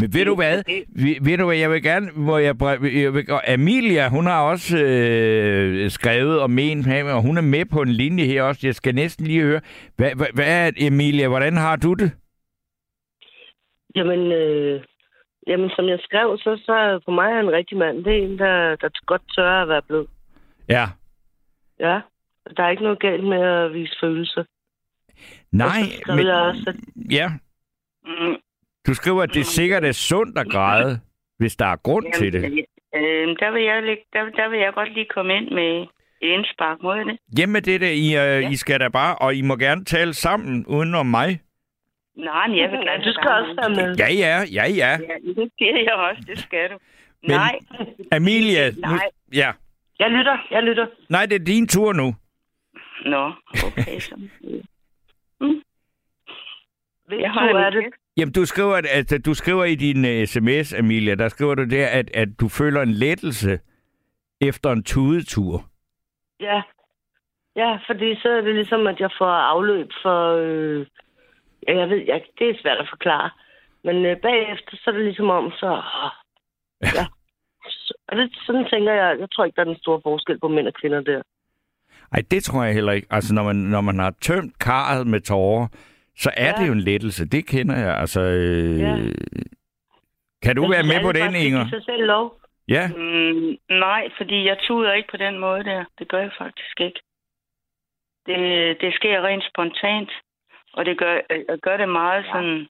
Men 0.00 0.14
ved 0.14 0.24
du 0.24 0.34
hvad? 0.34 0.62
Ved, 0.88 1.24
ved 1.24 1.38
du 1.38 1.44
hvad, 1.46 1.56
jeg 1.56 1.70
vil 1.70 1.82
gerne... 1.82 2.10
Må 2.14 2.38
jeg, 2.38 2.54
jeg 2.82 3.14
vil, 3.14 3.30
og 3.30 3.50
Amelia, 3.50 4.08
hun 4.08 4.26
har 4.26 4.42
også 4.42 4.78
øh, 4.78 5.90
skrevet 5.90 6.40
og 6.40 6.50
ment, 6.50 6.86
og 6.88 7.22
hun 7.22 7.36
er 7.36 7.42
med 7.42 7.64
på 7.64 7.82
en 7.82 7.88
linje 7.88 8.24
her 8.24 8.42
også. 8.42 8.60
Jeg 8.66 8.74
skal 8.74 8.94
næsten 8.94 9.26
lige 9.26 9.42
høre. 9.42 9.60
Hvad, 9.96 10.10
hvad, 10.14 10.26
hvad 10.34 10.66
er 10.66 10.70
Emilia? 10.76 11.28
Hvordan 11.28 11.56
har 11.56 11.76
du 11.76 11.94
det? 11.94 12.12
Jamen, 13.96 14.32
øh, 14.32 14.80
jamen, 15.46 15.70
som 15.70 15.88
jeg 15.88 15.98
skrev, 16.02 16.38
så, 16.38 16.62
så 16.66 17.00
for 17.04 17.12
mig 17.12 17.32
er 17.32 17.40
en 17.40 17.52
rigtig 17.52 17.78
mand. 17.78 18.04
Det 18.04 18.12
er 18.18 18.22
en, 18.22 18.38
der, 18.38 18.76
der 18.76 18.88
godt 19.06 19.22
tør 19.36 19.62
at 19.62 19.68
være 19.68 19.82
blød. 19.82 20.06
Ja. 20.68 20.86
Ja, 21.80 22.00
der 22.56 22.62
er 22.62 22.70
ikke 22.70 22.82
noget 22.82 23.00
galt 23.00 23.24
med 23.24 23.42
at 23.42 23.72
vise 23.72 23.96
følelser. 24.00 24.44
Nej, 25.52 25.66
Og 25.68 26.06
så 26.06 26.14
men... 26.14 26.26
jeg 26.26 26.34
også, 26.34 26.64
at 26.66 26.76
Ja. 27.10 27.28
Mm, 28.04 28.36
Du 28.86 28.94
skriver, 28.94 29.22
at 29.22 29.34
det 29.34 29.46
sikkert 29.46 29.84
er 29.84 29.92
sundt 29.92 30.38
at 30.38 30.46
græde, 30.50 31.00
hvis 31.38 31.56
der 31.56 31.66
er 31.66 31.76
grund 31.76 32.06
til 32.14 32.32
det. 32.32 32.44
Øh, 32.94 33.28
der, 33.40 33.50
vil 33.52 33.62
jeg, 33.62 33.96
der, 34.12 34.24
der 34.30 34.48
vil 34.48 34.58
jeg 34.58 34.72
godt 34.74 34.94
lige 34.94 35.06
komme 35.14 35.36
ind 35.36 35.50
med 35.50 35.82
et 36.22 36.28
indspark 36.28 36.82
mod 36.82 36.98
det. 37.04 37.18
Hjemme 37.36 37.60
det 37.60 37.80
der, 37.80 37.90
I, 37.90 38.38
øh, 38.44 38.52
I 38.52 38.56
skal 38.56 38.80
da 38.80 38.88
bare, 38.88 39.14
og 39.18 39.34
I 39.34 39.42
må 39.42 39.56
gerne 39.56 39.84
tale 39.84 40.14
sammen 40.14 40.66
uden 40.66 40.94
om 40.94 41.06
mig. 41.06 41.40
Nej, 42.16 42.46
men 42.48 42.58
jeg 42.58 42.70
vil 42.70 42.78
gerne 42.80 43.04
du 43.04 43.12
skal 43.12 43.30
også 43.30 43.54
være 43.60 43.86
med. 43.86 43.96
Ja, 43.96 44.08
ja, 44.12 44.42
ja, 44.52 44.64
ja. 44.68 44.90
Ja, 44.90 44.96
det 45.42 45.50
siger 45.58 45.76
jeg 45.84 45.92
også, 45.94 46.22
det 46.26 46.38
skal 46.38 46.70
du. 46.70 46.78
Men- 47.22 47.30
Nej, 47.30 47.58
Amelia, 48.12 48.70
nu, 48.70 48.76
Nej. 48.80 48.98
ja. 49.34 49.52
Jeg 49.98 50.10
lytter, 50.10 50.38
jeg 50.50 50.62
lytter. 50.62 50.86
Nej, 51.08 51.26
det 51.26 51.40
er 51.40 51.44
din 51.44 51.68
tur 51.68 51.92
nu. 51.92 52.14
nå, 53.04 53.32
okay. 53.66 53.98
Så. 54.00 54.14
Hvilken 57.06 57.22
Jeg 57.24 57.30
har 57.32 57.48
tur 57.52 57.58
er 57.58 57.70
det? 57.70 57.84
Jamen, 58.20 58.32
du 58.32 58.44
skriver, 58.44 58.76
at, 58.76 59.12
at 59.12 59.26
du 59.26 59.34
skriver 59.34 59.64
i 59.64 59.74
din 59.74 60.04
uh, 60.04 60.24
sms, 60.24 60.74
Amelia, 60.74 61.14
der 61.14 61.28
skriver 61.28 61.54
du 61.54 61.64
der, 61.64 61.86
at, 61.86 62.10
at 62.14 62.28
du 62.40 62.48
føler 62.48 62.82
en 62.82 62.92
lettelse 62.92 63.60
efter 64.40 64.72
en 64.72 64.82
tudetur. 64.82 65.64
Ja. 66.40 66.62
Ja, 67.56 67.78
fordi 67.86 68.16
så 68.22 68.28
er 68.28 68.40
det 68.40 68.54
ligesom, 68.54 68.86
at 68.86 69.00
jeg 69.00 69.10
får 69.18 69.26
afløb 69.26 69.88
for... 70.02 70.36
Øh, 70.36 70.86
ja, 71.68 71.78
jeg 71.78 71.88
ved, 71.88 72.02
jeg, 72.06 72.22
det 72.38 72.50
er 72.50 72.62
svært 72.62 72.78
at 72.78 72.88
forklare. 72.88 73.30
Men 73.84 73.96
øh, 74.06 74.16
bagefter, 74.16 74.76
så 74.76 74.90
er 74.90 74.94
det 74.94 75.04
ligesom 75.04 75.30
om, 75.30 75.50
så... 75.50 75.66
Åh, 75.66 76.10
ja. 76.98 77.06
Og 78.08 78.16
det, 78.16 78.30
sådan 78.46 78.66
tænker 78.72 78.92
jeg, 78.92 79.16
jeg 79.20 79.28
tror 79.32 79.44
ikke, 79.44 79.56
der 79.56 79.62
er 79.62 79.72
den 79.72 79.82
store 79.82 80.00
forskel 80.02 80.38
på 80.40 80.48
mænd 80.48 80.66
og 80.66 80.74
kvinder 80.80 81.00
der. 81.00 81.22
Ej, 82.12 82.22
det 82.30 82.44
tror 82.44 82.64
jeg 82.64 82.74
heller 82.74 82.92
ikke. 82.92 83.06
Altså, 83.10 83.34
når 83.34 83.42
man, 83.42 83.56
når 83.56 83.80
man 83.80 83.98
har 83.98 84.14
tømt 84.22 84.58
karret 84.58 85.06
med 85.06 85.20
tårer, 85.20 85.66
så 86.24 86.30
er 86.36 86.50
ja. 86.50 86.56
Det 86.58 86.68
jo 86.68 86.72
en 86.72 86.80
lettelse. 86.90 87.28
Det 87.28 87.46
kender 87.46 87.76
jeg. 87.78 87.94
Altså, 88.02 88.20
øh, 88.20 88.78
Ja. 88.78 88.94
Kan 90.44 90.56
du 90.56 90.62
Jeg 90.62 90.70
være 90.70 90.84
synes, 90.84 90.94
med 90.94 91.02
på 91.08 91.12
den, 91.12 91.34
Inger? 91.46 91.68
sig 91.68 91.84
selv 91.84 92.04
lov. 92.06 92.40
Ja. 92.68 92.84
Mm, 92.96 93.56
nej, 93.86 94.08
fordi 94.16 94.44
jeg 94.44 94.58
tuder 94.66 94.92
ikke 94.92 95.10
på 95.10 95.16
den 95.16 95.38
måde 95.38 95.64
der. 95.64 95.84
Det 95.98 96.08
gør 96.08 96.18
jeg 96.18 96.32
faktisk 96.38 96.80
ikke. 96.80 97.00
Det, 98.26 98.36
det 98.80 98.94
sker 98.94 99.22
rent 99.22 99.44
spontant, 99.50 100.10
og 100.72 100.84
det 100.84 100.98
gør, 100.98 101.20
jeg 101.30 101.58
gør 101.62 101.76
det 101.76 101.88
meget 101.88 102.24
sådan 102.32 102.68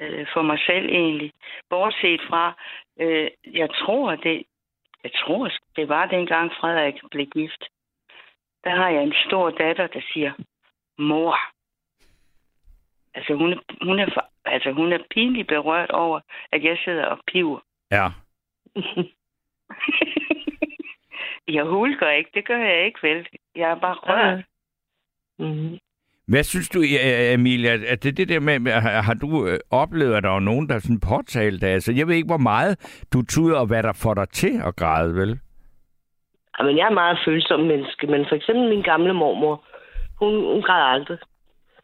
øh, 0.00 0.26
for 0.32 0.42
mig 0.42 0.58
selv 0.66 0.86
egentlig. 0.88 1.32
Bortset 1.70 2.20
fra, 2.28 2.44
øh, 3.00 3.30
jeg 3.52 3.68
tror 3.80 4.16
det, 4.16 4.42
jeg 5.04 5.12
tror 5.24 5.50
det 5.76 5.88
var 5.88 6.06
dengang 6.06 6.52
Frederik 6.60 6.94
blev 7.10 7.26
gift. 7.26 7.64
Der 8.64 8.70
har 8.70 8.88
jeg 8.88 9.02
en 9.02 9.14
stor 9.26 9.50
datter, 9.50 9.86
der 9.86 10.00
siger, 10.12 10.32
mor. 10.98 11.36
Altså 13.18 13.34
hun 13.34 13.52
er, 13.52 13.58
hun 13.82 13.98
er, 13.98 14.06
altså, 14.44 14.72
hun 14.72 14.92
er 14.92 14.98
pinligt 15.10 15.48
berørt 15.48 15.90
over, 15.90 16.20
at 16.52 16.64
jeg 16.64 16.78
sidder 16.84 17.04
og 17.04 17.18
piver. 17.32 17.60
Ja. 17.90 18.06
jeg 21.56 21.64
hulker 21.64 22.10
ikke, 22.10 22.30
det 22.34 22.46
gør 22.46 22.58
jeg 22.58 22.86
ikke 22.86 22.98
vel. 23.02 23.26
Jeg 23.56 23.70
er 23.70 23.80
bare 23.80 23.94
rørt. 23.94 24.44
Mm-hmm. 25.38 25.78
Hvad 26.28 26.42
synes 26.42 26.68
du, 26.68 26.78
Emilia, 27.34 27.72
at 27.92 28.02
det 28.02 28.16
det 28.16 28.28
der 28.28 28.40
med, 28.40 28.70
har, 29.06 29.14
du 29.14 29.46
øh, 29.46 29.58
oplevet, 29.70 30.14
at 30.14 30.22
der 30.22 30.30
er 30.30 30.40
nogen, 30.40 30.68
der 30.68 30.74
er 30.74 30.78
sådan 30.78 31.00
påtalt 31.00 31.62
det? 31.62 31.66
Altså, 31.66 31.92
jeg 31.92 32.08
ved 32.08 32.14
ikke, 32.14 32.34
hvor 32.34 32.46
meget 32.52 33.04
du 33.12 33.22
tuder, 33.22 33.58
og 33.58 33.66
hvad 33.66 33.82
der 33.82 33.92
får 34.02 34.14
dig 34.14 34.28
til 34.28 34.62
at 34.66 34.76
græde, 34.76 35.14
vel? 35.14 35.40
Jamen, 36.58 36.76
jeg 36.76 36.84
er 36.84 36.88
et 36.88 36.94
meget 36.94 37.18
følsom 37.24 37.60
menneske, 37.60 38.06
men 38.06 38.26
for 38.28 38.36
eksempel 38.36 38.68
min 38.68 38.82
gamle 38.82 39.14
mormor, 39.14 39.64
hun, 40.20 40.32
hun 40.52 40.62
græd 40.62 40.94
aldrig. 40.94 41.18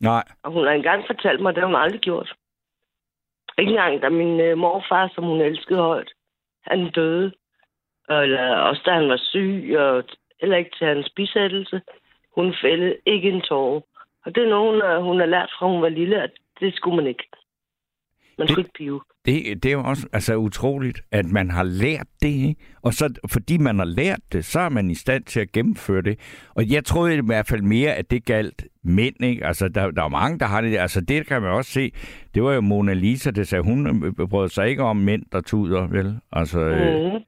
Nej. 0.04 0.24
Og 0.42 0.52
hun 0.52 0.64
har 0.66 0.72
engang 0.72 1.04
fortalt 1.06 1.40
mig, 1.40 1.48
at 1.50 1.54
det 1.54 1.62
har 1.62 1.66
hun 1.72 1.82
aldrig 1.84 2.00
gjort. 2.00 2.34
Ikke 3.58 3.70
engang, 3.70 4.02
da 4.02 4.08
min 4.08 4.40
øh, 4.40 4.58
morfar, 4.58 5.10
som 5.14 5.24
hun 5.24 5.40
elskede 5.40 5.78
højt, 5.82 6.10
han 6.62 6.90
døde. 6.90 7.32
Eller 8.10 8.56
også 8.56 8.82
da 8.86 8.90
han 8.92 9.08
var 9.08 9.16
syg, 9.16 9.74
og 9.78 10.04
heller 10.40 10.56
ikke 10.56 10.76
til 10.78 10.86
hans 10.86 11.10
bisættelse. 11.16 11.82
Hun 12.34 12.54
fældede 12.62 12.96
ikke 13.06 13.28
en 13.30 13.40
tårer. 13.40 13.80
Og 14.24 14.34
det 14.34 14.42
er 14.44 14.48
noget, 14.48 14.72
hun 14.72 14.80
har, 14.80 14.98
hun 14.98 15.18
har 15.20 15.26
lært 15.26 15.50
fra, 15.58 15.66
hun 15.66 15.82
var 15.82 15.88
lille, 15.88 16.22
at 16.22 16.30
det 16.60 16.74
skulle 16.76 16.96
man 16.96 17.06
ikke. 17.06 17.28
Man 18.38 18.46
Det- 18.46 18.50
skulle 18.52 18.64
ikke 18.64 18.78
pive. 18.78 19.00
Det, 19.26 19.62
det 19.62 19.68
er 19.68 19.72
jo 19.72 19.82
også 19.84 20.06
altså, 20.12 20.36
utroligt, 20.36 21.02
at 21.12 21.26
man 21.26 21.50
har 21.50 21.62
lært 21.62 22.06
det, 22.22 22.28
ikke? 22.28 22.56
Og 22.82 22.92
så, 22.94 23.14
fordi 23.30 23.58
man 23.58 23.78
har 23.78 23.84
lært 23.86 24.20
det, 24.32 24.44
så 24.44 24.60
er 24.60 24.68
man 24.68 24.90
i 24.90 24.94
stand 24.94 25.24
til 25.24 25.40
at 25.40 25.52
gennemføre 25.52 26.02
det. 26.02 26.18
Og 26.54 26.70
jeg 26.70 26.84
troede 26.84 27.16
i 27.16 27.20
hvert 27.26 27.46
fald 27.48 27.62
mere, 27.62 27.94
at 27.94 28.10
det 28.10 28.24
galt 28.24 28.64
mænd, 28.82 29.24
ikke? 29.24 29.46
Altså, 29.46 29.68
der, 29.68 29.90
der 29.90 30.04
er 30.04 30.08
mange, 30.08 30.38
der 30.38 30.46
har 30.46 30.60
det. 30.60 30.76
Altså, 30.78 31.00
det 31.00 31.26
kan 31.26 31.42
man 31.42 31.50
også 31.50 31.70
se. 31.70 31.92
Det 32.34 32.42
var 32.42 32.52
jo 32.52 32.60
Mona 32.60 32.92
Lisa, 32.92 33.30
der 33.30 33.42
sagde, 33.42 33.64
hun 33.64 34.14
brød 34.30 34.48
sig 34.48 34.68
ikke 34.68 34.82
om 34.82 34.96
mænd, 34.96 35.22
der 35.32 35.40
tuder, 35.40 35.86
vel? 35.86 36.20
Altså, 36.32 36.60
øh, 36.60 37.12
Mm. 37.12 37.20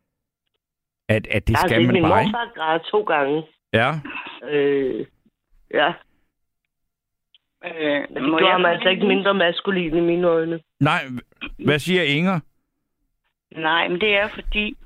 at, 1.09 1.26
at 1.30 1.49
det 1.49 1.57
har 1.57 1.68
skal 1.68 1.82
man 1.86 1.92
min 1.92 2.03
bare 2.03 2.20
ikke. 2.22 2.32
morfar 2.32 2.53
græde 2.55 2.82
to 2.90 3.03
gange. 3.03 3.42
Ja. 3.72 3.92
Øh, 4.51 5.07
ja, 5.74 5.92
Øh, 7.66 8.04
men 8.10 8.22
det 8.32 8.38
gjorde 8.38 8.58
mig 8.58 8.70
altså 8.72 8.88
ikke 8.88 9.06
mindre 9.06 9.34
maskulin 9.34 9.96
i 9.96 10.00
mine 10.00 10.26
øjne. 10.28 10.60
Nej, 10.80 11.00
hvad 11.64 11.78
siger 11.78 12.02
Inger? 12.02 12.40
Nej, 13.50 13.88
men 13.88 14.00
det 14.00 14.16
er 14.16 14.28
fordi, 14.28 14.76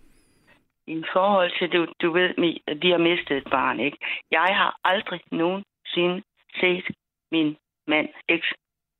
i 0.86 1.02
forhold 1.12 1.50
til, 1.58 1.68
du, 1.72 1.86
du 2.02 2.12
ved, 2.12 2.34
at 2.66 2.82
vi 2.82 2.90
har 2.90 2.98
mistet 2.98 3.36
et 3.36 3.44
barn, 3.50 3.80
ikke? 3.80 3.98
Jeg 4.30 4.48
har 4.50 4.80
aldrig 4.84 5.20
nogensinde 5.32 6.22
set 6.60 6.84
min 7.32 7.56
mand 7.86 8.08
eks 8.28 8.46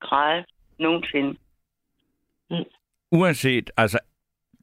græde 0.01 0.45
nogensinde. 0.79 1.37
Uanset, 3.13 3.71
altså 3.77 3.99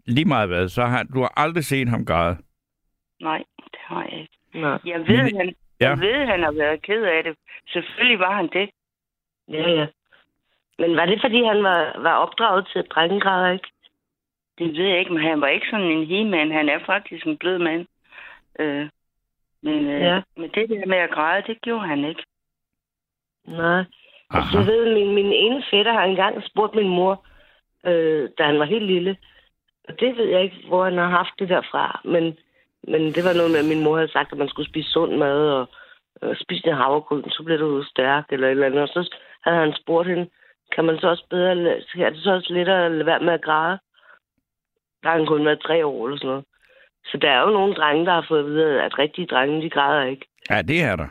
lige 0.05 0.25
meget 0.25 0.47
hvad, 0.47 0.67
så 0.69 0.85
har 0.85 1.03
du 1.03 1.19
har 1.21 1.33
aldrig 1.37 1.63
set 1.65 1.89
ham 1.89 2.05
græde. 2.05 2.37
Nej, 3.21 3.43
det 3.71 3.79
har 3.79 4.03
jeg 4.03 4.19
ikke. 4.19 4.37
Nej. 4.53 4.79
Jeg 4.85 4.99
ved, 4.99 5.23
Men- 5.23 5.37
han, 5.37 5.55
Ja. 5.81 5.89
jeg 5.89 5.99
ved, 5.99 6.25
han 6.25 6.43
har 6.43 6.51
været 6.51 6.81
ked 6.81 7.03
af 7.03 7.23
det. 7.23 7.35
Selvfølgelig 7.67 8.19
var 8.19 8.35
han 8.35 8.49
det. 8.53 8.69
Ja, 9.51 9.69
ja. 9.69 9.87
Men 10.79 10.95
var 10.95 11.05
det, 11.05 11.21
fordi 11.21 11.43
han 11.43 11.63
var, 11.63 11.99
var 12.01 12.13
opdraget 12.17 12.67
til 12.73 12.83
drengegræder, 12.83 13.51
ikke? 13.51 13.67
Det 14.59 14.77
ved 14.77 14.85
jeg 14.85 14.99
ikke, 14.99 15.13
men 15.13 15.23
han 15.23 15.41
var 15.41 15.47
ikke 15.47 15.67
sådan 15.71 15.85
en 15.91 16.05
he-man. 16.05 16.51
Han 16.51 16.69
er 16.69 16.79
faktisk 16.85 17.25
en 17.25 17.37
blød 17.37 17.57
mand. 17.57 17.85
Øh, 18.59 18.89
Men, 19.61 19.85
øh, 19.87 20.01
Ja. 20.01 20.21
men 20.37 20.49
det 20.55 20.69
der 20.69 20.85
med 20.85 20.97
at 20.97 21.09
græde, 21.09 21.43
det 21.47 21.61
gjorde 21.61 21.87
han 21.87 22.05
ikke. 22.05 22.23
Nej. 23.47 23.83
Altså, 24.29 24.57
Aha. 24.57 24.57
jeg 24.57 24.67
ved, 24.67 24.93
min, 24.93 25.13
min 25.15 25.33
ene 25.33 25.63
fætter 25.71 25.93
har 25.93 26.03
engang 26.03 26.43
spurgt 26.43 26.75
min 26.75 26.89
mor, 26.89 27.25
øh, 27.85 28.29
da 28.37 28.43
han 28.43 28.59
var 28.59 28.65
helt 28.65 28.85
lille. 28.85 29.17
Og 29.87 29.99
det 29.99 30.17
ved 30.17 30.25
jeg 30.25 30.43
ikke, 30.43 30.57
hvor 30.67 30.83
han 30.83 30.97
har 30.97 31.09
haft 31.09 31.33
det 31.39 31.49
derfra. 31.49 32.01
Men, 32.03 32.37
men 32.83 33.01
det 33.01 33.23
var 33.23 33.33
noget 33.33 33.51
med, 33.51 33.59
at 33.59 33.65
min 33.65 33.83
mor 33.83 33.95
havde 33.95 34.11
sagt, 34.11 34.31
at 34.31 34.37
man 34.37 34.49
skulle 34.49 34.69
spise 34.69 34.89
sund 34.91 35.15
mad 35.17 35.49
og 35.51 35.69
øh, 36.23 36.35
spise 36.35 36.67
en 36.67 36.73
havregryn, 36.73 37.29
så 37.29 37.43
bliver 37.43 37.59
du 37.59 37.83
stærk 37.83 38.25
eller 38.29 38.47
et 38.47 38.51
eller 38.51 38.65
andet. 38.65 38.81
Og 38.81 38.87
så 38.87 39.15
havde 39.43 39.57
han 39.57 39.73
spurgt 39.81 40.07
hende, 40.07 40.29
kan 40.75 40.85
man 40.85 40.99
så 40.99 41.07
også 41.07 41.25
bedre, 41.29 41.51
er 42.05 42.09
det 42.09 42.23
så 42.23 42.31
også 42.31 42.53
lettere 42.53 42.85
at 42.85 42.91
lade 42.91 43.05
være 43.05 43.19
med 43.19 43.33
at 43.33 43.41
græde? 43.41 43.79
Der 45.03 45.09
har 45.09 45.17
han 45.17 45.25
kun 45.25 45.45
været 45.45 45.61
tre 45.61 45.85
år 45.85 46.05
eller 46.05 46.17
sådan 46.17 46.27
noget. 46.27 46.45
Så 47.05 47.17
der 47.17 47.29
er 47.31 47.41
jo 47.41 47.49
nogle 47.49 47.73
drenge, 47.73 48.05
der 48.05 48.13
har 48.13 48.25
fået 48.27 48.39
at 48.39 48.45
vide, 48.45 48.81
at 48.83 48.99
rigtige 48.99 49.27
drenge, 49.27 49.61
de 49.61 49.69
græder 49.69 50.03
ikke. 50.03 50.25
Ja, 50.49 50.61
det 50.61 50.81
er 50.83 50.95
der. 50.95 51.07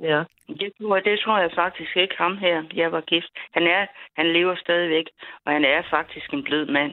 Ja. 0.00 0.22
Det 0.48 0.72
tror, 0.80 0.96
jeg, 0.96 1.04
det 1.04 1.20
tror 1.20 1.38
jeg 1.38 1.50
faktisk 1.54 1.96
ikke 1.96 2.14
ham 2.18 2.36
her. 2.36 2.62
Jeg 2.74 2.92
var 2.92 3.00
gift. 3.00 3.32
Han 3.52 3.62
er, 3.62 3.86
han 4.16 4.32
lever 4.32 4.54
stadigvæk, 4.56 5.06
og 5.44 5.52
han 5.52 5.64
er 5.64 5.82
faktisk 5.90 6.32
en 6.32 6.44
blød 6.44 6.66
mand. 6.66 6.92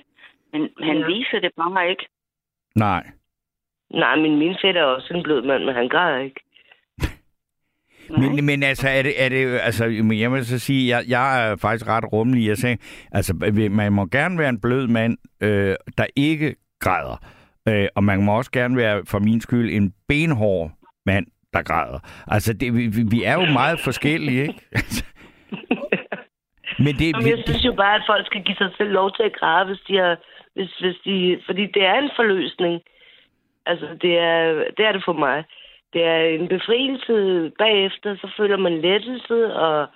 Men 0.51 0.69
han 0.81 0.97
ja. 0.97 1.05
viser 1.05 1.39
det 1.39 1.51
bare 1.57 1.89
ikke. 1.89 2.07
Nej. 2.75 3.03
Nej, 3.89 4.15
men 4.15 4.37
min 4.37 4.55
fætter 4.61 4.81
er 4.81 4.85
også 4.85 5.13
en 5.13 5.23
blød 5.23 5.41
mand, 5.41 5.63
men 5.63 5.75
han 5.75 5.89
græder 5.89 6.19
ikke. 6.19 6.41
Nej. 8.09 8.29
Men, 8.29 8.45
men 8.45 8.63
altså, 8.63 8.89
er 8.89 9.01
det, 9.01 9.23
er 9.23 9.29
det, 9.29 9.59
altså, 9.63 9.85
jeg 10.13 10.31
vil 10.31 10.45
så 10.45 10.59
sige, 10.59 10.97
jeg, 10.97 11.03
jeg 11.07 11.49
er 11.51 11.55
faktisk 11.55 11.87
ret 11.87 12.13
rummelig. 12.13 12.47
Jeg 12.47 12.57
sagde, 12.57 12.77
altså, 13.11 13.33
man 13.71 13.93
må 13.93 14.05
gerne 14.05 14.37
være 14.37 14.49
en 14.49 14.61
blød 14.61 14.87
mand, 14.87 15.17
øh, 15.41 15.75
der 15.97 16.05
ikke 16.15 16.55
græder. 16.79 17.23
Øh, 17.67 17.87
og 17.95 18.03
man 18.03 18.21
må 18.23 18.37
også 18.37 18.51
gerne 18.51 18.77
være, 18.77 19.01
for 19.07 19.19
min 19.19 19.41
skyld, 19.41 19.69
en 19.73 19.93
benhård 20.07 20.71
mand, 21.05 21.25
der 21.53 21.61
græder. 21.61 21.99
Altså, 22.27 22.53
det, 22.53 22.73
vi, 22.73 22.87
vi- 22.87 23.07
vi 23.11 23.23
er 23.23 23.33
jo 23.33 23.45
meget 23.45 23.79
forskellige, 23.79 24.41
ikke? 24.41 24.59
Altså, 24.75 25.03
men 26.79 26.93
det, 26.99 27.07
Jamen, 27.13 27.27
jeg 27.29 27.41
synes 27.45 27.65
jo 27.65 27.73
bare, 27.83 27.95
at 27.95 28.03
folk 28.07 28.25
skal 28.25 28.43
give 28.43 28.55
sig 28.55 28.69
selv 28.77 28.91
lov 28.91 29.11
til 29.15 29.23
at 29.23 29.33
græde, 29.39 29.65
hvis 29.65 29.79
de 29.87 29.95
har, 29.97 30.17
hvis, 30.55 30.71
hvis 30.81 30.95
de, 31.05 31.39
fordi 31.45 31.63
det 31.75 31.83
er 31.91 31.93
en 31.99 32.11
forløsning. 32.15 32.81
Altså, 33.65 33.87
det 34.01 34.13
er, 34.17 34.63
det 34.77 34.83
er 34.85 34.91
det 34.91 35.01
for 35.05 35.13
mig. 35.13 35.43
Det 35.93 36.03
er 36.03 36.21
en 36.21 36.47
befrielse 36.47 37.13
bagefter, 37.57 38.15
så 38.15 38.31
føler 38.37 38.57
man 38.57 38.81
lettelse, 38.81 39.53
og 39.53 39.87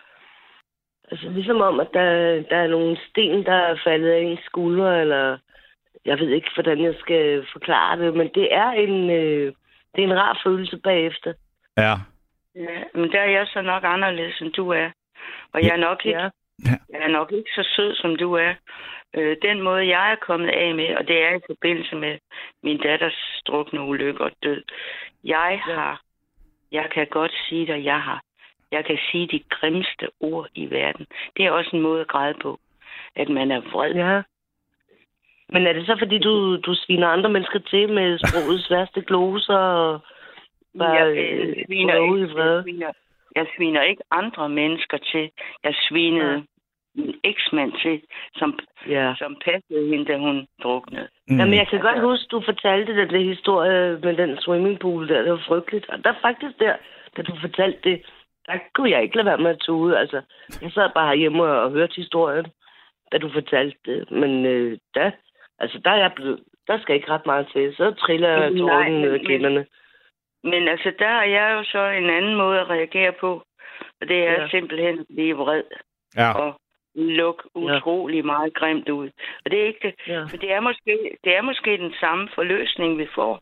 altså, 1.12 1.30
ligesom 1.30 1.62
om, 1.62 1.80
at 1.80 1.88
der, 1.94 2.10
der 2.50 2.58
er 2.58 2.68
nogle 2.68 2.98
sten, 3.10 3.46
der 3.46 3.54
er 3.54 3.78
faldet 3.84 4.10
af 4.10 4.20
ens 4.20 4.40
skuldre, 4.46 5.02
eller 5.02 5.38
jeg 6.06 6.20
ved 6.20 6.30
ikke, 6.30 6.50
hvordan 6.54 6.84
jeg 6.84 6.96
skal 7.00 7.46
forklare 7.52 8.00
det, 8.00 8.14
men 8.16 8.30
det 8.36 8.48
er 8.54 8.72
en, 8.72 9.10
øh, 9.10 9.54
det 9.96 10.04
er 10.04 10.08
en 10.08 10.20
rar 10.20 10.42
følelse 10.44 10.78
bagefter. 10.78 11.34
ja. 11.78 11.96
Ja, 12.56 12.84
men 12.94 13.12
der 13.12 13.20
er 13.20 13.30
jeg 13.30 13.48
så 13.48 13.62
nok 13.62 13.84
anderledes, 13.86 14.42
end 14.42 14.54
du 14.54 14.70
er. 14.70 14.90
Og 15.54 15.64
jeg 15.64 15.70
er 15.70 15.78
nok 15.78 16.06
ikke, 16.06 16.20
Ja. 16.20 16.30
Jeg 16.90 17.02
er 17.02 17.08
nok 17.08 17.32
ikke 17.32 17.52
så 17.56 17.70
sød, 17.76 17.96
som 17.96 18.16
du 18.16 18.34
er. 18.34 18.54
Øh, 19.14 19.38
den 19.42 19.62
måde, 19.62 19.88
jeg 19.88 20.12
er 20.12 20.16
kommet 20.16 20.50
af 20.50 20.76
med, 20.76 20.96
og 20.96 21.08
det 21.08 21.24
er 21.24 21.36
i 21.36 21.46
forbindelse 21.48 21.96
med 21.96 22.18
min 22.64 22.78
datters 22.78 23.20
strukne 23.40 23.82
ulykke 23.82 24.24
og 24.24 24.32
død. 24.44 24.64
Jeg 25.24 25.62
har, 25.64 26.02
jeg 26.72 26.90
kan 26.94 27.08
godt 27.08 27.32
sige 27.48 27.68
dig, 27.68 27.84
jeg 27.84 28.02
har, 28.02 28.22
jeg 28.72 28.86
kan 28.86 28.98
sige 29.12 29.28
de 29.28 29.44
grimmeste 29.50 30.08
ord 30.20 30.48
i 30.56 30.70
verden. 30.70 31.06
Det 31.38 31.46
er 31.46 31.52
også 31.52 31.70
en 31.74 31.82
måde 31.82 32.02
at 32.02 32.08
græde 32.08 32.38
på, 32.42 32.60
at 33.16 33.30
man 33.30 33.52
er 33.52 33.62
vred. 33.72 33.94
Ja. 33.96 34.22
Men 35.50 35.68
er 35.68 35.74
det 35.74 35.86
så, 35.86 35.96
fordi 36.00 36.18
du, 36.18 36.58
du 36.58 36.76
sviner 36.76 37.08
andre 37.08 37.30
mennesker 37.30 37.60
til 37.60 37.94
med 37.94 38.18
sprogets 38.18 38.72
værste 38.72 39.02
gloser 39.02 39.58
og 39.58 40.00
bare 40.78 40.92
jeg, 40.92 41.18
øh, 41.18 41.58
jeg, 41.58 41.66
sviner 41.68 41.96
i 41.96 42.22
ikke, 42.22 42.34
vrede? 42.34 42.56
jeg, 42.56 42.64
sviner, 42.64 42.92
jeg 43.36 43.46
sviner 43.58 43.82
ikke 43.82 44.04
andre 44.12 44.50
mennesker 44.50 44.98
til. 44.98 45.30
Jeg 45.64 45.74
svinede 45.90 46.34
Ja. 46.34 46.42
min 46.96 47.16
eksmand 47.24 47.72
til, 47.84 48.02
som, 48.36 48.60
Ja. 48.90 49.14
som 49.18 49.36
passede 49.46 49.88
hende, 49.90 50.06
da 50.06 50.18
hun 50.18 50.48
druknede. 50.64 51.08
Mm. 51.28 51.38
Jamen, 51.40 51.54
jeg 51.54 51.68
kan 51.68 51.80
godt 51.82 52.02
huske, 52.02 52.28
du 52.32 52.42
fortalte 52.46 52.96
den 52.98 53.10
der 53.10 53.20
historie 53.34 54.00
med 54.04 54.18
den 54.18 54.38
swimmingpool 54.38 55.08
der. 55.10 55.22
Det 55.22 55.32
var 55.32 55.44
frygteligt. 55.48 55.90
Og 55.90 56.04
der 56.04 56.14
faktisk 56.22 56.60
der, 56.60 56.76
da 57.18 57.22
du 57.22 57.34
fortalte 57.42 57.80
det, 57.90 58.06
der 58.48 58.58
kunne 58.74 58.90
jeg 58.92 59.04
ikke 59.04 59.16
lade 59.16 59.26
være 59.26 59.38
med 59.38 59.50
at 59.52 59.60
tude. 59.60 60.00
Altså, 60.00 60.22
jeg 60.62 60.72
sad 60.72 60.90
bare 60.94 61.08
herhjemme 61.08 61.44
og, 61.44 61.62
og 61.64 61.72
hørte 61.72 61.96
historien, 61.96 62.46
da 63.12 63.18
du 63.18 63.30
fortalte 63.30 63.78
det. 63.86 64.12
Men 64.12 64.46
øh, 64.46 64.78
der, 64.96 65.12
altså, 65.60 65.80
der 65.86 65.92
er 65.92 65.98
jeg 65.98 66.12
blevet, 66.16 66.40
der 66.68 66.80
skal 66.80 66.96
ikke 66.96 67.10
ret 67.12 67.26
meget 67.26 67.48
til. 67.54 67.76
Så 67.76 67.92
triller 67.92 68.50
Nej, 68.50 68.58
tårnen 68.60 69.02
ned 69.02 69.12
men- 69.12 69.26
kinderne. 69.26 69.56
Men 69.56 69.66
altså, 70.46 70.92
der 71.00 71.08
er 71.08 71.26
jeg 71.38 71.48
jo 71.58 71.64
så 71.64 71.88
en 71.88 72.10
anden 72.10 72.36
måde 72.36 72.60
at 72.60 72.70
reagere 72.70 73.14
på. 73.20 73.32
Og 74.02 74.08
det 74.08 74.18
er 74.18 74.32
Ja. 74.32 74.42
ja. 74.42 74.48
simpelthen 74.50 75.00
at 75.00 75.06
blive 75.14 75.36
vred 75.36 75.64
Ja. 76.18 76.32
og 76.32 76.60
lukke 76.96 77.44
utrolig 77.56 78.26
meget 78.26 78.54
grimt 78.54 78.90
ud. 78.90 79.10
Og 79.46 79.52
det 79.52 79.62
er 79.62 79.68
ikke 79.68 79.80
det. 79.88 79.94
Ja. 80.08 80.24
For 80.24 80.38
det 80.38 80.52
er 80.52 80.60
måske, 80.62 81.18
det 81.24 81.36
er 81.38 81.42
måske 81.42 81.78
den 81.78 81.94
samme 82.00 82.30
forløsning, 82.36 82.98
vi 82.98 83.08
får. 83.16 83.42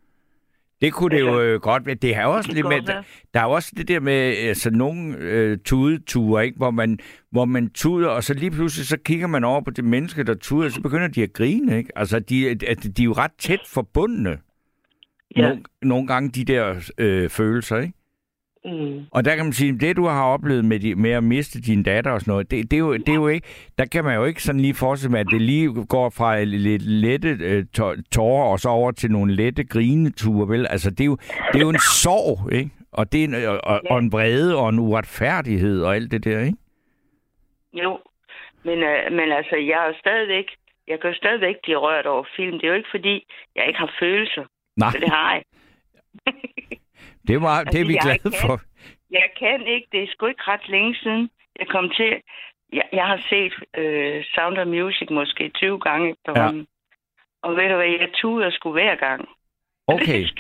Det 0.82 0.94
kunne 0.94 1.16
det 1.16 1.22
jo 1.22 1.42
øh, 1.42 1.60
godt 1.62 1.86
være. 1.86 1.96
Det 1.96 2.16
er 2.16 2.24
jo 2.24 2.32
også 2.32 2.48
Det 2.54 2.56
kan 2.64 2.70
med, 2.70 2.82
være. 2.88 3.04
der 3.34 3.40
er 3.40 3.44
jo 3.44 3.52
også 3.52 3.74
det 3.78 3.88
der 3.88 4.00
med 4.00 4.36
altså 4.52 4.70
nogle 4.72 5.16
øh, 5.20 5.58
tudeture, 5.66 6.46
ikke? 6.46 6.58
Hvor 6.58 6.72
man, 6.72 7.00
hvor 7.32 7.46
man 7.46 7.70
tuder, 7.70 8.10
og 8.10 8.24
så 8.24 8.34
lige 8.34 8.52
pludselig 8.52 8.88
så 8.88 8.98
kigger 9.06 9.28
man 9.28 9.44
over 9.44 9.62
på 9.62 9.72
det 9.72 9.84
menneske, 9.86 10.24
der 10.24 10.34
tuder, 10.36 10.66
og 10.66 10.72
så 10.72 10.82
begynder 10.82 11.08
de 11.08 11.24
at 11.24 11.34
grine, 11.34 11.78
ikke? 11.78 11.90
Altså, 11.96 12.20
de, 12.20 12.50
at, 12.50 12.84
de 12.98 13.02
er 13.02 13.06
jo 13.06 13.12
ret 13.12 13.32
tæt 13.40 13.60
forbundne. 13.74 14.38
Ja. 15.36 15.42
Nogle, 15.42 15.64
nogle 15.82 16.08
gange 16.08 16.30
de 16.30 16.46
der 16.46 16.92
øh, 16.98 17.30
følelser, 17.30 17.78
ikke? 17.78 17.94
Mm. 18.66 19.06
Og 19.12 19.26
der 19.26 19.36
kan 19.36 19.46
man 19.46 19.54
sige, 19.54 19.80
det 19.80 19.96
du 19.96 20.06
har 20.06 20.24
oplevet 20.26 20.66
med, 20.66 20.80
de, 20.80 20.96
med 20.96 21.12
at 21.12 21.24
miste 21.24 21.62
din 21.62 21.84
datter 21.84 22.12
og 22.12 22.22
sådan 22.22 22.32
noget, 22.32 22.52
det, 22.52 22.72
det, 22.72 22.78
er 22.78 22.80
jo, 22.80 22.94
det 22.94 23.10
er 23.10 23.14
jo 23.14 23.28
ikke, 23.28 23.48
der 23.78 23.86
kan 23.86 24.04
man 24.04 24.16
jo 24.16 24.26
ikke 24.26 24.44
sådan 24.44 24.62
lige 24.62 24.74
forestille 24.74 25.12
med, 25.12 25.20
at 25.20 25.28
det 25.32 25.42
lige 25.42 25.86
går 25.86 26.10
fra 26.10 26.44
lidt 26.44 26.82
lette 26.82 27.38
øh, 27.42 27.66
tå- 27.74 27.96
tårer 28.12 28.46
og 28.46 28.60
så 28.60 28.70
over 28.70 28.92
til 28.92 29.12
nogle 29.12 29.36
lette 29.36 29.64
grineture, 29.64 30.50
vel? 30.50 30.68
Altså, 30.70 30.90
det 30.90 31.02
er 31.02 31.06
jo, 31.06 31.18
det 31.54 31.56
er 31.56 31.66
jo 31.66 31.70
en 31.70 31.86
sorg, 32.04 32.54
ikke? 32.54 32.72
Og, 32.92 33.12
det 33.12 33.20
er 33.20 33.24
en, 33.24 33.34
og, 33.34 33.60
og, 33.64 33.82
og 33.90 34.00
en 34.00 34.12
vrede 34.12 34.58
og 34.58 34.70
en 34.70 34.80
uretfærdighed 34.80 35.82
og 35.84 35.96
alt 35.96 36.12
det 36.12 36.24
der, 36.24 36.40
ikke? 36.40 36.58
Jo, 37.74 38.00
men, 38.64 38.78
øh, 38.84 39.12
men 39.12 39.32
altså, 39.32 39.56
jeg 39.56 39.88
er 39.90 39.94
stadigvæk, 40.00 40.46
jeg 40.88 41.00
kan 41.00 41.10
jo 41.10 41.16
stadigvæk 41.16 41.56
blive 41.64 41.78
rørt 41.78 42.06
over 42.06 42.24
film. 42.36 42.60
Det 42.60 42.64
er 42.64 42.68
jo 42.68 42.76
ikke 42.76 42.96
fordi, 42.96 43.26
jeg 43.56 43.68
ikke 43.68 43.80
har 43.80 43.94
følelser. 44.00 44.46
Nej, 44.82 44.92
For 44.92 45.00
det 45.00 45.10
har 45.10 45.32
jeg. 45.34 45.44
det 47.28 47.34
er, 47.36 47.40
meget, 47.40 47.68
det 47.72 47.82
er 47.82 47.86
vi 47.86 47.94
Altså, 47.96 48.08
glade 48.08 48.20
kan- 48.36 48.42
for. 48.48 48.62
Jeg 49.12 49.28
kan 49.40 49.68
ikke. 49.68 49.88
Det 49.92 50.04
er 50.04 50.08
sgu 50.12 50.26
ikke 50.26 50.44
ret 50.48 50.70
længe 50.70 50.96
siden, 50.96 51.30
jeg 51.60 51.68
kom 51.68 51.90
til. 51.90 52.12
Jeg, 52.74 52.86
jeg 52.94 53.06
har 53.06 53.20
set 53.30 53.54
øh, 53.78 54.24
Sound 54.36 54.58
of 54.58 54.68
Music 54.68 55.08
måske 55.12 55.50
20 55.50 55.80
gange 55.80 56.06
efterhånden. 56.12 56.62
Ja. 56.62 57.48
Og 57.48 57.56
ved 57.56 57.70
du 57.70 57.76
hvad, 57.76 57.86
jeg 57.88 58.10
tuder 58.14 58.50
sgu 58.52 58.72
hver 58.72 58.96
gang. 58.96 59.30
Okay. 59.88 60.26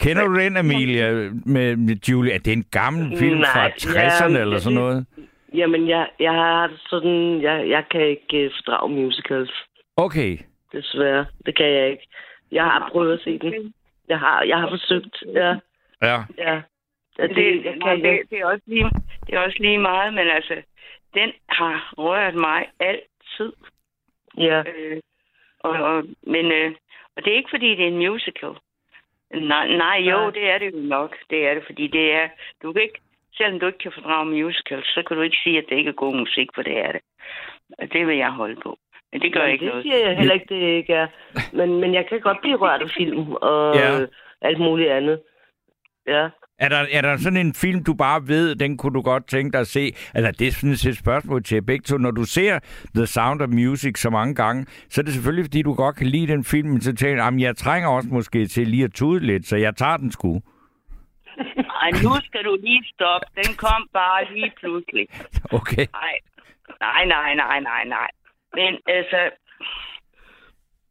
Kender 0.00 0.24
du 0.26 0.38
den, 0.38 0.56
Amelia, 0.56 1.12
med, 1.46 1.76
med 1.76 1.96
Julie? 2.08 2.32
Er 2.32 2.38
det 2.38 2.52
en 2.52 2.64
gammel 2.70 3.18
film 3.18 3.38
Nej, 3.38 3.52
fra 3.52 3.68
60'erne 3.68 4.32
ja, 4.36 4.40
eller 4.40 4.58
sådan 4.58 4.78
noget? 4.78 5.06
Jamen, 5.54 5.88
jeg, 5.88 6.08
jeg 6.20 6.32
har 6.32 6.70
sådan... 6.88 7.42
Jeg, 7.42 7.68
jeg 7.68 7.84
kan 7.90 8.00
ikke 8.08 8.46
uh, 8.46 8.52
fordrage 8.56 8.88
musicals. 8.92 9.52
Okay. 9.96 10.38
Desværre. 10.72 11.26
Det 11.46 11.56
kan 11.56 11.66
jeg 11.66 11.90
ikke. 11.90 12.06
Jeg 12.52 12.64
har 12.64 12.88
prøvet 12.92 13.12
at 13.12 13.20
se 13.24 13.38
den. 13.38 13.74
Jeg 14.08 14.18
har, 14.18 14.42
jeg 14.42 14.58
har 14.58 14.68
forsøgt. 14.68 15.22
Ja, 15.34 15.54
Ja. 16.02 16.16
ja. 16.38 16.54
ja 17.18 17.26
Det, 17.26 17.36
det, 17.36 17.36
det, 17.36 17.64
jeg 17.64 17.78
kan 17.82 18.02
det, 18.04 18.12
ikke. 18.12 18.26
det, 18.30 18.38
er 18.40 18.46
også 18.46 18.62
lige, 18.66 18.90
det 19.26 19.34
er 19.34 19.40
også 19.40 19.56
lige 19.60 19.78
meget, 19.78 20.14
men 20.14 20.28
altså, 20.28 20.62
den 21.14 21.32
har 21.48 21.94
rørt 21.98 22.34
mig 22.34 22.66
altid. 22.80 23.52
Ja. 24.38 24.62
Øh, 24.66 25.00
og, 25.60 25.70
og, 25.70 26.04
men, 26.22 26.52
øh, 26.52 26.72
og 27.16 27.24
det 27.24 27.32
er 27.32 27.36
ikke, 27.36 27.50
fordi 27.50 27.70
det 27.70 27.84
er 27.84 27.88
en 27.88 27.98
musical. 28.08 28.50
Nej, 29.34 29.68
nej, 29.68 29.96
jo, 30.10 30.18
Nej. 30.18 30.30
det 30.30 30.50
er 30.50 30.58
det 30.58 30.72
jo 30.74 30.78
nok. 30.80 31.16
Det 31.30 31.46
er 31.46 31.54
det, 31.54 31.62
fordi 31.66 31.86
det 31.86 32.12
er... 32.12 32.28
Du 32.62 32.72
kan 32.72 32.82
ikke, 32.82 33.00
selvom 33.36 33.60
du 33.60 33.66
ikke 33.66 33.78
kan 33.78 33.92
fordrage 33.92 34.26
musicals, 34.26 34.86
så 34.86 35.02
kan 35.02 35.16
du 35.16 35.22
ikke 35.22 35.38
sige, 35.44 35.58
at 35.58 35.64
det 35.68 35.76
ikke 35.76 35.88
er 35.88 35.94
god 36.04 36.14
musik, 36.16 36.48
for 36.54 36.62
det 36.62 36.78
er 36.78 36.92
det. 36.92 37.00
Og 37.78 37.92
det 37.92 38.06
vil 38.06 38.16
jeg 38.16 38.30
holde 38.30 38.60
på. 38.60 38.78
Men 39.12 39.20
det 39.22 39.32
gør 39.32 39.40
Jamen, 39.40 39.52
ikke 39.52 39.64
det 39.64 39.72
noget. 39.72 39.84
siger 39.84 39.96
jeg 40.08 40.16
heller 40.16 40.34
ikke, 40.34 40.46
det 40.54 40.60
ikke 40.60 40.92
er. 40.94 41.06
Men, 41.52 41.80
men 41.80 41.94
jeg 41.94 42.06
kan 42.08 42.20
godt 42.20 42.38
blive 42.40 42.56
rørt 42.56 42.82
af 42.82 42.90
film 42.90 43.32
og 43.32 43.74
Ja. 43.76 44.06
alt 44.42 44.58
muligt 44.60 44.90
andet. 44.90 45.20
Ja. 46.06 46.28
Er 46.58 46.68
der, 46.68 46.86
er 46.92 47.00
der 47.00 47.16
sådan 47.16 47.36
en 47.46 47.54
film, 47.54 47.84
du 47.84 47.94
bare 47.94 48.28
ved, 48.28 48.54
den 48.54 48.76
kunne 48.76 48.94
du 48.94 49.02
godt 49.02 49.28
tænke 49.28 49.52
dig 49.52 49.60
at 49.60 49.66
se? 49.66 49.92
Altså, 50.14 50.32
det 50.38 50.46
er 50.48 50.52
sådan 50.52 50.90
et 50.92 50.96
spørgsmål 50.98 51.42
til 51.44 51.62
begge 51.62 51.82
to. 51.82 51.98
Når 51.98 52.10
du 52.10 52.24
ser 52.24 52.58
The 52.94 53.06
Sound 53.06 53.42
of 53.42 53.48
Music 53.48 53.98
så 53.98 54.10
mange 54.10 54.34
gange, 54.34 54.66
så 54.88 55.00
er 55.00 55.02
det 55.04 55.14
selvfølgelig, 55.14 55.44
fordi 55.44 55.62
du 55.62 55.74
godt 55.74 55.96
kan 55.96 56.06
lide 56.06 56.26
den 56.32 56.44
film, 56.44 56.68
men 56.68 56.80
så 56.80 56.94
tænker 56.94 57.24
jeg, 57.24 57.40
jeg 57.40 57.56
trænger 57.56 57.88
også 57.88 58.08
måske 58.12 58.46
til 58.46 58.66
lige 58.68 58.84
at 58.84 58.92
tude 58.94 59.26
lidt, 59.26 59.46
så 59.46 59.56
jeg 59.56 59.76
tager 59.76 59.96
den 59.96 60.12
sgu. 60.12 60.40
Ej, 61.82 61.90
nu 61.90 62.10
skal 62.24 62.44
du 62.44 62.58
lige 62.62 62.84
stoppe. 62.94 63.26
Den 63.44 63.54
kom 63.56 63.88
bare 63.92 64.34
lige 64.34 64.52
pludselig. 64.60 65.06
Okay. 65.60 65.86
Nej, 65.92 66.14
nej, 66.80 67.04
nej, 67.04 67.34
nej, 67.34 67.60
nej, 67.60 67.84
nej. 67.84 68.08
Men 68.54 68.78
altså, 68.86 69.30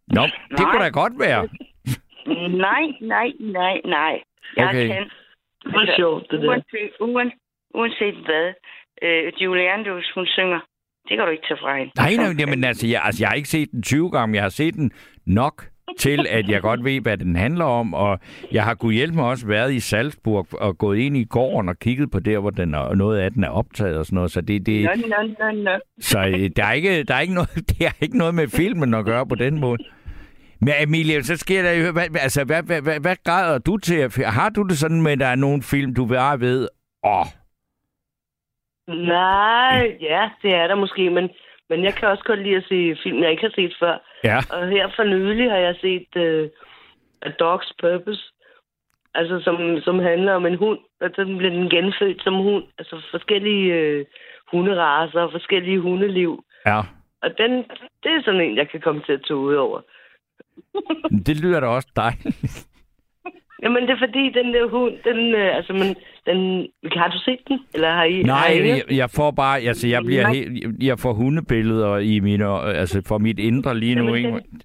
Nå, 0.07 0.21
det 0.23 0.33
Nej. 0.59 0.71
kunne 0.71 0.83
da 0.83 0.89
godt 0.89 1.13
være. 1.19 1.41
Nej, 2.67 2.83
nej, 3.01 3.27
nej, 3.39 3.81
nej. 3.85 4.21
Jeg 4.57 4.67
Okay. 4.67 4.87
kan. 4.87 5.03
Det 5.63 5.73
var 5.73 5.95
sjovt, 5.97 6.31
det 6.31 6.41
der. 6.41 6.47
uanset, 6.49 6.91
uanset, 6.99 7.39
uanset 7.73 8.15
hvad 8.25 8.53
øh, 9.01 9.33
Julie 9.43 9.69
Andrews, 9.71 10.11
hun 10.15 10.25
synger, 10.27 10.59
det 11.07 11.17
kan 11.17 11.25
du 11.25 11.31
ikke 11.31 11.43
tage 11.47 11.57
fra 11.61 11.77
hende. 11.77 11.91
Nej, 11.95 12.13
nej, 12.15 12.35
jamen, 12.39 12.63
altså, 12.63 12.87
jeg, 12.87 13.01
altså, 13.03 13.23
jeg 13.23 13.29
har 13.29 13.35
ikke 13.35 13.49
set 13.49 13.71
den 13.71 13.83
20 13.83 14.11
gange, 14.11 14.27
men 14.27 14.35
jeg 14.35 14.43
har 14.43 14.49
set 14.49 14.73
den 14.73 14.91
nok 15.25 15.63
til, 15.97 16.25
at 16.29 16.49
jeg 16.49 16.61
godt 16.61 16.83
ved, 16.83 17.01
hvad 17.01 17.17
den 17.17 17.35
handler 17.35 17.65
om, 17.65 17.93
og 17.93 18.19
jeg 18.51 18.63
har 18.63 18.73
kunne 18.73 18.93
hjælpe 18.93 19.15
mig 19.15 19.25
også 19.25 19.47
været 19.47 19.73
i 19.73 19.79
Salzburg 19.79 20.47
og 20.51 20.77
gået 20.77 20.97
ind 20.97 21.17
i 21.17 21.23
gården 21.23 21.69
og 21.69 21.79
kigget 21.79 22.11
på 22.11 22.19
der, 22.19 22.39
hvor 22.39 22.49
den 22.49 22.73
er, 22.73 22.95
noget 22.95 23.19
af 23.19 23.31
den 23.31 23.43
er 23.43 23.49
optaget 23.49 23.97
og 23.97 24.05
sådan 24.05 24.15
noget, 24.15 24.31
så 24.31 24.41
det, 24.41 24.65
det, 24.65 24.83
Nå, 24.83 24.91
nå, 25.07 25.51
nå, 25.51 25.51
nå. 25.51 25.79
så 25.99 26.19
øh, 26.19 26.49
der 26.55 26.65
er 26.65 26.71
ikke, 26.73 27.03
der 27.03 27.15
er 27.15 27.19
ikke 27.19 27.33
noget, 27.33 27.49
det 27.69 27.87
har 27.87 27.95
ikke 28.01 28.17
noget 28.17 28.35
med 28.35 28.47
filmen 28.47 28.93
at 28.93 29.05
gøre 29.05 29.27
på 29.27 29.35
den 29.35 29.59
måde. 29.59 29.77
Men 30.61 30.73
Emilie, 30.79 31.23
så 31.23 31.37
sker 31.37 31.61
der 31.61 31.71
jo, 31.71 31.91
hvad, 31.91 32.03
altså, 32.21 32.43
hvad, 32.43 32.63
hvad, 32.63 32.81
hvad, 32.81 32.99
hvad 32.99 33.15
græder 33.23 33.57
du 33.57 33.77
til? 33.77 34.11
Har 34.25 34.49
du 34.49 34.63
det 34.63 34.77
sådan 34.77 35.01
med, 35.01 35.11
at 35.11 35.19
der 35.19 35.27
er 35.27 35.35
nogle 35.35 35.63
film, 35.63 35.95
du 35.95 36.05
bare 36.05 36.39
ved, 36.39 36.67
åh, 37.05 37.25
Nej, 38.89 39.97
ja, 40.01 40.29
det 40.41 40.55
er 40.55 40.67
der 40.67 40.75
måske, 40.75 41.09
men, 41.09 41.29
men 41.69 41.83
jeg 41.83 41.93
kan 41.93 42.07
også 42.07 42.23
godt 42.23 42.43
lide 42.43 42.55
at 42.55 42.63
se 42.69 42.95
film, 43.03 43.23
jeg 43.23 43.31
ikke 43.31 43.43
har 43.43 43.53
set 43.55 43.75
før. 43.79 43.97
Ja, 44.23 44.37
Og 44.49 44.67
her 44.67 44.87
for 44.95 45.03
nylig 45.03 45.51
har 45.51 45.57
jeg 45.57 45.75
set 45.81 46.07
uh, 46.15 46.49
A 47.21 47.29
Dog's 47.41 47.71
Purpose, 47.81 48.21
altså 49.13 49.39
som, 49.39 49.79
som 49.81 49.99
handler 49.99 50.33
om 50.33 50.45
en 50.45 50.57
hund, 50.57 50.79
og 51.01 51.09
så 51.15 51.25
bliver 51.25 51.53
den 51.53 51.69
genfødt 51.69 52.23
som 52.23 52.33
hund. 52.33 52.63
Altså 52.77 53.01
forskellige 53.11 53.99
uh, 53.99 54.05
hunderaser 54.51 55.21
og 55.21 55.31
forskellige 55.31 55.79
hundeliv. 55.79 56.43
ja. 56.65 56.81
Og 57.21 57.37
den, 57.37 57.51
det 58.03 58.11
er 58.11 58.21
sådan 58.25 58.41
en, 58.41 58.57
jeg 58.57 58.69
kan 58.69 58.81
komme 58.81 59.01
til 59.05 59.13
at 59.13 59.23
tage 59.27 59.37
ud 59.37 59.53
over. 59.53 59.81
Det 61.25 61.41
lyder 61.41 61.59
da 61.59 61.67
også 61.67 61.87
dejligt. 61.95 62.67
Jamen, 63.63 63.83
det 63.83 63.89
er 63.89 63.97
fordi, 64.07 64.29
den 64.29 64.53
der 64.53 64.67
hund, 64.67 64.93
den, 65.03 65.35
øh, 65.35 65.55
altså, 65.57 65.73
men, 65.73 65.95
den, 66.25 66.67
har 66.95 67.07
du 67.07 67.17
set 67.19 67.39
den? 67.47 67.59
Eller 67.73 67.89
har 67.91 68.03
I? 68.03 68.15
har 68.15 68.23
Nej, 68.23 68.51
I 68.53 68.67
jeg, 68.69 68.83
jeg 68.91 69.09
får 69.09 69.31
bare, 69.31 69.59
altså 69.59 69.87
jeg 69.87 70.03
bliver 70.05 70.21
Nej. 70.23 70.33
helt, 70.33 70.83
jeg 70.83 70.99
får 70.99 71.13
hundebilleder 71.13 71.97
i 71.97 72.19
mine, 72.19 72.45
altså 72.61 73.01
for 73.07 73.17
mit 73.17 73.39
indre 73.39 73.77
lige 73.79 73.95
nu, 73.95 74.03
Jamen, 74.03 74.15
ikke? 74.17 74.29
den- 74.29 74.61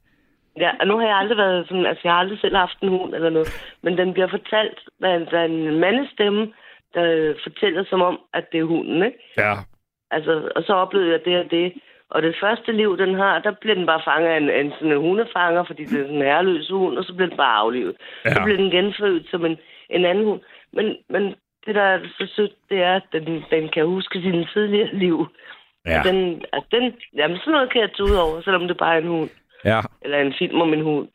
Ja, 0.61 0.71
og 0.81 0.87
nu 0.87 0.99
har 0.99 1.07
jeg 1.07 1.17
aldrig 1.17 1.39
været 1.39 1.69
sådan, 1.69 1.87
altså 1.87 2.01
jeg 2.05 2.13
har 2.13 2.19
aldrig 2.21 2.39
selv 2.41 2.57
haft 2.57 2.79
en 2.83 2.89
hund 2.89 3.15
eller 3.15 3.31
noget, 3.31 3.49
men 3.83 3.99
den 3.99 4.13
bliver 4.13 4.29
fortalt, 4.29 4.79
hvad 4.99 5.21
der 5.31 5.39
er 5.39 5.45
en 5.45 5.81
mandestemme, 5.81 6.53
der 6.95 7.35
fortæller 7.43 7.85
som 7.91 8.03
om, 8.03 8.19
at 8.35 8.45
det 8.53 8.61
er 8.61 8.65
hunden, 8.65 9.03
ikke? 9.03 9.19
Ja. 9.39 9.55
Altså, 10.11 10.49
og 10.57 10.63
så 10.67 10.73
oplevede 10.73 11.11
jeg 11.13 11.21
det 11.25 11.39
og 11.39 11.51
det. 11.51 11.73
Og 12.15 12.23
det 12.23 12.37
første 12.41 12.73
liv, 12.73 12.99
den 12.99 13.15
har, 13.15 13.39
der 13.39 13.53
bliver 13.61 13.75
den 13.75 13.87
bare 13.87 14.03
fanget 14.05 14.29
af 14.29 14.37
en, 14.37 14.51
en 14.51 14.73
sådan 14.73 14.93
en 14.93 15.01
hundefanger, 15.01 15.65
fordi 15.65 15.85
det 15.85 16.01
er 16.01 16.05
sådan 16.05 16.17
en 16.17 16.23
herreløs 16.23 16.69
hund, 16.71 16.99
og 16.99 17.05
så 17.05 17.15
bliver 17.15 17.29
den 17.29 17.37
bare 17.37 17.57
aflivet. 17.57 17.97
Ja. 18.25 18.35
Så 18.35 18.41
bliver 18.45 18.57
den 18.57 18.71
genfødt 18.71 19.31
som 19.31 19.45
en, 19.45 19.57
en 19.91 20.05
anden 20.05 20.25
hund. 20.25 20.41
Men, 20.73 20.97
men 21.09 21.23
det, 21.67 21.75
der 21.75 21.83
er 21.83 21.99
så 22.19 22.27
sødt, 22.37 22.55
det 22.71 22.83
er, 22.83 22.95
at 22.95 23.07
den, 23.13 23.45
den 23.51 23.69
kan 23.69 23.87
huske 23.87 24.21
sine 24.21 24.47
tidligere 24.53 24.95
liv. 24.95 25.27
Ja. 25.87 25.99
Og 25.99 26.05
Den, 26.05 26.45
altså 26.53 26.69
den, 26.71 26.95
jamen, 27.15 27.39
sådan 27.39 27.53
noget 27.53 27.73
kan 27.73 27.81
jeg 27.81 28.01
ud 28.03 28.17
over, 28.25 28.41
selvom 28.41 28.69
det 28.69 28.77
bare 28.77 28.95
er 28.95 28.99
en 28.99 29.09
hund. 29.09 29.31
Ja. 29.65 29.81
Eller 30.03 30.19
en 30.19 30.35
film 30.39 30.61
om 30.61 30.73
en 30.73 30.81
hund. 30.81 31.09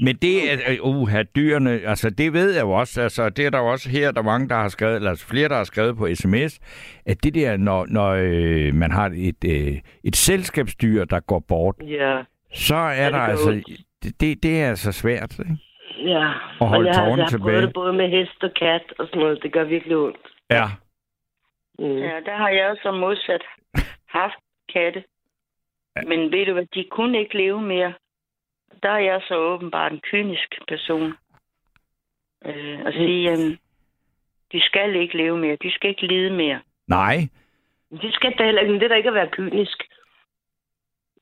Men 0.00 0.16
det 0.16 0.52
er, 0.52 0.80
uh, 0.80 1.10
dyrene, 1.36 1.70
altså 1.70 2.10
det 2.10 2.32
ved 2.32 2.54
jeg 2.54 2.62
jo 2.62 2.70
også, 2.70 3.00
altså 3.02 3.28
det 3.30 3.46
er 3.46 3.50
der 3.50 3.58
jo 3.58 3.66
også 3.66 3.88
her, 3.90 4.10
der 4.10 4.20
er 4.20 4.24
mange, 4.24 4.48
der 4.48 4.54
har 4.54 4.68
skrevet, 4.68 4.96
eller 4.96 5.10
altså 5.10 5.26
flere, 5.26 5.48
der 5.48 5.56
har 5.56 5.64
skrevet 5.64 5.96
på 5.96 6.08
sms, 6.14 6.60
at 7.06 7.24
det 7.24 7.34
der, 7.34 7.56
når, 7.56 7.86
når 7.90 8.08
øh, 8.10 8.74
man 8.74 8.90
har 8.90 9.12
et, 9.16 9.44
øh, 9.46 9.78
et 10.04 10.16
selskabsdyr, 10.16 11.04
der 11.04 11.20
går 11.20 11.38
bort, 11.48 11.74
Ja. 11.86 12.22
så 12.54 12.74
er 12.74 12.92
Ja, 12.92 13.04
det 13.04 13.12
der 13.12 13.20
altså, 13.20 13.62
det, 14.20 14.42
det, 14.42 14.62
er 14.62 14.68
altså 14.68 14.92
svært, 14.92 15.38
ikke? 15.38 15.56
Ja. 16.04 16.32
Og 16.60 16.68
holde 16.68 16.88
jeg, 16.88 16.96
har- 16.96 17.04
tårerne 17.04 17.16
jeg 17.22 17.24
har 17.24 17.30
tilbage. 17.30 17.44
prøvet 17.50 17.62
det 17.62 17.72
både 17.74 17.92
med 17.92 18.08
hest 18.10 18.42
og 18.44 18.50
kat 18.60 18.82
og 18.98 19.06
sådan 19.06 19.18
noget. 19.20 19.42
Det 19.42 19.52
gør 19.52 19.64
virkelig 19.64 19.96
ondt. 19.96 20.16
Ja. 20.50 20.64
Mm. 21.78 21.84
Ja, 21.84 22.14
der 22.26 22.36
har 22.36 22.48
jeg 22.48 22.70
også 22.70 22.82
som 22.82 22.94
modsat 22.94 23.42
haft 24.08 24.34
katte. 24.74 25.04
Men 26.06 26.32
ved 26.32 26.46
du 26.46 26.52
hvad, 26.52 26.66
de 26.74 26.84
kunne 26.90 27.18
ikke 27.18 27.36
leve 27.36 27.62
mere. 27.62 27.92
Der 28.82 28.90
er 28.90 28.98
jeg 28.98 29.20
så 29.28 29.36
åbenbart 29.36 29.92
en 29.92 30.00
kynisk 30.10 30.54
person. 30.68 31.14
Øh, 32.46 32.78
at 32.86 32.92
sige, 32.94 33.30
at 33.30 33.38
de 34.52 34.60
skal 34.60 34.96
ikke 34.96 35.16
leve 35.16 35.38
mere. 35.38 35.56
De 35.62 35.70
skal 35.72 35.90
ikke 35.90 36.06
lide 36.06 36.30
mere. 36.30 36.60
Nej. 36.88 37.16
Det 38.02 38.14
skal 38.14 38.32
da 38.38 38.44
heller 38.44 38.60
ikke, 38.60 38.72
men 38.72 38.80
det 38.80 38.84
er 38.86 38.88
da 38.88 38.94
ikke 38.94 39.08
at 39.08 39.14
være 39.14 39.28
kynisk. 39.32 39.78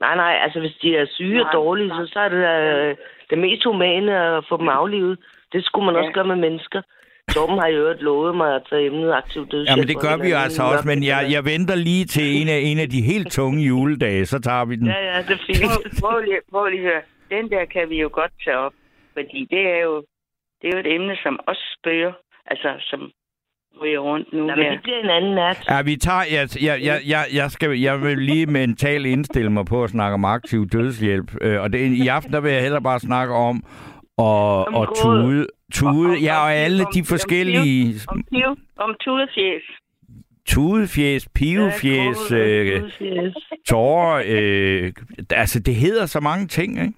Nej, 0.01 0.17
nej, 0.17 0.39
altså 0.43 0.61
hvis 0.61 0.75
de 0.83 0.97
er 0.97 1.07
syge 1.11 1.41
og 1.41 1.45
Nej, 1.45 1.53
dårlige, 1.53 1.89
nej. 1.89 2.07
så, 2.07 2.13
så 2.13 2.21
er 2.21 2.29
det 2.29 2.43
øh, 2.91 2.97
det 3.31 3.39
mest 3.39 3.65
humane 3.65 4.13
at 4.37 4.45
få 4.49 4.57
dem 4.57 4.69
aflivet. 4.69 5.19
Det 5.53 5.65
skulle 5.65 5.87
man 5.87 5.95
Ja. 5.95 6.01
også 6.01 6.13
gøre 6.13 6.27
med 6.27 6.37
mennesker. 6.37 6.83
Torben 7.35 7.59
har 7.59 7.67
jo 7.67 7.77
øvrigt 7.79 8.03
lovet 8.03 8.37
mig 8.37 8.55
at 8.55 8.63
tage 8.71 8.87
emnet 8.87 9.13
aktiv 9.13 9.43
dødshjælp. 9.51 9.71
Ja, 9.71 9.77
men 9.77 9.89
det 9.89 9.97
og 9.97 10.03
gør 10.03 10.17
vi 10.25 10.29
jo 10.31 10.37
altså 10.37 10.63
også, 10.63 10.87
men 10.89 11.05
jeg, 11.05 11.29
jeg 11.31 11.45
venter 11.45 11.75
lige 11.75 12.05
til 12.05 12.41
en 12.41 12.49
af, 12.49 12.59
en 12.65 12.79
af 12.79 12.89
de 12.91 13.03
helt 13.03 13.33
tunge 13.33 13.63
juledage, 13.65 14.27
så 14.27 14.41
tager 14.41 14.65
vi 14.65 14.77
den. 14.77 14.87
Ja, 14.87 15.01
ja, 15.17 15.23
det 15.23 15.31
er 15.31 15.45
fint. 15.47 15.59
Prøv, 15.61 16.11
prøv, 16.11 16.21
lige, 16.21 16.41
prøv 16.51 16.67
lige 16.67 16.83
at 16.83 16.93
høre. 16.93 17.03
Den 17.31 17.51
der 17.51 17.64
kan 17.64 17.91
vi 17.91 18.01
jo 18.01 18.11
godt 18.12 18.33
tage 18.45 18.57
op. 18.59 18.72
Fordi 19.12 19.47
det 19.51 19.61
er 19.61 19.81
jo, 19.89 20.05
det 20.62 20.66
er 20.68 20.72
jo 20.77 20.81
et 20.81 20.95
emne, 20.95 21.16
som 21.22 21.39
også 21.47 21.77
spørger. 21.79 22.12
Altså, 22.47 22.68
som 22.81 23.11
ryger 23.83 23.99
rundt 23.99 24.33
nu 24.33 24.49
Ja, 24.49 24.55
men 24.57 24.64
her. 24.64 24.70
det 24.72 24.83
bliver 24.83 24.99
en 24.99 25.11
anden 25.11 25.35
nat. 25.35 25.64
Ja, 25.70 25.83
vi 25.83 25.97
tager, 25.97 26.22
jeg, 26.33 26.49
jeg, 26.62 26.81
jeg, 26.85 27.01
jeg, 27.07 27.24
jeg, 27.35 27.51
skal, 27.51 27.79
jeg 27.81 28.03
vil 28.03 28.18
lige 28.18 28.47
mentalt 28.47 29.07
indstille 29.07 29.51
mig 29.53 29.64
på 29.66 29.85
at 29.85 29.91
snakke 29.91 30.14
om 30.14 30.24
aktiv 30.24 30.66
dødshjælp. 30.68 31.31
Øh, 31.41 31.61
og 31.61 31.72
det, 31.72 31.79
i 32.05 32.09
aften, 32.09 32.33
der 32.33 32.41
vil 32.41 32.53
jeg 32.53 32.62
hellere 32.62 32.83
bare 32.83 33.01
snakke 33.01 33.35
om 33.35 33.62
Om 34.18 34.74
at 34.83 34.89
gråd. 34.89 35.22
tude, 35.22 35.47
tude, 35.72 36.11
Om- 36.11 36.22
ja, 36.22 36.37
om- 36.37 36.43
og 36.45 36.53
alle 36.55 36.85
om- 36.87 36.91
de 36.95 37.01
om- 37.01 37.05
forskellige 37.07 37.95
Om, 38.09 38.22
piv, 38.33 38.57
om 38.77 38.95
tudefjes. 39.01 39.62
tudefjes, 40.49 41.29
pivefjes, 41.35 42.31
Ja, 42.31 42.37
øh, 42.37 42.83
tårer, 43.68 44.22
øh, 44.27 44.93
altså 45.31 45.61
det 45.61 45.74
hedder 45.74 46.07
så 46.07 46.20
mange 46.20 46.47
ting, 46.47 46.81
ikke? 46.83 46.93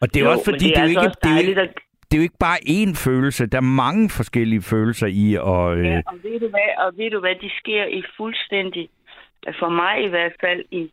Og 0.00 0.14
det 0.14 0.20
er 0.20 0.24
jo, 0.24 0.30
også 0.30 0.44
fordi, 0.44 0.58
det 0.58 0.74
det 0.76 0.76
er 0.76 0.82
er, 0.82 0.82
jo 0.82 0.88
altså 0.88 1.00
ikke, 1.00 1.08
også 1.08 1.18
det, 1.22 1.30
er 1.30 1.34
dejligt 1.34 1.58
at- 1.58 1.74
det 2.10 2.14
er 2.16 2.20
jo 2.22 2.22
ikke 2.22 2.44
bare 2.48 2.58
én 2.78 2.92
følelse, 3.06 3.46
der 3.46 3.56
er 3.58 3.70
mange 3.84 4.10
forskellige 4.10 4.62
følelser 4.62 5.06
i, 5.06 5.36
og 5.40 5.76
øh, 5.78 5.84
Ja, 5.86 6.02
og 6.06 6.14
ved 6.22 6.40
du 6.40 6.48
hvad, 6.48 6.70
og 6.84 6.92
ved 6.98 7.10
du 7.10 7.20
hvad, 7.20 7.34
de 7.34 7.50
sker 7.60 7.84
i 7.84 8.02
fuldstændig, 8.16 8.88
for 9.58 9.68
mig 9.68 10.04
i 10.04 10.08
hvert 10.08 10.32
fald, 10.40 10.64
i 10.70 10.90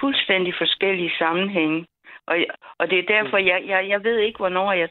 fuldstændig 0.00 0.54
forskellige 0.58 1.12
sammenhænge. 1.18 1.86
Og, 2.26 2.36
og 2.78 2.90
det 2.90 2.98
er 2.98 3.02
derfor, 3.22 3.36
jeg, 3.36 3.62
jeg, 3.66 3.88
jeg 3.88 4.04
ved 4.04 4.18
ikke, 4.18 4.36
hvornår 4.36 4.72
jeg, 4.72 4.88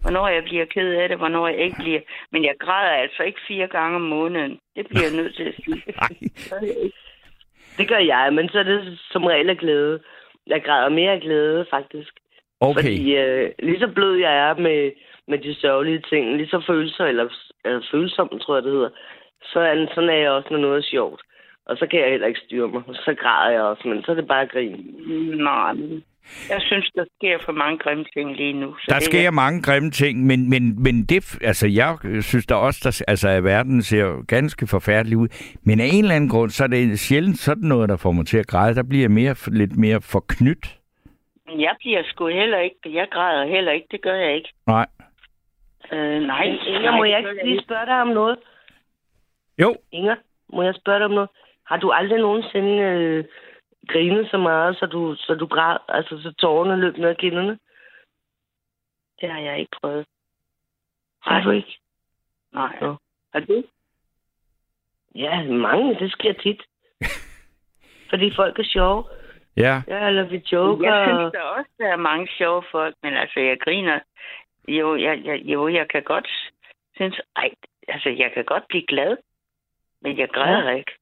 hvornår 0.00 0.28
jeg 0.28 0.44
bliver 0.44 0.64
ked 0.64 0.92
af 0.92 1.08
det, 1.08 1.18
hvornår 1.18 1.48
jeg 1.48 1.58
ikke 1.58 1.76
bliver. 1.78 2.00
Men 2.32 2.44
jeg 2.44 2.54
græder 2.60 2.90
altså 2.92 3.22
ikke 3.22 3.40
fire 3.48 3.66
gange 3.66 3.96
om 3.96 4.02
måneden. 4.02 4.58
Det 4.76 4.86
bliver 4.88 5.02
jeg 5.08 5.16
nødt 5.16 5.34
til 5.36 5.42
at 5.44 5.54
sige. 5.64 5.82
Det 7.78 7.88
gør 7.88 7.98
jeg, 7.98 8.32
men 8.32 8.48
så 8.48 8.58
er 8.58 8.62
det 8.62 8.98
som 9.10 9.24
regel 9.24 9.50
af 9.50 9.56
glæde. 9.58 10.00
Jeg 10.46 10.62
græder 10.64 10.88
mere 10.88 11.12
af 11.12 11.20
glæde, 11.20 11.66
faktisk. 11.70 12.12
Okay. 12.60 12.74
Fordi 12.74 13.16
øh, 13.16 13.50
lige 13.58 13.80
så 13.80 13.88
blød 13.94 14.14
jeg 14.16 14.34
er 14.48 14.54
med, 14.54 14.92
med 15.28 15.38
de 15.38 15.54
sørgelige 15.54 16.02
ting, 16.10 16.36
lige 16.36 16.48
så 16.48 16.62
følelser, 16.66 17.04
eller, 17.04 17.28
eller 17.64 17.82
følsom, 17.92 18.28
tror 18.42 18.54
jeg 18.56 18.64
det 18.64 18.72
hedder, 18.72 18.90
så 19.42 19.60
er, 19.60 19.86
sådan 19.94 20.10
er 20.10 20.20
jeg 20.24 20.30
også, 20.30 20.48
når 20.50 20.58
noget 20.58 20.78
er 20.78 20.90
sjovt. 20.90 21.20
Og 21.66 21.76
så 21.76 21.86
kan 21.90 22.00
jeg 22.00 22.10
heller 22.10 22.26
ikke 22.26 22.40
styre 22.46 22.68
mig. 22.68 22.82
Så 22.94 23.14
græder 23.22 23.50
jeg 23.52 23.62
også, 23.62 23.88
men 23.88 24.02
så 24.02 24.10
er 24.10 24.14
det 24.14 24.28
bare 24.28 24.46
grin. 24.46 24.76
Nej, 25.36 25.74
jeg 26.48 26.60
synes, 26.60 26.90
der 26.94 27.04
sker 27.16 27.38
for 27.44 27.52
mange 27.52 27.78
grimme 27.78 28.04
ting 28.14 28.36
lige 28.36 28.52
nu. 28.52 28.74
Så 28.78 28.86
Der 28.88 28.94
det 28.94 29.04
sker 29.04 29.30
mange 29.30 29.62
grimme 29.62 29.90
ting, 29.90 30.26
men, 30.26 30.50
men, 30.50 30.82
men 30.82 31.04
det, 31.04 31.38
altså 31.42 31.66
jeg 31.66 31.96
synes 32.20 32.46
da 32.46 32.54
også, 32.54 32.80
der, 32.84 33.02
altså, 33.08 33.28
at 33.28 33.44
verden 33.44 33.82
ser 33.82 34.26
ganske 34.26 34.66
forfærdelig 34.66 35.18
ud. 35.18 35.28
Men 35.64 35.80
af 35.80 35.88
en 35.92 36.04
eller 36.04 36.14
anden 36.14 36.30
grund, 36.30 36.50
så 36.50 36.64
er 36.64 36.68
det 36.68 37.00
sjældent 37.00 37.38
sådan 37.38 37.68
noget, 37.68 37.88
der 37.88 37.96
får 37.96 38.12
mig 38.12 38.26
til 38.26 38.38
at 38.38 38.46
græde. 38.46 38.74
Der 38.74 38.82
bliver 38.82 39.02
jeg 39.02 39.10
mere, 39.10 39.34
lidt 39.52 39.76
mere 39.76 40.00
forknyt. 40.00 40.79
Men 41.50 41.60
jeg 41.60 41.76
bliver 41.78 42.02
sgu 42.04 42.28
heller 42.28 42.58
ikke, 42.58 42.76
jeg 42.84 43.08
græder 43.10 43.44
heller 43.46 43.72
ikke, 43.72 43.86
det 43.90 44.02
gør 44.02 44.14
jeg 44.14 44.34
ikke. 44.34 44.52
Nej. 44.66 44.86
Øh, 45.92 46.20
nej, 46.20 46.42
Inger, 46.42 46.96
må 46.96 47.04
jeg 47.04 47.18
ikke 47.18 47.46
lige 47.46 47.62
spørge 47.62 47.86
dig 47.86 48.00
om 48.00 48.08
noget? 48.08 48.38
Jo, 49.58 49.76
Inger, 49.92 50.16
må 50.48 50.62
jeg 50.62 50.74
spørge 50.74 50.98
dig 50.98 51.04
om 51.04 51.10
noget? 51.10 51.30
Har 51.66 51.76
du 51.76 51.90
aldrig 51.90 52.18
nogensinde 52.18 52.82
øh, 52.82 53.24
grinet 53.88 54.30
så 54.30 54.38
meget, 54.38 54.76
så 54.76 54.86
du, 54.86 55.14
så 55.14 55.34
du 55.34 55.46
græd, 55.46 55.78
altså 55.88 56.22
så 56.22 56.32
tårerne 56.32 56.80
løb 56.80 56.96
ned 56.96 57.08
ad 57.08 57.14
kinderne? 57.14 57.58
Det 59.20 59.30
har 59.30 59.40
jeg 59.40 59.58
ikke 59.58 59.76
prøvet. 59.82 60.06
Har 61.22 61.40
du 61.42 61.50
ikke? 61.50 61.78
Nej. 62.52 62.76
Nå. 62.80 62.96
Har 63.32 63.40
du? 63.40 63.64
Ja, 65.14 65.42
mange, 65.42 65.94
det 65.94 66.12
sker 66.12 66.32
tit. 66.32 66.62
Fordi 68.10 68.30
folk 68.36 68.58
er 68.58 68.64
sjove. 68.64 69.04
Ja. 69.56 69.82
Ja, 69.88 70.06
eller 70.06 70.22
vi 70.28 70.42
joker. 70.52 70.94
Jeg 70.94 71.06
synes 71.06 71.32
der 71.32 71.40
også, 71.40 71.70
der 71.78 71.88
er 71.88 71.96
mange 71.96 72.28
sjove 72.38 72.62
folk, 72.70 72.94
men 73.02 73.14
altså, 73.14 73.40
jeg 73.40 73.60
griner. 73.60 74.00
Jo, 74.68 74.96
jeg, 74.96 75.20
jeg, 75.24 75.40
jo, 75.44 75.68
jeg 75.68 75.88
kan 75.88 76.02
godt 76.02 76.28
synes, 76.94 77.20
ej, 77.36 77.50
altså, 77.88 78.08
jeg 78.08 78.30
kan 78.34 78.44
godt 78.44 78.64
blive 78.68 78.86
glad, 78.86 79.16
men 80.02 80.18
jeg 80.18 80.28
græder 80.28 80.70
ja. 80.70 80.76
ikke. 80.76 80.92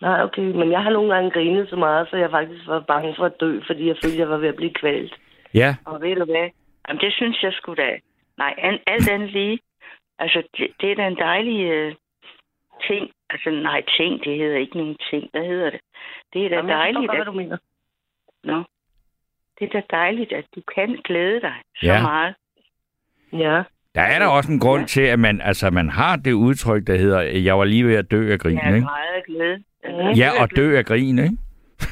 Nej, 0.00 0.22
okay, 0.22 0.42
men 0.42 0.72
jeg 0.72 0.82
har 0.82 0.90
nogle 0.90 1.14
gange 1.14 1.30
grinet 1.30 1.68
så 1.68 1.76
meget, 1.76 2.08
så 2.10 2.16
jeg 2.16 2.30
faktisk 2.30 2.66
var 2.66 2.80
bange 2.80 3.14
for 3.16 3.24
at 3.24 3.40
dø, 3.40 3.60
fordi 3.66 3.88
jeg 3.88 3.96
følte, 4.02 4.18
jeg 4.18 4.28
var 4.28 4.36
ved 4.36 4.48
at 4.48 4.56
blive 4.56 4.74
kvalt. 4.74 5.14
Ja. 5.54 5.76
Og 5.84 6.00
ved 6.00 6.16
du 6.16 6.24
hvad? 6.24 6.48
Jamen, 6.88 7.00
det 7.00 7.12
synes 7.12 7.42
jeg 7.42 7.52
skulle 7.52 7.82
da. 7.82 7.98
Nej, 8.38 8.54
alt 8.58 9.08
andet 9.08 9.30
lige. 9.30 9.58
Altså, 10.18 10.42
det, 10.56 10.68
det 10.80 10.90
er 10.90 10.94
da 10.94 11.06
en 11.06 11.18
dejlig 11.18 11.70
øh, 11.70 11.94
ting. 12.86 13.10
Altså, 13.30 13.50
nej, 13.50 13.82
ting, 13.96 14.24
det 14.24 14.36
hedder 14.38 14.56
ikke 14.56 14.76
nogen 14.78 14.96
ting. 15.10 15.28
Hvad 15.32 15.44
hedder 15.46 15.70
det? 15.70 15.80
Det 16.32 16.44
er 16.44 16.48
da 16.48 16.56
Jamen, 16.56 16.70
dejligt, 16.70 17.06
godt, 17.06 17.10
hvad 17.10 17.20
at 17.20 17.26
du 17.26 17.32
mener. 17.32 17.56
Nå. 18.44 18.62
Det 19.58 19.64
er 19.74 19.80
da 19.80 19.82
dejligt, 19.96 20.32
at 20.32 20.44
du 20.54 20.60
kan 20.74 21.00
glæde 21.04 21.40
dig 21.40 21.54
så 21.80 21.86
Ja. 21.86 22.02
meget. 22.02 22.34
Ja. 23.32 23.62
Der 23.94 24.00
er 24.02 24.18
der 24.18 24.26
også 24.26 24.52
en 24.52 24.60
grund 24.60 24.86
til, 24.86 25.00
at 25.02 25.18
man, 25.18 25.40
altså, 25.40 25.70
man 25.70 25.88
har 25.90 26.16
det 26.16 26.32
udtryk, 26.32 26.86
der 26.86 26.96
hedder, 26.96 27.20
jeg 27.20 27.58
var 27.58 27.64
lige 27.64 27.86
ved 27.86 27.96
at 27.96 28.10
dø 28.10 28.32
af 28.32 28.38
grin, 28.38 28.56
Jeg 28.56 28.70
er 28.70 28.74
ikke? 28.74 28.86
meget 28.86 29.24
glæde. 29.26 29.64
Ja, 30.16 30.42
og 30.42 30.56
dø 30.56 30.76
af 30.78 30.84
grin, 30.84 31.18
ikke? 31.18 31.36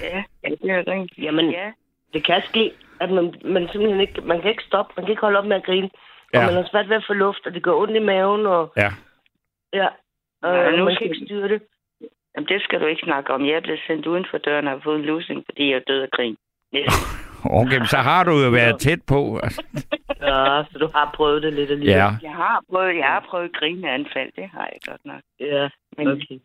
Ja, 0.03 0.24
ja, 0.45 0.49
det 0.62 0.70
er 0.70 0.89
rent. 0.93 1.12
Jamen, 1.18 1.51
Ja, 1.51 1.72
det 2.12 2.26
kan 2.26 2.43
ske, 2.49 2.72
at 3.01 3.11
man, 3.11 3.34
man 3.45 3.68
simpelthen 3.68 4.01
ikke, 4.01 4.20
man 4.20 4.41
kan 4.41 4.51
ikke 4.51 4.62
stoppe, 4.64 4.93
man 4.97 5.05
kan 5.05 5.11
ikke 5.12 5.20
holde 5.20 5.39
op 5.39 5.47
med 5.47 5.57
at 5.57 5.64
grine. 5.64 5.91
Ja. 6.34 6.39
Og 6.41 6.45
man 6.47 6.55
har 6.55 6.68
svært 6.70 6.89
ved 6.89 6.97
at 6.97 7.05
få 7.07 7.12
luft, 7.12 7.47
og 7.47 7.55
det 7.55 7.62
gør 7.62 7.72
ondt 7.74 7.97
i 7.97 7.99
maven, 7.99 8.47
og 8.47 8.72
Ja. 8.76 8.91
ja, 9.72 9.89
og 10.47 10.57
Ja, 10.57 10.76
nu 10.76 10.94
skal 10.94 11.07
ikke 11.07 11.24
styre 11.26 11.49
det. 11.49 11.62
Jamen, 12.34 12.49
det 12.49 12.62
skal 12.62 12.80
du 12.80 12.86
ikke 12.86 13.03
snakke 13.05 13.32
om. 13.34 13.47
Jeg 13.47 13.55
er 13.55 13.61
blevet 13.61 13.80
sendt 13.86 14.07
uden 14.07 14.26
for 14.30 14.38
døren 14.38 14.66
og 14.66 14.72
har 14.72 14.80
fået 14.84 14.99
en 14.99 15.05
losing, 15.05 15.44
fordi 15.49 15.70
jeg 15.70 15.76
er 15.76 15.86
død 15.90 16.01
af 16.03 16.11
grin. 16.16 16.36
Okay, 17.51 17.78
men 17.78 17.86
så 17.86 17.97
har 17.97 18.24
du 18.24 18.30
jo 18.44 18.51
været 18.51 18.80
tæt 18.80 19.03
på. 19.09 19.40
Ja, 20.20 20.64
så 20.70 20.76
du 20.80 20.88
har 20.94 21.12
prøvet 21.16 21.42
det 21.42 21.53
lidt 21.53 21.70
alligevel. 21.70 21.97
Ja. 21.97 22.11
Jeg 22.22 22.34
har 22.42 22.62
prøvet, 22.70 22.97
jeg 22.97 23.07
har 23.07 23.26
prøvet 23.30 23.57
grineanfald, 23.57 24.32
det 24.36 24.49
har 24.55 24.70
jeg 24.72 24.80
godt 24.88 25.05
nok. 25.05 25.22
Ja, 25.40 25.68
Men 25.97 26.09
okay. 26.09 26.38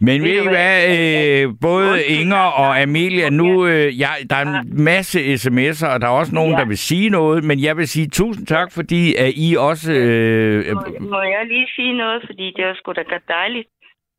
Men 0.00 0.22
Ved 0.22 0.42
I 0.42 0.48
hvad, 0.48 0.76
øh, 0.98 1.54
både 1.60 2.04
Inger 2.04 2.44
og 2.62 2.80
Amelia, 2.82 3.30
nu, 3.30 3.66
øh, 3.66 4.00
ja, 4.00 4.08
der 4.30 4.36
er 4.36 4.44
en 4.46 4.84
masse 4.84 5.18
sms'er, 5.34 5.86
og 5.94 6.00
der 6.00 6.06
er 6.06 6.10
også 6.22 6.34
nogen, 6.34 6.52
Ja. 6.52 6.58
der 6.58 6.64
vil 6.64 6.78
sige 6.78 7.10
noget, 7.10 7.44
men 7.44 7.62
jeg 7.62 7.76
vil 7.76 7.88
sige 7.88 8.08
tusind 8.08 8.46
tak, 8.46 8.72
fordi 8.72 9.14
at 9.14 9.32
I 9.36 9.56
også... 9.58 9.92
Øh, 9.92 10.74
må, 10.74 10.82
må 11.00 11.20
jeg 11.22 11.46
lige 11.46 11.66
sige 11.76 11.92
noget, 11.96 12.22
fordi 12.26 12.52
det 12.56 12.64
var 12.66 12.74
sgu 12.74 12.92
da 12.92 13.02
godt 13.02 13.28
dejligt. 13.28 13.68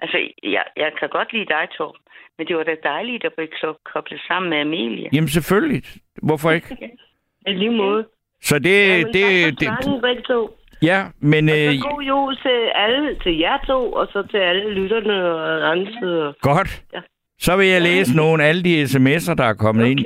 Altså, 0.02 0.18
jeg, 0.44 0.64
jeg 0.78 0.92
kan 1.00 1.10
godt 1.10 1.34
lide 1.34 1.46
dig, 1.46 1.68
Torben, 1.78 2.02
men 2.38 2.48
det 2.48 2.56
var 2.56 2.64
da 2.64 2.76
dejligt 2.84 3.26
at 3.26 3.34
blive 3.38 3.74
koblet 3.94 4.22
sammen 4.28 4.50
med 4.50 4.58
Amelia. 4.60 5.10
jamen 5.14 5.30
selvfølgelig. 5.30 5.84
Hvorfor 6.24 6.52
ikke? 6.52 6.68
I 7.48 7.54
lige 7.54 7.72
måde. 7.72 8.06
Så 8.42 8.56
det... 8.60 9.06
Det, 9.14 9.16
det 9.60 9.68
snakken, 9.68 10.02
begge 10.02 10.22
to. 10.22 10.59
Ja, 10.82 11.04
men... 11.20 11.50
Og 11.50 11.56
Øh, 11.58 11.74
så 11.74 11.88
god 11.92 12.02
jul 12.04 12.38
til 12.38 12.60
alle, 12.76 13.16
til 13.24 13.38
jer 13.38 13.58
to, 13.68 13.92
og 13.94 14.08
så 14.14 14.28
til 14.32 14.38
alle 14.38 14.74
lytterne 14.74 15.26
og 15.34 15.72
andre. 15.72 16.34
godt. 16.42 16.84
Ja. 16.94 17.00
Så 17.40 17.56
vil 17.56 17.68
jeg 17.68 17.82
læse 17.82 18.16
nogle 18.16 18.44
af 18.44 18.48
alle 18.50 18.64
de 18.64 18.84
sms'er, 18.84 19.34
der 19.34 19.44
er 19.44 19.54
kommet 19.54 19.88
ind. 19.88 20.00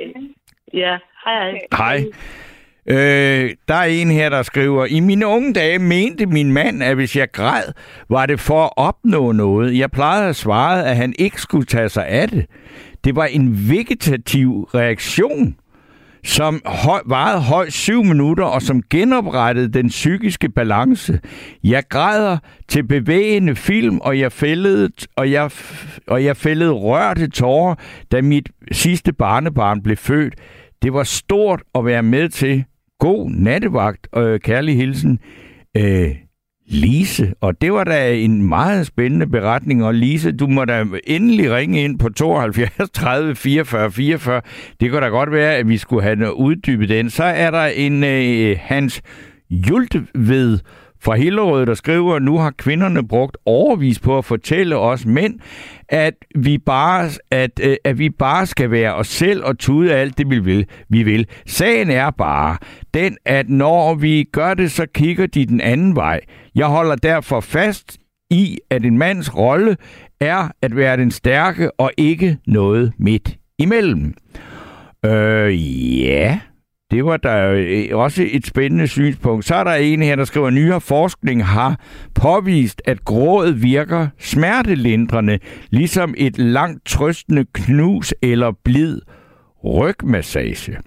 Ja, 0.74 0.98
hej 1.26 1.52
hej. 1.52 1.60
Hej. 1.78 2.04
Øh, 2.88 3.52
der 3.68 3.74
er 3.76 3.84
en 3.84 4.12
her, 4.12 4.30
der 4.30 4.42
skriver, 4.42 4.86
I 4.86 5.00
mine 5.00 5.28
unge 5.28 5.54
dage 5.54 5.80
mente 5.80 6.26
min 6.26 6.52
mand, 6.52 6.84
at 6.84 6.96
hvis 6.96 7.16
jeg 7.16 7.32
græd, 7.32 7.64
var 8.10 8.26
det 8.26 8.40
for 8.40 8.64
at 8.64 8.70
opnå 8.78 9.32
noget. 9.32 9.78
Jeg 9.78 9.92
plejede 9.92 10.30
at 10.30 10.36
svare, 10.36 10.86
at 10.90 10.96
han 10.96 11.14
ikke 11.20 11.42
skulle 11.42 11.66
tage 11.66 11.90
sig 11.90 12.08
af 12.08 12.28
det. 12.30 12.46
Det 13.04 13.16
var 13.16 13.26
en 13.26 13.70
vegetativ 13.70 14.70
reaktion, 14.76 15.56
som 16.24 16.62
høj, 16.66 17.02
varede 17.06 17.42
højst 17.42 17.78
syv 17.78 18.04
minutter, 18.04 18.44
og 18.44 18.62
som 18.62 18.82
genoprettede 18.90 19.68
den 19.68 19.88
psykiske 19.88 20.50
balance. 20.50 21.20
Jeg 21.64 21.84
græder 21.90 22.38
til 22.68 22.88
bevægende 22.88 23.56
film, 23.56 23.98
og 23.98 24.20
jeg 24.20 24.32
fældede, 24.32 24.90
og 25.16 25.32
jeg, 25.32 25.52
og 26.08 26.24
jeg 26.24 26.38
fældede 26.38 26.72
rørte 26.72 27.28
tårer, 27.28 27.76
da 28.12 28.22
mit 28.22 28.50
sidste 28.72 29.14
barnebarn 29.14 29.84
blev 29.84 29.98
født. 29.98 30.36
Det 30.82 30.94
var 30.94 31.04
stort 31.04 31.62
at 31.76 31.86
være 31.86 32.04
med 32.04 32.30
til. 32.30 32.64
God 33.00 33.30
nattevagt, 33.30 34.08
og 34.12 34.24
øh, 34.24 34.40
kærlig 34.40 34.78
hilsen. 34.78 35.20
Øh, 35.78 36.16
Lise, 36.68 37.34
og 37.42 37.62
det 37.62 37.74
var 37.74 37.84
da 37.84 38.14
en 38.16 38.48
meget 38.48 38.88
spændende 38.88 39.28
beretning, 39.28 39.86
og 39.86 39.94
Lise, 39.94 40.32
du 40.32 40.48
må 40.48 40.66
da 40.66 40.86
endelig 41.08 41.52
ringe 41.52 41.84
ind 41.84 42.00
på 42.00 42.10
72 42.10 42.90
30 42.94 43.36
44 43.36 43.92
44. 43.92 44.42
Det 44.80 44.92
kunne 44.92 45.02
da 45.02 45.08
godt 45.08 45.32
være, 45.32 45.56
at 45.56 45.68
vi 45.70 45.78
skulle 45.78 46.04
have 46.04 46.36
uddybet 46.36 46.90
den. 46.90 47.10
Så 47.10 47.24
er 47.24 47.52
der 47.52 47.66
en 47.66 48.04
øh, 48.04 48.58
Hans 48.62 49.02
Jultved 49.50 50.60
fra 51.04 51.16
Hillerød, 51.16 51.66
der 51.66 51.74
skriver, 51.74 52.20
nu 52.20 52.38
har 52.38 52.54
kvinderne 52.58 53.08
brugt 53.08 53.38
overvis 53.46 54.00
på 54.00 54.18
at 54.18 54.26
fortælle 54.26 54.78
os 54.78 55.06
mænd, 55.06 55.40
at 55.90 56.14
vi 56.36 56.58
bare, 56.58 57.10
at, 57.32 57.60
øh, 57.64 57.78
at 57.84 58.00
vi 58.00 58.10
bare 58.10 58.46
skal 58.46 58.72
være 58.72 58.96
os 58.96 59.08
selv 59.08 59.44
og 59.46 59.58
tude 59.58 59.94
alt 59.94 60.18
det, 60.18 60.30
vi 60.30 60.40
vil. 60.40 60.66
vi 60.90 61.04
vil. 61.04 61.28
Sagen 61.46 61.90
er 61.90 62.12
bare 62.12 62.58
den, 62.94 63.18
at 63.26 63.50
når 63.50 63.96
vi 63.96 64.24
gør 64.32 64.54
det, 64.54 64.72
så 64.72 64.86
kigger 64.94 65.28
de 65.28 65.46
den 65.46 65.62
anden 65.62 65.96
vej. 65.96 66.20
Jeg 66.56 66.66
holder 66.66 66.96
derfor 66.96 67.40
fast 67.40 67.98
i, 68.30 68.58
at 68.70 68.86
en 68.86 68.98
mands 68.98 69.38
rolle 69.38 69.78
er 70.22 70.52
at 70.62 70.76
være 70.76 70.98
den 70.98 71.12
stærke 71.12 71.80
og 71.80 71.92
ikke 71.98 72.38
noget 72.48 72.94
midt 72.98 73.38
imellem. 73.60 74.14
Øh, 75.06 76.02
ja, 76.02 76.40
det 76.94 77.06
var 77.06 77.18
der 77.18 77.52
øh, 77.52 77.86
også 77.92 78.28
et 78.32 78.48
spændende 78.48 78.88
synspunkt. 78.88 79.46
Så 79.46 79.56
er 79.56 79.64
der 79.64 79.74
en 79.74 80.02
her, 80.02 80.16
der 80.16 80.26
skriver, 80.26 80.48
at 80.48 80.54
nyere 80.54 80.82
forskning 80.82 81.46
har 81.46 81.80
påvist, 82.16 82.82
at 82.86 83.06
gråd 83.06 83.52
virker 83.52 84.08
smertelindrende, 84.20 85.40
ligesom 85.70 86.14
et 86.18 86.38
langt 86.38 86.86
trøstende 86.86 87.46
knus 87.54 88.14
eller 88.22 88.52
blid 88.64 89.02
rygmassage. 89.64 90.78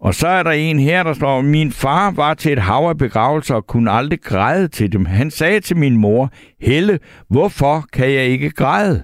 Og 0.00 0.14
så 0.14 0.28
er 0.28 0.42
der 0.42 0.50
en 0.50 0.78
her, 0.78 1.02
der 1.02 1.12
står, 1.12 1.40
min 1.40 1.72
far 1.72 2.10
var 2.10 2.34
til 2.34 2.52
et 2.52 2.58
hav 2.58 2.88
af 2.88 2.98
begravelser 2.98 3.54
og 3.54 3.66
kunne 3.66 3.90
aldrig 3.90 4.20
græde 4.20 4.68
til 4.68 4.92
dem. 4.92 5.04
Han 5.04 5.30
sagde 5.30 5.60
til 5.60 5.76
min 5.76 5.96
mor, 5.96 6.30
Helle, 6.60 6.98
hvorfor 7.28 7.84
kan 7.92 8.12
jeg 8.12 8.24
ikke 8.24 8.50
græde? 8.50 9.02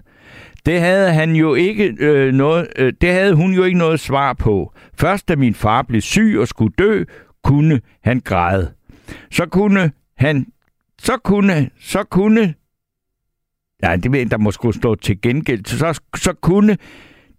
Det 0.66 0.80
havde 0.80 1.12
han 1.12 1.36
jo 1.36 1.54
ikke 1.54 1.96
øh, 1.98 2.34
noget, 2.34 2.68
øh, 2.76 2.92
det 3.00 3.12
havde 3.12 3.34
hun 3.34 3.52
jo 3.52 3.64
ikke 3.64 3.78
noget 3.78 4.00
svar 4.00 4.32
på. 4.32 4.72
Først 4.98 5.28
da 5.28 5.36
min 5.36 5.54
far 5.54 5.82
blev 5.82 6.00
syg 6.00 6.36
og 6.40 6.48
skulle 6.48 6.74
dø, 6.78 7.04
kunne 7.44 7.80
han 8.04 8.20
græde. 8.20 8.72
Så 9.30 9.46
kunne 9.46 9.90
han, 10.16 10.46
så 10.98 11.18
kunne, 11.24 11.70
så 11.80 12.04
kunne, 12.04 12.54
ja, 13.82 13.96
det 13.96 14.12
ved 14.12 14.18
jeg, 14.18 14.30
der 14.30 14.38
må 14.38 14.50
skulle 14.50 14.76
stå 14.76 14.94
til 14.94 15.20
gengæld, 15.20 15.64
så, 15.64 16.00
så 16.16 16.32
kunne 16.32 16.76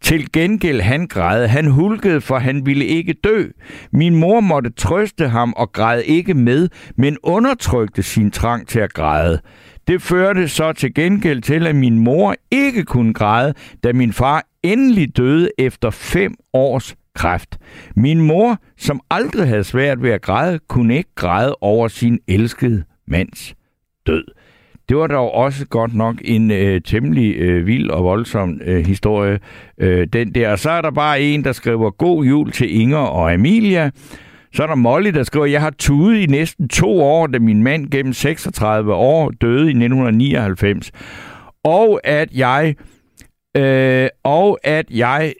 til 0.02 0.32
gengæld 0.32 0.82
han 0.82 1.08
græde. 1.08 1.48
Han 1.48 1.68
hulkede, 1.68 2.22
for 2.22 2.38
han 2.38 2.66
ville 2.66 2.86
ikke 2.86 3.14
dø. 3.14 3.46
Min 3.92 4.16
mor 4.16 4.40
måtte 4.40 4.70
trøste 4.70 5.28
ham 5.28 5.54
og 5.58 5.72
græd 5.72 6.02
ikke 6.06 6.34
med, 6.34 6.70
men 6.96 7.18
undertrykte 7.24 8.04
sin 8.04 8.32
trang 8.32 8.68
til 8.68 8.80
at 8.80 8.94
græde. 8.94 9.42
Det 9.88 10.02
førte 10.02 10.48
så 10.48 10.74
til 10.74 10.94
gengæld 10.94 11.42
til, 11.42 11.68
at 11.68 11.76
min 11.76 12.00
mor 12.00 12.36
ikke 12.52 12.84
kunne 12.84 13.14
græde, 13.14 13.54
da 13.84 13.94
min 13.94 14.14
far 14.14 14.46
endelig 14.64 15.18
døde 15.18 15.50
efter 15.58 15.90
fem 15.90 16.36
års 16.54 16.96
kræft. 17.16 17.58
Min 17.96 18.22
mor, 18.22 18.58
som 18.78 19.02
aldrig 19.10 19.48
havde 19.48 19.64
svært 19.64 20.04
ved 20.04 20.12
at 20.12 20.22
græde, 20.22 20.60
kunne 20.68 20.98
ikke 20.98 21.16
græde 21.16 21.56
over 21.62 21.88
sin 21.88 22.20
elskede 22.28 22.84
mands 23.08 23.56
død. 24.08 24.24
Det 24.90 24.98
var 24.98 25.08
dog 25.08 25.32
også 25.34 25.66
godt 25.66 25.96
nok 25.96 26.16
en 26.26 26.52
øh, 26.52 26.82
temmelig 26.82 27.36
øh, 27.36 27.68
vild 27.68 27.90
og 27.90 28.04
voldsom 28.04 28.62
øh, 28.66 28.86
historie, 28.86 29.40
øh, 29.78 30.08
den 30.14 30.36
der. 30.36 30.52
Og 30.52 30.60
så 30.60 30.70
er 30.70 30.82
der 30.82 30.92
bare 30.92 31.22
en, 31.22 31.44
der 31.44 31.52
skriver 31.52 31.92
god 31.92 32.26
jul 32.26 32.52
til 32.52 32.82
Inger 32.82 32.98
og 32.98 33.34
Amelia. 33.34 33.90
Så 34.58 34.64
er 34.64 34.68
der 34.68 34.76
Molly, 34.76 35.10
der 35.10 35.24
skriver, 35.24 35.46
jeg 35.46 35.62
har 35.62 35.70
tudet 35.70 36.20
i 36.20 36.26
næsten 36.26 36.70
to 36.70 37.02
år, 37.02 37.28
da 37.28 37.40
min 37.40 37.64
mand 37.64 37.92
gennem 37.92 38.14
36 38.14 38.94
år 38.94 39.32
døde 39.42 39.66
i 39.66 39.70
1999. 39.70 40.92
Og 41.64 42.02
at 42.04 42.32
jeg, 42.32 42.76
øh, 43.58 44.10
og 44.24 44.60
at 44.64 44.86
jeg 44.90 45.34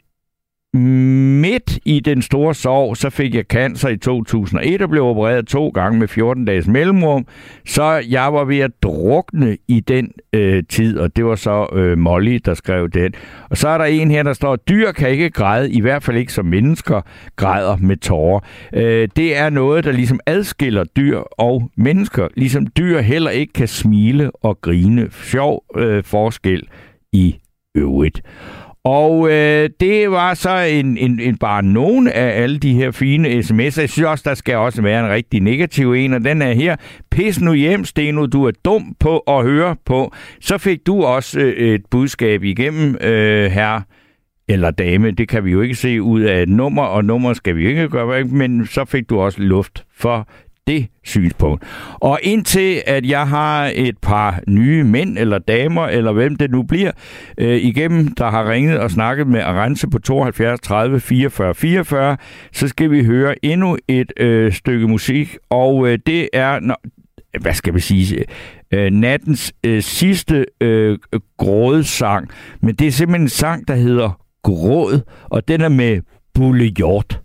midt 0.74 1.78
i 1.84 2.00
den 2.00 2.22
store 2.22 2.54
sorg, 2.54 2.96
så 2.96 3.10
fik 3.10 3.34
jeg 3.34 3.44
cancer 3.44 3.88
i 3.88 3.96
2001 3.96 4.82
og 4.82 4.90
blev 4.90 5.04
opereret 5.04 5.46
to 5.46 5.68
gange 5.68 5.98
med 5.98 6.08
14 6.08 6.44
dages 6.44 6.66
mellemrum. 6.66 7.26
Så 7.66 8.04
jeg 8.08 8.32
var 8.32 8.44
ved 8.44 8.58
at 8.58 8.70
drukne 8.82 9.56
i 9.68 9.80
den 9.80 10.12
øh, 10.32 10.62
tid, 10.68 10.98
og 10.98 11.16
det 11.16 11.24
var 11.24 11.34
så 11.34 11.66
øh, 11.72 11.98
Molly, 11.98 12.40
der 12.44 12.54
skrev 12.54 12.88
den. 12.88 13.14
Og 13.50 13.56
så 13.56 13.68
er 13.68 13.78
der 13.78 13.84
en 13.84 14.10
her, 14.10 14.22
der 14.22 14.32
står, 14.32 14.56
dyr 14.56 14.92
kan 14.92 15.10
ikke 15.10 15.30
græde, 15.30 15.72
i 15.72 15.80
hvert 15.80 16.02
fald 16.02 16.16
ikke 16.16 16.32
som 16.32 16.46
mennesker 16.46 17.00
græder 17.36 17.76
med 17.76 17.96
tårer. 17.96 18.40
Øh, 18.72 19.08
det 19.16 19.36
er 19.36 19.50
noget, 19.50 19.84
der 19.84 19.92
ligesom 19.92 20.20
adskiller 20.26 20.84
dyr 20.84 21.18
og 21.18 21.70
mennesker, 21.76 22.28
ligesom 22.36 22.66
dyr 22.66 23.00
heller 23.00 23.30
ikke 23.30 23.52
kan 23.52 23.68
smile 23.68 24.30
og 24.30 24.60
grine. 24.60 25.08
Sjov 25.10 25.64
øh, 25.76 26.04
forskel 26.04 26.62
i 27.12 27.36
øvrigt. 27.74 28.22
Og 28.88 29.30
øh, 29.30 29.70
det 29.80 30.10
var 30.10 30.34
så 30.34 30.56
en, 30.56 30.98
en, 30.98 31.20
en 31.20 31.36
bare 31.36 31.62
nogen 31.62 32.08
af 32.08 32.42
alle 32.42 32.58
de 32.58 32.74
her 32.74 32.90
fine 32.90 33.28
sms'er. 33.28 33.80
Jeg 33.80 33.90
synes 33.90 33.98
også, 33.98 34.24
der 34.28 34.34
skal 34.34 34.56
også 34.56 34.82
være 34.82 35.04
en 35.04 35.10
rigtig 35.10 35.40
negativ 35.40 35.92
en, 35.92 36.12
og 36.12 36.24
den 36.24 36.42
er 36.42 36.52
her. 36.52 36.76
Pis 37.10 37.40
nu 37.40 37.52
hjem, 37.54 37.84
Steno, 37.84 38.26
du 38.26 38.44
er 38.44 38.50
dum 38.64 38.96
på 39.00 39.18
at 39.18 39.42
høre 39.44 39.76
på. 39.86 40.12
Så 40.40 40.58
fik 40.58 40.86
du 40.86 41.04
også 41.04 41.40
øh, 41.40 41.74
et 41.74 41.82
budskab 41.90 42.44
igennem, 42.44 42.96
øh, 43.00 43.50
her 43.50 43.80
eller 44.48 44.70
dame, 44.70 45.10
det 45.10 45.28
kan 45.28 45.44
vi 45.44 45.50
jo 45.50 45.60
ikke 45.60 45.74
se 45.74 46.02
ud 46.02 46.20
af 46.20 46.42
et 46.42 46.48
nummer, 46.48 46.82
og 46.82 47.04
nummer 47.04 47.32
skal 47.32 47.56
vi 47.56 47.68
ikke 47.68 47.88
gøre, 47.88 48.24
men 48.24 48.66
så 48.66 48.84
fik 48.84 49.10
du 49.10 49.20
også 49.20 49.42
luft 49.42 49.84
for 49.96 50.28
det 50.68 50.86
synspunkt. 51.04 51.64
Og 51.94 52.18
indtil 52.22 52.82
at 52.86 53.06
jeg 53.06 53.28
har 53.28 53.72
et 53.74 53.98
par 53.98 54.40
nye 54.48 54.84
mænd 54.84 55.18
eller 55.18 55.38
damer, 55.38 55.86
eller 55.86 56.12
hvem 56.12 56.36
det 56.36 56.50
nu 56.50 56.62
bliver, 56.62 56.92
øh, 57.38 57.56
igennem, 57.56 58.08
der 58.08 58.30
har 58.30 58.50
ringet 58.50 58.78
og 58.78 58.90
snakket 58.90 59.26
med 59.26 59.40
Arance 59.40 59.88
på 59.88 59.98
72 59.98 60.60
30 60.60 61.00
44 61.00 61.54
44, 61.54 62.16
så 62.52 62.68
skal 62.68 62.90
vi 62.90 63.04
høre 63.04 63.44
endnu 63.44 63.76
et 63.88 64.12
øh, 64.16 64.52
stykke 64.52 64.88
musik, 64.88 65.36
og 65.50 65.88
øh, 65.88 65.98
det 66.06 66.28
er, 66.32 66.60
når, 66.60 66.80
hvad 67.40 67.54
skal 67.54 67.74
vi 67.74 67.80
sige, 67.80 68.24
øh, 68.74 68.90
nattens 68.90 69.52
øh, 69.66 69.82
sidste 69.82 70.46
øh, 70.60 70.98
grådsang, 71.38 72.28
men 72.62 72.74
det 72.74 72.86
er 72.86 72.90
simpelthen 72.90 73.22
en 73.22 73.28
sang, 73.28 73.68
der 73.68 73.74
hedder 73.74 74.20
Gråd, 74.42 75.00
og 75.24 75.48
den 75.48 75.60
er 75.60 75.68
med 75.68 76.00
Bulle 76.34 76.64
Hjort. 76.64 77.20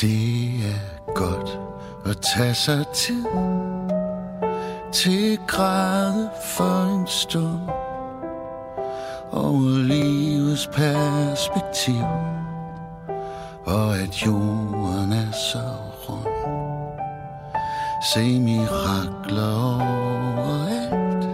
Det 0.00 0.64
er 0.64 1.12
godt 1.14 1.58
at 2.06 2.16
tage 2.34 2.54
sig 2.54 2.86
tid 2.94 3.24
til 4.92 5.38
græde 5.46 6.30
for 6.44 7.00
en 7.00 7.06
stund 7.06 7.60
over 9.32 9.78
livets 9.78 10.66
perspektiv 10.66 12.04
og 13.66 13.96
at 13.96 14.26
jorden 14.26 15.12
er 15.12 15.32
så 15.32 15.62
rund. 16.08 16.26
Se 18.14 18.40
mirakler 18.40 19.54
overalt 19.54 21.28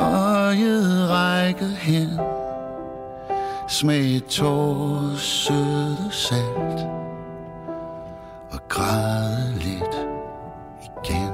Øjet 0.00 1.10
rækker 1.10 1.68
hen 1.68 2.20
Smag 3.68 4.22
tårer 4.28 5.16
søde 5.16 6.08
salt. 6.10 6.80
Og 8.50 8.60
græde 8.68 9.54
lidt 9.58 9.96
igen. 10.82 11.32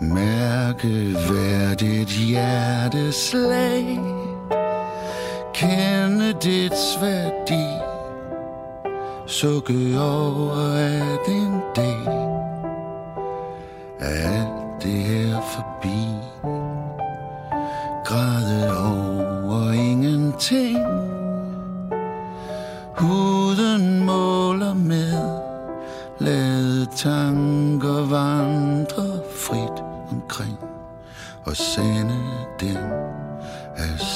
Mærke 0.00 1.16
hvert 1.28 1.82
hjerteslag. 2.28 3.98
Kende 5.54 6.32
dets 6.32 6.98
værdi 7.00 7.64
Sukke 9.26 10.00
over 10.00 10.76
at 10.76 11.28
en 11.28 11.60
dag 11.76 12.06
Er 14.00 14.30
alt 14.40 14.82
det 14.82 14.92
her 14.92 15.40
forbi. 15.40 15.91
Ting. 20.48 20.78
Huden 22.96 24.04
måler 24.06 24.74
med. 24.74 25.42
Lad 26.18 26.86
tanker 26.96 28.06
vandre 28.06 29.20
frit 29.36 29.82
omkring 30.10 30.58
Og 31.44 31.56
sende 31.56 32.18
dem 32.60 32.76
afsted 33.76 34.11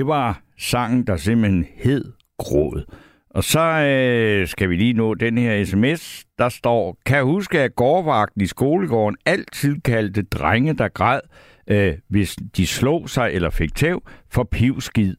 Det 0.00 0.06
var 0.06 0.42
sangen, 0.58 1.06
der 1.06 1.16
simpelthen 1.16 1.66
hed 1.76 2.12
Gråd. 2.38 2.84
Og 3.30 3.44
så 3.44 3.60
øh, 3.60 4.48
skal 4.48 4.70
vi 4.70 4.76
lige 4.76 4.92
nå 4.92 5.14
den 5.14 5.38
her 5.38 5.64
sms. 5.64 6.24
Der 6.38 6.48
står, 6.48 6.96
kan 7.06 7.16
jeg 7.16 7.24
huske, 7.24 7.60
at 7.60 7.74
gårdvagten 7.74 8.40
i 8.40 8.46
skolegården 8.46 9.16
altid 9.26 9.80
kaldte 9.80 10.22
drenge, 10.22 10.74
der 10.74 10.88
græd, 10.88 11.20
øh, 11.66 11.94
hvis 12.08 12.36
de 12.56 12.66
slog 12.66 13.10
sig 13.10 13.30
eller 13.32 13.50
fik 13.50 13.74
tæv, 13.74 14.02
for 14.30 14.44
pivskid. 14.44 15.16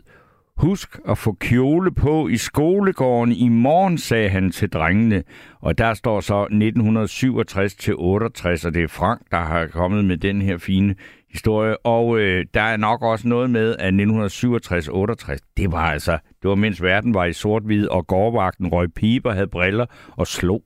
Husk 0.58 1.00
at 1.10 1.18
få 1.18 1.34
kjole 1.34 1.92
på 1.92 2.28
i 2.28 2.38
skolegården 2.38 3.34
i 3.34 3.50
morgen, 3.50 3.98
sagde 3.98 4.30
han 4.30 4.52
til 4.52 4.70
drengene. 4.70 5.24
Og 5.60 5.78
der 5.78 5.94
står 5.94 6.20
så 6.20 6.42
1967 6.42 7.76
til 7.76 7.94
68, 7.98 8.66
og 8.66 8.74
det 8.74 8.84
er 8.84 8.88
Frank, 8.88 9.22
der 9.32 9.42
har 9.42 9.68
kommet 9.68 10.06
med 10.06 10.18
den 10.18 10.42
her 10.42 10.58
fine 10.58 10.96
historie. 11.32 11.86
Og 11.86 12.20
øh, 12.20 12.46
der 12.54 12.62
er 12.62 12.78
nok 12.78 13.02
også 13.02 13.28
noget 13.28 13.50
med, 13.50 13.76
at 13.80 13.94
1967-68, 13.94 15.38
det 15.58 15.72
var 15.72 15.92
altså, 15.92 16.12
det 16.42 16.50
var 16.50 16.56
mens 16.56 16.84
verden 16.84 17.14
var 17.14 17.26
i 17.26 17.34
sort-hvid, 17.34 17.88
og 17.88 18.08
gårdvagten 18.08 18.68
røg 18.68 18.94
piber, 18.96 19.32
havde 19.32 19.48
briller 19.48 19.86
og 20.18 20.28
slog. 20.28 20.64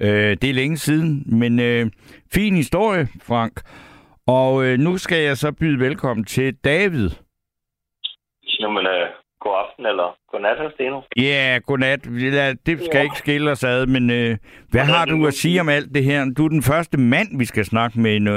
Øh, 0.00 0.36
det 0.42 0.44
er 0.50 0.54
længe 0.54 0.76
siden, 0.76 1.22
men 1.26 1.60
øh, 1.60 1.86
fin 2.34 2.56
historie, 2.56 3.08
Frank. 3.22 3.60
Og 4.26 4.64
øh, 4.64 4.78
nu 4.78 4.98
skal 4.98 5.18
jeg 5.22 5.36
så 5.36 5.52
byde 5.52 5.80
velkommen 5.80 6.24
til 6.24 6.54
David. 6.64 7.10
Jamen, 8.60 8.86
øh, 8.86 9.06
god 9.40 9.52
aften 9.64 9.86
eller 9.86 10.16
god 10.32 10.40
nat, 10.40 10.72
Steno. 10.74 11.00
Ja, 11.16 11.22
yeah, 11.22 11.60
godnat. 11.66 12.06
Ja, 12.06 12.52
Det 12.66 12.78
skal 12.84 12.98
Ja. 12.98 13.02
ikke 13.02 13.18
skille 13.18 13.50
os 13.50 13.64
ad, 13.64 13.86
men 13.86 14.10
øh, 14.10 14.36
hvad 14.70 14.80
har 14.84 15.04
du 15.04 15.26
at 15.26 15.34
sige 15.34 15.60
om 15.60 15.68
alt 15.68 15.94
det 15.94 16.04
her? 16.04 16.24
Du 16.36 16.44
er 16.44 16.48
den 16.48 16.62
første 16.62 16.98
mand, 17.00 17.38
vi 17.38 17.44
skal 17.44 17.64
snakke 17.64 18.00
med 18.00 18.20
nu. 18.20 18.36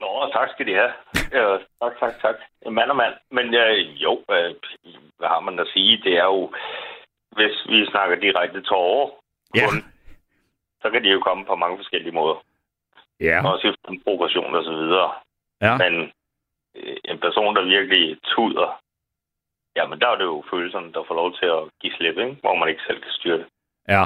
Nå, 0.00 0.30
tak 0.32 0.48
skal 0.50 0.66
de 0.66 0.74
have. 0.74 0.92
Ja, 1.32 1.58
tak, 1.80 1.98
tak, 2.00 2.14
tak. 2.22 2.36
En 2.66 2.74
mand 2.74 2.90
og 2.90 2.96
mand. 2.96 3.14
Men 3.30 3.54
øh, 3.54 4.02
jo, 4.02 4.12
øh, 4.30 4.54
hvad 5.18 5.28
har 5.28 5.40
man 5.40 5.58
at 5.58 5.68
sige? 5.74 5.96
Det 6.04 6.14
er 6.18 6.24
jo, 6.24 6.52
hvis 7.36 7.56
vi 7.68 7.86
snakker 7.86 8.16
direkte 8.16 8.62
tårer, 8.62 9.10
Ja. 9.54 9.66
kun, 9.68 9.76
så 10.82 10.90
kan 10.90 11.04
de 11.04 11.08
jo 11.08 11.20
komme 11.20 11.44
på 11.46 11.54
mange 11.56 11.78
forskellige 11.78 12.12
måder. 12.14 12.44
Ja. 13.20 13.50
Også 13.52 13.66
i 13.66 13.70
af 13.70 13.94
provokation 14.04 14.54
og 14.54 14.64
så 14.64 14.70
videre. 14.72 15.10
Ja. 15.60 15.76
Men 15.76 16.12
øh, 16.74 16.96
en 17.04 17.18
person, 17.18 17.56
der 17.56 17.62
virkelig 17.62 18.18
tuder, 18.24 18.80
jamen 19.76 20.00
der 20.00 20.08
er 20.08 20.16
det 20.16 20.24
jo 20.24 20.44
følelserne, 20.50 20.92
der 20.92 21.04
får 21.08 21.14
lov 21.14 21.32
til 21.38 21.46
at 21.46 21.62
give 21.80 21.92
slip, 21.96 22.18
ikke? 22.18 22.36
hvor 22.40 22.54
man 22.54 22.68
ikke 22.68 22.82
selv 22.86 23.00
kan 23.02 23.12
styre 23.12 23.38
det. 23.38 23.46
Ja. 23.88 24.04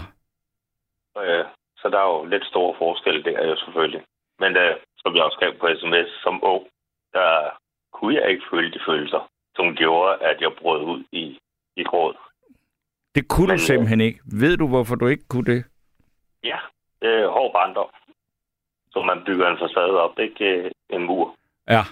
Øh, 1.18 1.44
så 1.76 1.88
der 1.88 1.98
er 1.98 2.08
jo 2.14 2.24
lidt 2.24 2.44
store 2.46 2.74
forskel 2.78 3.24
der 3.24 3.46
jo 3.48 3.56
selvfølgelig. 3.56 4.02
Men 4.38 4.56
øh, 4.56 4.76
som 5.06 5.16
jeg 5.16 5.24
også 5.24 5.36
skrev 5.36 5.52
på 5.58 5.66
sms, 5.80 6.10
som 6.22 6.44
ung, 6.44 6.66
der 7.12 7.50
kunne 7.92 8.14
jeg 8.14 8.30
ikke 8.30 8.44
føle 8.50 8.72
de 8.72 8.80
følelser, 8.86 9.30
som 9.56 9.76
gjorde, 9.76 10.16
at 10.22 10.40
jeg 10.40 10.52
brød 10.60 10.82
ud 10.84 11.04
i, 11.12 11.38
i 11.76 11.82
gråd. 11.84 12.14
Det 13.14 13.28
kunne 13.28 13.46
Men, 13.46 13.56
du 13.56 13.62
øh, 13.62 13.68
simpelthen 13.70 14.00
ikke. 14.00 14.20
Ved 14.40 14.56
du, 14.56 14.68
hvorfor 14.68 14.94
du 14.94 15.06
ikke 15.06 15.28
kunne 15.28 15.54
det? 15.54 15.64
Ja, 16.44 16.58
øh, 17.02 17.26
hård 17.28 17.52
barndom. 17.52 17.90
Så 18.90 19.02
man 19.02 19.24
bygger 19.26 19.48
en 19.48 19.58
facade 19.58 20.00
op, 20.00 20.18
ikke 20.18 20.72
en 20.90 21.02
mur. 21.02 21.36
Ja. 21.68 21.82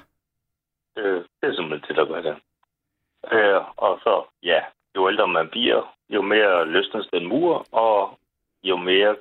Øh, 0.96 1.24
det 1.40 1.48
er 1.48 1.54
simpelthen 1.54 1.88
det, 1.88 1.96
der 1.96 2.04
gør 2.04 2.22
det. 2.22 2.36
Øh, 3.32 3.60
og 3.76 4.00
så, 4.02 4.24
ja, 4.42 4.60
jo 4.96 5.08
ældre 5.08 5.28
man 5.28 5.48
bliver, 5.48 5.94
jo 6.08 6.22
mere 6.22 6.66
løsnes 6.66 7.06
den 7.12 7.26
mur, 7.26 7.66
og 7.72 8.18
jo 8.62 8.76
mere 8.76 9.16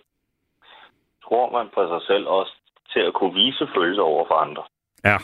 tror 1.23 1.51
man 1.51 1.69
på 1.73 1.87
sig 1.87 2.01
selv 2.07 2.27
også 2.27 2.60
til 2.93 2.99
at 2.99 3.13
kunne 3.13 3.33
vise 3.33 3.67
følelser 3.75 4.03
over 4.03 4.25
for 4.27 4.35
andre. 4.35 4.63
Ja. 5.05 5.17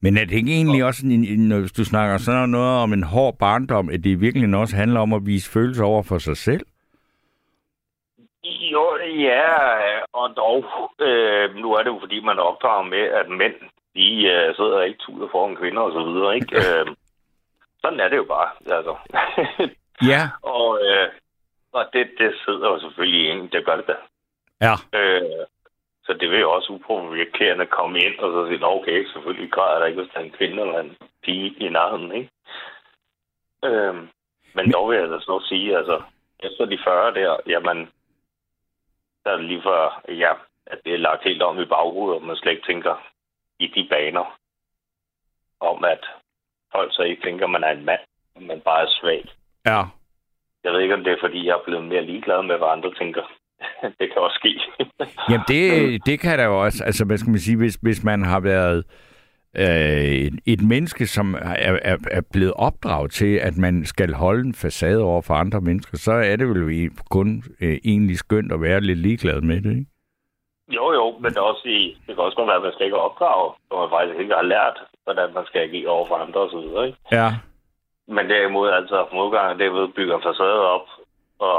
Men 0.00 0.16
er 0.16 0.24
det 0.24 0.32
ikke 0.32 0.52
egentlig 0.52 0.84
også, 0.84 1.06
en, 1.06 1.24
en, 1.24 1.48
når 1.48 1.58
du 1.76 1.84
snakker 1.84 2.18
sådan 2.18 2.48
noget 2.48 2.82
om 2.82 2.92
en 2.92 3.02
hård 3.02 3.38
barndom, 3.38 3.90
at 3.90 4.04
det 4.04 4.20
virkelig 4.20 4.56
også 4.58 4.76
handler 4.76 5.00
om 5.00 5.12
at 5.12 5.26
vise 5.26 5.50
følelser 5.50 5.84
over 5.84 6.02
for 6.02 6.18
sig 6.18 6.36
selv? 6.36 6.66
Jo, 8.44 8.98
ja, 9.28 9.54
og 10.12 10.36
dog, 10.36 10.64
øh, 11.00 11.54
nu 11.54 11.72
er 11.74 11.82
det 11.82 11.90
jo 11.90 11.98
fordi, 12.00 12.20
man 12.20 12.38
opdrager 12.38 12.82
med, 12.82 12.98
at 13.20 13.28
mænd, 13.28 13.54
de 13.96 14.24
øh, 14.24 14.54
sidder 14.56 14.82
ikke 14.82 14.98
tuder 14.98 15.28
foran 15.32 15.56
kvinder 15.56 15.82
og 15.82 15.92
så 15.92 16.02
videre, 16.10 16.34
ikke? 16.34 16.56
Øh, 16.62 16.86
sådan 17.80 18.00
er 18.00 18.08
det 18.08 18.16
jo 18.16 18.24
bare, 18.24 18.50
altså. 18.76 18.94
Ja. 20.12 20.22
og 20.42 20.80
øh, 20.84 21.08
og 21.78 21.84
det, 21.92 22.10
det 22.18 22.30
sidder 22.44 22.68
jo 22.72 22.80
selvfølgelig 22.80 23.30
ind, 23.30 23.50
det 23.50 23.66
gør 23.66 23.76
det 23.76 23.86
da. 23.86 23.96
Ja. 24.66 24.74
Øh, 24.98 25.46
så 26.06 26.12
det 26.12 26.30
vil 26.30 26.40
jo 26.40 26.52
også 26.52 26.72
uprovokerende 26.72 27.66
komme 27.66 27.98
ind 27.98 28.18
og 28.18 28.32
så 28.32 28.46
sige, 28.48 28.60
"Nå, 28.60 28.66
okay, 28.66 29.06
selvfølgelig 29.12 29.52
græder 29.52 29.78
der 29.78 29.86
ikke, 29.86 30.02
hvis 30.02 30.12
der 30.12 30.20
er 30.20 30.24
en 30.24 30.38
kvinde 30.38 30.62
eller 30.62 30.80
en 30.80 30.96
pige 31.22 31.54
i 31.64 31.68
nærheden, 31.68 32.12
ikke? 32.12 32.30
Øh, 33.64 33.94
men 34.54 34.72
dog 34.72 34.90
vil 34.90 34.98
jeg 34.98 35.08
da 35.08 35.20
så 35.20 35.44
sige, 35.48 35.76
altså, 35.76 36.02
efter 36.40 36.64
de 36.64 36.78
40 36.84 37.14
der, 37.14 37.36
jamen, 37.46 37.78
der 39.24 39.30
er 39.30 39.36
det 39.36 39.44
lige 39.44 39.62
før, 39.62 40.02
ja, 40.08 40.32
at 40.66 40.78
det 40.84 40.94
er 40.94 40.98
lagt 40.98 41.24
helt 41.24 41.42
om 41.42 41.60
i 41.60 41.64
baghovedet, 41.64 42.20
og 42.20 42.26
man 42.26 42.36
slet 42.36 42.52
ikke 42.52 42.66
tænker 42.66 42.94
i 43.58 43.66
de 43.66 43.88
baner 43.90 44.38
om, 45.60 45.84
at 45.84 46.04
folk 46.72 46.94
så 46.94 47.02
ikke 47.02 47.22
tænker, 47.22 47.44
at 47.44 47.50
man 47.50 47.64
er 47.64 47.70
en 47.70 47.84
mand, 47.84 48.00
men 48.40 48.60
bare 48.60 48.82
er 48.82 48.90
svag. 49.00 49.24
Ja. 49.66 49.82
Jeg 50.64 50.72
ved 50.72 50.80
ikke, 50.80 50.94
om 50.94 51.04
det 51.04 51.12
er, 51.12 51.20
fordi 51.20 51.46
jeg 51.46 51.54
er 51.58 51.64
blevet 51.64 51.84
mere 51.84 52.02
ligeglad 52.02 52.42
med, 52.42 52.58
hvad 52.58 52.68
andre 52.68 52.94
tænker. 52.94 53.22
det 53.98 54.06
kan 54.12 54.22
også 54.26 54.38
ske. 54.40 54.60
Jamen, 55.30 55.44
det, 55.48 56.06
det 56.06 56.20
kan 56.20 56.38
der 56.38 56.44
jo 56.44 56.64
også. 56.64 56.84
Altså, 56.84 57.04
hvad 57.04 57.18
skal 57.18 57.30
man 57.30 57.38
sige, 57.38 57.56
hvis, 57.56 57.78
hvis 57.82 58.04
man 58.04 58.24
har 58.24 58.40
været 58.40 58.84
øh, 59.56 60.30
et, 60.46 60.62
menneske, 60.62 61.06
som 61.06 61.34
er, 61.34 61.78
er, 61.82 61.96
er 62.10 62.20
blevet 62.32 62.54
opdraget 62.56 63.10
til, 63.10 63.34
at 63.36 63.56
man 63.56 63.84
skal 63.84 64.14
holde 64.14 64.46
en 64.46 64.54
facade 64.54 65.02
over 65.02 65.22
for 65.22 65.34
andre 65.34 65.60
mennesker, 65.60 65.98
så 65.98 66.12
er 66.12 66.36
det 66.36 66.48
vel 66.48 66.90
kun 67.10 67.42
øh, 67.60 67.78
egentlig 67.84 68.18
skønt 68.18 68.52
at 68.52 68.62
være 68.62 68.80
lidt 68.80 68.98
ligeglad 68.98 69.40
med 69.40 69.60
det, 69.60 69.70
ikke? 69.70 69.90
jo, 70.68 70.92
jo, 70.92 71.18
men 71.20 71.30
det, 71.30 71.36
er 71.38 71.50
også 71.52 71.68
i, 71.68 71.96
det 72.06 72.14
kan 72.14 72.24
også 72.24 72.36
godt 72.36 72.48
være, 72.48 72.56
at 72.56 72.62
man 72.62 72.72
skal 72.72 72.86
ikke 72.86 73.04
opdrage, 73.08 73.52
og 73.70 73.80
man 73.80 73.90
faktisk 73.90 74.18
ikke 74.20 74.34
har 74.34 74.42
lært, 74.54 74.76
hvordan 75.04 75.34
man 75.34 75.46
skal 75.46 75.60
agere 75.60 75.88
over 75.88 76.06
for 76.06 76.16
andre 76.16 76.40
osv., 76.40 76.86
ikke? 76.86 76.98
Ja. 77.12 77.28
Men 78.06 78.30
derimod, 78.30 78.68
altså, 78.70 79.06
modgang, 79.12 79.58
det 79.58 79.72
ved 79.72 79.82
at 79.82 79.94
bygge 79.94 80.14
en 80.14 80.22
facade 80.22 80.60
op, 80.76 80.86
og 81.38 81.58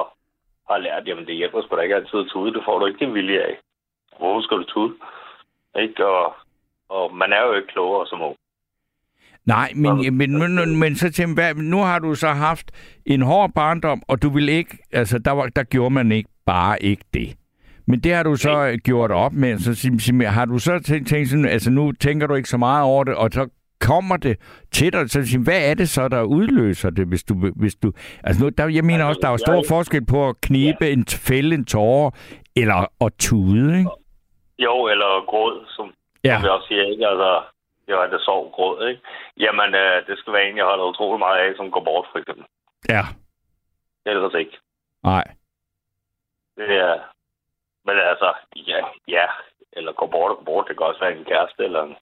har 0.69 0.77
lært, 0.77 1.07
jamen 1.07 1.25
det 1.25 1.35
hjælper 1.35 1.61
sgu 1.61 1.75
da 1.75 1.81
ikke 1.81 1.95
altid 1.95 2.19
at 2.19 2.25
tude, 2.33 2.53
det 2.53 2.61
får 2.65 2.79
du 2.79 2.85
ikke 2.85 3.05
din 3.05 3.13
vilje 3.13 3.39
af. 3.41 3.53
Hvorfor 4.19 4.41
skal 4.41 4.57
du 4.57 4.63
tude? 4.63 4.93
Ikke? 5.83 6.07
Og, 6.07 6.35
og 6.89 7.15
man 7.15 7.33
er 7.33 7.41
jo 7.47 7.53
ikke 7.53 7.67
klogere 7.67 8.07
som 8.07 8.21
ung. 8.21 8.35
Nej, 9.45 9.71
men, 9.75 10.17
men, 10.17 10.39
men, 10.39 10.79
men 10.79 10.95
så 10.95 11.11
til, 11.11 11.33
hvad, 11.33 11.55
nu 11.55 11.77
har 11.77 11.99
du 11.99 12.15
så 12.15 12.27
haft 12.27 12.71
en 13.05 13.21
hård 13.21 13.51
barndom, 13.53 14.03
og 14.07 14.21
du 14.21 14.29
vil 14.29 14.49
ikke, 14.49 14.77
altså 14.91 15.19
der, 15.19 15.31
var, 15.31 15.45
der 15.55 15.63
gjorde 15.63 15.93
man 15.93 16.11
ikke 16.11 16.29
bare 16.45 16.83
ikke 16.83 17.05
det. 17.13 17.35
Men 17.87 17.99
det 17.99 18.13
har 18.13 18.23
du 18.23 18.35
så 18.35 18.49
Nej. 18.51 18.75
gjort 18.77 19.11
op 19.11 19.33
med, 19.33 19.57
så 19.59 19.71
sim- 19.71 19.99
sim- 19.99 20.25
har 20.25 20.45
du 20.45 20.59
så 20.59 20.79
tænkt, 20.79 21.07
tænkt 21.07 21.29
sådan, 21.29 21.45
altså 21.45 21.71
nu 21.71 21.91
tænker 21.91 22.27
du 22.27 22.33
ikke 22.35 22.49
så 22.49 22.57
meget 22.57 22.83
over 22.83 23.03
det, 23.03 23.15
og 23.15 23.29
så 23.31 23.49
kommer 23.91 24.17
det 24.17 24.35
til 24.71 24.93
dig, 24.93 25.09
så 25.09 25.19
sim- 25.29 25.43
hvad 25.43 25.61
er 25.69 25.73
det 25.73 25.89
så, 25.89 26.07
der 26.07 26.21
udløser 26.23 26.89
det, 26.89 27.07
hvis 27.07 27.23
du, 27.23 27.33
hvis 27.61 27.75
du 27.75 27.91
altså 28.23 28.43
nu, 28.43 28.49
der, 28.57 28.67
jeg 28.79 28.83
mener 28.85 29.05
også, 29.05 29.19
der 29.21 29.29
er 29.29 29.37
stor 29.37 29.63
forskel 29.73 30.05
på 30.05 30.29
at 30.29 30.35
knibe 30.41 30.85
ja. 30.85 30.91
en, 30.93 31.05
fælde 31.27 31.55
en 31.55 31.65
tårer, 31.65 32.11
eller 32.55 32.79
at 33.05 33.11
tude, 33.19 33.77
ikke? 33.79 33.89
Jo, 34.59 34.87
eller 34.87 35.25
gråd, 35.31 35.65
som, 35.75 35.93
Ja. 36.23 36.35
som 36.35 36.43
jeg 36.45 36.51
også 36.51 36.67
siger, 36.67 36.83
ikke? 36.93 37.07
Altså, 37.07 37.41
jo, 37.89 38.01
at 38.01 38.11
det 38.11 38.21
sov 38.21 38.51
gråd, 38.51 38.87
ikke? 38.89 39.01
Jamen, 39.37 39.75
øh, 39.75 40.07
det 40.07 40.15
skal 40.19 40.33
være 40.33 40.49
en, 40.49 40.57
jeg 40.57 40.65
holder 40.65 40.85
utrolig 40.85 41.19
meget 41.19 41.39
af, 41.39 41.55
som 41.55 41.71
går 41.71 41.83
bort, 41.83 42.07
for 42.11 42.19
eksempel. 42.19 42.45
Ja. 42.89 43.03
Ellers 44.05 44.33
ikke. 44.33 44.57
Nej. 45.03 45.23
Det 46.57 46.69
er... 46.85 46.95
Men 47.87 47.95
altså, 48.11 48.33
ja, 48.55 48.79
ja. 49.07 49.25
Eller 49.73 49.91
går 49.93 50.07
bort 50.07 50.31
og 50.31 50.37
går 50.37 50.45
bort. 50.45 50.65
Det 50.67 50.77
kan 50.77 50.85
også 50.85 50.99
være 50.99 51.17
en 51.17 51.25
kæreste 51.25 51.63
eller 51.63 51.83
en 51.83 51.95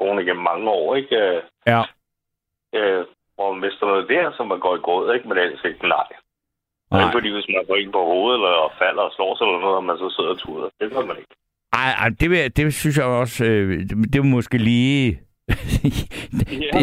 kone 0.00 0.24
gennem 0.28 0.44
mange 0.50 0.66
år, 0.80 0.88
ikke? 1.00 1.16
Øh, 1.16 1.42
Ja. 1.72 1.82
øh, 2.78 3.02
hvor 3.34 3.46
man 3.52 3.60
mister 3.64 3.86
noget 3.86 4.08
der, 4.14 4.24
som 4.36 4.46
man 4.52 4.60
går 4.64 4.74
i 4.76 4.84
gråd, 4.86 5.14
ikke? 5.14 5.28
Men 5.28 5.38
ellers 5.38 5.64
ikke, 5.64 5.88
nej. 5.88 6.08
Det 6.10 6.96
er 6.96 7.00
Nej. 7.00 7.04
ikke 7.06 7.16
fordi, 7.18 7.30
hvis 7.36 7.48
man 7.54 7.64
går 7.68 7.76
ind 7.82 7.92
på 7.92 8.02
hovedet, 8.12 8.36
eller 8.38 8.74
falder 8.82 9.02
og 9.08 9.12
slår 9.16 9.32
sig 9.36 9.44
eller 9.44 9.60
noget, 9.60 9.76
og 9.80 9.84
man 9.84 9.96
så 9.98 10.08
sidder 10.16 10.30
og 10.30 10.38
tuder. 10.38 10.68
Det 10.80 10.86
gør 10.92 11.04
man 11.10 11.16
ikke. 11.22 11.34
Ej, 11.72 11.90
ej 12.02 12.08
det, 12.20 12.30
vil, 12.30 12.56
det 12.56 12.74
synes 12.74 12.96
jeg 12.98 13.04
også, 13.22 13.44
øh, 13.44 13.78
det, 13.88 13.94
det 14.12 14.18
er 14.18 14.22
måske 14.36 14.58
lige... 14.58 15.20
Ja. 16.72 16.78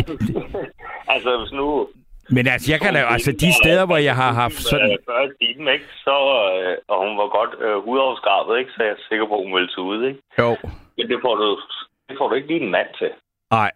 altså, 1.13 1.29
hvis 1.39 1.51
nu... 1.59 1.87
Men 2.29 2.47
altså, 2.53 2.67
jeg 2.73 2.79
kan 2.81 2.93
da, 2.93 2.99
altså 3.15 3.31
de 3.31 3.49
steder, 3.61 3.85
hvor 3.85 3.97
jeg 4.09 4.15
har 4.15 4.31
haft 4.43 4.59
sådan... 4.71 4.97
Før 5.09 5.19
i 5.27 5.29
timen, 5.41 5.67
ikke? 5.73 5.85
Så, 6.07 6.17
øh, 6.53 6.77
og 6.91 6.97
hun 7.07 7.17
var 7.21 7.27
godt 7.39 7.53
øh, 7.65 7.77
hudafskrabet, 7.85 8.59
ikke? 8.59 8.71
Så 8.71 8.79
jeg 8.83 8.91
er 8.91 9.01
sikker 9.09 9.25
på, 9.27 9.33
at 9.37 9.43
hun 9.45 9.53
ville 9.55 9.69
tage 9.75 9.85
ud, 9.91 9.99
ikke? 10.09 10.19
Jo. 10.41 10.49
Men 10.97 11.05
det 11.11 11.17
får 11.25 11.35
du, 11.35 11.47
det 12.09 12.17
får 12.17 12.27
du 12.27 12.35
ikke 12.35 12.47
lige 12.47 12.65
en 12.65 12.71
mand 12.71 12.87
til. 12.99 13.11
Nej. 13.51 13.71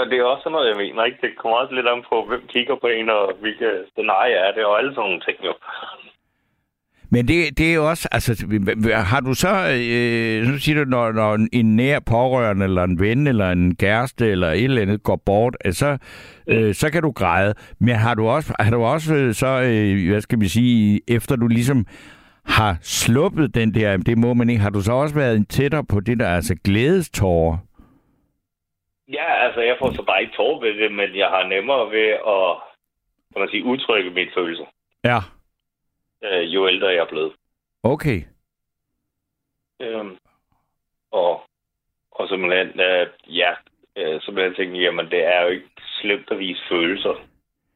Og 0.00 0.06
det 0.10 0.18
er 0.18 0.24
også 0.24 0.42
sådan 0.42 0.52
noget, 0.52 0.68
jeg 0.68 0.76
mener, 0.76 1.04
ikke? 1.04 1.18
Det 1.20 1.38
kommer 1.38 1.58
også 1.58 1.74
lidt 1.74 1.88
an 1.88 2.04
på, 2.10 2.24
hvem 2.28 2.46
kigger 2.48 2.76
på 2.76 2.86
en, 2.86 3.08
og 3.10 3.34
hvilke 3.40 3.68
scenarier 3.92 4.38
er 4.38 4.52
det, 4.52 4.64
og 4.64 4.78
alle 4.78 4.94
sådan 4.94 5.02
nogle 5.08 5.20
ting, 5.20 5.38
jo. 5.48 5.54
Men 7.14 7.28
det, 7.28 7.58
det 7.58 7.70
er 7.70 7.74
jo 7.74 7.88
også, 7.88 8.08
altså, 8.12 8.32
har 9.12 9.20
du 9.20 9.34
så, 9.34 9.48
øh, 9.48 10.48
nu 10.48 10.58
siger 10.58 10.84
du, 10.84 10.90
når, 10.90 11.12
når 11.12 11.38
en 11.52 11.76
nær 11.76 11.98
pårørende, 12.00 12.64
eller 12.64 12.84
en 12.84 13.00
ven, 13.00 13.26
eller 13.26 13.50
en 13.50 13.76
kæreste, 13.76 14.30
eller 14.30 14.50
et 14.50 14.64
eller 14.64 14.82
andet 14.82 15.02
går 15.02 15.16
bort, 15.26 15.56
altså, 15.64 15.98
så, 16.46 16.52
øh, 16.52 16.74
så 16.74 16.90
kan 16.92 17.02
du 17.02 17.10
græde. 17.10 17.54
Men 17.78 17.94
har 17.94 18.14
du 18.14 18.28
også, 18.28 18.54
har 18.60 18.70
du 18.70 18.82
også 18.82 19.14
øh, 19.14 19.34
så, 19.34 19.46
øh, 19.46 20.10
hvad 20.10 20.20
skal 20.20 20.40
vi 20.40 20.48
sige, 20.48 21.00
efter 21.08 21.36
du 21.36 21.46
ligesom 21.46 21.86
har 22.44 22.78
sluppet 22.82 23.54
den 23.54 23.74
der, 23.74 23.96
det 23.96 24.18
må 24.18 24.34
man 24.34 24.50
ikke, 24.50 24.62
har 24.62 24.70
du 24.70 24.80
så 24.82 24.92
også 24.92 25.14
været 25.14 25.48
tættere 25.48 25.84
på 25.84 26.00
det 26.00 26.18
der, 26.20 26.28
altså 26.28 26.54
glædestårer? 26.64 27.58
Ja, 29.08 29.44
altså, 29.46 29.60
jeg 29.60 29.76
får 29.78 29.92
så 29.92 30.02
bare 30.02 30.22
ikke 30.22 30.36
tår 30.36 30.60
ved 30.60 30.74
det, 30.74 30.92
men 30.92 31.16
jeg 31.16 31.28
har 31.28 31.46
nemmere 31.48 31.90
ved 31.90 32.08
at, 32.08 32.56
kan 33.32 33.40
man 33.40 33.48
sige, 33.48 33.64
udtrykke 33.64 34.10
mine 34.10 34.30
følelser, 34.36 34.64
Ja. 35.04 35.18
øh, 36.24 36.54
jo 36.54 36.68
ældre 36.68 36.86
jeg 36.88 36.96
er 36.96 37.08
blevet. 37.08 37.32
Okay. 37.82 38.22
Øhm, 39.80 40.16
og, 41.10 41.42
og 42.12 42.28
simpelthen, 42.28 42.80
øh, 42.80 43.06
ja, 43.26 43.50
øh, 43.96 44.20
simpelthen 44.22 44.54
tænkte, 44.54 44.80
jamen 44.80 45.06
det 45.10 45.24
er 45.34 45.42
jo 45.42 45.48
ikke 45.48 45.68
slemt 46.00 46.28
at 46.30 46.38
vise 46.38 46.60
følelser. 46.70 47.14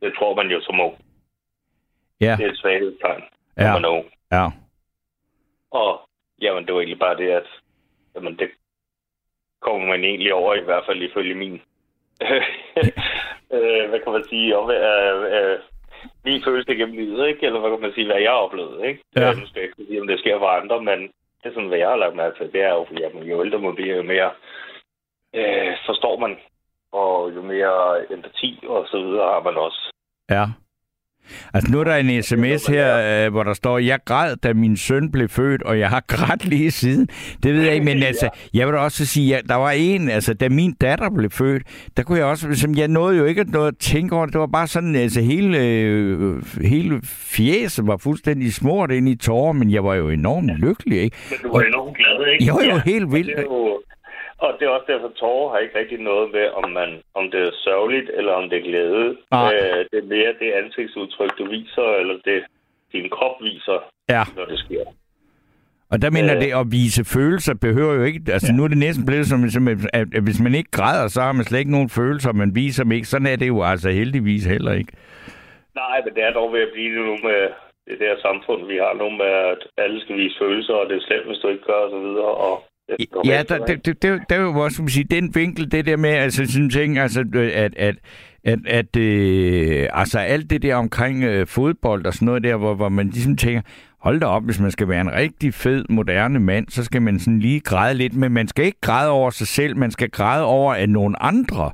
Det 0.02 0.12
tror 0.18 0.34
man 0.34 0.50
jo 0.50 0.60
som 0.60 0.80
ung. 0.80 0.94
Ja. 2.20 2.36
Det 2.38 2.46
er 2.46 2.50
et 2.50 2.58
svaghedstegn, 2.58 3.22
når 3.56 3.64
Ja. 3.64 3.72
man 3.72 3.84
er 3.84 3.88
ung. 3.88 4.06
Ja. 4.32 4.46
Og 5.70 6.00
jamen, 6.42 6.66
det 6.66 6.74
var 6.74 6.80
egentlig 6.80 6.98
bare 6.98 7.16
det, 7.16 7.30
at 7.30 7.48
jamen, 8.14 8.38
det 8.38 8.50
kommer 9.60 9.86
man 9.88 10.04
egentlig 10.04 10.34
over, 10.34 10.54
i 10.54 10.64
hvert 10.64 10.84
fald 10.86 11.02
ifølge 11.02 11.34
min. 11.34 11.52
øh, 13.54 13.88
hvad 13.88 14.00
kan 14.00 14.12
man 14.12 14.24
sige? 14.24 14.58
Om, 14.58 14.70
øh, 14.70 15.22
øh, 15.36 15.58
min 16.24 16.42
følelse 16.44 16.74
gennem 16.74 16.96
livet, 16.96 17.28
ikke? 17.28 17.46
Eller 17.46 17.60
hvad 17.60 17.70
kan 17.70 17.80
man 17.80 17.92
sige, 17.94 18.06
hvad 18.06 18.20
jeg 18.20 18.30
har 18.30 18.44
oplevet, 18.46 18.86
ikke? 18.88 19.00
Ja. 19.16 19.32
Nu 19.32 19.46
skal 19.46 19.60
jeg 19.60 19.68
ikke 19.68 19.84
sige, 19.86 20.00
om 20.00 20.06
det 20.06 20.18
sker 20.18 20.38
for 20.38 20.46
andre, 20.46 20.82
men 20.82 20.98
det 21.40 21.46
er 21.48 21.54
sådan, 21.54 21.68
hvad 21.68 21.78
jeg 21.78 21.88
har 21.88 21.96
lagt 21.96 22.16
mærke 22.16 22.36
til. 22.38 22.52
Det 22.52 22.62
er 22.62 22.74
jo, 22.74 22.86
jamen, 23.00 23.22
jo 23.22 23.44
ældre 23.44 23.58
man 23.58 23.74
bliver, 23.74 23.96
jo 23.96 24.02
mere 24.02 24.30
øh, 25.34 25.72
forstår 25.86 26.18
man, 26.18 26.36
og 26.92 27.34
jo 27.34 27.42
mere 27.42 28.12
empati 28.12 28.60
og 28.66 28.86
så 28.90 28.98
videre 28.98 29.28
har 29.32 29.42
man 29.42 29.56
også. 29.56 29.92
Ja. 30.30 30.44
Altså 31.54 31.72
nu 31.72 31.80
er 31.80 31.84
der 31.84 31.96
en 31.96 32.22
sms 32.22 32.66
her, 32.66 33.24
øh, 33.26 33.32
hvor 33.32 33.42
der 33.42 33.54
står, 33.54 33.78
jeg 33.78 33.98
græd, 34.04 34.36
da 34.36 34.52
min 34.52 34.76
søn 34.76 35.10
blev 35.10 35.28
født, 35.28 35.62
og 35.62 35.78
jeg 35.78 35.88
har 35.88 36.04
grædt 36.06 36.44
lige 36.44 36.70
siden. 36.70 37.08
Det 37.42 37.54
ved 37.54 37.62
jeg 37.62 37.74
ikke, 37.74 37.84
men 37.84 38.02
altså, 38.10 38.28
jeg 38.54 38.66
vil 38.66 38.74
også 38.74 39.06
sige, 39.06 39.36
at 39.36 39.42
der 39.48 39.54
var 39.54 39.70
en, 39.70 40.08
altså 40.08 40.34
da 40.34 40.48
min 40.48 40.72
datter 40.72 41.10
blev 41.10 41.30
født, 41.30 41.62
der 41.96 42.02
kunne 42.02 42.18
jeg 42.18 42.26
også, 42.26 42.54
som 42.54 42.74
jeg 42.74 42.88
nåede 42.88 43.18
jo 43.18 43.24
ikke 43.24 43.40
at 43.40 43.48
noget 43.48 43.68
at 43.68 43.76
tænke 43.78 44.16
over 44.16 44.26
det, 44.26 44.40
var 44.40 44.46
bare 44.46 44.66
sådan, 44.66 44.94
altså 44.94 45.20
hele, 45.20 45.58
øh, 45.58 46.42
hele 46.62 47.00
fjeset 47.04 47.86
var 47.86 47.96
fuldstændig 47.96 48.54
smurt 48.54 48.90
ind 48.90 49.08
i 49.08 49.14
tårer, 49.14 49.52
men 49.52 49.70
jeg 49.70 49.84
var 49.84 49.94
jo 49.94 50.08
enormt 50.10 50.50
lykkelig, 50.50 51.00
ikke? 51.00 51.16
Men 51.30 51.38
du 51.42 51.52
var 51.52 51.62
enormt 51.62 51.96
glad, 51.96 52.32
ikke? 52.32 52.44
Jo, 52.44 52.60
jo, 52.70 52.80
helt 52.84 53.12
vildt. 53.12 53.30
Og 53.30 53.36
det 53.36 53.38
er 53.38 53.42
jo, 53.42 53.80
Og 54.38 54.50
det 54.58 54.64
er 54.66 54.70
også 54.76 54.84
derfor, 54.92 55.08
tårer 55.20 55.50
har 55.52 55.58
ikke 55.58 55.78
rigtig 55.78 55.98
noget 55.98 56.26
med, 56.32 56.46
om, 56.60 56.70
man, 56.70 56.90
om 57.14 57.30
det 57.30 57.40
er 57.48 57.50
sørgeligt, 57.66 58.10
eller 58.18 58.32
om 58.32 58.48
det 58.50 58.58
er 58.58 58.62
glæde. 58.70 59.16
Nej. 59.30 59.54
Øh, 59.54 59.84
det 59.90 59.98
er 60.02 60.08
mere 60.16 60.32
det 60.40 60.50
ansigtsudtryk, 60.52 61.38
du 61.38 61.44
viser, 61.50 61.88
eller 62.00 62.16
det 62.24 62.44
din 62.92 63.10
krop 63.10 63.36
viser, 63.42 63.78
Ja. 64.08 64.22
når 64.36 64.44
det 64.44 64.58
sker. 64.58 64.84
Og 65.90 66.02
der 66.02 66.10
mener 66.10 66.34
Øh. 66.36 66.40
det 66.42 66.50
at 66.60 66.66
vise 66.78 67.04
følelser 67.04 67.54
behøver 67.66 67.94
jo 67.94 68.02
ikke... 68.02 68.20
Altså 68.32 68.52
nu 68.52 68.64
er 68.64 68.68
det 68.68 68.78
næsten 68.78 69.06
blevet 69.06 69.26
som, 69.26 69.48
som 69.48 69.68
at, 69.68 70.08
hvis 70.26 70.40
man 70.40 70.54
ikke 70.54 70.70
græder, 70.70 71.08
så 71.08 71.20
har 71.20 71.32
man 71.32 71.44
slet 71.44 71.58
ikke 71.58 71.70
nogen 71.76 71.90
følelser, 71.90 72.32
man 72.32 72.54
viser 72.54 72.82
dem 72.82 72.92
ikke. 72.92 73.06
Sådan 73.08 73.26
er 73.26 73.36
det 73.36 73.48
jo 73.48 73.62
altså 73.62 73.90
heldigvis 73.90 74.44
heller 74.44 74.72
ikke. 74.72 74.92
Nej, 75.74 75.96
men 76.04 76.14
det 76.14 76.22
er 76.24 76.32
dog 76.32 76.52
ved 76.52 76.60
at 76.60 76.68
blive 76.74 76.96
det 76.98 77.04
nu 77.10 77.16
med 77.28 77.40
det 77.88 78.00
der 78.00 78.14
samfund, 78.26 78.66
vi 78.66 78.76
har 78.76 78.92
nu 79.02 79.10
med, 79.10 79.32
at 79.54 79.58
alle 79.84 80.00
skal 80.00 80.16
vise 80.16 80.36
følelser, 80.40 80.74
og 80.74 80.88
det 80.88 80.96
er 80.96 81.06
slemt, 81.06 81.26
hvis 81.26 81.38
du 81.42 81.48
ikke 81.48 81.64
gør, 81.64 81.80
og 81.86 81.90
så 81.90 81.98
videre. 82.06 82.32
Og 82.48 82.54
Ja, 83.24 83.42
der, 83.48 83.64
det, 83.64 83.86
det, 83.86 84.02
det, 84.02 84.22
der 84.28 84.36
er 84.36 84.40
jo 84.40 84.58
også, 84.58 84.76
som 84.76 84.88
sige, 84.88 85.04
den 85.04 85.34
vinkel, 85.34 85.72
det 85.72 85.86
der 85.86 85.96
med, 85.96 86.10
altså 86.10 86.46
sådan 86.46 86.70
ting, 86.70 86.98
altså, 86.98 87.20
at, 87.34 87.74
at, 87.76 87.96
at, 88.44 88.58
at 88.66 88.96
øh, 88.96 89.88
altså 89.92 90.18
alt 90.18 90.50
det 90.50 90.62
der 90.62 90.74
omkring 90.74 91.24
øh, 91.24 91.46
fodbold 91.46 92.06
og 92.06 92.14
sådan 92.14 92.26
noget 92.26 92.44
der, 92.44 92.56
hvor, 92.56 92.74
hvor 92.74 92.88
man 92.88 93.08
ligesom 93.08 93.36
tænker, 93.36 93.62
hold 94.00 94.20
da 94.20 94.26
op, 94.26 94.44
hvis 94.44 94.60
man 94.60 94.70
skal 94.70 94.88
være 94.88 95.00
en 95.00 95.12
rigtig 95.12 95.54
fed, 95.54 95.84
moderne 95.88 96.40
mand, 96.40 96.68
så 96.68 96.84
skal 96.84 97.02
man 97.02 97.18
sådan 97.18 97.38
lige 97.38 97.60
græde 97.60 97.94
lidt, 97.94 98.14
men 98.14 98.32
man 98.32 98.48
skal 98.48 98.64
ikke 98.64 98.80
græde 98.80 99.10
over 99.10 99.30
sig 99.30 99.46
selv, 99.46 99.76
man 99.76 99.90
skal 99.90 100.10
græde 100.10 100.44
over 100.44 100.74
af 100.74 100.88
nogle 100.88 101.22
andre. 101.22 101.70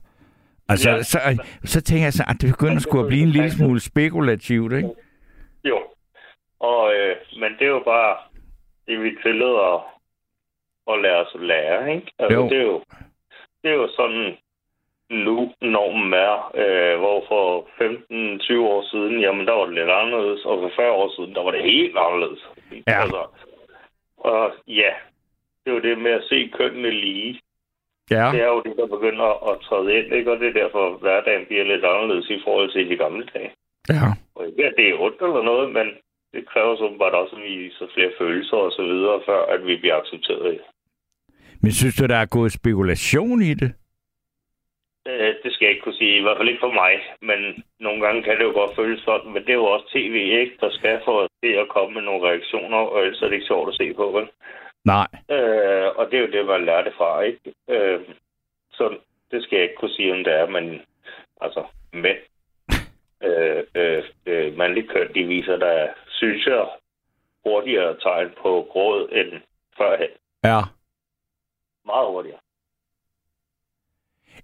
Altså. 0.69 0.91
Ja. 0.91 1.03
så, 1.03 1.19
så 1.65 1.81
tænker 1.81 2.05
jeg 2.05 2.13
så, 2.13 2.25
at 2.29 2.37
det 2.41 2.51
begynder 2.51 2.79
sgu 2.79 3.01
at 3.01 3.07
blive 3.07 3.23
en 3.23 3.29
lille 3.29 3.51
smule 3.51 3.81
spekulativt, 3.81 4.73
ikke? 4.73 4.89
Jo. 5.65 5.79
Og, 6.61 6.95
øh, 6.95 7.17
men 7.41 7.53
det 7.59 7.65
er 7.65 7.71
jo 7.71 7.83
bare 7.85 8.17
det, 8.87 9.03
vi 9.03 9.11
tillader 9.23 9.92
at, 10.91 11.01
lade 11.03 11.17
os 11.17 11.35
lære, 11.35 11.95
ikke? 11.95 12.13
Altså, 12.19 12.39
Jo. 12.39 12.49
Det, 12.49 12.59
er 12.59 12.63
jo, 12.63 12.83
det 13.63 13.71
er 13.71 13.75
jo 13.75 13.89
sådan, 13.97 14.37
nu 15.11 15.53
normen 15.61 16.13
er, 16.13 16.35
øh, 16.63 16.99
hvor 16.99 17.25
for 17.29 17.69
15-20 17.81 18.61
år 18.61 18.83
siden, 18.91 19.21
jamen 19.21 19.47
der 19.47 19.53
var 19.53 19.67
det 19.67 19.75
lidt 19.75 19.91
anderledes, 19.91 20.45
og 20.45 20.59
for 20.61 20.71
40 20.77 20.91
år 20.91 21.11
siden, 21.17 21.35
der 21.35 21.43
var 21.43 21.51
det 21.51 21.63
helt 21.63 21.97
anderledes. 21.99 22.43
Ja. 22.87 23.03
Altså, 23.03 23.23
og 24.17 24.53
ja, 24.67 24.93
det 25.61 25.71
er 25.71 25.75
jo 25.75 25.81
det 25.81 25.99
med 25.99 26.11
at 26.11 26.25
se 26.29 26.51
kønnene 26.59 26.91
lige. 26.91 27.41
Ja. 28.11 28.27
Det 28.33 28.41
er 28.41 28.51
jo 28.55 28.63
det, 28.67 28.77
der 28.77 28.87
begynder 28.87 29.29
at 29.51 29.61
træde 29.61 29.95
ind, 29.99 30.15
ikke? 30.15 30.33
Og 30.33 30.39
det 30.41 30.49
er 30.49 30.61
derfor, 30.63 30.95
at 30.95 31.01
hverdagen 31.01 31.47
bliver 31.47 31.65
lidt 31.65 31.85
anderledes 31.85 32.31
i 32.31 32.41
forhold 32.45 32.71
til 32.73 32.91
de 32.91 32.97
gamle 32.97 33.27
dage. 33.35 33.51
Ja. 33.89 34.09
Og 34.35 34.47
ikke, 34.47 34.67
at 34.67 34.75
det 34.77 34.89
er 34.89 35.01
ondt 35.01 35.23
eller 35.23 35.43
noget, 35.43 35.73
men 35.73 35.87
det 36.35 36.49
kræver 36.49 36.77
så 36.77 36.95
bare 36.99 37.21
også, 37.23 37.37
at 37.37 37.43
vi 37.43 37.57
viser 37.57 37.87
flere 37.95 38.13
følelser 38.19 38.57
og 38.57 38.73
så 38.73 38.83
videre, 38.83 39.21
før 39.27 39.41
at 39.55 39.67
vi 39.67 39.77
bliver 39.77 39.97
accepteret. 39.97 40.61
Men 41.63 41.73
synes 41.73 41.97
du, 41.97 42.07
der 42.07 42.17
er 42.17 42.35
gået 42.37 42.53
spekulation 42.53 43.43
i 43.43 43.55
det? 43.55 43.73
Øh, 45.07 45.35
det 45.43 45.53
skal 45.53 45.65
jeg 45.65 45.71
ikke 45.73 45.85
kunne 45.85 46.01
sige, 46.03 46.19
i 46.19 46.23
hvert 46.23 46.37
fald 46.37 46.49
ikke 46.49 46.67
for 46.67 46.75
mig, 46.83 46.93
men 47.21 47.65
nogle 47.81 48.01
gange 48.07 48.23
kan 48.23 48.37
det 48.39 48.45
jo 48.45 48.53
godt 48.61 48.77
føles 48.77 49.01
sådan, 49.01 49.33
men 49.33 49.43
det 49.43 49.51
er 49.51 49.63
jo 49.63 49.65
også 49.65 49.87
tv, 49.95 50.17
ikke? 50.43 50.57
Der 50.61 50.71
skal 50.71 51.01
få 51.05 51.29
det 51.43 51.55
at 51.57 51.69
komme 51.69 51.95
med 51.95 52.03
nogle 52.03 52.27
reaktioner, 52.29 52.79
og 52.79 53.03
ellers 53.03 53.23
er 53.23 53.27
det 53.27 53.35
ikke 53.35 53.47
sjovt 53.53 53.69
at 53.69 53.77
se 53.81 53.95
på, 53.95 54.07
vel? 54.17 54.27
Nej. 54.85 55.09
Øh, 55.37 55.89
og 55.99 56.07
det 56.11 56.17
er 56.17 56.25
jo 56.27 56.33
det, 56.35 56.47
man 56.47 56.65
lærer 56.65 56.85
det 56.85 56.95
fra, 56.97 57.21
ikke? 57.21 57.41
Øh, 57.69 58.01
så 58.73 58.85
det 59.31 59.43
skal 59.43 59.57
jeg 59.57 59.63
ikke 59.63 59.81
kunne 59.81 59.97
sige, 59.97 60.13
om 60.13 60.25
det 60.25 60.33
er, 60.33 60.47
men 60.47 60.83
altså, 61.41 61.63
mænd, 61.93 62.21
øh, 63.27 63.63
øh, 63.75 64.03
øh, 64.27 64.57
mandlige 64.57 64.89
køn, 64.89 65.15
de 65.15 65.25
viser 65.25 65.57
der, 65.57 65.89
synes 66.09 66.47
jeg, 66.47 66.67
hurtigere 67.45 67.97
tegn 68.01 68.31
på 68.43 68.69
gråd 68.73 69.09
end 69.13 69.41
førhen. 69.79 70.13
Ja. 70.45 70.61
Meget 71.87 72.07
hurtigere. 72.13 72.39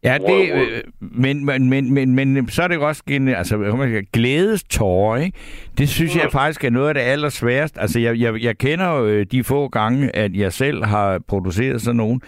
Ja, 0.04 0.18
det, 0.18 0.52
øh, 0.52 0.82
men, 1.00 1.44
men, 1.44 1.68
men, 1.68 1.92
men, 1.92 2.14
men 2.14 2.48
så 2.48 2.62
er 2.62 2.68
det 2.68 2.78
også 2.78 3.02
gen, 3.06 3.28
altså, 3.28 3.56
siger, 3.56 4.02
glædestårer, 4.12 5.16
ikke? 5.16 5.38
Det 5.78 5.88
synes 5.88 6.16
jeg 6.16 6.32
faktisk 6.32 6.64
er 6.64 6.70
noget 6.70 6.88
af 6.88 6.94
det 6.94 7.00
allersværeste. 7.00 7.80
Altså, 7.80 8.00
jeg, 8.00 8.20
jeg, 8.20 8.42
jeg 8.42 8.58
kender 8.58 8.90
jo 8.90 9.06
øh, 9.06 9.26
de 9.26 9.44
få 9.44 9.68
gange, 9.68 10.16
at 10.16 10.36
jeg 10.36 10.52
selv 10.52 10.84
har 10.84 11.18
produceret 11.18 11.82
sådan 11.82 11.96
nogen, 11.96 12.22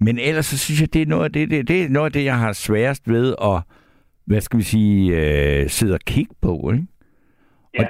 men 0.00 0.18
ellers 0.18 0.46
så 0.46 0.58
synes 0.58 0.80
jeg, 0.80 0.94
det 0.94 1.02
er 1.02 1.06
noget 1.06 1.24
af 1.24 1.32
det, 1.32 1.50
det, 1.50 1.68
det, 1.68 1.82
er 1.82 1.88
noget 1.88 2.06
af 2.06 2.12
det 2.12 2.24
jeg 2.24 2.38
har 2.38 2.52
sværest 2.52 3.08
ved 3.08 3.34
at, 3.42 3.60
hvad 4.24 4.40
skal 4.40 4.58
vi 4.58 4.64
sige, 4.64 5.16
øh, 5.16 5.70
sidde 5.70 5.94
og 5.94 6.00
kigge 6.06 6.34
på, 6.42 6.70
ikke? 6.74 6.86
Ja, 7.78 7.84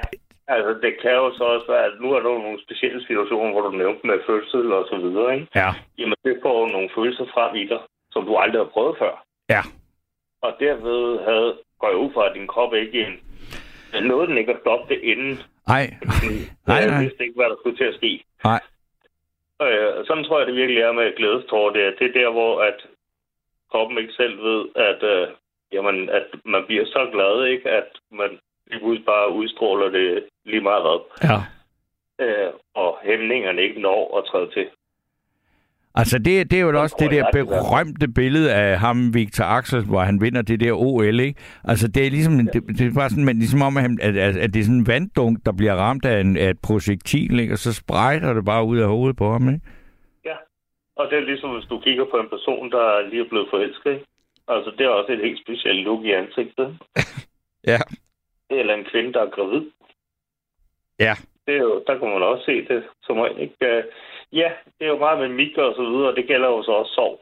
altså 0.48 0.72
det 0.84 0.92
kan 1.02 1.10
jo 1.22 1.26
så 1.38 1.44
også 1.44 1.66
være, 1.72 1.84
at 1.84 2.00
nu 2.00 2.12
er 2.12 2.20
der 2.20 2.30
jo 2.30 2.38
nogle 2.38 2.62
specielle 2.62 3.00
situationer, 3.06 3.52
hvor 3.52 3.60
du 3.60 3.70
nævnte 3.70 4.06
med 4.06 4.18
fødsel 4.26 4.72
og 4.72 4.86
så 4.90 4.96
videre, 4.96 5.34
ikke? 5.34 5.46
Ja. 5.54 5.70
Jamen, 5.98 6.16
det 6.24 6.38
får 6.42 6.60
jo 6.60 6.66
nogle 6.66 6.90
følelser 6.96 7.26
frem 7.34 7.56
i 7.56 7.64
dig, 7.72 7.80
som 8.12 8.24
du 8.26 8.36
aldrig 8.36 8.60
har 8.60 8.70
prøvet 8.76 8.96
før. 8.98 9.24
Ja. 9.48 9.62
Og 10.42 10.52
derved 10.60 11.18
havde, 11.28 11.58
går 11.78 11.88
jeg 11.88 11.98
ud 11.98 12.10
fra, 12.14 12.28
at 12.28 12.34
din 12.34 12.46
krop 12.46 12.74
ikke 12.74 13.06
en... 13.06 13.14
Nåede 14.02 14.26
den 14.26 14.38
ikke 14.38 14.52
at 14.52 14.60
stoppe 14.60 14.94
det 14.94 15.00
inden. 15.02 15.38
Nej. 15.68 15.84
Nej, 16.68 16.76
Jeg 16.76 16.90
nej. 16.90 17.02
vidste 17.02 17.22
ikke, 17.24 17.36
hvad 17.36 17.50
der 17.50 17.56
skulle 17.60 17.76
til 17.76 17.84
at 17.84 17.94
ske. 17.94 18.24
Nej. 18.44 18.60
Øh, 19.62 20.06
sådan 20.06 20.24
tror 20.24 20.38
jeg, 20.38 20.46
det 20.46 20.56
virkelig 20.56 20.82
er 20.82 20.92
med 20.92 21.16
glædestår. 21.16 21.70
Det 21.70 21.82
er, 21.86 21.90
det 21.98 22.06
er 22.08 22.20
der, 22.20 22.30
hvor 22.30 22.60
at 22.62 22.78
kroppen 23.70 23.98
ikke 23.98 24.12
selv 24.12 24.42
ved, 24.42 24.64
at, 24.74 25.02
øh, 25.02 25.28
jamen, 25.72 26.08
at 26.08 26.26
man 26.44 26.62
bliver 26.66 26.84
så 26.84 27.08
glad, 27.12 27.46
ikke, 27.46 27.70
at 27.70 27.88
man 28.10 28.38
lige 28.66 28.80
pludselig 28.80 29.06
bare 29.06 29.32
udstråler 29.32 29.88
det 29.88 30.24
lige 30.44 30.60
meget 30.60 30.82
hvad. 30.82 31.00
Ja. 31.28 31.38
Øh, 32.24 32.52
og 32.74 32.98
hæmningerne 33.04 33.62
ikke 33.62 33.80
når 33.80 34.18
at 34.18 34.24
træde 34.30 34.50
til. 34.50 34.66
Altså, 36.00 36.18
det, 36.18 36.50
det 36.50 36.56
er 36.58 36.64
jo 36.66 36.80
også 36.80 36.96
det 36.98 37.10
der 37.10 37.24
berømte 37.32 38.08
billede 38.08 38.54
af 38.54 38.78
ham, 38.78 39.14
Victor 39.14 39.44
Axel, 39.44 39.84
hvor 39.84 40.00
han 40.00 40.20
vinder 40.20 40.42
det 40.42 40.60
der 40.60 40.72
OL, 40.72 41.20
ikke? 41.20 41.40
Altså, 41.64 41.88
det 41.88 42.06
er 42.06 42.10
ligesom, 42.10 42.32
det, 42.52 42.62
det 42.78 42.86
er 42.86 42.94
bare 42.94 43.10
sådan, 43.10 43.24
men 43.24 43.38
ligesom 43.38 43.62
om, 43.62 43.76
at, 43.76 44.00
at, 44.00 44.36
at 44.36 44.54
det 44.54 44.60
er 44.60 44.64
sådan 44.64 44.80
en 44.80 44.86
vanddunk, 44.86 45.38
der 45.46 45.52
bliver 45.52 45.74
ramt 45.74 46.04
af, 46.04 46.20
en, 46.20 46.36
af 46.36 46.50
et 46.50 46.60
projektil, 46.62 47.40
ikke? 47.40 47.52
Og 47.52 47.58
så 47.58 47.72
sprejter 47.74 48.32
det 48.34 48.44
bare 48.44 48.64
ud 48.64 48.78
af 48.78 48.88
hovedet 48.88 49.16
på 49.16 49.30
ham, 49.32 49.48
ikke? 49.48 49.60
Ja. 50.24 50.36
Og 50.96 51.04
det 51.10 51.18
er 51.18 51.24
ligesom, 51.30 51.50
hvis 51.54 51.68
du 51.70 51.80
kigger 51.80 52.04
på 52.10 52.16
en 52.16 52.28
person, 52.28 52.70
der 52.70 53.08
lige 53.10 53.22
er 53.24 53.28
blevet 53.28 53.48
forelsket. 53.50 53.90
ikke? 53.92 54.04
Altså, 54.48 54.70
det 54.78 54.86
er 54.86 54.90
også 54.90 55.12
et 55.12 55.24
helt 55.26 55.40
specielt 55.44 55.80
look 55.84 56.04
i 56.04 56.10
ansigtet. 56.10 56.68
Ja. 57.72 57.78
Eller 58.50 58.74
en 58.74 58.84
kvinde, 58.84 59.12
der 59.12 59.20
er 59.22 59.30
gravid. 59.30 59.70
Ja. 60.98 61.14
Det 61.46 61.54
er 61.54 61.58
jo, 61.60 61.84
der 61.86 61.98
kan 61.98 62.08
man 62.08 62.22
også 62.22 62.44
se 62.44 62.64
det 62.68 62.84
som 63.02 63.18
regel, 63.18 63.40
ikke? 63.40 63.66
Øh, 63.66 63.84
Ja, 64.32 64.50
det 64.78 64.84
er 64.84 64.88
jo 64.88 64.98
meget 64.98 65.18
med 65.18 65.28
mikro 65.28 65.62
og 65.62 65.74
så 65.74 65.82
videre, 65.82 66.08
og 66.10 66.16
det 66.16 66.26
gælder 66.26 66.48
jo 66.48 66.62
så 66.62 66.72
også 66.72 66.92
sov. 66.92 67.20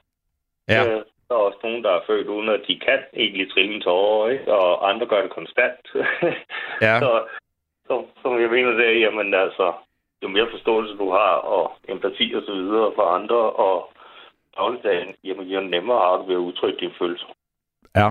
Ja. 0.69 0.83
Øh, 0.87 1.03
Der 1.29 1.35
er 1.35 1.39
også 1.39 1.59
nogen, 1.63 1.85
der 1.85 1.91
er 1.91 2.01
født 2.07 2.27
uden, 2.29 2.49
at 2.49 2.61
de 2.69 2.79
kan 2.79 2.99
egentlig 3.17 3.51
trille 3.53 3.75
en 3.75 3.81
tårer, 3.81 4.31
ikke? 4.31 4.53
og 4.55 4.89
andre 4.91 5.07
gør 5.07 5.23
det 5.23 5.31
konstant. 5.31 5.81
Ja. 6.81 6.99
så, 7.03 7.25
så, 7.87 8.05
som 8.23 8.41
jeg 8.41 8.51
mener 8.51 8.71
det 8.71 8.87
er, 8.89 8.99
jamen 8.99 9.35
altså, 9.35 9.73
jo 10.23 10.29
mere 10.29 10.51
forståelse 10.51 10.95
du 10.95 11.11
har, 11.11 11.33
og 11.55 11.73
empati 11.89 12.33
og 12.37 12.43
så 12.47 12.53
videre 12.55 12.93
for 12.95 13.03
andre, 13.03 13.37
og 13.37 13.93
dagligdagen, 14.57 15.15
jamen 15.25 15.47
jo 15.47 15.61
nemmere 15.61 15.99
har 15.99 16.17
du 16.17 16.25
ved 16.25 16.35
at 16.35 16.47
udtrykke 16.49 16.81
dine 16.81 16.95
følelser. 16.99 17.27
Ja. 17.97 18.09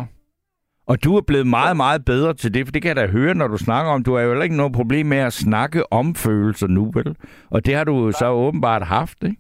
Og 0.88 1.04
du 1.04 1.18
er 1.18 1.22
blevet 1.28 1.48
meget, 1.48 1.78
meget 1.78 2.06
bedre 2.06 2.34
til 2.34 2.54
det, 2.54 2.66
for 2.66 2.72
det 2.72 2.82
kan 2.82 2.90
jeg 2.90 2.96
da 2.96 3.08
høre, 3.18 3.34
når 3.34 3.48
du 3.48 3.58
snakker 3.58 3.92
om. 3.92 4.04
Du 4.04 4.14
har 4.14 4.22
jo 4.22 4.30
heller 4.30 4.44
ikke 4.44 4.58
noget 4.58 4.74
problem 4.74 5.06
med 5.06 5.18
at 5.18 5.34
snakke 5.34 5.94
om 5.94 6.16
følelser 6.16 6.68
nu, 6.68 6.92
vel? 6.94 7.18
Og 7.52 7.66
det 7.66 7.76
har 7.76 7.84
du 7.84 8.12
så 8.12 8.28
åbenbart 8.30 8.84
haft, 8.84 9.24
ikke? 9.24 9.38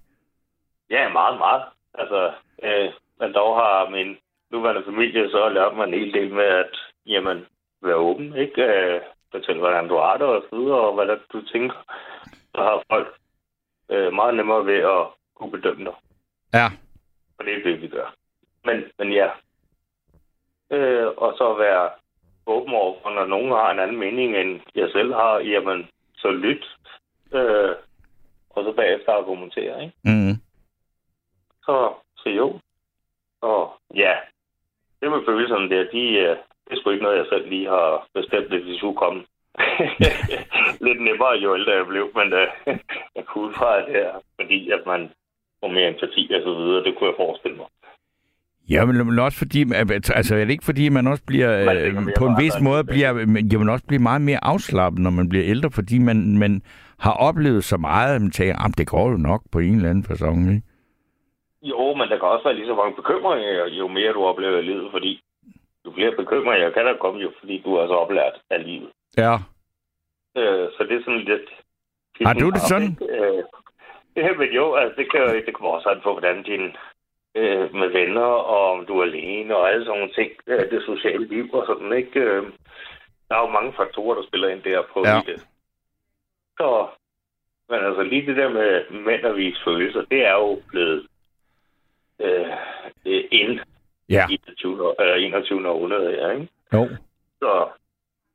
Ja, 0.89 1.09
meget, 1.09 1.37
meget. 1.37 1.63
Altså, 1.93 2.31
øh, 2.63 2.89
men 3.19 3.33
dog 3.33 3.55
har 3.55 3.89
min 3.89 4.17
nuværende 4.51 4.83
familie 4.85 5.29
så 5.29 5.49
lært 5.49 5.75
mig 5.75 5.87
en 5.87 5.99
hel 5.99 6.13
del 6.13 6.33
med 6.33 6.43
at, 6.43 6.73
jamen, 7.05 7.45
være 7.81 7.95
åben, 7.95 8.35
ikke? 8.35 8.61
Øh, 8.63 9.01
fortælle, 9.31 9.59
hvordan 9.59 9.87
du 9.87 9.95
har 9.95 10.17
det 10.17 10.27
og 10.27 10.43
så 10.49 10.55
videre, 10.55 10.79
og 10.87 10.93
hvad 10.95 11.05
der, 11.07 11.17
du 11.33 11.41
tænker. 11.41 11.75
Så 12.55 12.61
har 12.61 12.83
folk 12.91 13.07
øh, 13.89 14.13
meget 14.13 14.35
nemmere 14.35 14.65
ved 14.65 14.79
at 14.95 15.03
kunne 15.35 15.51
bedømme 15.51 15.83
dig. 15.85 15.93
Ja. 16.53 16.67
Og 17.37 17.45
det 17.45 17.53
er 17.53 17.63
det, 17.63 17.81
vi 17.81 17.87
gør. 17.87 18.15
Men, 18.65 18.83
men 18.99 19.13
ja. 19.13 19.29
Øh, 20.71 21.07
og 21.17 21.33
så 21.37 21.53
være 21.53 21.89
åben 22.45 22.73
over 22.73 22.95
for, 23.01 23.09
når 23.09 23.25
nogen 23.25 23.51
har 23.51 23.71
en 23.71 23.79
anden 23.79 23.99
mening, 23.99 24.37
end 24.37 24.61
jeg 24.75 24.89
selv 24.91 25.13
har, 25.13 25.39
jamen, 25.39 25.87
så 26.15 26.31
lyt. 26.31 26.65
Øh, 27.33 27.75
og 28.49 28.63
så 28.63 28.71
bagefter 28.71 29.11
argumentere, 29.13 29.83
ikke? 29.83 29.95
Mm. 30.03 30.35
Så, 31.65 31.93
så 32.17 32.29
jo. 32.29 32.59
Og 33.41 33.73
ja, 33.95 34.13
det 35.01 35.11
med 35.11 35.25
følelserne 35.25 35.69
der, 35.69 35.83
de, 35.91 36.03
øh, 36.09 36.37
det 36.65 36.71
er 36.71 36.75
sgu 36.75 36.89
ikke 36.89 37.03
noget, 37.03 37.17
jeg 37.17 37.25
selv 37.29 37.49
lige 37.49 37.67
har 37.67 38.07
bestemt, 38.13 38.47
hvis 38.47 38.65
de 38.65 38.77
skulle 38.77 38.97
komme. 38.97 39.23
Lidt 40.87 41.01
nemmere 41.01 41.35
jo 41.43 41.55
ældre 41.55 41.71
jeg 41.71 41.87
blev, 41.87 42.11
men 42.15 42.33
øh, 42.33 42.47
jeg 43.15 43.25
kunne 43.25 43.47
ud 43.47 43.53
fra 43.53 43.81
det 43.81 43.89
her, 43.89 44.13
fordi 44.35 44.71
at 44.71 44.85
man 44.85 45.11
får 45.59 45.67
mere 45.67 45.87
empati 45.87 46.31
og 46.35 46.41
så 46.43 46.53
videre, 46.53 46.83
det 46.83 46.95
kunne 46.97 47.09
jeg 47.09 47.15
forestille 47.17 47.57
mig. 47.57 47.67
Ja, 48.69 48.85
men 48.85 49.19
også 49.19 49.37
fordi, 49.37 49.61
altså 50.19 50.35
er 50.35 50.45
det 50.45 50.51
ikke 50.51 50.65
fordi, 50.65 50.89
man 50.89 51.07
også 51.07 51.23
bliver, 51.27 51.65
Man 51.65 51.77
øh, 51.77 51.93
mere 51.93 52.13
på 52.17 52.25
en 52.25 52.37
vis 52.39 52.53
måde, 52.61 52.83
bliver, 52.83 53.13
men 53.13 53.49
kan 53.49 53.59
man 53.59 53.69
også 53.69 53.85
blive 53.87 54.01
meget 54.01 54.21
mere 54.21 54.43
afslappet, 54.43 55.01
når 55.01 55.09
man 55.09 55.29
bliver 55.29 55.45
ældre, 55.45 55.69
fordi 55.71 55.99
man, 55.99 56.37
man 56.37 56.61
har 56.99 57.13
oplevet 57.13 57.63
så 57.63 57.77
meget, 57.77 58.15
at 58.15 58.21
man 58.21 58.31
tænker, 58.31 58.65
at 58.65 58.77
det 58.77 58.87
går 58.87 59.09
jo 59.09 59.17
nok 59.17 59.41
på 59.51 59.59
en 59.59 59.75
eller 59.75 59.89
anden 59.89 60.03
fasong, 60.03 60.39
ikke? 60.49 60.61
Jo, 61.61 61.93
men 61.97 62.09
der 62.09 62.17
kan 62.19 62.27
også 62.33 62.43
være 62.43 62.55
lige 62.55 62.71
så 62.71 62.75
mange 62.75 62.95
bekymringer, 62.95 63.65
jo 63.65 63.87
mere 63.87 64.13
du 64.13 64.23
oplever 64.23 64.57
i 64.59 64.61
livet, 64.61 64.87
fordi 64.91 65.21
jo 65.85 65.91
flere 65.95 66.13
bekymringer 66.17 66.69
kan 66.69 66.85
der 66.85 66.97
komme, 67.01 67.21
jo 67.21 67.31
fordi 67.39 67.61
du 67.65 67.75
er 67.75 67.87
så 67.87 67.93
oplært 67.93 68.35
af 68.49 68.63
livet. 68.65 68.89
Ja. 69.17 69.33
Øh, 70.37 70.65
så 70.75 70.83
det 70.87 70.95
er 70.95 71.03
sådan 71.05 71.27
lidt... 71.31 71.47
Har 72.27 72.33
du 72.33 72.49
det 72.49 72.61
sådan? 72.61 72.97
Øh, 73.09 73.43
ja, 74.23 74.29
men 74.39 74.49
jo, 74.59 74.73
altså 74.73 74.95
det, 74.97 75.11
kan, 75.11 75.21
det 75.45 75.53
kommer 75.53 75.71
også 75.71 75.89
an 75.89 76.01
på, 76.03 76.11
hvordan 76.11 76.43
din 76.43 76.75
øh, 77.35 77.75
med 77.75 77.87
venner, 77.89 78.21
og 78.53 78.71
om 78.71 78.85
du 78.85 78.99
er 78.99 79.03
alene, 79.03 79.55
og 79.55 79.69
alle 79.71 79.85
sådan 79.85 79.99
nogle 79.99 80.13
ting, 80.13 80.31
øh, 80.47 80.69
det 80.71 80.83
sociale 80.85 81.25
liv 81.27 81.49
og 81.53 81.65
sådan, 81.65 81.93
ikke? 81.93 82.19
Øh, 82.19 82.43
der 83.29 83.35
er 83.35 83.41
jo 83.41 83.47
mange 83.49 83.73
faktorer, 83.73 84.15
der 84.15 84.27
spiller 84.27 84.47
ind 84.49 84.61
der 84.61 84.81
på 84.93 85.03
Ja. 85.05 85.21
det. 85.25 85.39
Så, 86.57 86.87
men 87.69 87.79
altså 87.85 88.03
lige 88.03 88.25
det 88.25 88.35
der 88.35 88.49
med 88.49 88.89
mænd 88.89 89.23
og 89.25 89.37
vise 89.37 89.61
følelser, 89.65 90.01
det 90.11 90.25
er 90.25 90.33
jo 90.33 90.61
blevet 90.67 91.07
øh, 92.19 92.47
øh, 93.05 93.23
ind 93.31 93.59
Ja. 94.09 94.25
i 94.29 94.37
det 94.47 94.57
20, 94.57 94.87
år- 94.87 95.01
eller 95.01 95.15
21. 95.15 95.69
århundrede 95.69 96.11
her, 96.11 96.31
ikke? 96.31 96.47
Jo. 96.73 96.89
Så 97.39 97.67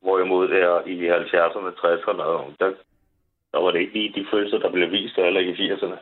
hvorimod 0.03 0.49
der 0.49 0.83
i 0.87 1.09
70'erne, 1.09 1.71
60'erne, 1.81 2.23
og 2.23 2.53
der, 2.61 2.73
der 3.53 3.59
var 3.61 3.71
det 3.71 3.81
ikke 3.81 3.93
lige 3.93 4.13
de 4.21 4.27
følelser, 4.31 4.59
der 4.59 4.71
blev 4.73 4.91
vist, 4.91 5.19
eller 5.19 5.41
i 5.41 5.53
80'erne. 5.53 5.97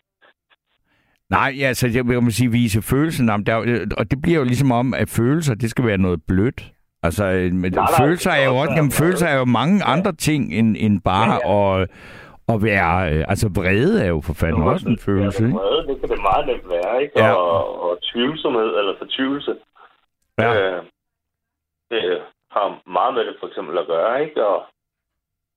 Nej, 1.31 1.55
ja, 1.59 1.67
altså, 1.67 1.89
jeg 1.95 2.07
vil 2.09 2.33
sige, 2.33 2.51
vise 2.51 2.83
følelsen 2.83 3.29
om, 3.31 3.45
der, 3.45 3.53
er 3.55 3.57
jo- 3.71 3.87
og 3.99 4.11
det 4.11 4.23
bliver 4.23 4.39
jo 4.39 4.45
ligesom 4.45 4.73
om, 4.73 4.95
at 4.95 5.09
følelser, 5.09 5.55
det 5.55 5.71
skal 5.71 5.87
være 5.87 5.99
noget 5.99 6.21
blødt. 6.29 6.73
Altså, 7.03 7.25
øh, 7.25 7.53
men 7.53 7.73
nej, 7.73 7.87
følelser 8.01 8.31
det 8.31 8.41
er 8.43 8.45
jo 8.47 8.57
også 8.57 8.73
jamen, 8.77 8.91
følelser 8.91 9.27
er 9.27 9.39
jo 9.39 9.45
mange 9.45 9.85
andre 9.85 10.13
ting 10.13 10.55
end, 10.59 10.77
end 10.79 11.01
bare 11.03 11.35
at, 11.57 11.91
at 12.53 12.63
være, 12.63 13.15
øh, 13.15 13.25
altså 13.29 13.49
vrede 13.57 14.05
er 14.05 14.09
jo 14.09 14.21
for 14.21 14.35
fanden 14.35 14.63
også 14.63 14.89
en 14.89 14.99
følelse, 14.99 15.43
Ja, 15.43 15.47
ikke? 15.49 15.59
vrede, 15.59 15.87
det 15.89 16.01
kan 16.01 16.09
det 16.09 16.21
meget 16.31 16.47
nemt 16.47 16.69
være, 16.69 17.03
ikke? 17.03 17.15
Ja. 17.23 17.33
Og, 17.33 17.81
og 17.91 17.99
tvivlsomhed 18.13 18.71
eller 18.79 18.95
fortvivlelse. 18.99 19.55
Ja. 20.39 20.51
Øh, 20.55 20.83
det 21.91 22.03
har 22.51 22.67
meget 22.97 23.15
med 23.15 23.25
det 23.25 23.37
for 23.41 23.47
eksempel 23.47 23.79
at 23.79 23.87
gøre, 23.87 24.23
ikke? 24.25 24.47
Og 24.47 24.59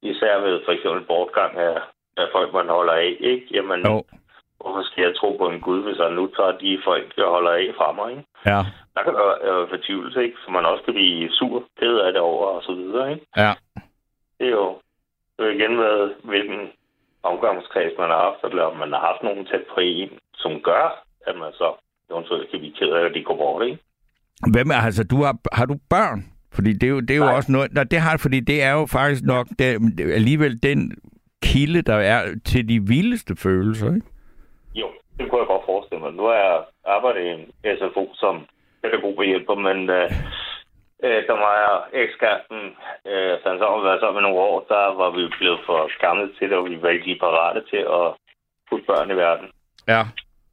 især 0.01 0.33
ved 0.45 0.59
for 0.65 0.71
eksempel 0.71 1.01
bortgang 1.11 1.53
af, 1.57 1.77
af 2.17 2.25
folk, 2.35 2.53
man 2.53 2.67
holder 2.77 2.93
af, 2.93 3.17
ikke? 3.19 3.45
Jamen, 3.53 3.79
Jo. 3.85 4.03
Hvorfor 4.61 4.83
skal 4.83 5.01
jeg 5.03 5.13
tro 5.15 5.29
på 5.37 5.45
en 5.49 5.61
Gud, 5.67 5.79
hvis 5.83 5.99
han 6.05 6.13
nu 6.19 6.25
tager 6.37 6.55
de 6.63 6.71
folk, 6.87 7.07
jeg 7.17 7.25
holder 7.35 7.51
af 7.51 7.67
fra 7.77 7.87
mig, 7.97 8.07
ikke? 8.11 8.25
Ja, 8.51 8.61
Der 8.95 9.01
kan 9.05 9.13
være 9.19 9.35
øh, 9.49 9.69
fortvivlelse, 9.69 10.19
ikke? 10.25 10.37
Så 10.43 10.47
man 10.51 10.65
også 10.71 10.83
kan 10.85 10.93
blive 10.93 11.29
sur, 11.39 11.63
ked 11.79 11.95
af 12.05 12.11
det 12.13 12.21
over, 12.21 12.45
og 12.55 12.61
så 12.67 12.73
videre, 12.81 13.11
ikke? 13.13 13.25
ja. 13.43 13.53
Det 14.39 14.47
er 14.47 14.55
jo, 14.61 14.67
det 15.33 15.39
er 15.43 15.47
jo 15.49 15.55
igen 15.57 15.75
med, 15.83 15.95
hvilken 16.23 16.61
omgangskreds 17.23 17.93
man 18.01 18.09
har 18.09 18.21
haft, 18.27 18.41
eller 18.51 18.63
om 18.63 18.77
man 18.77 18.91
har 18.95 19.03
haft 19.09 19.23
nogen 19.23 19.45
tæt 19.45 19.65
på 19.73 19.79
en, 19.79 20.09
som 20.33 20.51
gør, 20.69 20.85
at 21.27 21.35
man 21.41 21.51
så 21.61 21.69
eventuelt 22.11 22.49
kan 22.51 22.59
blive 22.59 22.77
ked 22.79 22.91
af, 22.97 23.05
at 23.05 23.15
de 23.15 23.23
går 23.23 23.37
bort, 23.37 23.65
ikke? 23.65 23.79
Hvad 24.53 24.65
med, 24.65 24.75
altså, 24.75 25.03
du 25.03 25.17
har, 25.23 25.35
har 25.53 25.65
du 25.65 25.75
børn? 25.89 26.19
Fordi 26.53 26.73
det 26.73 26.83
er 26.83 26.91
jo, 26.91 26.99
det 26.99 27.11
er 27.11 27.17
jo 27.17 27.35
også 27.35 27.51
noget, 27.51 27.73
nej, 27.73 27.83
det 27.83 27.99
har 27.99 28.17
fordi 28.17 28.39
det 28.39 28.63
er 28.63 28.71
jo 28.71 28.85
faktisk 28.85 29.23
nok 29.23 29.47
det, 29.49 29.81
det, 29.97 30.09
er 30.09 30.15
alligevel 30.15 30.63
den 30.63 30.95
kilde, 31.43 31.81
der 31.81 31.95
er 31.95 32.21
til 32.45 32.69
de 32.69 32.79
vildeste 32.87 33.35
følelser, 33.35 33.93
ikke? 33.95 34.07
Det 35.19 35.29
kunne 35.29 35.41
jeg 35.41 35.47
godt 35.53 35.65
forestille 35.65 36.01
mig. 36.03 36.13
Nu 36.13 36.23
har 36.23 36.37
jeg 36.45 36.57
arbejdet 36.95 37.21
i 37.25 37.29
en 37.37 37.43
SFO 37.77 38.03
som 38.13 38.35
pædagogehjælper, 38.81 39.55
men 39.55 39.89
øh, 39.89 40.11
øh, 41.03 41.19
da 41.27 41.33
mig 41.45 41.59
og 41.73 41.79
ekskæresten 41.93 42.59
øh, 43.11 43.33
fandt 43.43 43.59
sammen 43.59 43.79
at 43.79 43.87
være 43.89 43.99
sammen 43.99 44.17
med 44.17 44.25
nogle 44.25 44.43
år, 44.49 44.55
der 44.73 44.85
var 45.01 45.09
vi 45.17 45.23
blevet 45.39 45.61
for 45.65 45.79
gamle 46.05 46.27
til 46.37 46.49
det, 46.49 46.57
og 46.57 46.65
vi 46.69 46.81
var 46.81 46.89
ikke 46.89 47.05
lige 47.05 47.23
parate 47.25 47.61
til 47.71 47.83
at 47.99 48.07
putte 48.69 48.85
børn 48.85 49.11
i 49.11 49.17
verden. 49.25 49.47
Ja. 49.87 50.01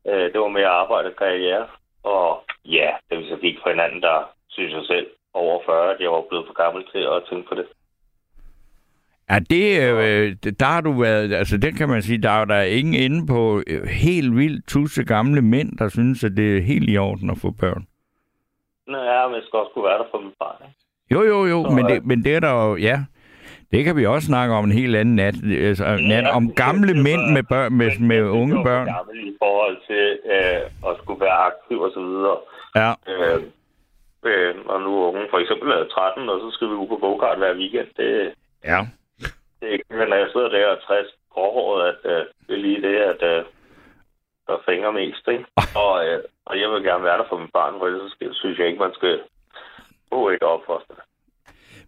Øh, 0.08 0.32
det 0.32 0.40
var 0.40 0.56
mere 0.58 0.76
arbejde 0.82 1.08
og 1.08 1.16
karriere. 1.16 1.66
Og 2.02 2.44
ja, 2.64 2.88
da 3.10 3.12
vi 3.16 3.28
så 3.28 3.36
gik 3.36 3.56
fra 3.62 3.70
hinanden, 3.70 4.02
der 4.02 4.16
synes 4.48 4.72
jeg 4.72 4.84
selv 4.84 5.06
over 5.34 5.60
40, 5.66 5.94
at 5.94 6.00
jeg 6.00 6.10
var 6.10 6.24
blevet 6.28 6.46
for 6.46 6.56
gammel 6.62 6.82
til 6.92 7.02
at 7.14 7.22
tænke 7.28 7.48
på 7.48 7.54
det. 7.54 7.66
Ja, 9.30 9.38
det, 9.38 9.82
øh, 9.92 10.36
der 10.60 10.66
har 10.66 10.80
du 10.80 10.92
været, 10.92 11.34
altså 11.34 11.56
den 11.58 11.74
kan 11.74 11.88
man 11.88 12.02
sige, 12.02 12.22
der 12.22 12.30
er 12.30 12.44
der 12.44 12.54
er 12.54 12.64
ingen 12.64 12.94
inde 12.94 13.26
på 13.26 13.62
øh, 13.66 13.82
helt 13.86 14.36
vildt 14.36 14.68
tusse 14.68 15.04
gamle 15.04 15.42
mænd, 15.42 15.78
der 15.78 15.88
synes, 15.88 16.24
at 16.24 16.32
det 16.36 16.56
er 16.56 16.62
helt 16.62 16.90
i 16.90 16.96
orden 16.96 17.30
at 17.30 17.38
få 17.38 17.50
børn. 17.50 17.86
Nå 18.86 18.98
ja, 18.98 19.26
men 19.26 19.34
jeg 19.34 19.42
skal 19.46 19.58
også 19.58 19.70
kunne 19.74 19.84
være 19.84 19.98
der 19.98 20.04
for 20.10 20.20
min 20.20 20.32
barn. 20.38 20.56
ikke? 20.66 20.74
Jo, 21.14 21.20
jo, 21.32 21.46
jo, 21.52 21.64
Så, 21.64 21.70
men 21.70 21.84
øh, 21.84 21.90
det, 21.90 22.06
men 22.06 22.24
det 22.24 22.34
er 22.36 22.40
der 22.40 22.52
jo, 22.64 22.76
ja. 22.76 22.98
Det 23.72 23.84
kan 23.84 23.96
vi 23.96 24.06
også 24.06 24.26
snakke 24.26 24.54
om 24.54 24.64
en 24.64 24.72
helt 24.72 24.96
anden 24.96 25.16
nat. 25.16 25.34
Altså, 25.68 25.84
nat 26.08 26.26
om 26.38 26.52
gamle 26.54 26.94
mænd 27.02 27.32
med, 27.32 27.42
børn, 27.42 27.72
med, 27.72 27.90
med 28.00 28.22
unge 28.22 28.64
børn. 28.64 28.86
gammel 28.86 29.28
i 29.28 29.34
forhold 29.42 29.76
til 29.88 30.06
øh, 30.34 30.90
at 30.90 30.94
skulle 31.02 31.20
være 31.20 31.38
aktiv 31.50 31.78
og 31.80 31.90
så 31.94 32.00
videre. 32.10 32.36
Ja. 32.80 32.90
Øh, 33.12 33.42
øh, 34.30 34.54
og 34.72 34.80
nu 34.80 34.90
er 35.02 35.06
unge 35.08 35.26
for 35.30 35.38
eksempel 35.38 35.68
er 35.70 35.84
13, 35.84 36.28
og 36.28 36.38
så 36.40 36.48
skal 36.54 36.68
vi 36.68 36.72
ud 36.72 36.88
på 36.88 36.96
go-kart 37.04 37.38
hver 37.38 37.54
weekend. 37.60 37.88
Det, 37.96 38.32
Ja. 38.64 38.80
Det 39.60 39.68
er 39.68 39.72
ikke, 39.72 39.84
men 39.90 40.08
når 40.08 40.16
jeg 40.16 40.28
sidder 40.32 40.48
der 40.48 40.66
og 40.66 40.82
60 40.82 41.06
gråhåret, 41.30 41.88
at 41.88 42.10
øh, 42.12 42.24
det 42.46 42.54
er 42.54 42.64
lige 42.66 42.82
det, 42.82 42.96
at 42.96 43.22
øh, 43.22 43.44
der 44.46 44.62
fænger 44.68 44.90
mest. 44.90 45.28
Ikke? 45.28 45.44
Og, 45.84 46.06
øh, 46.06 46.22
og 46.44 46.60
jeg 46.60 46.70
vil 46.70 46.82
gerne 46.82 47.04
være 47.04 47.18
der 47.18 47.28
for 47.28 47.38
mit 47.38 47.52
barn, 47.52 47.74
for 47.78 47.86
ellers 47.86 48.02
så 48.02 48.14
skal, 48.14 48.34
synes 48.34 48.58
jeg 48.58 48.66
ikke, 48.66 48.78
man 48.78 48.94
skal 48.94 49.20
gå 50.10 50.30
ikke 50.30 50.46
opfostre 50.46 50.94
det. 50.94 51.04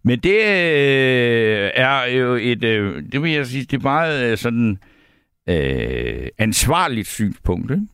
Men 0.03 0.19
det 0.19 0.39
øh, 0.39 1.71
er 1.75 2.07
jo 2.07 2.35
et, 2.35 2.65
øh, 2.65 3.03
det 3.13 3.23
vil 3.23 3.33
jeg 3.33 3.47
sige, 3.47 3.65
det 3.65 3.77
er 3.79 3.91
meget 3.95 4.31
øh, 4.31 4.37
sådan 4.37 4.79
øh, 5.49 6.29
ansvarligt 6.39 7.07
synspunkt, 7.07 7.71
ikke? 7.71 7.89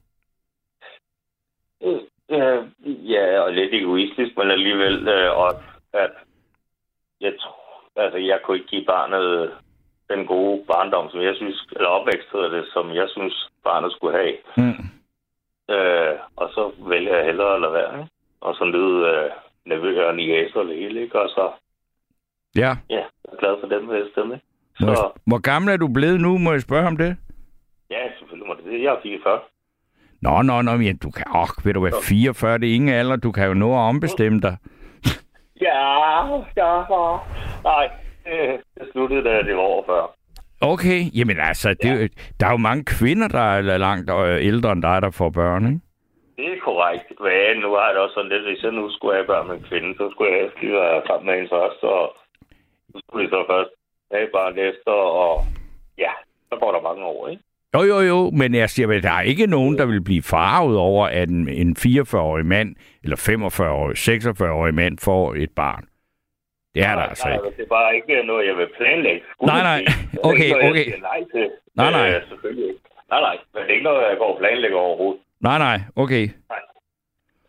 Øh, 2.31 2.63
ja, 3.11 3.41
og 3.41 3.53
lidt 3.53 3.75
egoistisk, 3.75 4.37
men 4.37 4.51
alligevel 4.51 5.09
øh, 5.09 5.39
også, 5.39 5.65
at 5.93 6.11
jeg 7.21 7.33
tror, 7.41 7.91
altså 7.97 8.19
jeg 8.19 8.41
kunne 8.45 8.57
ikke 8.57 8.69
give 8.69 8.85
barnet 8.85 9.53
den 10.11 10.27
gode 10.27 10.65
barndom, 10.73 11.11
som 11.11 11.21
jeg 11.21 11.35
synes, 11.37 11.67
eller 11.77 11.89
opvækst 11.89 12.29
hedder 12.33 12.49
det, 12.49 12.65
som 12.73 12.95
jeg 12.95 13.09
synes, 13.09 13.51
barnet 13.65 13.93
skulle 13.93 14.17
have. 14.19 14.35
Mm. 14.57 14.85
Øh, 15.75 16.15
og 16.37 16.49
så 16.55 16.73
vælger 16.79 17.17
jeg 17.17 17.25
hellere 17.27 17.55
at 17.55 17.61
lade 17.61 17.73
være, 17.73 17.93
ikke? 17.99 18.11
Og 18.41 18.55
så 18.55 18.65
lyde 18.65 18.99
øh, 19.11 19.31
nervøs 19.67 19.99
og 19.99 20.15
niæser 20.17 20.61
og 20.61 20.67
det 20.67 20.77
hele, 20.77 21.03
ikke? 21.03 21.21
Og 21.21 21.29
så, 21.29 21.51
Ja. 22.57 22.73
ja, 22.91 22.97
jeg 23.25 23.33
er 23.33 23.37
glad 23.37 23.55
for 23.61 23.67
vil 23.67 23.99
jeg 23.99 24.07
stemme, 24.13 24.41
Så, 24.79 25.11
hvor 25.27 25.39
gammel 25.39 25.73
er 25.73 25.77
du 25.77 25.89
blevet 25.89 26.21
nu, 26.21 26.39
må 26.39 26.53
jeg 26.53 26.61
spørge 26.63 26.87
om 26.87 26.97
det? 26.97 27.17
ja, 27.91 28.03
selvfølgelig 28.19 28.49
må 28.49 28.55
det 28.55 28.65
det. 28.65 28.83
Jeg 28.83 28.93
er 28.95 29.01
44. 29.03 29.41
Nå, 30.23 30.43
nå, 30.43 30.63
nå, 30.63 30.77
men 30.77 30.97
du 30.97 31.11
kan, 31.11 31.25
åh, 31.35 31.49
ved 31.65 31.75
du 31.75 31.81
hvad, 31.81 31.93
44, 32.03 32.59
det 32.59 32.71
er 32.71 32.75
ingen 32.75 32.95
alder, 32.95 33.17
du 33.17 33.33
kan 33.33 33.49
jo 33.49 33.55
nå 33.55 33.73
at 33.73 33.79
ombestemme 33.79 34.41
dig. 34.41 34.57
Ja, 35.61 36.27
ja, 36.57 36.71
ja. 36.95 37.19
Nej, 37.65 37.91
det, 38.25 38.61
det 38.79 38.89
sluttede, 38.93 39.25
da 39.25 39.43
det 39.43 39.57
var 39.57 39.63
over 39.63 39.83
før. 39.87 40.03
Okay, 40.61 41.01
jamen 41.19 41.39
altså, 41.41 41.69
det, 41.83 41.93
ja. 42.01 42.07
der 42.41 42.47
er 42.47 42.51
jo 42.51 42.67
mange 42.69 42.85
kvinder, 42.85 43.29
der 43.29 43.47
er 43.57 43.79
langt 43.79 44.11
øh, 44.11 44.47
ældre 44.47 44.73
end 44.73 44.83
dig, 44.83 45.03
der 45.03 45.11
får 45.11 45.31
børn, 45.31 45.67
ikke? 45.67 45.81
Det 46.37 46.47
er 46.53 46.61
korrekt. 46.69 47.09
Men 47.21 47.53
nu 47.63 47.69
har 47.75 47.87
jeg 47.87 47.95
det 47.95 48.03
også 48.03 48.15
sådan 48.15 48.33
lidt, 48.33 48.45
hvis 48.49 48.63
jeg 48.63 48.73
nu 48.73 48.91
skulle 48.91 49.15
have 49.17 49.27
børn 49.27 49.47
med 49.49 49.57
en 49.57 49.67
kvinde, 49.69 49.91
så 49.99 50.05
skulle 50.11 50.33
jeg 50.33 50.51
lige 50.61 50.73
være 50.73 51.03
sammen 51.07 51.27
med 51.27 51.35
hende 51.35 51.51
først, 51.57 51.81
og 51.95 52.03
så 52.91 52.97
skulle 53.05 53.25
vi 53.25 53.31
så 53.31 53.45
først 53.53 53.73
have 54.13 54.29
barn 54.37 54.59
efter, 54.71 54.95
og 55.23 55.35
ja, 55.99 56.13
så 56.49 56.55
går 56.61 56.73
der 56.73 56.89
mange 56.89 57.05
år, 57.05 57.29
ikke? 57.29 57.43
Jo, 57.75 57.83
jo, 57.83 58.01
jo, 58.01 58.31
men 58.31 58.55
jeg 58.55 58.71
siger, 58.71 58.97
at 58.97 59.03
der 59.03 59.11
er 59.11 59.21
ikke 59.21 59.47
nogen, 59.47 59.79
der 59.79 59.87
vil 59.87 60.05
blive 60.05 60.23
farvet 60.23 60.77
over, 60.79 61.07
at 61.07 61.29
en, 61.29 61.49
en 61.49 61.77
44-årig 61.79 62.47
mand, 62.47 62.77
eller 63.03 63.17
45-årig, 63.17 63.97
46-årig 63.97 64.75
mand 64.75 64.99
får 64.99 65.35
et 65.35 65.51
barn. 65.57 65.85
Det 66.75 66.83
er 66.89 66.95
der 66.99 67.03
altså 67.13 67.29
nej, 67.29 67.35
ikke. 67.37 67.57
Det 67.57 67.65
er 67.69 67.73
bare 67.79 67.91
ikke 67.97 68.27
noget, 68.31 68.43
jeg 68.51 68.57
vil 68.61 68.69
planlægge. 68.79 69.21
Skulle 69.33 69.53
Nej, 69.53 69.63
nej. 69.71 69.81
Okay, 70.31 70.51
noget, 70.51 70.71
okay. 70.71 70.87
Nej 71.11 71.21
til. 71.33 71.47
Nej, 71.81 71.91
nej. 71.91 72.09
Øh, 72.15 72.29
selvfølgelig 72.31 72.67
ikke. 72.71 72.81
Nej, 73.13 73.21
nej. 73.29 73.37
Men 73.53 73.63
det 73.63 73.71
er 73.71 73.75
ikke 73.79 73.89
noget, 73.91 74.01
jeg 74.11 74.17
går 74.19 74.31
og 74.35 74.39
planlægger 74.43 74.79
overhovedet. 74.79 75.21
Nej, 75.49 75.59
nej, 75.67 75.79
okay. 75.97 76.25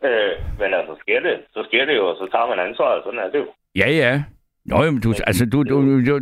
Øh, 0.06 0.32
men 0.60 0.68
altså, 0.78 0.94
sker 1.02 1.20
det, 1.20 1.34
så 1.54 1.60
sker 1.68 1.84
det 1.84 1.96
jo, 1.96 2.04
og 2.10 2.16
så 2.20 2.24
tager 2.32 2.48
man 2.52 2.58
ansvar, 2.68 2.84
og 2.84 3.02
sådan 3.04 3.20
er 3.20 3.30
det 3.32 3.38
jo. 3.38 3.46
Ja, 3.82 3.88
ja. 4.02 4.22
Nå, 4.64 4.84
jamen, 4.84 5.00
du, 5.00 5.14
altså, 5.26 5.46
du, 5.52 5.62
du, 5.62 5.76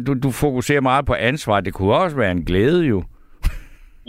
du, 0.06 0.14
du 0.22 0.30
fokuserer 0.30 0.80
meget 0.80 1.06
på 1.06 1.14
ansvar. 1.14 1.60
Det 1.60 1.74
kunne 1.74 1.94
også 1.94 2.16
være 2.16 2.30
en 2.30 2.44
glæde, 2.44 2.82
jo. 2.84 3.02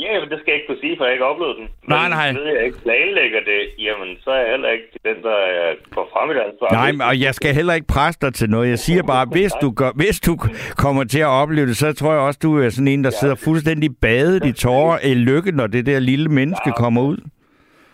Ja, 0.03 0.11
men 0.21 0.29
det 0.31 0.37
skal 0.39 0.51
jeg 0.51 0.55
ikke 0.59 0.67
kunne 0.69 0.83
sige, 0.85 0.95
for 0.97 1.03
jeg 1.05 1.13
ikke 1.13 1.25
oplevet 1.25 1.55
den. 1.59 1.67
Nej, 1.95 2.09
nej. 2.09 2.27
Men 2.31 2.41
ved 2.41 2.47
jeg 2.57 2.65
ikke 2.65 2.81
planlægger 2.87 3.39
det, 3.51 3.59
jamen, 3.85 4.09
så 4.23 4.29
er 4.31 4.39
jeg 4.43 4.49
heller 4.51 4.69
ikke 4.69 4.87
den, 5.09 5.17
der 5.27 5.39
øh, 5.53 5.75
går 5.95 6.09
frem 6.13 6.31
i 6.31 6.33
det 6.33 6.39
ansvar. 6.49 6.69
Nej, 6.71 6.91
men- 6.91 7.01
og 7.01 7.15
jeg 7.25 7.33
skal 7.35 7.53
heller 7.59 7.73
ikke 7.73 7.87
presse 7.87 8.19
dig 8.21 8.33
til 8.33 8.49
noget. 8.49 8.69
Jeg 8.69 8.79
siger 8.79 9.03
bare, 9.03 9.25
hvis 9.31 9.51
du, 9.61 9.71
gør, 9.71 9.91
hvis 9.95 10.19
du 10.19 10.33
kommer 10.83 11.03
til 11.03 11.19
at 11.19 11.31
opleve 11.41 11.67
det, 11.67 11.77
så 11.77 11.93
tror 11.93 12.11
jeg 12.11 12.21
også, 12.21 12.39
du 12.43 12.59
er 12.63 12.69
sådan 12.69 12.87
en, 12.87 13.03
der 13.03 13.09
sidder 13.09 13.35
fuldstændig 13.35 13.89
badet 14.01 14.45
i 14.45 14.51
tårer 14.53 14.97
i 15.03 15.13
lykke, 15.13 15.51
når 15.51 15.67
det 15.67 15.85
der 15.85 15.99
lille 15.99 16.29
menneske 16.29 16.71
kommer 16.77 17.01
ud. 17.01 17.17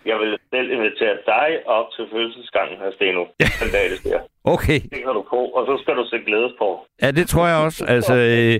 Jeg 0.05 0.17
vil 0.19 0.37
selv 0.53 0.71
invitere 0.71 1.15
dig 1.25 1.49
op 1.77 1.85
til 1.95 2.05
fødselsgangen 2.13 2.77
her, 2.81 2.91
Steno, 2.95 3.23
den 3.61 3.69
dag, 3.71 3.85
det 3.91 3.97
sker. 3.97 4.19
Okay. 4.43 4.79
Det 4.93 4.99
kan 5.05 5.13
du 5.19 5.23
få, 5.29 5.41
og 5.57 5.65
så 5.69 5.73
skal 5.81 5.95
du 5.95 6.05
se 6.11 6.17
glædes 6.25 6.51
på. 6.59 6.85
Ja, 7.01 7.11
det 7.11 7.27
tror 7.27 7.47
jeg 7.47 7.57
også. 7.57 7.85
Altså, 7.87 8.15
øh, 8.15 8.59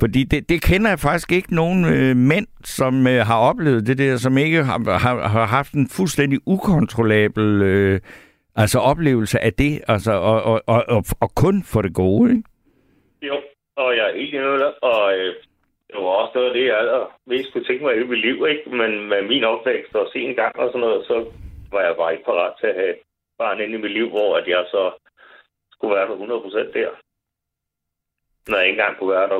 fordi 0.00 0.24
det, 0.24 0.48
det 0.48 0.62
kender 0.62 0.88
jeg 0.90 0.98
faktisk 0.98 1.32
ikke 1.32 1.54
nogen 1.54 1.84
øh, 1.84 2.16
mænd, 2.16 2.46
som 2.64 3.06
øh, 3.06 3.20
har 3.30 3.38
oplevet 3.50 3.86
det 3.86 3.98
der, 3.98 4.16
som 4.16 4.38
ikke 4.38 4.64
har, 4.64 4.98
har, 4.98 5.28
har 5.28 5.46
haft 5.46 5.72
en 5.72 5.88
fuldstændig 5.96 6.38
ukontrollabel 6.46 7.62
øh, 7.62 8.00
altså 8.56 8.78
oplevelse 8.78 9.38
af 9.38 9.52
det, 9.52 9.72
altså, 9.88 10.12
og, 10.12 10.42
og, 10.42 10.62
og, 10.66 10.84
og, 10.88 11.02
og 11.20 11.30
kun 11.34 11.62
for 11.72 11.82
det 11.82 11.94
gode, 11.94 12.30
ikke? 12.30 12.48
Jo, 13.22 13.36
og 13.76 13.96
jeg 13.96 14.04
er 14.10 14.16
helt 14.16 14.34
enig 14.34 14.46
med 14.46 14.72
og 14.82 15.18
øh, 15.18 15.34
det 15.88 15.96
var 16.04 16.14
også 16.22 16.32
noget 16.34 16.48
af 16.48 16.54
det, 16.54 16.66
jeg 16.66 17.06
mest 17.26 17.52
kunne 17.52 17.64
tænke 17.64 17.84
mig 17.84 17.96
i 17.96 18.04
mit 18.04 18.20
liv, 18.20 18.46
ikke? 18.52 18.70
Men 18.80 19.08
med 19.08 19.22
min 19.22 19.44
opvækst 19.44 19.94
og 19.94 20.08
se 20.12 20.18
en 20.18 20.34
gang 20.34 20.56
og 20.58 20.68
sådan 20.68 20.80
noget, 20.80 21.06
så 21.06 21.16
var 21.72 21.80
jeg 21.80 21.96
bare 21.96 22.12
ikke 22.12 22.24
parat 22.24 22.52
til 22.60 22.66
at 22.66 22.74
have 22.74 22.90
et 22.90 23.00
barn 23.38 23.60
inde 23.60 23.74
i 23.74 23.82
mit 23.84 23.92
liv, 23.92 24.08
hvor 24.08 24.36
at 24.36 24.48
jeg 24.48 24.64
så 24.70 24.82
skulle 25.72 25.94
være 25.96 26.08
der 26.08 26.16
100% 26.68 26.72
der. 26.78 26.90
Når 28.48 28.56
jeg 28.58 28.66
ikke 28.66 28.80
engang 28.80 28.98
kunne 28.98 29.12
være 29.16 29.28
der 29.28 29.38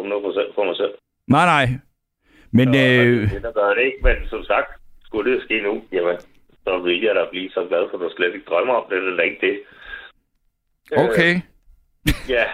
100% 0.50 0.54
for 0.54 0.64
mig 0.64 0.76
selv. 0.76 0.94
Nej, 1.28 1.46
nej. 1.54 1.66
Men, 2.50 2.74
så, 2.74 2.80
øh, 2.80 3.30
det, 3.30 3.42
der 3.42 3.52
gør 3.52 3.74
det 3.74 3.82
ikke, 3.88 4.00
men 4.02 4.16
som 4.32 4.44
sagt, 4.44 4.70
skulle 5.04 5.32
det 5.32 5.42
ske 5.42 5.60
nu, 5.60 5.82
jamen, 5.92 6.18
så 6.64 6.78
vil 6.78 7.02
jeg 7.02 7.14
da 7.14 7.24
blive 7.30 7.50
så 7.50 7.66
glad, 7.68 7.82
for 7.90 7.98
du 7.98 8.10
slet 8.16 8.34
ikke 8.34 8.50
drømmer 8.50 8.74
om 8.74 8.86
det, 8.90 8.98
eller 8.98 9.22
ikke 9.22 9.46
det. 9.46 9.56
okay. 11.04 11.32
Øh, 11.36 12.14
ja, 12.36 12.46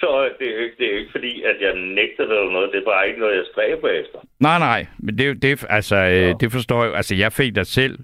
så 0.00 0.30
det 0.38 0.48
er, 0.48 0.52
jo 0.56 0.62
ikke, 0.64 0.76
det 0.78 0.86
er 0.86 0.92
jo 0.92 0.98
ikke 0.98 1.12
fordi, 1.12 1.42
at 1.42 1.56
jeg 1.60 1.74
nægter 1.74 2.24
det 2.28 2.38
eller 2.38 2.52
noget. 2.52 2.72
Det 2.72 2.80
er 2.80 2.84
bare 2.84 3.08
ikke 3.08 3.20
noget, 3.20 3.36
jeg 3.36 3.44
stræber 3.52 3.88
efter. 3.88 4.18
Nej, 4.40 4.58
nej. 4.58 4.86
Men 4.98 5.18
det, 5.18 5.42
det, 5.42 5.64
altså, 5.68 5.96
ja. 5.96 6.32
det 6.40 6.52
forstår 6.52 6.84
jeg 6.84 6.94
Altså, 6.94 7.14
jeg 7.14 7.32
fik 7.32 7.54
det 7.54 7.66
selv. 7.66 7.98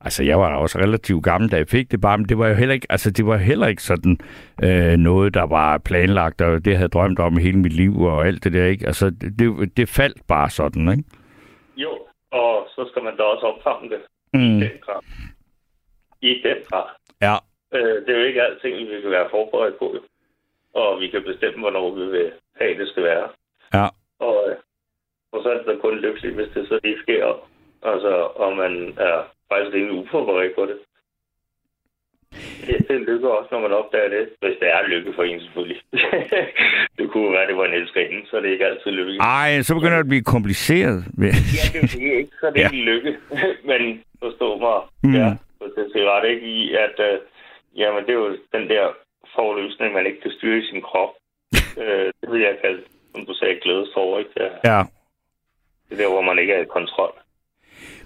Altså, 0.00 0.24
jeg 0.24 0.38
var 0.38 0.56
også 0.56 0.78
relativt 0.78 1.24
gammel, 1.24 1.50
da 1.50 1.56
jeg 1.56 1.68
fik 1.68 1.90
det 1.90 2.00
bare, 2.00 2.18
men 2.18 2.28
det 2.28 2.38
var 2.38 2.48
jo 2.48 2.54
heller 2.54 2.74
ikke, 2.74 2.86
altså, 2.90 3.10
det 3.10 3.26
var 3.26 3.36
heller 3.36 3.66
ikke 3.66 3.82
sådan 3.82 4.18
øh, 4.62 4.96
noget, 4.96 5.34
der 5.34 5.46
var 5.46 5.78
planlagt, 5.78 6.40
og 6.40 6.64
det 6.64 6.70
jeg 6.70 6.78
havde 6.78 6.88
drømt 6.88 7.18
om 7.18 7.36
hele 7.36 7.58
mit 7.58 7.72
liv 7.72 8.00
og 8.00 8.26
alt 8.26 8.44
det 8.44 8.52
der, 8.52 8.66
ikke? 8.66 8.86
Altså, 8.86 9.10
det, 9.38 9.76
det 9.76 9.88
faldt 9.88 10.26
bare 10.28 10.50
sådan, 10.50 10.88
ikke? 10.88 11.04
Jo, 11.76 11.90
og 12.30 12.68
så 12.74 12.88
skal 12.90 13.02
man 13.02 13.16
da 13.16 13.22
også 13.22 13.46
opfange 13.46 13.90
det. 13.90 14.00
Mm. 14.34 14.40
I 14.40 14.60
den 14.60 14.78
grad. 14.80 15.02
I 16.22 16.42
den 16.44 16.56
grad. 16.70 16.86
Ja. 17.20 17.36
Øh, 17.74 18.06
det 18.06 18.08
er 18.14 18.18
jo 18.18 18.24
ikke 18.24 18.42
alting, 18.42 18.88
vi 18.90 19.00
kan 19.00 19.10
være 19.10 19.28
forberedt 19.30 19.78
på. 19.78 19.96
Og 20.74 21.00
vi 21.00 21.08
kan 21.08 21.22
bestemme, 21.22 21.60
hvornår 21.60 21.94
vi 21.94 22.04
vil 22.06 22.32
have, 22.56 22.78
det 22.78 22.88
skal 22.88 23.02
være. 23.02 23.28
Ja. 23.74 23.86
Og, 24.18 24.50
øh, 24.50 24.56
og 25.32 25.42
så 25.42 25.48
er 25.50 25.72
det 25.72 25.80
kun 25.80 25.98
lykkeligt, 25.98 26.34
hvis 26.34 26.48
det 26.54 26.68
så 26.68 26.80
lige 26.82 27.02
sker. 27.02 27.48
Altså, 27.82 28.12
og 28.44 28.56
man 28.56 28.94
er 28.98 29.24
faktisk 29.52 29.74
rimelig 29.74 29.94
uforberedt 30.02 30.54
på 30.54 30.64
det. 30.70 30.78
Ja, 32.68 32.76
det 32.88 33.00
lykker 33.00 33.28
også, 33.28 33.48
når 33.52 33.60
man 33.60 33.72
opdager 33.72 34.08
det. 34.08 34.24
Hvis 34.40 34.56
det 34.60 34.68
er 34.76 34.86
lykke 34.88 35.12
for 35.16 35.22
en, 35.22 35.40
selvfølgelig. 35.40 35.80
det 36.98 37.10
kunne 37.12 37.32
være, 37.32 37.42
at 37.42 37.48
det 37.48 37.56
var 37.56 37.64
en 37.64 37.74
elskerinde, 37.80 38.26
så 38.30 38.36
det 38.36 38.48
er 38.48 38.52
ikke 38.52 38.66
altid 38.66 38.90
lykke. 38.90 39.18
Ej, 39.20 39.62
så 39.62 39.74
begynder 39.74 39.96
det 39.96 40.06
at 40.06 40.12
blive 40.14 40.22
kompliceret. 40.34 40.98
ja, 41.18 41.22
det 41.72 41.82
er 41.82 41.86
det 41.86 42.18
ikke, 42.20 42.32
så 42.40 42.46
det 42.50 42.56
er 42.56 42.60
Ja. 42.60 42.68
ikke 42.72 42.84
lykke. 42.90 43.12
Men 43.70 44.02
forstå 44.22 44.48
mig, 44.58 44.76
Mm. 45.04 45.14
ja, 45.20 45.28
det 45.92 46.02
er 46.02 46.10
ret 46.14 46.28
ikke 46.30 46.46
i, 46.46 46.74
at 46.74 46.96
uh, 47.08 47.16
jamen, 47.80 48.00
det 48.06 48.10
er 48.10 48.18
jo 48.24 48.36
den 48.56 48.68
der 48.68 48.84
forløsning, 49.34 49.92
man 49.94 50.06
ikke 50.06 50.20
kan 50.20 50.30
styre 50.38 50.58
i 50.58 50.66
sin 50.70 50.82
krop. 50.82 51.12
uh, 51.76 51.82
det 52.20 52.26
vil 52.32 52.40
jeg 52.40 52.56
kalde, 52.64 52.82
som 53.14 53.26
du 53.26 53.34
sagde, 53.34 53.52
ikke? 53.54 54.30
Det 54.34 54.50
Ja. 54.64 54.80
er 55.90 55.96
der, 55.96 56.08
hvor 56.12 56.22
man 56.22 56.38
ikke 56.38 56.52
er 56.52 56.62
i 56.62 56.74
kontrol. 56.78 57.12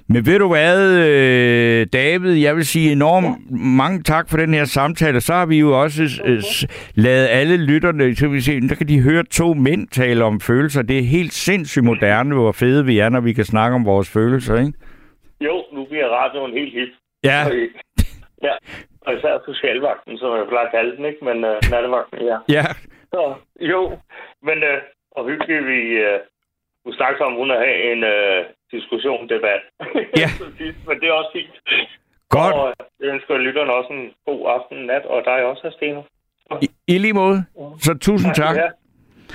Men 0.09 0.27
ved 0.27 0.39
du 0.39 0.49
hvad, 0.49 0.79
øh, 1.09 1.87
David, 1.93 2.33
jeg 2.33 2.57
vil 2.57 2.67
sige 2.67 2.93
enormt 2.93 3.51
mange 3.51 4.03
tak 4.03 4.31
for 4.31 4.37
den 4.37 4.55
her 4.55 4.65
samtale. 4.65 5.21
Så 5.21 5.33
har 5.33 5.47
vi 5.47 5.59
jo 5.59 5.81
også 5.83 6.03
øh, 6.25 6.41
s- 6.43 6.67
lavet 6.95 7.27
alle 7.31 7.57
lytterne, 7.67 8.15
så 8.17 8.29
vi 8.29 8.41
se, 8.41 8.61
der 8.61 8.75
kan 8.75 8.89
de 8.89 9.01
høre 9.03 9.25
to 9.25 9.55
mænd 9.55 9.89
tale 9.89 10.25
om 10.25 10.41
følelser. 10.41 10.83
Det 10.83 10.99
er 10.99 11.03
helt 11.03 11.33
sindssygt 11.33 11.85
moderne, 11.85 12.35
hvor 12.35 12.53
fede 12.53 12.85
vi 12.87 12.99
er, 12.99 13.09
når 13.09 13.21
vi 13.21 13.33
kan 13.33 13.45
snakke 13.45 13.75
om 13.75 13.85
vores 13.87 14.11
følelser, 14.13 14.59
ikke? 14.59 14.73
Jo, 15.41 15.65
nu 15.73 15.85
bliver 15.85 16.09
radioen 16.09 16.53
helt 16.53 16.75
hit. 16.79 16.89
Ja. 17.25 17.41
Og, 17.47 17.53
ja, 18.43 18.55
og 19.07 19.11
især 19.17 19.39
socialvagten, 19.47 20.19
som 20.19 20.29
jeg 20.39 20.47
plejer 20.49 20.67
at 20.67 20.73
kalde 20.77 20.97
den, 20.97 21.05
ikke? 21.05 21.25
Men 21.25 21.37
uh, 21.45 21.57
nattevagten, 21.71 22.19
ja. 22.33 22.39
Ja. 22.57 22.65
Så, 23.15 23.35
jo, 23.61 23.81
men 24.49 24.59
uh, 24.73 24.79
og 25.17 25.23
hyggeligt, 25.29 25.67
vi 25.73 25.81
uh, 26.09 26.19
kunne 26.85 26.97
snakke 27.01 27.25
om, 27.25 27.51
at 27.51 27.59
have 27.67 27.79
en 27.93 28.01
uh, 28.15 28.41
diskussion, 28.73 29.29
debat. 29.35 29.63
Ja. 30.23 30.29
Men 30.89 30.95
det 31.01 31.07
er 31.09 31.13
også 31.21 31.33
fint. 31.39 31.55
Godt. 32.29 32.55
Og 32.55 32.75
jeg 33.01 33.09
ønsker 33.15 33.39
lytterne 33.39 33.73
også 33.79 33.91
en 33.99 34.05
god 34.27 34.41
aften, 34.57 34.87
nat, 34.87 35.05
og 35.05 35.23
dig 35.25 35.45
også, 35.45 35.71
Steno. 35.77 36.03
I, 36.63 36.69
I 36.89 36.99
lige 36.99 37.13
måde. 37.13 37.45
Så 37.79 37.95
tusind 37.95 38.35
tak. 38.35 38.57
Ja. 38.57 38.69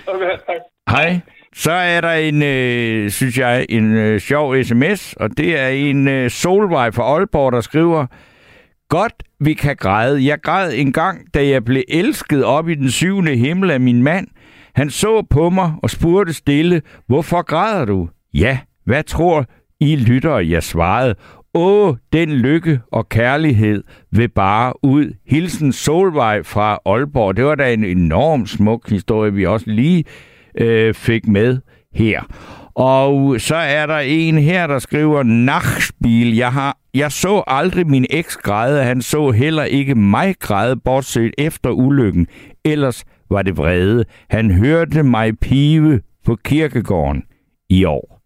Okay, 0.07 0.37
tak. 0.47 0.61
Hej. 0.89 1.19
Så 1.53 1.71
er 1.71 2.01
der 2.01 2.11
en, 2.11 2.43
øh, 2.43 3.09
synes 3.09 3.37
jeg, 3.37 3.65
en 3.69 3.97
øh, 3.97 4.19
sjov 4.19 4.63
sms, 4.63 5.13
og 5.13 5.37
det 5.37 5.59
er 5.59 5.67
en 5.67 6.07
øh, 6.07 6.29
Solvej 6.29 6.91
fra 6.91 7.03
Aalborg, 7.03 7.51
der 7.51 7.61
skriver, 7.61 8.05
Godt, 8.89 9.23
vi 9.39 9.53
kan 9.53 9.75
græde. 9.75 10.25
Jeg 10.25 10.41
græd 10.41 10.73
en 10.75 10.93
gang, 10.93 11.33
da 11.33 11.47
jeg 11.47 11.65
blev 11.65 11.83
elsket 11.89 12.43
op 12.43 12.69
i 12.69 12.75
den 12.75 12.91
syvende 12.91 13.35
himmel 13.35 13.71
af 13.71 13.79
min 13.79 14.03
mand. 14.03 14.27
Han 14.75 14.89
så 14.89 15.21
på 15.29 15.49
mig 15.49 15.73
og 15.83 15.89
spurgte 15.89 16.33
stille, 16.33 16.81
hvorfor 17.07 17.41
græder 17.41 17.85
du? 17.85 18.09
Ja, 18.33 18.59
hvad 18.87 19.03
tror 19.03 19.45
I 19.79 19.95
lytter, 19.95 20.37
jeg 20.37 20.63
svarede. 20.63 21.15
Åh, 21.53 21.95
den 22.13 22.29
lykke 22.29 22.79
og 22.91 23.09
kærlighed 23.09 23.83
vil 24.11 24.29
bare 24.29 24.73
ud. 24.83 25.13
Hilsen 25.27 25.71
Solvej 25.71 26.43
fra 26.43 26.79
Aalborg. 26.85 27.37
Det 27.37 27.45
var 27.45 27.55
da 27.55 27.73
en 27.73 27.83
enorm 27.83 28.45
smuk 28.45 28.89
historie, 28.89 29.33
vi 29.33 29.45
også 29.45 29.69
lige 29.69 30.03
øh, 30.57 30.93
fik 30.93 31.27
med 31.27 31.59
her. 31.93 32.21
Og 32.75 33.41
så 33.41 33.55
er 33.55 33.85
der 33.85 33.97
en 33.97 34.37
her, 34.37 34.67
der 34.67 34.79
skriver, 34.79 35.23
Nachspiel, 35.23 36.35
jeg, 36.35 36.53
har, 36.53 36.77
jeg 36.93 37.11
så 37.11 37.43
aldrig 37.47 37.87
min 37.87 38.05
eks 38.09 38.37
græde, 38.37 38.83
han 38.83 39.01
så 39.01 39.31
heller 39.31 39.63
ikke 39.63 39.95
mig 39.95 40.35
græde, 40.39 40.75
bortset 40.75 41.33
efter 41.37 41.69
ulykken. 41.69 42.27
Ellers 42.65 43.05
var 43.29 43.41
det 43.41 43.57
vrede. 43.57 44.05
Han 44.29 44.51
hørte 44.51 45.03
mig 45.03 45.39
pive 45.39 46.01
på 46.25 46.35
kirkegården 46.35 47.23
i 47.69 47.85
år. 47.85 48.16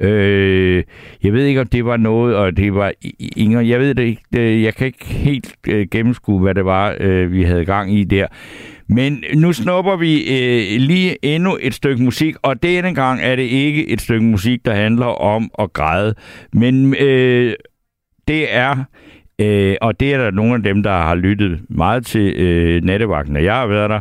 Øh, 0.00 0.82
jeg 1.22 1.32
ved 1.32 1.44
ikke, 1.44 1.60
om 1.60 1.66
det 1.66 1.84
var 1.84 1.96
noget, 1.96 2.36
og 2.36 2.56
det 2.56 2.74
var 2.74 2.92
Inger, 3.36 3.60
jeg 3.60 3.80
ved 3.80 3.94
det 3.94 4.02
ikke, 4.02 4.22
det- 4.32 4.62
jeg 4.62 4.74
kan 4.74 4.86
ikke 4.86 5.04
helt 5.06 5.54
øh, 5.68 5.86
gennemskue, 5.90 6.40
hvad 6.40 6.54
det 6.54 6.64
var, 6.64 6.96
øh, 7.00 7.32
vi 7.32 7.42
havde 7.42 7.64
gang 7.64 7.94
i 7.94 8.04
der. 8.04 8.26
Men 8.88 9.24
nu 9.34 9.52
snupper 9.52 9.96
vi 9.96 10.16
øh, 10.20 10.80
lige 10.80 11.16
endnu 11.34 11.58
et 11.60 11.74
stykke 11.74 12.02
musik, 12.02 12.34
og 12.42 12.62
denne 12.62 12.94
gang 12.94 13.20
er 13.22 13.36
det 13.36 13.42
ikke 13.42 13.88
et 13.88 14.00
stykke 14.00 14.24
musik, 14.26 14.64
der 14.64 14.74
handler 14.74 15.06
om 15.06 15.50
at 15.58 15.72
græde, 15.72 16.14
men 16.52 16.94
øh, 17.00 17.52
det 18.28 18.54
er, 18.54 18.76
øh, 19.40 19.76
og 19.80 20.00
det 20.00 20.14
er 20.14 20.18
der 20.18 20.30
nogle 20.30 20.54
af 20.54 20.62
dem, 20.62 20.82
der 20.82 20.90
har 20.92 21.14
lyttet 21.14 21.60
meget 21.68 22.06
til 22.06 22.34
øh, 22.36 22.84
nattevagten, 22.84 23.36
og 23.36 23.44
jeg 23.44 23.54
har 23.54 23.66
været 23.66 23.90
der, 23.90 24.00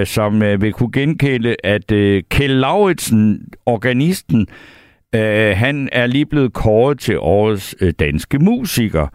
øh, 0.00 0.06
som 0.06 0.42
øh, 0.42 0.62
vil 0.62 0.72
kunne 0.72 0.92
genkende, 0.92 1.56
at 1.64 1.92
øh, 1.92 2.22
Kjell 2.30 2.54
Lauritsen, 2.60 3.42
organisten, 3.66 4.46
øh, 5.14 5.56
han 5.56 5.88
er 5.92 6.06
lige 6.06 6.26
blevet 6.26 6.52
kåret 6.52 6.98
til 6.98 7.18
årets 7.18 7.74
øh, 7.80 7.92
danske 7.98 8.38
musiker. 8.38 9.06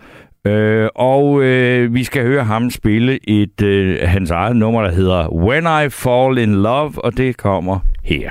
Øh, 0.48 0.90
og 0.96 1.44
øh, 1.44 1.94
vi 1.94 2.04
skal 2.04 2.24
høre 2.24 2.44
ham 2.44 2.70
spille 2.70 3.30
et 3.30 3.62
øh, 3.62 4.00
hans 4.04 4.32
eget 4.32 4.56
nummer, 4.56 4.82
der 4.82 4.92
hedder 4.92 5.34
When 5.34 5.64
I 5.64 5.90
Fall 5.90 6.38
in 6.38 6.54
Love, 6.54 7.06
og 7.06 7.18
det 7.18 7.38
kommer 7.38 7.80
her. 8.04 8.30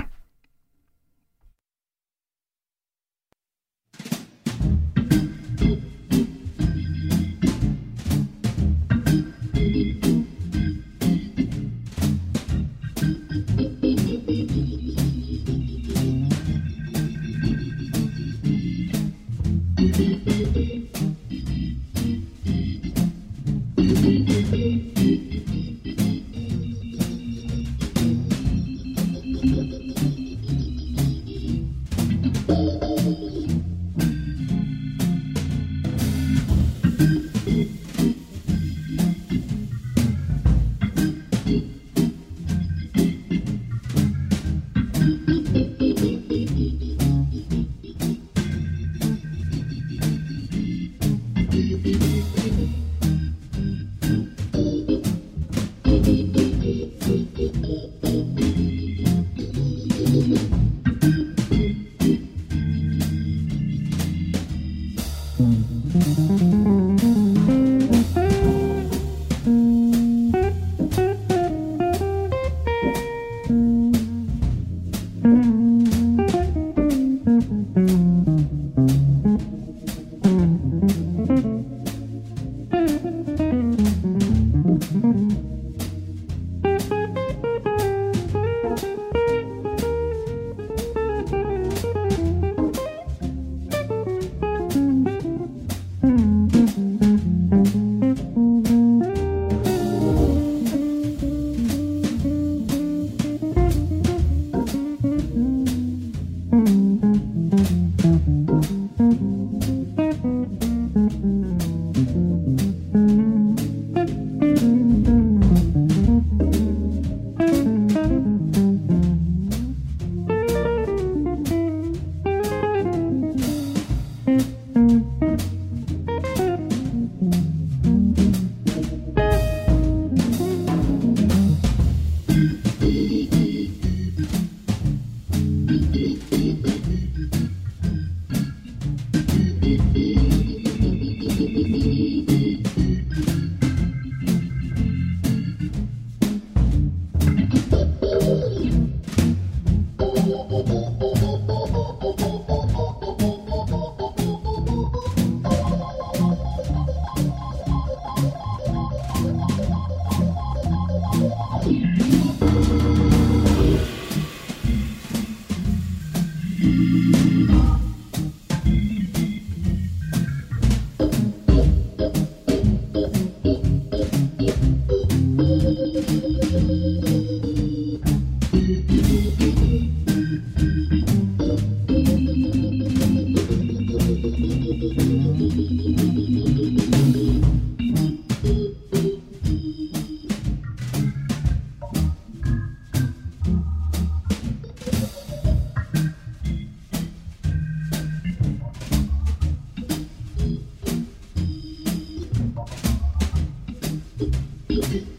Thank 204.78 205.16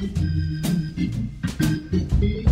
you. 2.22 2.47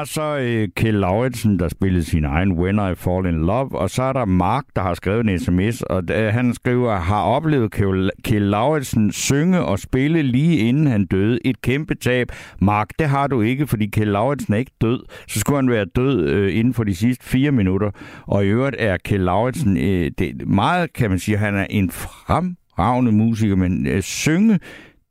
Har 0.00 0.04
så 0.04 0.38
øh, 0.38 0.68
Kjell 0.76 1.00
Lauritsen, 1.00 1.58
der 1.58 1.68
spillede 1.68 2.04
sin 2.04 2.24
egen 2.24 2.52
When 2.52 2.76
I 2.92 2.94
Fall 2.94 3.26
in 3.26 3.46
Love, 3.46 3.78
og 3.78 3.90
så 3.90 4.02
er 4.02 4.12
der 4.12 4.24
Mark, 4.24 4.64
der 4.76 4.82
har 4.82 4.94
skrevet 4.94 5.28
en 5.28 5.38
sms, 5.38 5.82
og 5.82 6.02
øh, 6.10 6.32
han 6.32 6.54
skriver, 6.54 6.96
har 6.96 7.22
oplevet 7.22 7.72
Kjell, 7.72 8.10
Kjell 8.24 8.44
Lauritsen 8.44 9.12
synge 9.12 9.60
og 9.60 9.78
spille 9.78 10.22
lige 10.22 10.56
inden 10.56 10.86
han 10.86 11.06
døde. 11.06 11.38
Et 11.44 11.62
kæmpe 11.62 11.94
tab. 11.94 12.32
Mark, 12.60 12.88
det 12.98 13.08
har 13.08 13.26
du 13.26 13.40
ikke, 13.40 13.66
fordi 13.66 13.86
Kjell 13.86 14.10
Lauritsen 14.10 14.54
er 14.54 14.58
ikke 14.58 14.72
død. 14.80 15.02
Så 15.28 15.40
skulle 15.40 15.58
han 15.58 15.70
være 15.70 15.84
død 15.84 16.28
øh, 16.28 16.58
inden 16.58 16.74
for 16.74 16.84
de 16.84 16.94
sidste 16.94 17.24
fire 17.24 17.52
minutter. 17.52 17.90
Og 18.26 18.44
i 18.44 18.48
øvrigt 18.48 18.76
er 18.78 18.96
Kjell 18.96 19.24
Lauritsen, 19.24 19.76
øh, 19.76 20.10
det, 20.18 20.48
meget 20.48 20.92
kan 20.92 21.10
man 21.10 21.18
sige, 21.18 21.36
han 21.36 21.54
er 21.54 21.66
en 21.70 21.90
fremragende 21.90 23.12
musiker, 23.12 23.56
men 23.56 23.86
øh, 23.86 24.02
synge, 24.02 24.58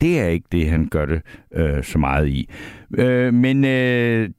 det 0.02 0.20
er 0.20 0.28
ikke 0.28 0.48
det, 0.52 0.70
han 0.70 0.88
gør 0.88 1.06
det 1.06 1.22
øh, 1.54 1.84
så 1.84 1.98
meget 1.98 2.28
i. 2.28 2.50
Øh, 2.98 3.34
men 3.34 3.66
øh, 3.66 4.30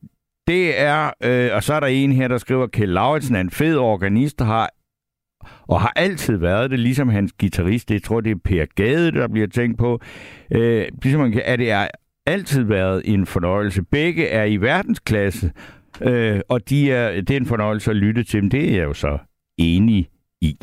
det 0.50 0.80
er, 0.80 1.10
øh, 1.22 1.50
og 1.54 1.62
så 1.62 1.74
er 1.74 1.80
der 1.80 1.86
en 1.86 2.12
her, 2.12 2.28
der 2.28 2.38
skriver, 2.38 2.66
Kjell 2.66 2.92
Lauritsen 2.92 3.36
er 3.36 3.40
en 3.40 3.50
fed 3.50 3.76
organist, 3.76 4.38
der 4.38 4.44
har 4.44 4.70
og 5.68 5.80
har 5.80 5.92
altid 5.96 6.36
været 6.36 6.70
det, 6.70 6.78
ligesom 6.78 7.08
hans 7.08 7.32
guitarist. 7.40 7.90
Jeg 7.90 8.02
tror, 8.02 8.20
det 8.20 8.30
er 8.30 8.36
Per 8.44 8.64
Gade, 8.74 9.12
der 9.12 9.28
bliver 9.28 9.46
tænkt 9.46 9.78
på. 9.78 10.00
Øh, 10.50 10.86
ligesom 11.02 11.32
at 11.44 11.58
det 11.58 11.70
er 11.70 11.88
altid 12.26 12.62
været 12.62 13.02
en 13.04 13.26
fornøjelse. 13.26 13.82
Begge 13.82 14.26
er 14.26 14.44
i 14.44 14.56
verdensklasse, 14.56 15.52
øh, 16.02 16.40
og 16.48 16.68
de 16.68 16.92
er, 16.92 17.20
det 17.20 17.30
er 17.30 17.36
en 17.36 17.46
fornøjelse 17.46 17.90
at 17.90 17.96
lytte 17.96 18.24
til 18.24 18.40
dem. 18.40 18.50
Det 18.50 18.70
er 18.70 18.76
jeg 18.76 18.84
jo 18.84 18.92
så 18.92 19.18
enig 19.58 20.08
i. 20.40 20.56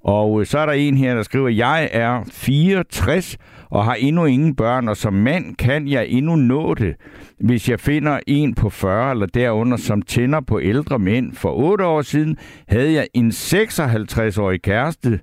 Og 0.00 0.40
øh, 0.40 0.46
så 0.46 0.58
er 0.58 0.66
der 0.66 0.72
en 0.72 0.96
her, 0.96 1.14
der 1.14 1.22
skriver, 1.22 1.48
jeg 1.48 1.88
er 1.92 2.24
64 2.32 3.36
og 3.70 3.84
har 3.84 3.94
endnu 3.94 4.24
ingen 4.24 4.56
børn, 4.56 4.88
og 4.88 4.96
som 4.96 5.12
mand 5.12 5.56
kan 5.56 5.88
jeg 5.88 6.06
endnu 6.08 6.36
nå 6.36 6.74
det, 6.74 6.94
hvis 7.40 7.68
jeg 7.68 7.80
finder 7.80 8.20
en 8.26 8.54
på 8.54 8.70
40 8.70 9.10
eller 9.10 9.26
derunder, 9.26 9.76
som 9.76 10.02
tænder 10.02 10.40
på 10.40 10.60
ældre 10.60 10.98
mænd. 10.98 11.32
For 11.32 11.52
8 11.52 11.84
år 11.84 12.02
siden 12.02 12.36
havde 12.68 12.92
jeg 12.92 13.08
en 13.14 13.30
56-årig 13.30 14.62
kæreste, 14.62 15.20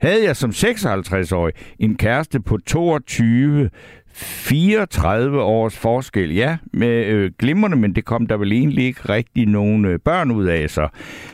havde 0.00 0.24
jeg 0.24 0.36
som 0.36 0.50
56-årig 0.50 1.52
en 1.78 1.96
kæreste 1.96 2.40
på 2.40 2.58
22, 2.66 3.70
34 4.14 5.42
års 5.42 5.76
forskel, 5.76 6.34
ja, 6.34 6.56
med 6.72 7.06
øh, 7.06 7.30
glimrende, 7.38 7.76
men 7.76 7.94
det 7.94 8.04
kom 8.04 8.26
der 8.26 8.36
vel 8.36 8.52
egentlig 8.52 8.84
ikke 8.84 9.00
rigtig 9.08 9.46
nogen 9.46 9.84
øh, 9.84 9.98
børn 9.98 10.30
ud 10.30 10.44
af 10.44 10.70
så. 10.70 10.88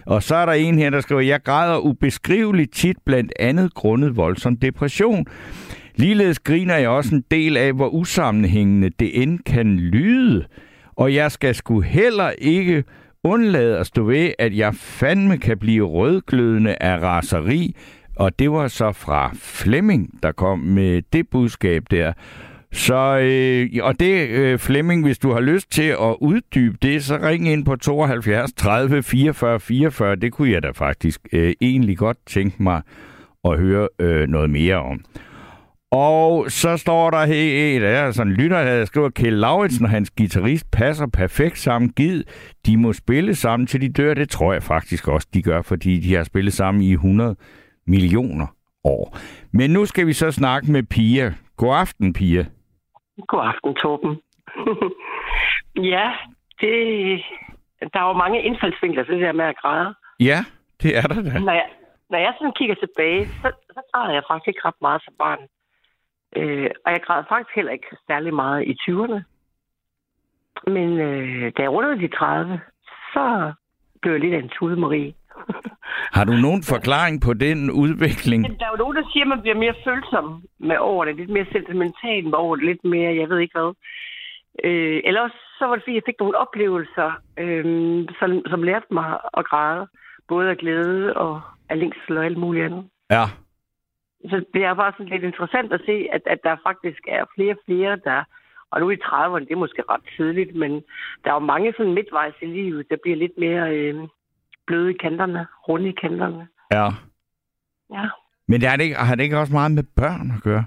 Og 0.07 0.23
så 0.23 0.35
er 0.35 0.47
der 0.47 0.53
en 0.53 0.79
her, 0.79 0.91
der 0.91 1.01
skriver, 1.01 1.21
jeg 1.21 1.43
græder 1.43 1.79
ubeskriveligt 1.79 2.75
tit 2.75 2.97
blandt 3.07 3.33
andet 3.39 3.75
grundet 3.75 4.17
voldsom 4.17 4.57
depression. 4.57 5.27
Ligeledes 5.97 6.39
griner 6.39 6.77
jeg 6.77 6.89
også 6.89 7.15
en 7.15 7.25
del 7.31 7.57
af, 7.57 7.73
hvor 7.73 7.89
usammenhængende 7.89 8.91
det 8.99 9.23
end 9.23 9.39
kan 9.39 9.77
lyde. 9.77 10.45
Og 10.97 11.15
jeg 11.15 11.33
skal 11.33 11.55
sgu 11.55 11.81
heller 11.81 12.31
ikke 12.39 12.85
undlade 13.25 13.79
at 13.79 13.87
stå 13.87 14.03
ved, 14.03 14.33
at 14.39 14.57
jeg 14.57 14.75
fandme 14.75 15.39
kan 15.39 15.59
blive 15.59 15.87
rødglødende 15.87 16.77
af 16.81 16.99
raseri. 16.99 17.77
Og 18.17 18.39
det 18.39 18.51
var 18.51 18.69
så 18.69 18.93
fra 18.93 19.31
Flemming, 19.35 20.23
der 20.23 20.33
kom 20.33 20.59
med 20.59 21.03
det 21.13 21.29
budskab 21.29 21.85
der. 21.91 22.13
Så, 22.73 23.19
øh, 23.19 23.85
og 23.85 24.01
det, 24.01 24.29
øh, 24.29 24.59
Flemming, 24.59 25.05
hvis 25.05 25.19
du 25.19 25.33
har 25.33 25.41
lyst 25.41 25.73
til 25.73 25.83
at 25.83 26.17
uddybe 26.21 26.79
det, 26.83 27.05
så 27.05 27.19
ring 27.23 27.49
ind 27.49 27.65
på 27.65 27.77
72 27.77 28.53
30 28.53 29.03
44 29.03 29.61
44. 29.61 30.17
Det 30.17 30.33
kunne 30.33 30.51
jeg 30.51 30.63
da 30.63 30.71
faktisk 30.71 31.21
øh, 31.33 31.53
egentlig 31.61 31.99
godt 31.99 32.17
tænke 32.27 32.63
mig 32.63 32.83
at 33.45 33.59
høre 33.59 33.89
øh, 33.99 34.29
noget 34.29 34.51
mere 34.51 34.77
om. 34.77 35.01
Og 35.93 36.51
så 36.51 36.77
står 36.77 37.11
der 37.11 37.25
her, 37.25 37.81
der 37.81 37.89
er 37.89 38.11
sådan 38.11 38.33
en 38.33 38.37
lytter, 38.37 38.65
der 38.65 38.85
skriver, 38.85 39.11
Kjell 39.11 39.37
Lauritsen 39.37 39.85
og 39.85 39.91
hans 39.91 40.11
guitarist 40.11 40.71
passer 40.71 41.07
perfekt 41.07 41.59
sammen. 41.59 41.91
Gid, 41.91 42.23
de 42.67 42.77
må 42.77 42.93
spille 42.93 43.35
sammen 43.35 43.67
til 43.67 43.81
de 43.81 43.89
dør. 43.89 44.15
Det 44.15 44.29
tror 44.29 44.53
jeg 44.53 44.63
faktisk 44.63 45.09
også, 45.09 45.29
de 45.35 45.43
gør, 45.43 45.63
fordi 45.63 45.99
de 45.99 46.15
har 46.15 46.25
spillet 46.25 46.53
sammen 46.53 46.83
i 46.83 46.93
100 46.93 47.37
millioner 47.87 48.47
år. 48.85 49.19
Men 49.53 49.71
nu 49.71 49.87
skal 49.87 50.07
vi 50.07 50.13
så 50.13 50.31
snakke 50.31 50.73
med 50.73 50.83
Pia. 50.83 51.35
God 51.57 51.77
aften, 51.77 52.13
Pia. 52.13 52.45
God 53.29 53.41
aften, 53.41 53.75
Torben. 53.75 54.21
ja, 55.95 56.07
det, 56.61 56.73
der 57.93 58.01
er 58.01 58.09
jo 58.09 58.13
mange 58.13 58.43
indfaldsvinkler 58.43 59.05
til 59.05 59.15
det 59.15 59.23
der 59.23 59.33
med 59.33 59.45
at 59.45 59.57
græde. 59.57 59.95
Ja, 60.21 60.39
det 60.83 60.97
er 60.97 61.03
der 61.03 61.23
da. 61.23 61.39
Når 61.39 61.53
jeg, 61.53 61.69
når 62.11 62.19
jeg 62.19 62.35
sådan 62.39 62.53
kigger 62.59 62.75
tilbage, 62.75 63.27
så, 63.27 63.53
så 63.75 63.81
græder 63.93 64.13
jeg 64.13 64.23
faktisk 64.29 64.49
ikke 64.49 64.65
ret 64.65 64.81
meget 64.81 65.03
som 65.05 65.15
barn. 65.19 65.43
Øh, 66.37 66.71
og 66.85 66.93
jeg 66.93 67.03
græd 67.03 67.25
faktisk 67.29 67.57
heller 67.57 67.73
ikke 67.73 67.97
særlig 68.07 68.35
meget 68.35 68.63
i 68.67 68.77
20'erne. 68.83 69.21
Men 70.67 70.89
øh, 70.99 71.53
da 71.57 71.63
jeg 71.63 71.71
rundede 71.71 72.01
de 72.01 72.09
30, 72.09 72.61
så 73.13 73.53
blev 74.03 74.13
jeg 74.13 74.21
lidt 74.21 74.35
af 74.35 74.39
en 74.39 74.49
tude 74.49 74.77
Marie. 74.77 75.15
Har 76.17 76.25
du 76.25 76.33
nogen 76.33 76.63
forklaring 76.63 77.21
på 77.21 77.33
den 77.35 77.71
udvikling? 77.71 78.41
Der 78.61 78.67
er 78.67 78.71
jo 78.75 78.83
nogen, 78.83 78.97
der 78.97 79.03
siger, 79.13 79.25
at 79.25 79.29
man 79.29 79.41
bliver 79.41 79.57
mere 79.65 79.75
følsom 79.85 80.43
med 80.59 81.07
det. 81.07 81.17
Lidt 81.17 81.31
mere 81.31 81.47
sentimental 81.53 82.25
med 82.25 82.57
det. 82.57 82.65
Lidt 82.65 82.85
mere, 82.85 83.17
jeg 83.21 83.29
ved 83.29 83.39
ikke 83.39 83.59
hvad. 83.59 83.73
Øh, 84.65 85.01
eller 85.05 85.21
også 85.21 85.37
så 85.59 85.67
var 85.67 85.75
det, 85.75 85.85
fordi 85.85 85.95
jeg 85.95 86.03
fik 86.07 86.21
nogle 86.21 86.39
oplevelser, 86.39 87.11
øh, 87.39 87.65
som, 88.19 88.43
som 88.51 88.63
lærte 88.63 88.87
mig 88.91 89.19
at 89.39 89.45
græde. 89.45 89.87
Både 90.29 90.51
af 90.51 90.57
glæde 90.57 91.15
og 91.17 91.41
af 91.69 91.79
længsel 91.79 92.19
og 92.19 92.25
alt 92.25 92.39
muligt 92.39 92.65
andet. 92.65 92.85
Ja. 93.11 93.25
Så 94.31 94.45
det 94.55 94.65
er 94.65 94.75
bare 94.75 94.93
sådan 94.93 95.13
lidt 95.13 95.25
interessant 95.25 95.73
at 95.73 95.81
se, 95.87 96.09
at, 96.13 96.23
at 96.27 96.39
der 96.45 96.57
faktisk 96.67 97.03
er 97.09 97.25
flere 97.35 97.53
og 97.53 97.61
flere, 97.67 97.97
der... 97.97 98.25
Og 98.73 98.81
nu 98.81 98.91
i 98.91 99.03
30'erne, 99.05 99.45
det 99.47 99.53
er 99.53 99.65
måske 99.67 99.83
ret 99.91 100.07
tidligt, 100.17 100.55
men 100.55 100.73
der 101.25 101.31
er 101.31 101.35
jo 101.35 101.51
mange 101.53 101.75
sådan 101.77 101.95
midtvejs 101.95 102.35
i 102.43 102.47
livet, 102.47 102.91
der 102.91 102.97
bliver 103.03 103.17
lidt 103.17 103.39
mere 103.39 103.77
øh, 103.77 103.95
bløde 104.71 104.91
i 104.95 104.99
kanterne, 105.05 105.47
runde 105.69 105.89
i 105.89 105.97
kanterne. 106.03 106.43
Ja. 106.77 106.87
Ja. 107.97 108.05
Men 108.49 108.61
det 108.61 108.69
er 108.69 108.77
det 108.77 108.85
ikke, 108.85 108.97
har 108.97 109.15
det 109.15 109.25
ikke 109.25 109.39
også 109.39 109.53
meget 109.53 109.73
med 109.73 109.85
børn 110.01 110.27
at 110.37 110.43
gøre? 110.43 110.65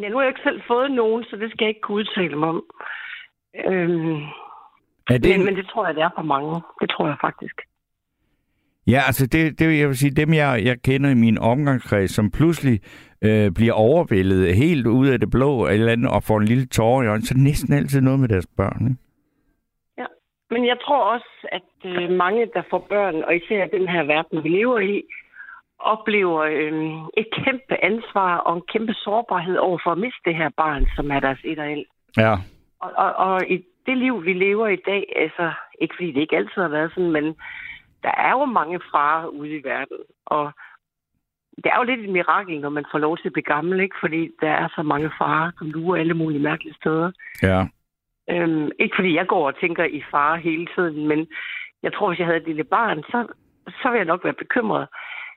Ja, 0.00 0.08
nu 0.08 0.16
har 0.16 0.22
jeg 0.22 0.32
ikke 0.34 0.48
selv 0.48 0.60
fået 0.68 0.90
nogen, 0.90 1.24
så 1.24 1.36
det 1.36 1.50
skal 1.50 1.64
jeg 1.64 1.68
ikke 1.68 1.80
kunne 1.80 1.98
udtale 2.02 2.36
mig 2.36 2.48
om. 2.48 2.62
Øhm, 3.66 4.16
er 5.12 5.18
det 5.18 5.30
men, 5.30 5.44
men 5.44 5.56
det 5.56 5.66
tror 5.66 5.86
jeg, 5.86 5.94
det 5.94 6.02
er 6.02 6.10
for 6.18 6.22
mange. 6.22 6.54
Det 6.80 6.90
tror 6.90 7.06
jeg 7.06 7.16
faktisk. 7.20 7.56
Ja, 8.86 9.00
altså 9.06 9.26
det, 9.26 9.58
det 9.58 9.78
jeg 9.78 9.88
vil 9.88 9.98
sige, 9.98 10.10
dem 10.10 10.34
jeg, 10.34 10.62
jeg 10.64 10.82
kender 10.82 11.10
i 11.10 11.14
min 11.14 11.38
omgangskreds, 11.38 12.10
som 12.10 12.30
pludselig 12.30 12.80
øh, 13.22 13.52
bliver 13.52 13.72
overvældet 13.72 14.56
helt 14.56 14.86
ud 14.86 15.06
af 15.08 15.20
det 15.20 15.30
blå 15.30 15.66
eller 15.66 15.92
andet, 15.92 16.10
og 16.10 16.22
får 16.22 16.38
en 16.38 16.44
lille 16.44 16.66
tårer 16.66 17.02
i 17.02 17.06
øjnene, 17.06 17.26
så 17.26 17.34
er 17.34 17.36
det 17.36 17.44
næsten 17.44 17.74
altid 17.74 18.00
noget 18.00 18.20
med 18.20 18.28
deres 18.28 18.46
børn. 18.56 18.86
Ikke? 18.88 19.07
Men 20.50 20.66
jeg 20.66 20.76
tror 20.84 21.02
også, 21.14 21.48
at 21.52 21.70
øh, 21.84 22.10
mange, 22.10 22.46
der 22.54 22.62
får 22.70 22.86
børn, 22.88 23.22
og 23.22 23.36
især 23.36 23.66
den 23.66 23.88
her 23.88 24.02
verden, 24.02 24.44
vi 24.44 24.48
lever 24.48 24.78
i, 24.78 25.02
oplever 25.78 26.40
øh, 26.40 26.72
et 27.16 27.28
kæmpe 27.44 27.84
ansvar 27.84 28.36
og 28.36 28.56
en 28.56 28.62
kæmpe 28.72 28.94
sårbarhed 28.94 29.56
over 29.56 29.78
for 29.84 29.90
at 29.92 29.98
miste 29.98 30.20
det 30.24 30.34
her 30.34 30.50
barn, 30.56 30.86
som 30.96 31.10
er 31.10 31.20
deres 31.20 31.38
et 31.44 31.58
og 31.58 31.66
alt. 31.66 31.88
Ja. 32.16 32.32
Og, 32.80 32.90
og, 32.96 33.14
og 33.14 33.50
i 33.50 33.64
det 33.86 33.98
liv, 33.98 34.24
vi 34.24 34.32
lever 34.32 34.68
i 34.68 34.82
dag, 34.86 35.12
altså 35.16 35.52
ikke 35.80 35.94
fordi 35.94 36.12
det 36.12 36.20
ikke 36.20 36.36
altid 36.36 36.62
har 36.62 36.68
været 36.68 36.92
sådan, 36.94 37.10
men 37.10 37.24
der 38.02 38.12
er 38.26 38.30
jo 38.30 38.44
mange 38.44 38.80
farer 38.92 39.26
ude 39.26 39.56
i 39.56 39.64
verden. 39.64 39.98
Og 40.26 40.52
det 41.56 41.66
er 41.66 41.76
jo 41.78 41.82
lidt 41.82 42.00
et 42.00 42.08
mirakel, 42.08 42.60
når 42.60 42.68
man 42.68 42.84
får 42.92 42.98
lov 42.98 43.16
til 43.16 43.28
at 43.28 43.32
blive 43.32 43.52
gammel, 43.54 43.80
ikke? 43.80 43.96
Fordi 44.00 44.30
der 44.40 44.50
er 44.50 44.68
så 44.76 44.82
mange 44.82 45.10
farer, 45.18 45.50
som 45.58 45.70
lurer 45.70 46.00
alle 46.00 46.14
mulige 46.14 46.42
mærkelige 46.42 46.74
steder. 46.74 47.10
Ja. 47.42 47.66
Øhm, 48.30 48.70
ikke 48.78 48.96
fordi 48.96 49.14
jeg 49.14 49.26
går 49.26 49.46
og 49.46 49.60
tænker 49.60 49.84
i 49.84 50.02
fare 50.10 50.38
hele 50.38 50.66
tiden, 50.74 51.08
men 51.08 51.28
jeg 51.82 51.92
tror, 51.92 52.08
hvis 52.08 52.18
jeg 52.18 52.26
havde 52.26 52.40
et 52.40 52.46
lille 52.46 52.64
barn, 52.64 53.02
så, 53.02 53.26
så 53.68 53.88
ville 53.88 53.98
jeg 53.98 54.12
nok 54.12 54.24
være 54.24 54.42
bekymret. 54.44 54.88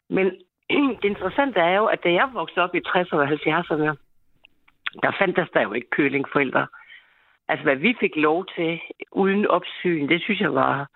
Men 0.10 0.26
det 1.02 1.10
interessante 1.14 1.60
er 1.60 1.76
jo, 1.76 1.86
at 1.86 2.04
da 2.04 2.12
jeg 2.12 2.30
voksede 2.34 2.64
op 2.64 2.76
i 2.76 2.82
60'erne 2.88 3.18
og 3.18 3.28
70'erne, 3.28 3.96
der 5.04 5.12
fandt 5.20 5.54
der 5.54 5.62
jo 5.62 5.74
ikke 5.74 5.90
kølingforældre. 5.90 6.68
Altså, 7.48 7.64
hvad 7.64 7.76
vi 7.76 7.96
fik 8.00 8.16
lov 8.16 8.46
til 8.56 8.80
uden 9.12 9.48
opsyn, 9.48 10.10
det 10.10 10.22
synes 10.22 10.40
jeg 10.42 10.54
var... 10.54 10.90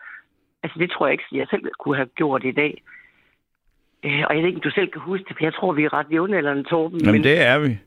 Altså, 0.64 0.80
det 0.80 0.92
tror 0.92 1.08
jeg 1.08 1.12
ikke, 1.12 1.24
jeg 1.32 1.48
selv 1.50 1.64
kunne 1.80 1.96
have 1.96 2.10
gjort 2.16 2.44
i 2.44 2.52
dag. 2.52 2.84
Øh, 4.06 4.24
og 4.28 4.36
jeg 4.36 4.42
ved 4.42 4.48
ikke, 4.48 4.58
om 4.58 4.62
du 4.62 4.70
selv 4.70 4.92
kan 4.92 5.02
huske 5.02 5.26
det, 5.28 5.38
for 5.38 5.44
jeg 5.44 5.54
tror, 5.54 5.74
vi 5.74 5.84
er 5.84 5.94
ret 5.94 6.08
jævnaldrende, 6.12 6.64
Torben. 6.64 7.00
Jamen, 7.00 7.12
men... 7.12 7.24
det 7.24 7.42
er 7.42 7.60
vi. 7.60 7.78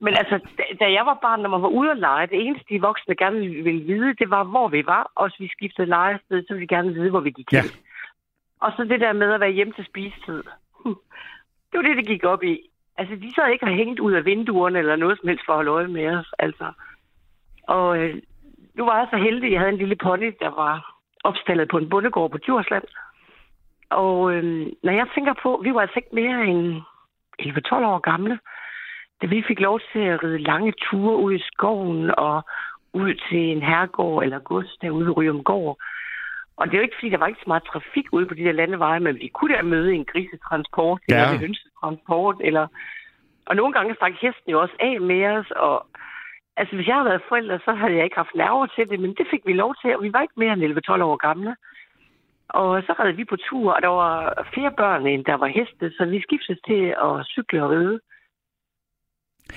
Men 0.00 0.14
altså, 0.16 0.38
da- 0.80 0.92
jeg 0.92 1.06
var 1.06 1.18
barn, 1.22 1.40
når 1.40 1.48
man 1.48 1.62
var 1.62 1.68
ude 1.68 1.90
at 1.90 1.98
lege, 1.98 2.26
det 2.26 2.46
eneste, 2.46 2.74
de 2.74 2.80
voksne 2.80 3.14
gerne 3.16 3.38
ville 3.40 3.84
vide, 3.94 4.14
det 4.14 4.30
var, 4.30 4.44
hvor 4.44 4.68
vi 4.68 4.86
var. 4.86 5.10
Og 5.14 5.28
hvis 5.28 5.40
vi 5.40 5.48
skiftede 5.48 5.88
lejested, 5.88 6.42
så 6.46 6.54
ville 6.54 6.68
de 6.68 6.74
gerne 6.74 6.94
vide, 6.94 7.10
hvor 7.10 7.20
vi 7.20 7.30
gik 7.30 7.52
Ja. 7.52 7.60
hen. 7.62 7.70
Og 8.60 8.72
så 8.76 8.84
det 8.84 9.00
der 9.00 9.12
med 9.12 9.32
at 9.32 9.40
være 9.40 9.50
hjemme 9.50 9.72
til 9.72 9.84
spisetid. 9.86 10.42
Det 11.72 11.76
var 11.78 11.82
det, 11.82 11.96
det 11.96 12.06
gik 12.06 12.24
op 12.24 12.42
i. 12.42 12.60
Altså, 12.96 13.14
de 13.16 13.34
sad 13.34 13.48
ikke 13.52 13.64
og 13.66 13.72
hængt 13.72 14.00
ud 14.00 14.12
af 14.12 14.24
vinduerne 14.24 14.78
eller 14.78 14.96
noget 14.96 15.18
som 15.18 15.28
helst 15.28 15.44
for 15.46 15.52
at 15.52 15.56
holde 15.56 15.70
øje 15.70 15.88
med 15.88 16.16
os. 16.16 16.32
Altså. 16.38 16.72
Og 17.68 17.98
øh, 17.98 18.22
nu 18.74 18.84
var 18.84 18.98
jeg 18.98 19.06
så 19.10 19.16
heldig, 19.16 19.46
at 19.46 19.52
jeg 19.52 19.60
havde 19.60 19.72
en 19.72 19.78
lille 19.78 19.96
pony, 19.96 20.32
der 20.40 20.48
var 20.50 20.96
opstallet 21.24 21.68
på 21.68 21.78
en 21.78 21.88
bondegård 21.88 22.30
på 22.30 22.38
Djursland. 22.38 22.84
Og 23.90 24.32
øh, 24.34 24.66
når 24.82 24.92
jeg 24.92 25.06
tænker 25.14 25.34
på, 25.42 25.60
vi 25.64 25.74
var 25.74 25.80
altså 25.80 25.96
ikke 25.96 26.14
mere 26.14 26.44
end 26.46 26.82
11-12 27.42 27.74
år 27.74 27.98
gamle, 27.98 28.38
da 29.24 29.28
vi 29.28 29.44
fik 29.48 29.60
lov 29.60 29.80
til 29.92 29.98
at 29.98 30.22
ride 30.24 30.38
lange 30.38 30.72
ture 30.72 31.16
ud 31.16 31.32
i 31.34 31.42
skoven 31.52 32.10
og 32.18 32.42
ud 32.92 33.14
til 33.28 33.42
en 33.52 33.62
herregård 33.62 34.24
eller 34.24 34.38
gods 34.38 34.76
derude 34.82 35.06
ved 35.06 35.16
Ryumgård. 35.16 35.76
Og 36.56 36.66
det 36.66 36.74
er 36.74 36.78
jo 36.78 36.82
ikke, 36.82 36.96
fordi 36.98 37.10
der 37.10 37.18
var 37.18 37.26
ikke 37.26 37.44
så 37.44 37.50
meget 37.52 37.68
trafik 37.72 38.06
ude 38.12 38.26
på 38.26 38.34
de 38.34 38.44
der 38.44 38.52
landeveje, 38.52 39.00
men 39.00 39.14
vi 39.14 39.28
kunne 39.28 39.54
da 39.56 39.62
møde 39.62 39.94
en 39.94 40.04
grisetransport, 40.04 41.00
Ja. 41.08 41.14
eller 41.14 41.32
en 41.32 41.38
hønsetransport, 41.38 42.36
eller... 42.40 42.66
Og 43.46 43.56
nogle 43.56 43.72
gange 43.72 43.94
stak 43.94 44.12
hesten 44.12 44.50
jo 44.52 44.60
også 44.60 44.74
af 44.80 45.00
med 45.00 45.24
os, 45.26 45.50
og 45.50 45.86
altså 46.56 46.76
hvis 46.76 46.86
jeg 46.86 46.94
havde 46.94 47.08
været 47.08 47.28
forældre, 47.28 47.58
så 47.64 47.72
havde 47.72 47.94
jeg 47.96 48.04
ikke 48.04 48.16
haft 48.16 48.34
nerver 48.34 48.66
til 48.66 48.88
det, 48.88 49.00
men 49.00 49.14
det 49.18 49.26
fik 49.30 49.42
vi 49.46 49.52
lov 49.52 49.74
til, 49.82 49.96
og 49.96 50.02
vi 50.02 50.12
var 50.12 50.22
ikke 50.22 50.40
mere 50.42 50.52
end 50.52 50.64
11-12 50.64 51.02
år 51.02 51.16
gamle. 51.16 51.56
Og 52.48 52.82
så 52.82 52.92
red 52.98 53.12
vi 53.12 53.24
på 53.24 53.36
tur, 53.36 53.72
og 53.72 53.82
der 53.82 53.88
var 53.88 54.46
flere 54.54 54.72
børn, 54.76 55.06
end 55.06 55.24
der 55.24 55.34
var 55.34 55.46
heste, 55.46 55.92
så 55.96 56.04
vi 56.04 56.20
skiftedes 56.22 56.60
til 56.66 56.82
at 57.06 57.26
cykle 57.26 57.64
og 57.64 57.70
ride. 57.70 58.00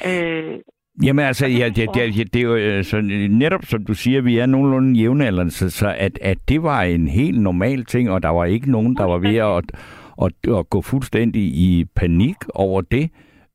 Øh, 0.05 0.59
Jamen 1.03 1.25
altså, 1.25 1.47
ja, 1.47 1.69
det, 1.69 1.89
det, 1.93 2.33
det 2.33 2.39
er 2.39 2.43
jo 2.43 2.55
øh, 2.55 2.83
så 2.83 3.01
netop 3.29 3.65
som 3.65 3.85
du 3.85 3.93
siger, 3.93 4.21
vi 4.21 4.37
er 4.37 4.45
nogenlunde 4.45 4.99
jævnaldrende, 4.99 5.51
så, 5.51 5.69
så 5.69 5.95
at, 5.97 6.19
at 6.21 6.37
det 6.49 6.63
var 6.63 6.81
en 6.81 7.07
helt 7.07 7.41
normal 7.41 7.85
ting, 7.85 8.11
og 8.11 8.23
der 8.23 8.29
var 8.29 8.45
ikke 8.45 8.71
nogen, 8.71 8.95
der 8.95 9.03
var 9.03 9.17
ved 9.17 9.35
at, 9.35 9.63
at, 10.21 10.57
at 10.57 10.69
gå 10.69 10.81
fuldstændig 10.81 11.41
i 11.41 11.85
panik 11.95 12.35
over 12.53 12.81
det. 12.81 13.09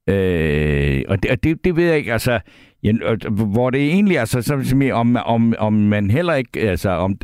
Øh, 0.08 1.02
og 1.08 1.22
det, 1.22 1.30
og 1.30 1.44
det, 1.44 1.64
det 1.64 1.76
ved 1.76 1.84
jeg 1.84 1.96
ikke, 1.96 2.12
altså, 2.12 2.40
ja, 2.82 2.92
hvor 3.30 3.70
det 3.70 3.80
egentlig, 3.80 4.18
altså, 4.18 4.42
så, 4.42 4.60
så, 4.64 4.90
om, 4.92 5.16
om, 5.16 5.54
om 5.58 5.72
man 5.72 6.10
heller 6.10 6.34
ikke, 6.34 6.60
altså, 6.60 6.90
om, 6.90 7.16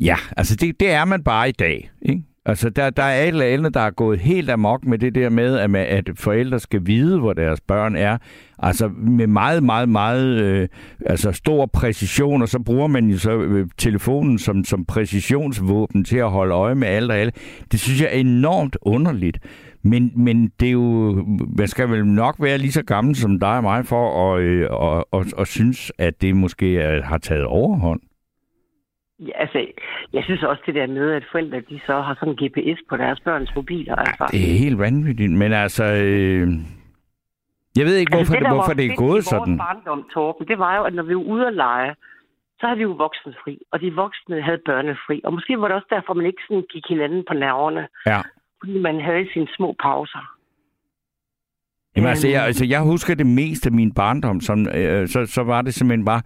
ja, 0.00 0.16
altså, 0.36 0.56
det, 0.56 0.80
det 0.80 0.90
er 0.90 1.04
man 1.04 1.24
bare 1.24 1.48
i 1.48 1.52
dag, 1.52 1.90
ikke? 2.02 2.22
Altså, 2.46 2.70
der, 2.70 2.90
der 2.90 3.02
er 3.02 3.22
et 3.22 3.28
eller 3.28 3.44
andet, 3.44 3.74
der 3.74 3.80
er 3.80 3.90
gået 3.90 4.18
helt 4.18 4.50
amok 4.50 4.84
med 4.84 4.98
det 4.98 5.14
der 5.14 5.28
med, 5.28 5.58
at, 5.58 5.70
man, 5.70 5.86
at 5.86 6.10
forældre 6.14 6.60
skal 6.60 6.86
vide, 6.86 7.18
hvor 7.18 7.32
deres 7.32 7.60
børn 7.60 7.96
er. 7.96 8.18
Altså, 8.58 8.88
med 8.88 9.26
meget, 9.26 9.62
meget, 9.62 9.88
meget 9.88 10.40
øh, 10.42 10.68
altså 11.06 11.32
stor 11.32 11.66
præcision, 11.66 12.42
og 12.42 12.48
så 12.48 12.58
bruger 12.58 12.86
man 12.86 13.06
jo 13.06 13.18
så 13.18 13.38
øh, 13.38 13.68
telefonen 13.78 14.38
som, 14.38 14.64
som 14.64 14.84
præcisionsvåben 14.84 16.04
til 16.04 16.16
at 16.16 16.30
holde 16.30 16.54
øje 16.54 16.74
med 16.74 16.88
alt 16.88 17.10
og 17.10 17.16
alle. 17.16 17.32
Det 17.72 17.80
synes 17.80 18.00
jeg 18.00 18.08
er 18.12 18.18
enormt 18.18 18.76
underligt. 18.82 19.38
Men, 19.82 20.12
men 20.16 20.50
det 20.60 20.68
er 20.68 20.72
jo, 20.72 21.12
man 21.58 21.68
skal 21.68 21.90
vel 21.90 22.06
nok 22.06 22.36
være 22.38 22.58
lige 22.58 22.72
så 22.72 22.82
gammel 22.82 23.16
som 23.16 23.40
dig 23.40 23.56
og 23.56 23.62
mig 23.62 23.86
for 23.86 24.34
at, 24.34 24.42
øh, 24.42 24.66
og, 24.70 25.14
og, 25.14 25.26
og 25.36 25.46
synes, 25.46 25.92
at 25.98 26.22
det 26.22 26.36
måske 26.36 26.78
er, 26.78 27.02
har 27.02 27.18
taget 27.18 27.44
overhånd. 27.44 28.00
Ja, 29.20 29.32
altså, 29.34 29.66
jeg 30.12 30.24
synes 30.24 30.42
også 30.42 30.62
det 30.66 30.74
der 30.74 30.86
med, 30.86 31.10
at 31.12 31.24
forældre 31.32 31.60
de 31.60 31.80
så 31.86 32.00
har 32.00 32.14
sådan 32.20 32.34
en 32.34 32.40
GPS 32.42 32.80
på 32.88 32.96
deres 32.96 33.20
børns 33.20 33.50
mobiler. 33.56 33.94
Altså. 33.96 34.26
Det 34.30 34.40
er 34.50 34.58
helt 34.58 34.78
vanvittigt, 34.78 35.32
men 35.32 35.52
altså... 35.52 35.84
Øh, 35.84 36.48
jeg 37.76 37.84
ved 37.86 37.96
ikke, 37.96 38.10
hvorfor, 38.10 38.20
altså, 38.20 38.34
det, 38.34 38.42
der 38.44 38.54
hvorfor 38.54 38.72
det 38.72 38.86
er 38.86 38.96
gået 38.96 39.24
sådan. 39.24 39.58
vores 39.58 39.58
barndom, 39.66 40.04
Torben, 40.14 40.48
det 40.48 40.58
var 40.58 40.76
jo, 40.76 40.82
at 40.84 40.94
når 40.94 41.02
vi 41.02 41.14
var 41.14 41.20
ude 41.34 41.46
at 41.46 41.54
lege, 41.54 41.94
så 42.58 42.66
havde 42.66 42.76
vi 42.76 42.82
jo 42.82 42.92
voksenfri, 42.92 43.58
og 43.72 43.80
de 43.80 43.94
voksne 43.94 44.42
havde 44.42 44.60
børnefri. 44.66 45.20
Og 45.24 45.32
måske 45.32 45.60
var 45.60 45.68
det 45.68 45.74
også 45.76 45.86
derfor, 45.90 46.14
man 46.14 46.26
ikke 46.26 46.42
sådan 46.48 46.64
gik 46.72 46.84
hinanden 46.88 47.24
på 47.28 47.34
nerverne, 47.34 47.88
Ja. 48.06 48.20
fordi 48.60 48.78
man 48.78 49.00
havde 49.00 49.28
sine 49.32 49.48
små 49.56 49.76
pauser. 49.82 50.24
Jamen, 51.96 52.08
altså, 52.08 52.28
jeg, 52.28 52.42
altså, 52.44 52.64
jeg 52.64 52.80
husker 52.82 53.14
det 53.14 53.26
mest 53.26 53.66
af 53.66 53.72
min 53.72 53.94
barndom, 53.94 54.40
som, 54.40 54.58
øh, 54.74 55.08
så, 55.08 55.26
så 55.26 55.42
var 55.42 55.62
det 55.62 55.74
simpelthen 55.74 56.04
bare, 56.04 56.22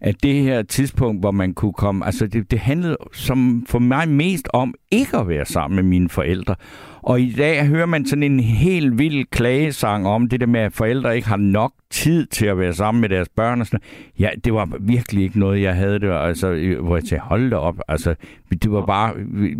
at 0.00 0.22
det 0.22 0.34
her 0.34 0.62
tidspunkt, 0.62 1.22
hvor 1.22 1.30
man 1.30 1.54
kunne 1.54 1.72
komme, 1.72 2.06
altså 2.06 2.26
det, 2.26 2.50
det 2.50 2.58
handlede 2.58 2.96
som 3.12 3.66
for 3.68 3.78
mig 3.78 4.08
mest 4.08 4.48
om 4.52 4.74
ikke 4.90 5.16
at 5.16 5.28
være 5.28 5.44
sammen 5.44 5.76
med 5.76 5.84
mine 5.84 6.08
forældre. 6.08 6.54
Og 7.02 7.20
i 7.20 7.32
dag 7.32 7.66
hører 7.66 7.86
man 7.86 8.06
sådan 8.06 8.22
en 8.22 8.40
helt 8.40 8.98
vild 8.98 9.24
klagesang 9.30 10.06
om 10.06 10.28
det 10.28 10.40
der 10.40 10.46
med, 10.46 10.60
at 10.60 10.72
forældre 10.72 11.16
ikke 11.16 11.28
har 11.28 11.36
nok 11.36 11.72
tid 11.90 12.26
til 12.26 12.46
at 12.46 12.58
være 12.58 12.72
sammen 12.72 13.00
med 13.00 13.08
deres 13.08 13.28
børn. 13.28 13.60
Og 13.60 13.66
sådan. 13.66 13.80
Ja, 14.18 14.28
det 14.44 14.54
var 14.54 14.68
virkelig 14.80 15.22
ikke 15.22 15.38
noget, 15.38 15.62
jeg 15.62 15.76
havde 15.76 15.98
det, 15.98 16.12
altså, 16.12 16.76
hvor 16.80 16.96
jeg 16.96 17.06
sagde, 17.06 17.20
hold 17.20 17.50
da 17.50 17.56
op. 17.56 17.76
Altså, 17.88 18.14
det 18.62 18.72
var 18.72 18.86
bare, 18.86 19.14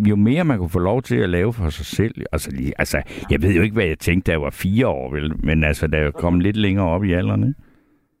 jo 0.09 0.15
mere 0.15 0.43
man 0.43 0.57
kunne 0.57 0.69
få 0.69 0.79
lov 0.79 1.01
til 1.01 1.15
at 1.15 1.29
lave 1.29 1.53
for 1.53 1.69
sig 1.69 1.85
selv. 1.85 2.15
Altså, 2.31 2.51
lige, 2.51 2.73
altså 2.79 3.01
jeg 3.29 3.41
ved 3.41 3.53
jo 3.53 3.61
ikke, 3.61 3.73
hvad 3.73 3.85
jeg 3.85 3.99
tænkte, 3.99 4.27
da 4.27 4.31
jeg 4.31 4.41
var 4.41 4.49
fire 4.49 4.87
år, 4.87 5.11
vel? 5.11 5.45
men 5.45 5.63
altså, 5.63 5.87
da 5.87 5.97
jeg 5.97 6.13
kom 6.13 6.39
lidt 6.39 6.55
længere 6.55 6.87
op 6.87 7.03
i 7.03 7.13
alderen. 7.13 7.43
Ikke? 7.43 7.68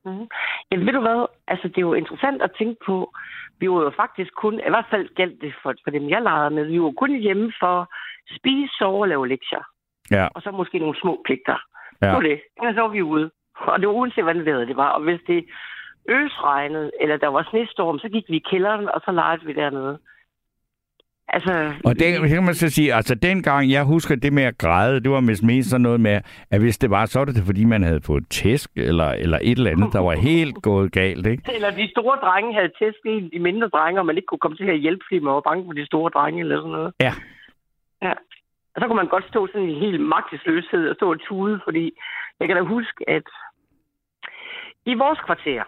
Mm. 0.09 0.27
Jamen 0.71 0.85
ved 0.85 0.93
du 0.93 1.01
hvad, 1.01 1.25
altså 1.47 1.67
det 1.67 1.77
er 1.77 1.87
jo 1.89 1.93
interessant 1.93 2.41
at 2.41 2.51
tænke 2.57 2.75
på, 2.85 3.13
vi 3.59 3.69
var 3.69 3.81
jo 3.81 3.91
faktisk 3.95 4.31
kun, 4.33 4.53
i 4.53 4.69
hvert 4.73 4.89
fald 4.89 5.15
galt 5.15 5.41
det 5.41 5.53
for, 5.61 5.73
for 5.83 5.91
dem 5.91 6.09
jeg 6.09 6.21
legede 6.21 6.49
med, 6.49 6.65
vi 6.65 6.81
var 6.81 6.91
kun 6.91 7.11
hjemme 7.15 7.53
for 7.59 7.81
at 7.81 7.87
spise, 8.37 8.73
sove 8.77 9.01
og 9.01 9.07
lave 9.07 9.27
lektier. 9.27 9.63
Ja. 10.11 10.27
Og 10.35 10.41
så 10.41 10.51
måske 10.51 10.79
nogle 10.79 10.99
små 11.01 11.21
pligter. 11.25 11.59
Ja. 12.01 12.07
Det 12.07 12.15
var 12.15 12.21
det. 12.21 12.39
Og 12.59 12.73
så 12.73 12.81
var 12.81 12.87
vi 12.87 13.01
ude. 13.01 13.31
Og 13.55 13.79
det 13.79 13.87
var 13.87 13.93
uanset, 13.93 14.23
hvordan 14.23 14.45
vejret 14.45 14.67
det 14.67 14.77
var. 14.77 14.89
Og 14.89 15.01
hvis 15.01 15.21
det 15.27 15.45
øsregnede, 16.09 16.91
eller 17.01 17.17
der 17.17 17.27
var 17.27 17.47
snestorm, 17.49 17.99
så 17.99 18.09
gik 18.09 18.25
vi 18.29 18.35
i 18.35 18.45
kælderen, 18.49 18.89
og 18.89 19.01
så 19.05 19.11
legede 19.11 19.45
vi 19.45 19.53
dernede. 19.53 19.99
Altså, 21.33 21.73
Og 21.85 21.99
det, 21.99 22.29
kan 22.29 22.43
man 22.43 22.53
så 22.53 22.69
sige, 22.69 22.93
altså 22.93 23.15
dengang, 23.15 23.71
jeg 23.71 23.83
husker 23.83 24.15
det 24.15 24.33
med 24.33 24.43
at 24.43 24.57
græde, 24.57 24.99
det 25.03 25.11
var 25.11 25.19
mest 25.19 25.43
mest 25.43 25.69
sådan 25.69 25.81
noget 25.81 26.01
med, 26.01 26.21
at 26.51 26.59
hvis 26.61 26.77
det 26.77 26.89
var, 26.89 27.05
så 27.05 27.19
var 27.19 27.25
det 27.25 27.43
fordi, 27.45 27.63
man 27.65 27.83
havde 27.83 28.01
fået 28.01 28.23
tæsk, 28.29 28.69
eller, 28.75 29.09
eller 29.11 29.39
et 29.41 29.57
eller 29.57 29.71
andet, 29.71 29.93
der 29.93 29.99
var 29.99 30.15
helt 30.15 30.55
gået 30.69 30.91
galt, 30.91 31.25
ikke? 31.27 31.43
Eller 31.55 31.71
de 31.71 31.89
store 31.91 32.17
drenge 32.17 32.53
havde 32.53 32.71
tæsket 32.79 33.29
de 33.33 33.39
mindre 33.39 33.67
drenge, 33.67 33.99
og 34.01 34.05
man 34.05 34.15
ikke 34.17 34.25
kunne 34.25 34.39
komme 34.45 34.57
til 34.57 34.69
at 34.69 34.79
hjælpe, 34.79 35.03
fordi 35.07 35.19
man 35.19 35.33
var 35.33 35.41
bange 35.41 35.65
for 35.65 35.73
de 35.73 35.85
store 35.85 36.09
drenge 36.15 36.39
eller 36.39 36.57
sådan 36.57 36.71
noget. 36.71 36.93
Ja. 36.99 37.13
Ja. 38.01 38.13
Og 38.75 38.77
så 38.81 38.87
kunne 38.87 39.01
man 39.03 39.13
godt 39.15 39.27
stå 39.27 39.47
sådan 39.47 39.69
i 39.69 39.79
helt 39.79 40.01
magtesløshed 40.01 40.89
og 40.89 40.95
stå 40.95 41.11
og 41.11 41.19
tude, 41.27 41.59
fordi 41.63 41.91
jeg 42.39 42.47
kan 42.47 42.57
da 42.57 42.63
huske, 42.63 43.09
at 43.09 43.27
i 44.85 44.93
vores 44.93 45.19
kvarter, 45.25 45.63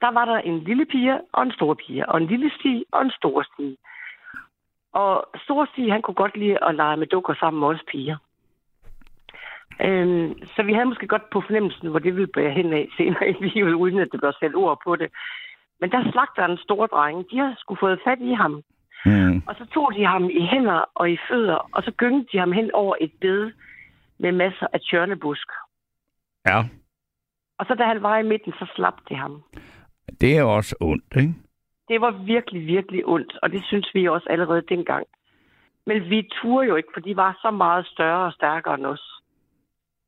der 0.00 0.10
var 0.18 0.24
der 0.24 0.38
en 0.38 0.58
lille 0.58 0.84
pige 0.86 1.20
og 1.32 1.42
en 1.42 1.52
stor 1.52 1.74
pige, 1.74 2.08
og 2.08 2.20
en 2.20 2.26
lille 2.26 2.50
sti 2.58 2.84
og 2.92 3.02
en 3.02 3.10
stor 3.10 3.42
sti. 3.42 3.78
Og 4.92 5.24
stor 5.44 5.68
sti, 5.72 5.88
han 5.88 6.02
kunne 6.02 6.14
godt 6.14 6.36
lide 6.36 6.64
at 6.64 6.74
lege 6.74 6.96
med 6.96 7.06
dukker 7.06 7.34
sammen 7.34 7.60
med 7.60 7.68
os 7.68 7.84
piger. 7.90 8.16
Øhm, 9.80 10.46
så 10.56 10.62
vi 10.62 10.72
havde 10.72 10.86
måske 10.86 11.06
godt 11.06 11.30
på 11.30 11.40
fornemmelsen, 11.40 11.88
hvor 11.88 11.98
det 11.98 12.16
ville 12.16 12.32
bære 12.36 12.50
hen 12.52 12.72
af 12.72 12.88
senere 12.96 13.28
i 13.28 13.32
livet, 13.54 13.72
uden 13.72 13.98
at 13.98 14.08
det 14.12 14.20
blev 14.20 14.32
sat 14.40 14.54
ord 14.54 14.80
på 14.84 14.96
det. 14.96 15.10
Men 15.80 15.90
der 15.90 16.10
slagter 16.12 16.44
en 16.44 16.58
stor 16.58 16.86
dreng. 16.86 17.30
De 17.30 17.38
har 17.38 17.54
skulle 17.58 17.78
fået 17.80 18.00
fat 18.04 18.18
i 18.20 18.32
ham. 18.32 18.62
Mm. 19.06 19.42
Og 19.46 19.54
så 19.58 19.66
tog 19.74 19.92
de 19.96 20.04
ham 20.06 20.24
i 20.24 20.46
hænder 20.50 20.84
og 20.94 21.10
i 21.10 21.18
fødder, 21.30 21.68
og 21.72 21.82
så 21.82 21.90
gyngede 21.90 22.26
de 22.32 22.38
ham 22.38 22.52
hen 22.52 22.70
over 22.74 22.96
et 23.00 23.12
bed 23.20 23.52
med 24.18 24.32
masser 24.32 24.66
af 24.72 24.80
tjørnebusk. 24.80 25.48
Ja, 26.46 26.58
Og 27.58 27.66
så 27.66 27.74
da 27.74 27.84
han 27.84 28.02
var 28.02 28.18
i 28.18 28.22
midten, 28.22 28.52
så 28.52 28.66
slap 28.74 28.94
de 29.08 29.14
ham. 29.14 29.42
det 30.20 30.36
er 30.38 30.42
også 30.42 30.76
ondt, 30.80 31.16
ikke? 31.16 31.34
Det 31.92 32.00
var 32.00 32.10
virkelig, 32.34 32.66
virkelig 32.66 33.02
ondt, 33.06 33.32
og 33.42 33.52
det 33.52 33.62
synes 33.64 33.88
vi 33.94 34.08
også 34.08 34.26
allerede 34.30 34.62
dengang. 34.68 35.06
Men 35.86 36.10
vi 36.10 36.28
turde 36.36 36.68
jo 36.68 36.74
ikke, 36.76 36.92
for 36.94 37.00
de 37.00 37.16
var 37.16 37.38
så 37.42 37.50
meget 37.50 37.86
større 37.86 38.24
og 38.26 38.32
stærkere 38.32 38.74
end 38.74 38.86
os. 38.86 39.04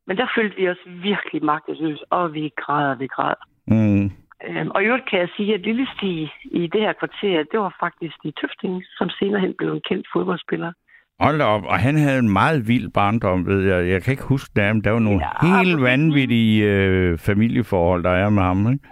Men 0.06 0.16
der 0.16 0.26
følte 0.36 0.56
vi 0.56 0.68
os 0.68 0.82
virkelig 0.86 1.44
magtesløse, 1.44 2.04
og 2.10 2.34
vi 2.34 2.52
græd, 2.56 2.96
vi 2.96 3.06
græd. 3.06 3.34
Mm. 3.66 4.04
Øhm, 4.46 4.70
og 4.74 4.82
i 4.82 4.86
øvrigt 4.86 5.10
kan 5.10 5.18
jeg 5.18 5.28
sige, 5.36 5.54
at 5.54 5.60
Lille 5.60 5.86
Stig 5.94 6.32
i 6.44 6.66
det 6.66 6.80
her 6.80 6.92
kvarter, 6.92 7.44
det 7.52 7.58
var 7.60 7.76
faktisk 7.80 8.14
Stig 8.16 8.34
Tøfting, 8.40 8.82
som 8.98 9.08
senere 9.10 9.40
hen 9.40 9.54
blev 9.58 9.72
en 9.72 9.82
kendt 9.88 10.06
fodboldspiller. 10.12 10.72
Hold 11.20 11.40
op, 11.40 11.64
og 11.64 11.78
han 11.78 11.96
havde 11.96 12.18
en 12.18 12.32
meget 12.32 12.68
vild 12.68 12.88
barndom, 12.92 13.46
ved 13.46 13.60
jeg. 13.70 13.88
Jeg 13.92 14.02
kan 14.02 14.10
ikke 14.10 14.32
huske 14.34 14.50
det, 14.56 14.74
men 14.74 14.84
der 14.84 14.90
var 14.90 14.98
nogle 14.98 15.20
Ja, 15.20 15.46
helt 15.46 15.82
vanvittige 15.82 16.64
øh, 16.72 17.18
familieforhold, 17.18 18.02
der 18.02 18.10
er 18.10 18.30
med 18.30 18.42
ham, 18.42 18.72
ikke? 18.72 18.84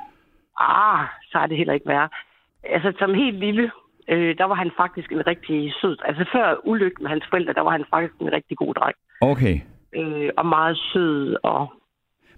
Ah, 0.61 1.07
så 1.31 1.39
er 1.39 1.47
det 1.47 1.57
heller 1.57 1.75
ikke 1.75 1.89
værre. 1.89 2.09
Altså, 2.65 2.93
som 2.99 3.15
helt 3.15 3.39
lille, 3.39 3.71
øh, 4.09 4.39
der 4.39 4.45
var 4.45 4.55
han 4.55 4.71
faktisk 4.77 5.13
en 5.13 5.27
rigtig 5.27 5.73
sød... 5.81 5.97
Altså, 6.05 6.25
før 6.33 6.67
ulykken 6.67 7.03
med 7.03 7.11
hans 7.11 7.25
forældre, 7.31 7.53
der 7.53 7.61
var 7.61 7.71
han 7.71 7.85
faktisk 7.91 8.15
en 8.21 8.33
rigtig 8.33 8.57
god 8.57 8.75
dreng. 8.75 8.97
Okay. 9.21 9.61
Øh, 9.95 10.31
og 10.37 10.47
meget 10.47 10.77
sød, 10.93 11.37
og 11.43 11.73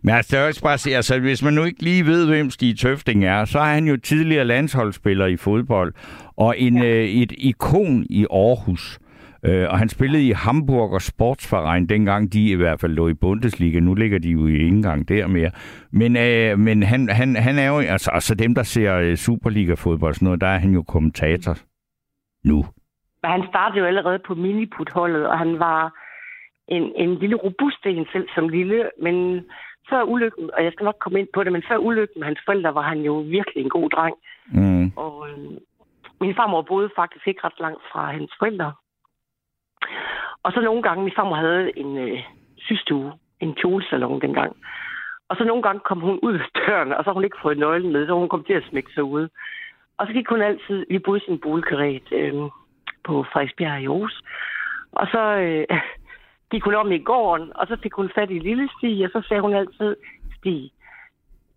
Men 0.02 0.14
altså, 0.14 0.36
jeg 0.36 0.42
vil 0.42 0.48
også 0.48 0.62
bare 0.62 0.78
sige, 0.78 0.96
altså, 0.96 1.20
hvis 1.20 1.42
man 1.42 1.52
nu 1.52 1.64
ikke 1.64 1.82
lige 1.82 2.06
ved, 2.06 2.28
hvem 2.28 2.50
Stig 2.50 2.78
Tøfting 2.78 3.24
er, 3.24 3.44
så 3.44 3.58
er 3.58 3.72
han 3.74 3.86
jo 3.86 3.96
tidligere 3.96 4.44
landsholdsspiller 4.44 5.26
i 5.26 5.36
fodbold, 5.36 5.94
og 6.36 6.58
en, 6.58 6.76
ja. 6.82 6.84
øh, 6.84 7.04
et 7.04 7.32
ikon 7.38 8.06
i 8.10 8.26
Aarhus. 8.30 8.98
Øh, 9.46 9.66
og 9.70 9.78
han 9.78 9.88
spillede 9.88 10.28
i 10.28 10.32
Hamburg 10.32 10.92
og 10.92 11.02
Sportsverein, 11.02 11.86
dengang 11.86 12.32
de 12.32 12.50
i 12.50 12.54
hvert 12.54 12.80
fald 12.80 12.92
lå 12.92 13.08
i 13.08 13.14
Bundesliga. 13.14 13.80
Nu 13.80 13.94
ligger 13.94 14.18
de 14.18 14.30
jo 14.30 14.46
ikke 14.46 14.66
engang 14.66 15.08
der 15.08 15.26
mere. 15.26 15.50
Men, 15.92 16.16
øh, 16.16 16.58
men 16.58 16.82
han, 16.82 17.08
han, 17.08 17.36
han 17.36 17.58
er 17.58 17.68
jo, 17.68 17.78
altså, 17.78 18.10
altså 18.10 18.34
dem, 18.34 18.54
der 18.54 18.62
ser 18.62 18.98
øh, 18.98 19.16
Superliga-fodbold 19.16 20.10
og 20.10 20.14
sådan 20.14 20.26
noget, 20.26 20.40
der 20.40 20.46
er 20.46 20.58
han 20.58 20.70
jo 20.70 20.82
kommentator 20.82 21.54
nu. 22.44 22.64
Men 23.22 23.30
han 23.30 23.44
startede 23.48 23.78
jo 23.78 23.86
allerede 23.86 24.20
på 24.26 24.34
miniput-holdet, 24.34 25.26
og 25.26 25.38
han 25.38 25.58
var 25.58 25.92
en, 26.68 26.92
en 26.96 27.14
lille 27.14 27.36
robust 27.36 27.86
en 27.86 28.06
selv 28.12 28.28
som 28.34 28.48
lille, 28.48 28.90
men 29.02 29.40
før 29.90 30.02
ulykken, 30.02 30.50
og 30.56 30.64
jeg 30.64 30.72
skal 30.72 30.84
nok 30.84 30.98
komme 31.00 31.20
ind 31.20 31.28
på 31.34 31.44
det, 31.44 31.52
men 31.52 31.62
før 31.68 31.76
ulykken 31.76 32.20
med 32.20 32.26
hans 32.26 32.40
forældre 32.44 32.74
var 32.74 32.82
han 32.82 33.00
jo 33.00 33.14
virkelig 33.14 33.62
en 33.62 33.70
god 33.70 33.90
dreng. 33.90 34.16
Mm. 34.46 34.92
Og 34.96 35.28
øh, 35.28 35.38
min 36.20 36.34
farmor 36.34 36.62
boede 36.62 36.90
faktisk 36.96 37.26
ikke 37.28 37.40
ret 37.44 37.60
langt 37.60 37.82
fra 37.92 38.12
hans 38.12 38.32
forældre. 38.38 38.72
Og 40.42 40.52
så 40.52 40.60
nogle 40.60 40.82
gange, 40.82 41.04
min 41.04 41.16
farmor 41.16 41.36
havde 41.36 41.78
en 41.78 41.98
øh, 41.98 42.18
systue, 42.58 43.12
en 43.40 43.54
kjolesalon 43.54 44.20
dengang. 44.20 44.56
Og 45.28 45.36
så 45.36 45.44
nogle 45.44 45.62
gange 45.62 45.80
kom 45.80 46.00
hun 46.00 46.18
ud 46.22 46.34
af 46.34 46.48
døren, 46.54 46.92
og 46.92 47.04
så 47.04 47.10
har 47.10 47.14
hun 47.14 47.24
ikke 47.24 47.42
fået 47.42 47.58
nøglen 47.58 47.92
med, 47.92 48.06
så 48.06 48.14
hun 48.14 48.28
kom 48.28 48.44
til 48.44 48.52
at 48.52 48.66
smække 48.70 48.92
sig 48.94 49.04
ud. 49.04 49.28
Og 49.98 50.06
så 50.06 50.12
gik 50.12 50.28
hun 50.28 50.42
altid, 50.42 50.86
vi 50.90 50.98
boede 50.98 51.20
i 51.20 51.24
sin 51.24 51.40
boligkaret 51.40 52.12
øh, 52.12 52.34
på 53.04 53.24
Frederiksbjerg 53.32 53.82
i 53.82 53.86
Aarhus. 53.86 54.22
Og 54.92 55.06
så 55.06 55.22
øh, 55.44 55.66
gik 56.52 56.64
hun 56.64 56.74
om 56.74 56.92
i 56.92 56.98
gården, 56.98 57.56
og 57.56 57.66
så 57.66 57.76
fik 57.82 57.94
hun 57.94 58.10
fat 58.14 58.30
i 58.30 58.38
lille 58.38 58.68
Stig, 58.78 59.04
og 59.04 59.10
så 59.10 59.28
sagde 59.28 59.42
hun 59.42 59.54
altid, 59.54 59.96
Stig, 60.38 60.70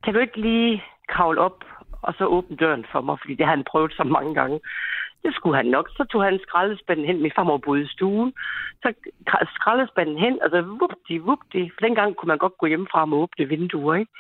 kan 0.04 0.14
du 0.14 0.20
ikke 0.20 0.42
lige 0.42 0.84
kravle 1.08 1.42
op 1.42 1.64
og 2.02 2.14
så 2.18 2.26
åbne 2.26 2.58
døren 2.58 2.86
for 2.92 3.02
mig, 3.02 3.18
fordi 3.22 3.36
det 3.36 3.46
har 3.46 3.56
han 3.56 3.70
prøvet 3.72 3.94
så 3.94 4.04
mange 4.04 4.34
gange. 4.34 4.60
Det 5.24 5.36
skulle 5.36 5.56
han 5.56 5.66
nok. 5.66 5.90
Så 5.90 6.04
tog 6.12 6.24
han 6.24 6.40
skraldespanden 6.48 7.06
hen. 7.06 7.22
Min 7.22 7.32
farmor 7.36 7.58
boede 7.58 7.82
i 7.82 7.88
stuen. 7.88 8.34
Så 8.82 8.94
skraldespanden 9.56 10.18
hen, 10.18 10.42
og 10.44 10.50
så 10.50 10.62
vupti, 10.62 11.18
vupti. 11.18 11.70
For 11.74 11.82
dengang 11.86 12.16
kunne 12.16 12.28
man 12.28 12.38
godt 12.38 12.58
gå 12.58 12.66
hjemmefra 12.66 13.02
og 13.02 13.14
åbne 13.14 13.46
vinduer, 13.46 13.96
ikke? 13.96 14.12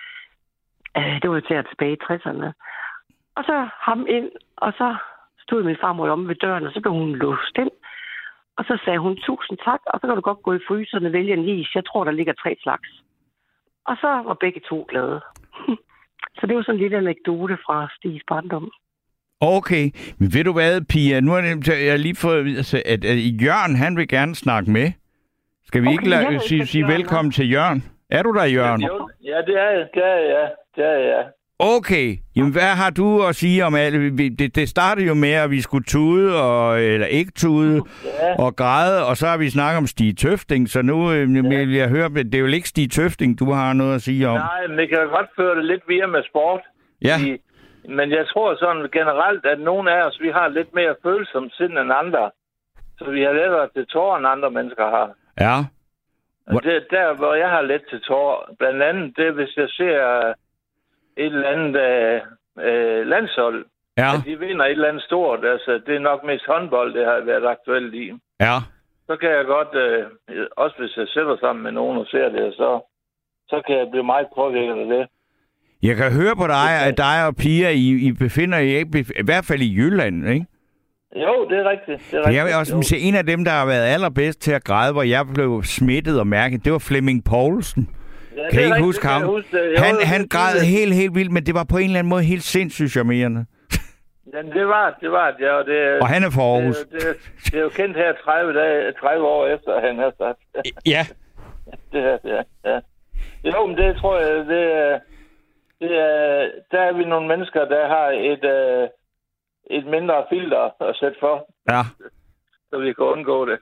Øh, 0.97 1.21
det 1.21 1.29
var 1.29 1.35
jo 1.35 1.47
til 1.47 1.53
at 1.53 1.67
tilbage 1.69 1.93
i 1.93 2.03
60'erne. 2.03 2.51
Og 3.35 3.43
så 3.43 3.69
ham 3.87 4.05
ind, 4.09 4.29
og 4.57 4.73
så 4.73 4.95
stod 5.43 5.63
min 5.63 5.81
farmor 5.81 6.09
om 6.09 6.27
ved 6.27 6.35
døren, 6.35 6.67
og 6.67 6.73
så 6.73 6.81
blev 6.81 6.93
hun 6.93 7.15
låst 7.15 7.57
ind. 7.57 7.71
Og 8.57 8.63
så 8.65 8.79
sagde 8.85 8.99
hun, 8.99 9.17
tusind 9.25 9.57
tak, 9.57 9.81
og 9.85 9.99
så 9.99 10.07
kan 10.07 10.15
du 10.15 10.21
godt 10.21 10.41
gå 10.43 10.53
i 10.53 10.65
fryseren 10.67 11.05
og 11.05 11.13
vælge 11.13 11.33
en 11.33 11.49
is. 11.49 11.75
Jeg 11.75 11.85
tror, 11.85 12.03
der 12.03 12.11
ligger 12.11 12.33
tre 12.33 12.57
slags. 12.63 12.89
Og 13.85 13.97
så 14.01 14.07
var 14.07 14.33
begge 14.33 14.61
to 14.69 14.85
glade. 14.89 15.21
Så 16.39 16.47
det 16.47 16.55
var 16.55 16.61
sådan 16.61 16.75
en 16.75 16.81
lille 16.81 16.97
anekdote 16.97 17.57
fra 17.65 17.87
Stigs 17.95 18.23
barndom. 18.27 18.71
Okay, 19.41 19.89
men 20.17 20.33
ved 20.33 20.43
du 20.43 20.53
hvad, 20.53 20.81
Pia? 20.81 21.19
Nu 21.19 21.31
har 21.31 21.73
jeg 21.73 21.99
lige 21.99 22.15
fået 22.15 22.39
at 22.39 22.45
vide, 22.45 22.57
altså, 22.57 22.81
at, 22.85 23.05
at 23.05 23.17
Jørgen, 23.17 23.75
han 23.75 23.97
vil 23.97 24.07
gerne 24.07 24.35
snakke 24.35 24.71
med. 24.71 24.91
Skal 25.65 25.81
vi 25.81 25.87
Okay, 25.87 25.93
ikke 25.93 26.09
lade, 26.09 26.39
sige, 26.47 26.65
sige 26.65 26.87
velkommen 26.87 27.31
til 27.31 27.51
Jørgen? 27.51 27.83
Er 28.09 28.23
du 28.23 28.31
der, 28.33 28.45
Jørgen? 28.45 28.81
Ja, 28.81 29.37
det 29.47 29.55
er 29.59 29.69
jeg. 29.77 29.87
Det 29.93 30.03
er 30.03 30.17
jeg. 30.39 30.49
Det 30.75 30.83
er 30.85 30.97
jeg. 30.97 31.25
Okay, 31.59 32.17
jamen 32.35 32.51
hvad 32.51 32.61
har 32.81 32.89
du 32.89 33.23
at 33.23 33.35
sige 33.35 33.65
om 33.65 33.75
alt? 33.75 34.17
Det, 34.39 34.55
det 34.55 34.69
startede 34.69 35.07
jo 35.07 35.13
med, 35.13 35.31
at 35.31 35.51
vi 35.51 35.61
skulle 35.61 35.83
tude, 35.83 36.41
og, 36.43 36.81
eller 36.83 37.07
ikke 37.07 37.31
tude, 37.35 37.81
Ja. 38.05 38.35
og 38.43 38.55
græde, 38.55 39.05
og 39.05 39.17
så 39.17 39.27
har 39.27 39.37
vi 39.37 39.49
snakket 39.49 39.77
om 39.77 39.87
Stig 39.87 40.17
Tøfting, 40.17 40.69
så 40.69 40.81
nu 40.81 41.11
øh, 41.11 41.49
vil 41.49 41.73
jeg 41.73 41.89
høre, 41.89 42.09
det 42.09 42.35
er 42.35 42.39
jo 42.39 42.45
ikke 42.45 42.69
Stig 42.69 42.91
Tøfting, 42.91 43.39
du 43.39 43.51
har 43.51 43.73
noget 43.73 43.95
at 43.95 44.01
sige 44.01 44.27
om. 44.27 44.37
Nej, 44.37 44.67
men 44.69 44.77
det 44.77 44.89
kan 44.89 44.97
godt 44.97 45.27
føre 45.35 45.55
det 45.55 45.65
lidt 45.65 45.81
via 45.87 46.07
med 46.07 46.23
sport. 46.29 46.61
Ja. 47.01 47.17
I, 47.19 47.37
men 47.87 48.11
jeg 48.11 48.27
tror 48.27 48.55
sådan 48.55 48.89
generelt, 48.91 49.45
at 49.45 49.59
nogle 49.59 49.91
af 49.91 50.03
os, 50.07 50.21
vi 50.21 50.29
har 50.29 50.47
lidt 50.47 50.73
mere 50.73 50.95
følsom 51.03 51.49
sind 51.49 51.77
end 51.77 51.93
andre. 51.93 52.31
Så 52.97 53.11
vi 53.11 53.21
har 53.23 53.31
lettere 53.33 53.69
til 53.75 53.85
tårer, 53.87 54.17
end 54.17 54.27
andre 54.27 54.51
mennesker 54.51 54.85
har. 54.89 55.11
Ja, 55.39 55.57
Og 56.47 56.63
det 56.63 56.75
er 56.75 56.81
der, 56.97 57.13
hvor 57.13 57.33
jeg 57.33 57.49
har 57.49 57.61
let 57.61 57.81
til 57.89 58.01
tårer. 58.01 58.53
Blandt 58.59 58.83
andet 58.83 59.17
det, 59.17 59.33
hvis 59.33 59.57
jeg 59.57 59.69
ser 59.69 60.33
et 61.17 61.25
eller 61.25 61.49
andet 61.49 61.75
øh, 61.81 62.21
øh, 62.67 63.07
landshold, 63.07 63.65
Ja. 63.97 64.13
at 64.15 64.25
de 64.25 64.39
vinder 64.39 64.65
et 64.65 64.71
eller 64.71 64.87
andet 64.87 65.03
stort. 65.03 65.45
Altså, 65.45 65.81
det 65.85 65.95
er 65.95 65.99
nok 65.99 66.23
mest 66.23 66.45
håndbold, 66.47 66.93
det 66.93 67.05
har 67.05 67.19
været 67.19 67.45
aktuelt 67.45 67.93
i. 67.93 68.11
ja. 68.41 68.55
Så 69.07 69.15
kan 69.17 69.29
jeg 69.29 69.45
godt, 69.45 69.75
øh, 69.75 70.05
også 70.57 70.75
hvis 70.79 70.97
jeg 70.97 71.07
sætter 71.07 71.37
sammen 71.39 71.63
med 71.63 71.71
nogen 71.71 71.97
og 71.97 72.07
ser 72.07 72.29
det, 72.29 72.53
så, 72.53 72.79
så 73.49 73.61
kan 73.67 73.77
jeg 73.77 73.89
blive 73.91 74.03
meget 74.03 74.27
påvirket 74.35 74.81
af 74.81 74.85
det. 74.87 75.07
Jeg 75.83 75.95
kan 75.95 76.11
høre 76.11 76.35
på 76.35 76.47
dig, 76.47 76.81
at 76.87 76.97
dig 76.97 77.27
og 77.27 77.35
Pia, 77.35 77.69
I, 77.69 77.89
I 78.07 78.11
befinder 78.11 78.57
jer 78.57 78.77
ikke, 78.77 78.99
i 78.99 79.23
hvert 79.25 79.45
fald 79.45 79.61
i 79.61 79.75
Jylland, 79.75 80.29
ikke? 80.29 80.45
Jo, 81.15 81.47
det 81.49 81.57
er 81.57 81.69
rigtigt. 81.69 82.01
Det 82.11 82.17
er 82.17 82.19
rigtigt. 82.19 82.35
jeg 82.37 82.45
vil 82.45 82.53
også 82.55 82.81
sige, 82.81 83.01
en 83.01 83.15
af 83.15 83.25
dem, 83.25 83.45
der 83.45 83.51
har 83.51 83.65
været 83.65 83.85
allerbedst 83.85 84.41
til 84.41 84.51
at 84.51 84.63
græde, 84.63 84.93
hvor 84.93 85.03
jeg 85.03 85.25
blev 85.33 85.63
smittet 85.63 86.19
og 86.19 86.27
mærket, 86.27 86.65
det 86.65 86.71
var 86.71 86.79
Flemming 86.79 87.23
Poulsen. 87.23 87.89
Ja, 88.37 88.41
det 88.43 88.51
kan 88.51 88.59
I 88.61 88.63
ikke 88.63 88.73
rigtigt, 88.75 88.85
huske 88.85 89.01
det 89.03 89.09
ham? 89.11 89.21
huske. 89.23 89.57
Jo, 89.57 89.83
han, 89.83 89.95
det- 89.95 90.07
han 90.07 90.21
det- 90.21 90.29
græd 90.29 90.59
helt, 90.61 90.93
helt 90.95 91.15
vildt, 91.15 91.31
men 91.31 91.45
det 91.45 91.53
var 91.55 91.63
på 91.63 91.77
en 91.77 91.83
eller 91.85 91.99
anden 91.99 92.09
måde 92.09 92.23
helt 92.23 92.43
sindssygt 92.43 92.91
charmerende. 92.91 93.45
Jamen, 94.33 94.51
det 94.51 94.67
var 94.67 94.97
det, 95.01 95.11
var 95.11 95.31
det, 95.31 95.45
ja. 95.45 95.51
Og, 95.53 95.65
det, 95.65 96.01
Og 96.01 96.07
han 96.07 96.23
er 96.23 96.29
fra 96.29 96.41
Aarhus. 96.41 96.75
Det, 96.77 96.87
det, 96.91 97.15
det, 97.45 97.53
er 97.53 97.61
jo 97.61 97.69
kendt 97.69 97.97
her 97.97 98.13
30, 98.23 98.53
dage, 98.59 98.93
30 99.01 99.25
år 99.25 99.47
efter, 99.47 99.71
at 99.73 99.81
han 99.87 99.95
har 99.97 100.11
sagt. 100.17 100.39
Ja. 100.85 101.05
det 101.91 102.01
er 102.11 102.17
det, 102.17 102.29
ja. 102.35 102.41
ja. 102.71 102.79
Jo, 103.51 103.65
men 103.67 103.77
det 103.77 103.95
tror 103.97 104.19
jeg, 104.19 104.45
det, 104.45 104.63
er- 104.81 104.99
det 105.81 105.91
er, 105.97 106.49
der 106.71 106.79
er 106.81 106.93
vi 106.97 107.03
nogle 107.03 107.27
mennesker, 107.27 107.65
der 107.65 107.87
har 107.87 108.07
et, 108.33 108.43
øh, 108.45 108.87
et 109.77 109.85
mindre 109.85 110.25
filter 110.29 110.81
at 110.89 110.95
sætte 110.95 111.17
for, 111.19 111.35
Ja. 111.71 111.81
så 112.69 112.77
vi 112.79 112.93
kan 112.93 113.05
undgå 113.05 113.45
det. 113.45 113.59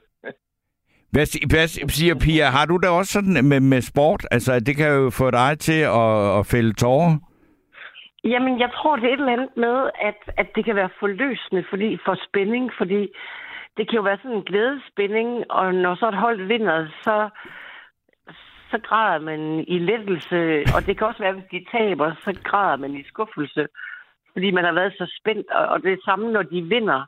Hvad, 1.11 1.47
hvad 1.49 1.67
si- 1.67 1.87
siger 1.89 2.15
Pia? 2.15 2.45
Har 2.45 2.65
du 2.65 2.77
da 2.77 2.89
også 2.89 3.11
sådan 3.13 3.45
med, 3.49 3.59
med 3.59 3.81
sport? 3.81 4.25
Altså, 4.31 4.59
det 4.59 4.77
kan 4.77 4.91
jo 4.95 5.09
få 5.09 5.31
dig 5.31 5.59
til 5.59 5.81
at, 5.81 6.39
at 6.39 6.45
fælde 6.51 6.73
tårer. 6.73 7.17
Jamen, 8.23 8.59
jeg 8.59 8.69
tror, 8.75 8.95
det 8.95 9.05
er 9.05 9.13
et 9.13 9.19
eller 9.19 9.33
andet 9.33 9.57
med, 9.57 9.89
at, 10.01 10.19
at 10.37 10.47
det 10.55 10.65
kan 10.65 10.75
være 10.75 10.89
forløsende 10.99 11.63
fordi, 11.69 11.97
for 12.05 12.15
spænding, 12.27 12.71
fordi 12.77 13.01
det 13.77 13.89
kan 13.89 13.95
jo 13.95 14.01
være 14.01 14.17
sådan 14.17 14.37
en 14.37 14.43
glædespænding, 14.43 15.51
og 15.51 15.73
når 15.75 15.95
så 15.95 16.07
et 16.07 16.17
hold 16.25 16.47
vinder, 16.47 16.87
så, 17.03 17.29
så 18.71 18.77
græder 18.87 19.19
man 19.19 19.65
i 19.67 19.79
lettelse, 19.79 20.63
og 20.75 20.85
det 20.85 20.97
kan 20.97 21.07
også 21.07 21.19
være, 21.23 21.33
hvis 21.33 21.51
de 21.51 21.65
taber, 21.77 22.11
så 22.23 22.39
græder 22.43 22.77
man 22.77 22.95
i 22.95 23.03
skuffelse, 23.03 23.67
fordi 24.33 24.51
man 24.51 24.63
har 24.63 24.71
været 24.73 24.93
så 24.97 25.17
spændt, 25.19 25.51
og, 25.51 25.83
det 25.83 25.93
er 25.93 25.97
samme, 26.05 26.31
når 26.31 26.43
de 26.43 26.61
vinder, 26.61 27.05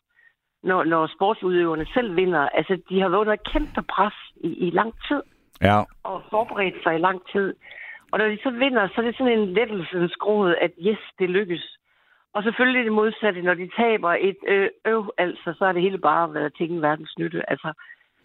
når, 0.64 0.84
når 0.84 1.08
sportsudøverne 1.16 1.86
selv 1.94 2.16
vinder. 2.16 2.50
Altså, 2.50 2.82
de 2.90 3.02
har 3.02 3.10
været 3.10 3.22
under 3.22 3.36
kæmpe 3.36 3.82
pres 3.90 4.14
i, 4.44 4.68
i 4.68 4.70
lang 4.70 4.94
tid 5.08 5.22
Ja. 5.62 5.80
og 6.04 6.24
forberedt 6.30 6.84
sig 6.84 6.96
i 6.96 7.06
lang 7.08 7.22
tid. 7.32 7.56
Og 8.12 8.20
når 8.20 8.28
de 8.28 8.38
så 8.44 8.50
vinder, 8.50 8.88
så 8.88 8.94
er 9.02 9.06
det 9.06 9.18
sådan 9.18 9.40
en 9.40 9.54
lettelsens 9.54 10.16
gråd, 10.16 10.56
at 10.62 10.72
yes, 10.88 11.00
det 11.20 11.30
lykkes. 11.30 11.78
Og 12.34 12.44
selvfølgelig 12.44 12.84
det 12.86 12.94
modsatte, 12.94 13.42
når 13.42 13.54
de 13.54 13.70
taber 13.78 14.12
et 14.20 14.38
øh, 14.48 14.70
øv, 14.86 15.14
altså, 15.18 15.54
så 15.58 15.66
er 15.66 15.72
det 15.72 15.82
hele 15.82 15.98
bare 15.98 16.34
været 16.34 16.54
til 16.58 16.64
ingen 16.66 16.82
verdens 16.82 17.14
nytte. 17.20 17.50
Altså, 17.50 17.74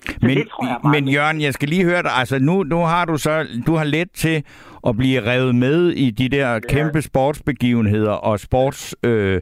så 0.07 0.17
Men, 0.23 0.37
det 0.37 0.49
tror 0.49 0.67
jeg 0.67 0.91
men 0.93 1.09
Jørgen, 1.09 1.41
jeg 1.41 1.53
skal 1.55 1.69
lige 1.69 1.85
høre 1.85 2.03
dig. 2.03 2.11
Altså, 2.21 2.39
nu, 2.39 2.63
nu 2.63 2.77
har 2.77 3.05
du 3.05 3.17
så 3.19 3.47
du 3.67 3.75
har 3.75 3.85
let 3.85 4.09
til 4.15 4.45
at 4.89 4.97
blive 4.97 5.19
revet 5.31 5.55
med 5.55 5.89
i 5.91 6.11
de 6.11 6.29
der 6.29 6.61
kæmpe 6.69 7.03
sportsbegivenheder 7.03 8.13
og 8.13 8.41
sports 8.41 8.97
øh, 9.05 9.41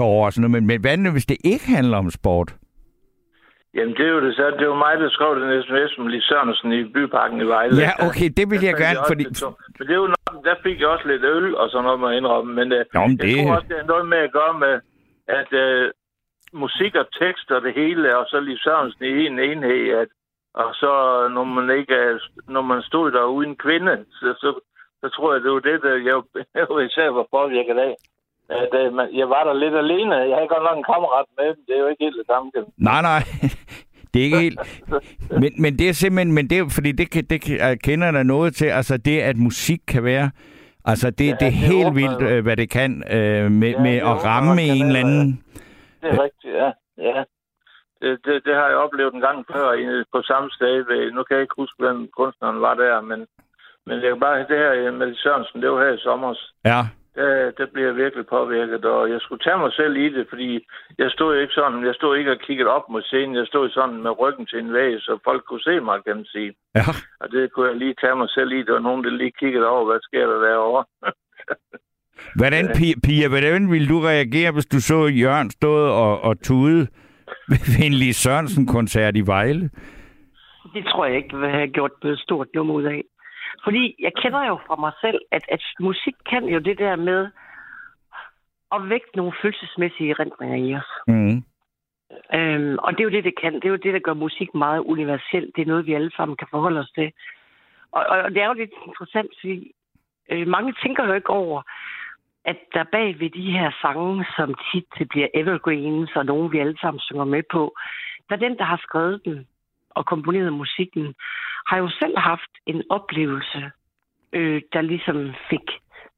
og 0.00 0.32
sådan 0.32 0.40
noget. 0.42 0.50
Men, 0.50 0.66
men 0.66 0.80
hvad 0.80 0.96
nu, 0.96 1.10
hvis 1.10 1.26
det 1.26 1.36
ikke 1.44 1.66
handler 1.76 1.96
om 1.98 2.10
sport? 2.10 2.54
Jamen, 3.74 3.94
det 3.98 4.04
er 4.08 4.12
jo 4.16 4.20
det 4.26 4.34
så. 4.34 4.44
Det 4.60 4.66
var 4.68 4.78
mig, 4.86 4.94
der 5.02 5.08
skrev 5.16 5.30
den 5.40 5.62
sms 5.66 5.92
med 5.98 6.08
Lis 6.14 6.24
Sørensen 6.30 6.72
i 6.78 6.80
Byparken 6.94 7.38
i 7.40 7.46
Vejle. 7.54 7.76
Ja, 7.86 7.92
okay, 8.08 8.28
det 8.36 8.44
vil 8.50 8.58
jeg 8.68 8.74
fandt 8.74 8.84
gerne, 8.84 8.98
fordi... 9.12 9.24
Men 9.78 9.82
det 9.88 9.92
er 9.96 10.00
jo 10.06 10.10
nok, 10.16 10.34
der 10.48 10.54
fik 10.66 10.76
jeg 10.80 10.88
også 10.94 11.06
lidt 11.12 11.24
øl 11.34 11.46
og 11.60 11.66
sådan 11.70 11.84
noget, 11.84 12.00
jeg 12.10 12.18
indrømme. 12.20 12.50
Men, 12.58 12.66
øh, 12.78 12.84
Nå, 12.94 13.00
men 13.06 13.18
jeg 13.18 13.26
det- 13.26 13.36
tror 13.46 13.54
også, 13.58 13.68
det 13.72 13.78
er 13.82 13.86
noget 13.92 14.06
med 14.12 14.18
at 14.26 14.32
gøre 14.38 14.54
med, 14.64 14.74
at 15.40 15.50
øh, 15.64 15.82
musik 16.52 16.94
og 16.94 17.06
tekst 17.20 17.50
og 17.50 17.62
det 17.62 17.74
hele, 17.74 18.18
og 18.18 18.26
så 18.26 18.40
lige 18.40 18.58
Sørensen 18.58 19.04
i 19.04 19.26
en 19.26 19.38
enhed, 19.38 19.88
at, 20.02 20.08
og 20.54 20.74
så 20.74 20.92
når 21.34 21.44
man 21.44 21.78
ikke 21.78 22.20
når 22.48 22.62
man 22.62 22.82
stod 22.82 23.12
der 23.12 23.24
uden 23.24 23.56
kvinde, 23.56 24.04
så, 24.10 24.34
så, 24.42 24.60
så 25.00 25.08
tror 25.08 25.32
jeg, 25.32 25.42
det 25.42 25.52
var 25.52 25.60
det, 25.60 25.82
der 25.82 25.94
jeg, 26.08 26.22
jeg 26.58 26.86
især 26.86 27.08
var 27.08 27.26
påvirket 27.30 27.78
af. 27.78 27.94
At, 28.48 28.72
øh, 28.80 29.18
jeg 29.18 29.28
var 29.28 29.44
der 29.44 29.54
lidt 29.54 29.74
alene. 29.74 30.14
Jeg 30.14 30.36
havde 30.36 30.48
godt 30.54 30.66
nok 30.68 30.78
en 30.78 30.90
kammerat 30.92 31.26
med, 31.38 31.46
men 31.46 31.64
det 31.66 31.74
er 31.76 31.80
jo 31.80 31.88
ikke 31.88 32.04
helt 32.04 32.18
det 32.18 32.26
samme. 32.26 32.50
Nej, 32.78 33.02
nej. 33.02 33.22
Det 34.14 34.20
er 34.20 34.24
ikke 34.24 34.38
helt... 34.38 34.60
Men, 35.40 35.52
men 35.58 35.78
det 35.78 35.88
er 35.88 35.92
simpelthen... 35.92 36.32
Men 36.32 36.50
det 36.50 36.58
er, 36.58 36.68
fordi 36.68 36.92
det, 36.92 37.30
det 37.30 37.48
jeg 37.48 37.80
kender 37.80 38.10
der 38.10 38.22
noget 38.22 38.54
til. 38.54 38.66
Altså 38.66 38.96
det, 38.96 39.20
at 39.20 39.36
musik 39.36 39.80
kan 39.88 40.04
være... 40.04 40.30
Altså 40.84 41.10
det, 41.10 41.26
ja, 41.26 41.30
det 41.30 41.32
er 41.32 41.38
det 41.38 41.52
helt 41.52 41.94
vildt, 41.94 42.22
øh, 42.22 42.42
hvad 42.42 42.56
det 42.56 42.70
kan 42.70 43.02
øh, 43.10 43.50
med, 43.50 43.70
Ja, 43.70 43.82
med 43.82 43.94
det 43.94 44.00
at 44.00 44.24
ramme 44.24 44.62
en 44.62 44.86
eller 44.86 45.00
anden... 45.00 45.44
Det 46.00 46.08
er 46.10 46.22
rigtigt, 46.22 46.54
ja. 46.54 46.72
ja. 46.98 47.24
Det, 48.02 48.24
det, 48.24 48.44
det, 48.44 48.54
har 48.54 48.68
jeg 48.68 48.76
oplevet 48.76 49.14
en 49.14 49.20
gang 49.20 49.46
før 49.52 50.04
på 50.12 50.22
samme 50.22 50.50
sted. 50.50 51.10
Nu 51.12 51.22
kan 51.22 51.34
jeg 51.34 51.42
ikke 51.42 51.60
huske, 51.62 51.76
hvem 51.78 52.08
kunstneren 52.16 52.60
var 52.60 52.74
der, 52.74 53.00
men, 53.00 53.26
men 53.86 54.02
jeg 54.02 54.10
kan 54.10 54.20
bare 54.20 54.38
det 54.38 54.58
her 54.58 54.90
med 54.90 55.14
Sørensen, 55.14 55.62
det 55.62 55.70
var 55.70 55.84
her 55.84 55.92
i 55.92 55.98
sommer. 55.98 56.34
Ja. 56.64 56.80
Der, 57.14 57.50
der 57.50 57.66
blev 57.66 57.84
jeg 57.86 57.96
virkelig 57.96 58.26
påvirket, 58.26 58.84
og 58.84 59.10
jeg 59.10 59.20
skulle 59.20 59.42
tage 59.44 59.58
mig 59.58 59.72
selv 59.72 59.96
i 59.96 60.08
det, 60.08 60.26
fordi 60.28 60.66
jeg 60.98 61.10
stod 61.10 61.36
ikke 61.36 61.54
sådan, 61.54 61.86
jeg 61.86 61.94
stod 61.94 62.16
ikke 62.16 62.30
og 62.30 62.38
kiggede 62.38 62.70
op 62.70 62.88
mod 62.88 63.02
scenen, 63.02 63.36
jeg 63.36 63.46
stod 63.46 63.70
sådan 63.70 64.02
med 64.02 64.18
ryggen 64.20 64.46
til 64.46 64.58
en 64.58 64.72
væg, 64.72 65.00
så 65.00 65.18
folk 65.24 65.44
kunne 65.44 65.62
se 65.62 65.80
mig, 65.80 66.04
kan 66.04 66.16
man 66.16 66.24
sige. 66.24 66.54
Ja. 66.74 66.84
Og 67.20 67.30
det 67.30 67.52
kunne 67.52 67.68
jeg 67.68 67.76
lige 67.76 67.94
tage 68.00 68.16
mig 68.16 68.30
selv 68.30 68.52
i, 68.52 68.62
der 68.62 68.72
var 68.72 68.86
nogen, 68.88 69.04
der 69.04 69.10
lige 69.10 69.38
kiggede 69.40 69.66
over, 69.66 69.84
hvad 69.84 70.00
sker 70.02 70.26
der 70.26 70.40
derovre. 70.48 70.84
Hvordan, 72.36 72.68
Pia, 72.76 72.94
Pia, 73.04 73.28
hvordan 73.28 73.70
ville 73.70 73.88
du 73.88 74.00
reagere, 74.00 74.52
hvis 74.52 74.66
du 74.66 74.80
så 74.80 75.06
Jørgen 75.06 75.50
stå 75.50 75.72
og, 75.74 76.20
og 76.20 76.42
tude 76.42 76.86
ved 77.48 77.86
en 77.86 77.92
Lis 77.92 78.16
Sørensen-koncert 78.16 79.16
i 79.16 79.26
Vejle? 79.26 79.70
Det 80.74 80.84
tror 80.84 81.06
jeg 81.06 81.16
ikke, 81.16 81.36
vil 81.38 81.50
have 81.50 81.68
gjort 81.68 81.90
noget 82.02 82.18
stort 82.18 82.48
nummer 82.54 82.74
ud 82.74 82.84
af. 82.84 83.02
Fordi 83.64 83.94
jeg 83.98 84.12
kender 84.22 84.46
jo 84.46 84.58
fra 84.66 84.76
mig 84.76 84.92
selv, 85.00 85.18
at, 85.32 85.44
at 85.48 85.62
musik 85.80 86.14
kan 86.30 86.44
jo 86.44 86.58
det 86.58 86.78
der 86.78 86.96
med 86.96 87.28
at 88.72 88.88
vække 88.88 89.06
nogle 89.14 89.32
følelsesmæssige 89.42 90.10
erindringer 90.10 90.56
i 90.56 90.74
os. 90.74 90.90
Mm. 91.06 91.42
Øhm, 92.34 92.78
og 92.78 92.92
det 92.92 93.00
er 93.00 93.04
jo 93.04 93.16
det, 93.16 93.24
det 93.24 93.40
kan. 93.42 93.54
Det 93.54 93.64
er 93.64 93.68
jo 93.76 93.84
det, 93.84 93.94
der 93.94 94.06
gør 94.06 94.14
musik 94.14 94.54
meget 94.54 94.80
universelt. 94.80 95.56
Det 95.56 95.62
er 95.62 95.66
noget, 95.72 95.86
vi 95.86 95.94
alle 95.94 96.12
sammen 96.16 96.36
kan 96.36 96.46
forholde 96.50 96.80
os 96.80 96.90
til. 96.90 97.12
Og, 97.92 98.06
og 98.06 98.30
det 98.30 98.42
er 98.42 98.46
jo 98.46 98.52
lidt 98.52 98.70
interessant, 98.86 99.30
fordi 99.40 99.72
øh, 100.30 100.46
mange 100.46 100.74
tænker 100.82 101.06
jo 101.06 101.12
ikke 101.12 101.30
over, 101.30 101.62
at 102.44 102.58
der 102.74 102.84
bag 102.92 103.20
ved 103.20 103.30
de 103.30 103.52
her 103.52 103.70
sange, 103.82 104.26
som 104.36 104.54
tit 104.72 105.08
bliver 105.08 105.28
evergreens, 105.34 106.16
og 106.16 106.26
nogen 106.26 106.52
vi 106.52 106.58
alle 106.58 106.78
sammen 106.80 107.00
synger 107.00 107.24
med 107.24 107.42
på, 107.50 107.74
der 108.28 108.36
den, 108.36 108.58
der 108.58 108.64
har 108.64 108.76
skrevet 108.76 109.24
den 109.24 109.46
og 109.90 110.06
komponeret 110.06 110.52
musikken, 110.52 111.14
har 111.66 111.78
jo 111.78 111.88
selv 111.88 112.18
haft 112.18 112.52
en 112.66 112.82
oplevelse, 112.90 113.70
øh, 114.32 114.62
der 114.72 114.80
ligesom 114.80 115.34
fik 115.50 115.66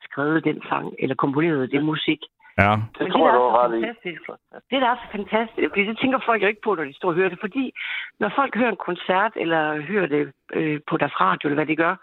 skrevet 0.02 0.44
den 0.44 0.62
sang, 0.68 0.94
eller 0.98 1.14
komponeret 1.14 1.70
det 1.70 1.84
musik. 1.84 2.20
Ja. 2.58 2.76
Men 2.76 3.10
tror 3.12 3.26
jeg, 3.28 3.34
der 3.34 3.38
du 3.38 3.44
er 3.44 3.50
har 3.50 3.68
så 3.68 3.74
ret 3.74 3.78
i. 3.78 3.82
fantastisk, 3.82 4.20
det 4.70 4.82
der 4.82 4.88
er 4.90 4.96
så 4.96 5.08
fantastisk, 5.12 5.68
fordi 5.68 5.84
det 5.84 5.98
tænker 5.98 6.18
folk 6.26 6.42
jo 6.42 6.46
ikke 6.46 6.64
på, 6.64 6.74
når 6.74 6.84
de 6.84 6.94
står 6.94 7.08
og 7.08 7.14
hører 7.14 7.28
det, 7.28 7.40
fordi 7.40 7.72
når 8.20 8.32
folk 8.36 8.56
hører 8.56 8.70
en 8.70 8.84
koncert, 8.88 9.32
eller 9.36 9.80
hører 9.80 10.06
det 10.06 10.32
øh, 10.52 10.80
på 10.88 10.96
deres 10.96 11.20
radio, 11.20 11.48
eller 11.48 11.60
hvad 11.60 11.66
de 11.66 11.76
gør, 11.76 11.94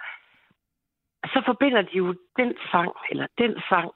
så 1.34 1.42
forbinder 1.46 1.82
de 1.82 1.98
jo 1.98 2.16
den 2.40 2.54
sang, 2.72 2.92
eller 3.12 3.28
den 3.38 3.54
sang, 3.70 3.92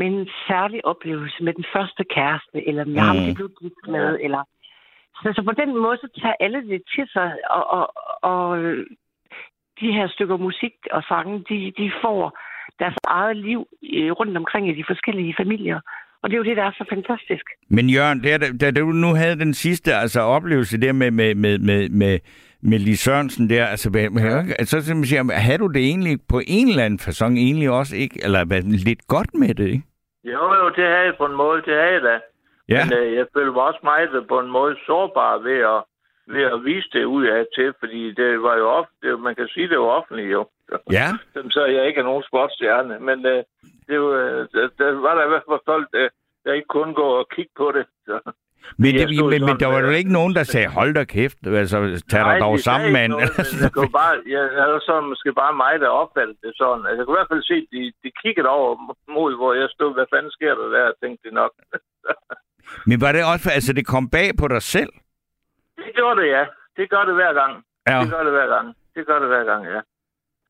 med 0.00 0.06
en 0.14 0.28
særlig 0.48 0.80
oplevelse 0.92 1.38
med 1.46 1.52
den 1.58 1.64
første 1.74 2.02
kæreste, 2.14 2.58
eller 2.68 2.84
med 2.84 3.00
mm. 3.02 3.06
ham, 3.08 3.16
Mm. 3.16 3.22
de 3.26 3.34
blev 3.38 3.50
gift 3.62 3.82
med, 3.96 4.08
eller... 4.26 4.42
Så, 5.22 5.28
så 5.36 5.42
på 5.50 5.54
den 5.62 5.70
måde, 5.84 5.96
så 6.04 6.08
tager 6.22 6.34
alle 6.44 6.60
det 6.70 6.82
til 6.94 7.06
sig, 7.14 7.28
og, 7.56 7.64
og, 7.78 7.84
og 8.32 8.46
de 9.80 9.88
her 9.96 10.06
stykker 10.14 10.36
musik 10.36 10.74
og 10.96 11.02
sange, 11.10 11.34
de, 11.48 11.72
de 11.78 11.86
får 12.02 12.38
deres 12.78 12.94
eget 13.04 13.36
liv 13.36 13.60
øh, 13.94 14.10
rundt 14.18 14.36
omkring 14.36 14.64
i 14.68 14.74
de 14.74 14.84
forskellige 14.92 15.34
familier. 15.40 15.80
Og 16.22 16.30
det 16.30 16.34
er 16.34 16.38
jo 16.38 16.44
det, 16.44 16.56
der 16.56 16.64
er 16.64 16.72
så 16.72 16.84
fantastisk. 16.94 17.44
Men 17.70 17.90
Jørgen, 17.90 18.20
da, 18.22 18.38
da 18.60 18.70
du 18.70 18.86
nu 18.86 19.14
havde 19.14 19.38
den 19.38 19.54
sidste 19.54 19.94
altså, 19.94 20.20
oplevelse 20.20 20.80
der 20.80 20.92
med, 20.92 21.10
med, 21.10 21.34
med, 21.34 21.58
med, 21.58 21.88
med, 21.88 22.18
med 22.62 22.78
Lis 22.78 22.98
Sørensen 23.00 23.50
der, 23.50 23.66
altså, 23.66 23.90
hvad- 23.90 24.64
så 24.64 24.80
simpelthen 24.80 25.04
siger, 25.04 25.40
havde 25.40 25.58
du 25.58 25.66
det 25.66 25.82
egentlig 25.84 26.18
på 26.28 26.40
en 26.46 26.68
eller 26.68 26.84
anden 26.84 26.98
fasong 26.98 27.38
egentlig 27.38 27.70
også 27.70 27.96
ikke, 27.96 28.20
eller 28.24 28.44
hvad, 28.44 28.62
lidt 28.62 29.06
godt 29.06 29.34
med 29.34 29.54
det, 29.54 29.68
ikke? 29.68 29.82
Jo, 30.24 30.54
jo, 30.54 30.68
det 30.68 30.84
havde 30.84 31.06
jeg 31.06 31.16
på 31.18 31.26
en 31.26 31.34
måde, 31.34 31.62
det 31.62 31.74
havde 31.74 31.92
jeg 31.92 32.02
da. 32.02 32.20
Ja. 32.68 32.84
Men 32.84 32.98
øh, 32.98 33.14
jeg 33.14 33.26
følte 33.34 33.52
mig 33.52 33.62
også 33.62 33.80
meget 33.82 34.26
på 34.28 34.38
en 34.40 34.50
måde 34.50 34.76
sårbar 34.86 35.38
ved 35.38 35.58
at, 35.74 35.82
ved 36.26 36.42
at 36.42 36.64
vise 36.64 36.88
det 36.92 37.04
ud 37.04 37.24
af 37.26 37.46
til, 37.54 37.74
fordi 37.78 38.12
det 38.12 38.42
var 38.42 38.56
jo 38.56 38.68
ofte, 38.68 39.16
man 39.16 39.34
kan 39.34 39.48
sige, 39.48 39.68
det 39.68 39.78
var 39.78 39.86
offentligt 39.86 40.32
jo. 40.32 40.48
Ja. 40.98 41.06
Så 41.50 41.64
jeg 41.64 41.86
ikke 41.86 42.00
er 42.00 42.04
nogen 42.04 42.24
sportsstjerne, 42.28 43.00
men 43.00 43.26
øh, 43.26 43.44
det 43.88 44.00
var, 44.00 44.12
øh, 44.12 44.48
der, 44.52 44.68
der 44.78 44.92
var 44.92 45.14
der 45.14 45.24
i 45.24 45.28
hvert 45.28 45.42
fald 45.48 45.60
folk, 45.64 45.88
der, 45.92 46.08
der 46.44 46.52
ikke 46.52 46.68
kunne 46.68 46.94
gå 46.94 47.08
og 47.20 47.28
kigge 47.28 47.52
på 47.56 47.72
det. 47.72 47.86
Så. 48.06 48.32
Men, 48.82 48.90
det, 48.94 49.06
men, 49.08 49.30
men 49.32 49.40
sådan, 49.40 49.60
der 49.60 49.70
var 49.74 49.82
øh, 49.82 49.86
jo 49.88 49.90
ikke 50.00 50.12
nogen, 50.18 50.32
der 50.38 50.44
sagde, 50.52 50.68
hold 50.78 50.94
da 50.94 51.04
kæft, 51.04 51.38
altså, 51.46 51.76
tag 52.10 52.22
dig 52.28 52.36
dog 52.40 52.58
sammen, 52.68 52.92
mand. 52.92 53.12
men 53.12 53.20
Jeg 53.64 53.72
kunne 53.76 53.94
bare, 54.02 54.14
jeg 54.36 54.44
havde 54.64 54.80
så 54.88 54.94
måske 55.00 55.30
bare 55.42 55.54
mig, 55.64 55.74
der 55.80 55.88
opfattede 56.02 56.38
det 56.44 56.52
sådan. 56.62 56.82
Altså, 56.86 56.98
jeg 56.98 57.04
kunne 57.06 57.16
i 57.16 57.20
hvert 57.20 57.32
fald 57.32 57.42
se, 57.52 57.56
at 57.64 57.68
de, 57.74 57.82
de 58.04 58.10
kiggede 58.22 58.48
over 58.58 58.70
mod, 59.16 59.30
hvor 59.40 59.52
jeg 59.60 59.68
stod. 59.76 59.90
Hvad 59.94 60.06
fanden 60.12 60.32
sker 60.38 60.52
der 60.60 60.68
der? 60.76 60.86
Tænkte 61.02 61.22
de 61.28 61.34
nok. 61.40 61.52
men 62.88 62.96
var 63.04 63.12
det 63.12 63.22
også, 63.32 63.46
altså 63.56 63.72
det 63.78 63.86
kom 63.86 64.04
bag 64.16 64.28
på 64.40 64.46
dig 64.54 64.62
selv? 64.62 64.92
det 65.84 65.92
gjorde 65.98 66.20
det, 66.20 66.28
ja. 66.36 66.44
Det 66.76 66.90
gør 66.90 67.04
det 67.08 67.14
hver 67.14 67.32
gang. 67.40 67.52
Ja. 67.90 67.98
Det 68.02 68.10
gør 68.14 68.22
det 68.26 68.32
hver 68.32 68.48
gang. 68.54 68.66
Det 68.94 69.06
gør 69.06 69.18
det 69.18 69.28
hver 69.28 69.44
gang, 69.44 69.62
ja. 69.74 69.80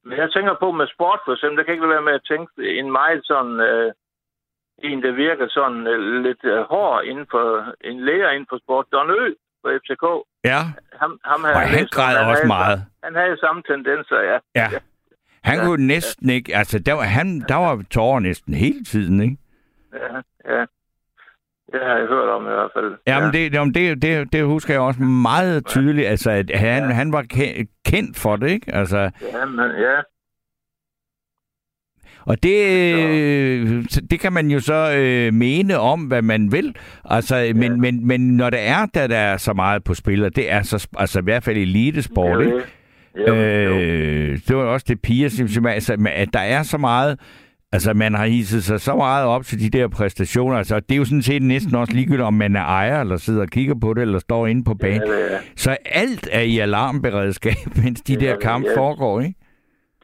Men 0.05 0.19
jeg 0.19 0.33
tænker 0.33 0.55
på 0.61 0.69
med 0.73 0.87
sport, 0.95 1.21
for 1.25 1.33
eksempel, 1.33 1.57
der 1.59 1.65
kan 1.65 1.75
ikke 1.75 1.89
være 1.89 2.09
med 2.09 2.13
at 2.13 2.27
tænke 2.31 2.79
en 2.81 2.93
meget 2.93 3.21
sådan... 3.25 3.61
Øh, 3.61 3.93
en, 4.89 5.03
der 5.03 5.13
virker 5.13 5.47
sådan 5.49 5.87
øh, 5.87 6.23
lidt 6.27 6.45
øh, 6.45 6.59
hård 6.73 7.05
inden 7.05 7.27
for... 7.31 7.45
En 7.91 8.01
læger 8.05 8.31
inden 8.31 8.47
for 8.51 8.59
sport. 8.65 8.87
Don 8.93 9.11
Ø 9.11 9.25
på 9.63 9.69
FCK. 9.81 10.05
Ja. 10.45 10.61
Ham, 11.01 11.13
ham 11.25 11.41
havde 11.45 11.55
Og 11.57 11.61
han 11.61 11.79
læst 11.81 11.91
græd 11.95 12.17
også 12.17 12.27
havde, 12.27 12.47
meget. 12.47 12.79
Han 13.05 13.15
havde 13.15 13.37
samme 13.45 13.63
tendenser, 13.71 14.21
ja. 14.31 14.39
Ja. 14.61 14.69
Han 15.45 15.59
Ja. 15.59 15.65
kunne 15.65 15.87
næsten 15.87 16.31
ikke, 16.31 16.57
altså 16.57 16.79
der 16.79 16.93
var, 16.93 17.03
han, 17.03 17.41
der 17.49 17.55
var 17.55 17.83
tårer 17.91 18.21
næsten 18.21 18.55
hele 18.55 18.85
tiden, 18.85 19.23
ikke? 19.23 19.37
Ja, 19.93 20.17
ja. 20.55 20.65
Det 21.73 21.81
har 21.87 21.97
jeg 21.99 22.07
hørt 22.07 22.29
om 22.29 22.43
i 22.43 22.49
hvert 22.49 22.71
fald. 22.75 22.99
Jamen, 23.07 23.33
det, 23.33 23.55
jamen 23.55 23.75
det, 23.75 24.03
det, 24.03 24.33
det 24.33 24.45
husker 24.45 24.75
jeg 24.75 24.81
også 24.81 25.03
meget 25.03 25.67
tydeligt, 25.67 26.07
altså 26.09 26.31
at 26.31 26.51
han, 26.55 26.83
ja. 26.83 26.89
han 26.95 27.13
var 27.13 27.23
ke- 27.35 27.83
kendt 27.87 28.19
for 28.19 28.37
det, 28.37 28.51
ikke? 28.51 28.75
Altså, 28.75 28.99
Ja, 29.33 29.45
men 29.45 29.71
ja. 29.71 29.97
Og 32.27 32.43
det, 32.43 32.65
øh, 32.95 33.85
det 34.11 34.21
kan 34.21 34.33
man 34.33 34.51
jo 34.51 34.61
så 34.61 34.93
øh, 34.97 35.35
mene 35.35 35.79
om, 35.79 36.01
hvad 36.01 36.23
man 36.23 36.53
vil. 36.53 36.75
Altså, 37.05 37.37
ja. 37.37 37.53
men, 37.53 37.81
men, 37.81 38.07
men 38.07 38.21
når 38.37 38.51
det 38.51 38.61
er, 38.63 38.87
der, 38.95 39.07
der 39.07 39.17
er 39.17 39.37
så 39.37 39.53
meget 39.53 39.85
på 39.85 39.95
spil, 39.95 40.25
og 40.25 40.37
det 40.37 40.53
er 40.53 40.63
så, 40.63 40.89
altså 40.99 41.19
i 41.19 41.25
hvert 41.25 41.45
fald 41.45 41.57
elitesport, 41.57 42.35
Jo, 42.35 42.41
ikke? 42.41 42.57
det- 42.57 42.65
jo, 43.29 43.35
øh, 43.35 44.39
det 44.49 44.57
var 44.57 44.63
også 44.63 44.87
det 44.89 45.01
piger, 45.03 45.29
som, 45.29 45.49
som, 45.49 45.67
altså, 45.67 45.97
at 46.15 46.29
der 46.33 46.41
er 46.41 46.63
så 46.63 46.79
meget, 46.79 47.19
altså 47.73 47.95
man 47.95 48.15
har 48.15 48.27
hisset 48.27 48.65
sig 48.65 48.81
så 48.81 48.95
meget 48.97 49.25
op 49.27 49.45
til 49.45 49.61
de 49.61 49.79
der 49.79 49.89
præstationer, 49.89 50.57
altså 50.57 50.81
det 50.81 50.93
er 50.93 50.97
jo 50.97 51.05
sådan 51.05 51.23
set 51.23 51.43
næsten 51.43 51.75
også 51.75 51.93
ligegyldigt, 51.95 52.23
om 52.23 52.35
man 52.35 52.57
er 52.57 52.61
ejer, 52.65 53.01
eller 53.01 53.17
sidder 53.17 53.41
og 53.43 53.49
kigger 53.49 53.75
på 53.81 53.95
det, 53.95 54.03
eller 54.03 54.19
står 54.19 54.47
inde 54.47 54.65
på 54.65 54.75
banen. 54.75 55.03
Ja, 55.07 55.35
er. 55.35 55.39
Så 55.57 55.77
alt 55.85 56.29
er 56.33 56.41
i 56.41 56.59
alarmberedskab, 56.59 57.55
mens 57.85 58.01
de 58.01 58.13
Ja, 58.21 58.27
der 58.27 58.37
kampe 58.43 58.69
ja. 58.71 58.81
foregår, 58.81 59.21
ikke? 59.21 59.35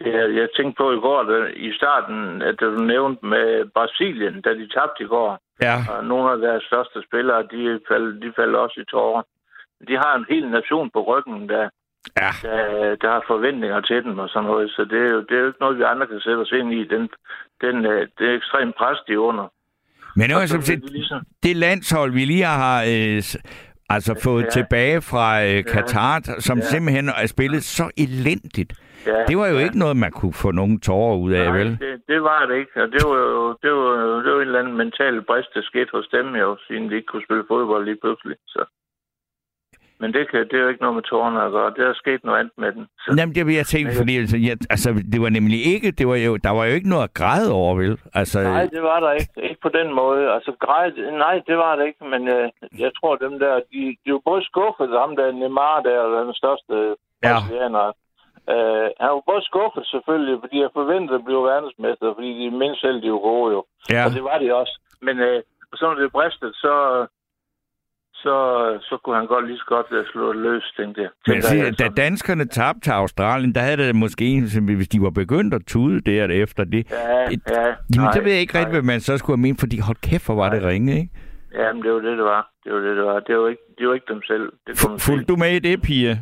Jeg, 0.01 0.35
jeg 0.40 0.48
tænkte 0.56 0.77
på 0.78 0.93
i 0.93 1.01
går, 1.06 1.23
da, 1.23 1.47
i 1.56 1.73
starten, 1.73 2.43
at 2.43 2.60
du 2.60 2.70
nævnte 2.70 3.27
med 3.27 3.70
Brasilien, 3.74 4.40
da 4.40 4.51
de 4.55 4.68
tabte 4.68 5.05
i 5.05 5.06
går. 5.06 5.39
Ja. 5.62 5.77
Og 5.90 6.05
nogle 6.05 6.32
af 6.32 6.39
deres 6.39 6.62
største 6.64 7.02
spillere, 7.09 7.43
de 7.43 7.81
faldt, 7.89 8.23
de 8.23 8.32
faldt 8.36 8.56
også 8.56 8.81
i 8.81 8.85
tårer. 8.85 9.23
De 9.89 9.94
har 9.97 10.14
en 10.16 10.27
hel 10.28 10.48
nation 10.51 10.90
på 10.90 11.01
ryggen, 11.10 11.48
der, 11.48 11.68
ja. 12.23 12.31
der, 12.43 12.94
der 13.02 13.10
har 13.10 13.24
forventninger 13.27 13.81
til 13.81 14.05
dem 14.05 14.18
og 14.18 14.28
sådan 14.28 14.47
noget. 14.51 14.70
Så 14.70 14.85
det 14.85 14.98
er 15.06 15.10
jo, 15.14 15.20
det 15.20 15.35
er 15.36 15.40
jo 15.40 15.47
ikke 15.47 15.60
noget, 15.60 15.78
vi 15.78 15.82
andre 15.82 16.06
kan 16.06 16.20
sætte 16.20 16.40
os 16.40 16.52
ind 16.52 16.73
i. 16.73 16.85
Den, 16.85 17.09
den, 17.60 17.86
øh, 17.86 18.09
det 18.18 18.31
er 18.31 18.35
ekstremt 18.36 18.77
pres, 18.77 18.98
de 19.09 19.12
er 19.12 19.18
under. 19.31 19.47
Men 20.18 20.24
det 20.28 20.35
Og 20.35 20.40
var 20.40 20.47
så 20.47 20.51
som 20.52 20.59
vil 20.59 20.66
set, 20.66 20.82
de 20.82 20.93
ligesom- 20.93 21.24
det 21.43 21.56
landshold, 21.56 22.12
vi 22.12 22.24
lige 22.24 22.44
har 22.44 22.78
øh, 22.82 23.23
altså 23.89 24.21
fået 24.25 24.45
Ja. 24.45 24.49
tilbage 24.51 25.01
fra 25.11 25.27
øh, 25.45 25.65
Katar, 25.65 26.15
som 26.39 26.59
Ja. 26.59 26.65
simpelthen 26.65 27.09
er 27.09 27.27
spillet 27.27 27.63
så 27.65 27.91
elendigt. 28.05 28.73
Ja, 29.07 29.25
Det 29.29 29.37
var 29.39 29.47
jo 29.53 29.59
ja. 29.59 29.65
ikke 29.65 29.79
noget, 29.79 29.97
man 29.97 30.13
kunne 30.13 30.33
få 30.45 30.51
nogen 30.51 30.81
tårer 30.81 31.17
ud 31.17 31.33
af, 31.33 31.45
Nej, 31.51 31.59
vel? 31.59 31.71
det, 31.85 31.93
det 32.09 32.23
var 32.23 32.47
det 32.47 32.57
ikke. 32.63 32.83
Og 32.83 32.89
det 32.95 33.03
var 33.11 33.17
jo 33.17 33.57
det 33.63 33.71
var, 33.73 33.93
det 34.25 34.31
var 34.33 34.41
en 34.41 34.47
eller 34.51 34.59
anden 34.59 34.77
mental 34.77 35.23
brist, 35.29 35.55
der 35.55 35.63
skete 35.63 35.91
hos 35.93 36.09
dem 36.17 36.27
jo, 36.43 36.57
siden 36.67 36.91
de 36.91 36.95
ikke 36.97 37.07
kunne 37.13 37.27
spille 37.29 37.45
fodbold 37.49 37.85
lige 37.85 37.99
pludselig. 38.03 38.37
Så. 38.47 38.63
Men 40.01 40.12
det, 40.12 40.31
kan, 40.31 40.40
det 40.48 40.56
er 40.59 40.62
jo 40.62 40.68
ikke 40.68 40.82
noget 40.82 40.94
med 40.94 41.02
tårerne 41.02 41.43
at 41.43 41.52
gøre. 41.52 41.70
Det 41.77 41.85
er 41.86 41.94
sket 41.94 42.24
noget 42.24 42.39
andet 42.40 42.52
med 42.59 42.73
den. 42.73 42.85
Så, 43.02 43.14
Jamen, 43.18 43.35
det 43.35 43.47
vil 43.47 43.55
jeg 43.55 43.66
tænke, 43.66 43.90
fordi 44.01 44.14
altså, 44.23 44.36
jeg, 44.48 44.56
altså, 44.70 44.89
det 45.12 45.20
var 45.24 45.31
nemlig 45.39 45.60
ikke, 45.74 45.90
det 45.90 46.06
var 46.09 46.16
jo, 46.16 46.36
der 46.36 46.51
var 46.51 46.64
jo 46.64 46.73
ikke 46.78 46.89
noget 46.89 47.05
at 47.09 47.14
græde 47.14 47.52
over, 47.52 47.74
vel? 47.74 47.98
Altså, 48.14 48.39
nej, 48.43 48.66
det 48.77 48.82
var 48.82 49.01
der 49.01 49.12
ikke. 49.12 49.32
Ikke 49.48 49.60
på 49.66 49.73
den 49.78 49.89
måde. 50.01 50.23
Altså, 50.36 50.52
grej, 50.66 50.86
nej, 51.24 51.36
det 51.48 51.56
var 51.56 51.77
det 51.77 51.86
ikke. 51.86 52.05
Men 52.12 52.28
øh, 52.28 52.47
jeg 52.85 52.90
tror, 52.98 53.16
dem 53.16 53.39
der, 53.39 53.55
de, 53.73 53.81
de 54.05 54.12
var 54.12 54.23
både 54.31 54.43
skuffet, 54.51 54.89
ham 55.02 55.16
der 55.16 55.32
Neymar 55.32 55.81
der, 55.89 56.24
den 56.24 56.35
største 56.35 56.74
Ja. 57.24 57.36
Øh, 58.55 58.89
han 59.01 59.10
var 59.14 59.23
både 59.31 59.43
skuffet 59.51 59.85
selvfølgelig, 59.86 60.36
fordi 60.43 60.56
jeg 60.64 60.77
forventede 60.81 61.18
at 61.18 61.24
blive 61.28 61.48
verdensmester, 61.52 62.14
fordi 62.14 62.31
de 62.40 62.59
mindst 62.62 62.81
selv, 62.81 63.02
de 63.02 63.12
var 63.12 63.23
gode 63.31 63.52
jo. 63.56 63.60
Ja. 63.90 64.05
Og 64.06 64.10
det 64.16 64.24
var 64.24 64.39
de 64.39 64.55
også. 64.60 64.74
Men 65.06 65.16
øh, 65.18 65.43
så 65.74 65.82
når 65.86 65.94
det 65.94 66.12
bristet, 66.12 66.51
så, 66.64 66.74
så, 68.23 68.37
så 68.89 68.99
kunne 69.03 69.17
han 69.17 69.27
godt 69.27 69.47
lige 69.47 69.59
så 69.59 69.65
godt 69.67 69.87
øh, 69.91 70.05
slå 70.13 70.33
det 70.33 70.43
løs, 70.43 70.75
tænkte 70.77 71.01
jeg. 71.03 71.11
Men 71.27 71.43
siger, 71.43 71.65
jeg 71.65 71.79
da 71.79 71.89
danskerne 71.89 72.45
tabte 72.45 72.81
til 72.81 72.91
Australien, 72.91 73.55
der 73.55 73.61
havde 73.61 73.77
det 73.77 73.97
måske 73.97 74.41
hvis 74.77 74.89
de 74.89 75.03
var 75.03 75.11
begyndt 75.11 75.55
at 75.55 75.63
tude 75.67 76.01
der 76.01 76.25
efter 76.45 76.65
det. 76.65 76.91
Ja, 76.91 77.27
det 77.31 77.41
ja. 77.51 77.67
Jamen, 77.67 77.77
nej, 77.97 78.13
så 78.13 78.21
ved 78.23 78.33
jeg 78.33 78.41
ikke 78.41 78.59
rigtig, 78.59 78.73
hvad 78.73 78.83
man 78.83 79.01
så 79.01 79.19
skulle 79.19 79.37
have 79.37 79.43
ment, 79.43 79.61
fordi 79.61 79.79
hold 79.79 79.97
kæft, 80.09 80.27
hvor 80.27 80.35
var 80.35 80.49
det 80.51 80.63
ringe, 80.63 80.93
ikke? 81.01 81.11
Jamen, 81.59 81.83
det 81.83 81.93
var 81.93 81.99
det, 81.99 82.19
det 82.19 82.25
var. 82.25 82.43
Det 82.65 82.73
var 82.73 82.81
det, 82.81 82.97
det 82.97 83.05
var. 83.05 83.21
Det 83.21 83.39
var 83.39 83.49
ikke, 83.49 83.63
det 83.79 83.89
var 83.89 83.95
ikke 83.95 84.13
dem 84.13 84.23
selv. 84.23 84.53
Det 84.67 84.73
Fulgte 85.07 85.25
du 85.33 85.37
med 85.37 85.53
i 85.57 85.59
det, 85.59 85.83
Pia? 85.83 86.19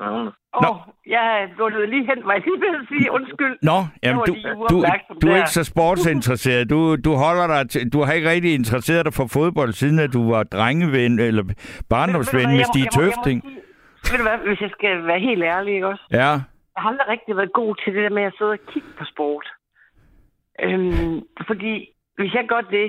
Ja, 0.00 0.08
hun- 0.10 0.32
Åh, 0.54 0.70
oh, 0.70 0.76
jeg 1.06 1.48
lukkede 1.58 1.86
lige 1.86 2.06
hen, 2.06 2.24
var 2.26 2.32
jeg 2.32 2.42
lige 2.44 2.60
ved 2.60 2.74
at 2.80 2.86
sige 2.88 3.12
undskyld. 3.12 3.56
Nå, 3.62 3.78
jamen, 4.02 4.22
du, 4.26 4.34
du, 4.70 4.76
du 5.22 5.28
er 5.28 5.36
ikke 5.36 5.50
så 5.58 5.64
sportsinteresseret. 5.64 6.70
Du, 6.70 6.96
du 6.96 7.12
holder 7.14 7.46
dig 7.46 7.70
til, 7.70 7.92
du 7.92 7.98
har 8.02 8.12
ikke 8.12 8.30
rigtig 8.30 8.54
interesseret 8.54 9.04
dig 9.06 9.14
for 9.14 9.26
fodbold, 9.26 9.72
siden 9.72 9.98
at 9.98 10.12
du 10.12 10.30
var 10.30 10.42
drengeven 10.42 11.18
eller 11.18 11.44
barndomsven 11.90 12.48
med 12.56 12.64
Stig 12.64 12.86
Tøfting. 12.90 13.38
Ved 14.10 14.16
du 14.18 14.22
hvad, 14.28 14.38
hvis 14.48 14.60
jeg 14.60 14.70
skal 14.70 15.06
være 15.06 15.20
helt 15.20 15.42
ærlig, 15.42 15.74
ikke 15.74 15.86
også? 15.86 16.04
Ja, 16.10 16.30
Jeg 16.74 16.80
har 16.82 16.88
aldrig 16.90 17.08
rigtig 17.08 17.36
været 17.36 17.52
god 17.52 17.74
til 17.84 17.94
det 17.94 18.02
der 18.02 18.14
med 18.18 18.22
at 18.22 18.34
sidde 18.38 18.50
og 18.50 18.58
kigge 18.72 18.88
på 18.98 19.04
sport. 19.04 19.46
Øhm, 20.62 21.20
fordi 21.46 21.88
hvis 22.16 22.34
jeg 22.34 22.44
gør 22.48 22.60
det, 22.60 22.88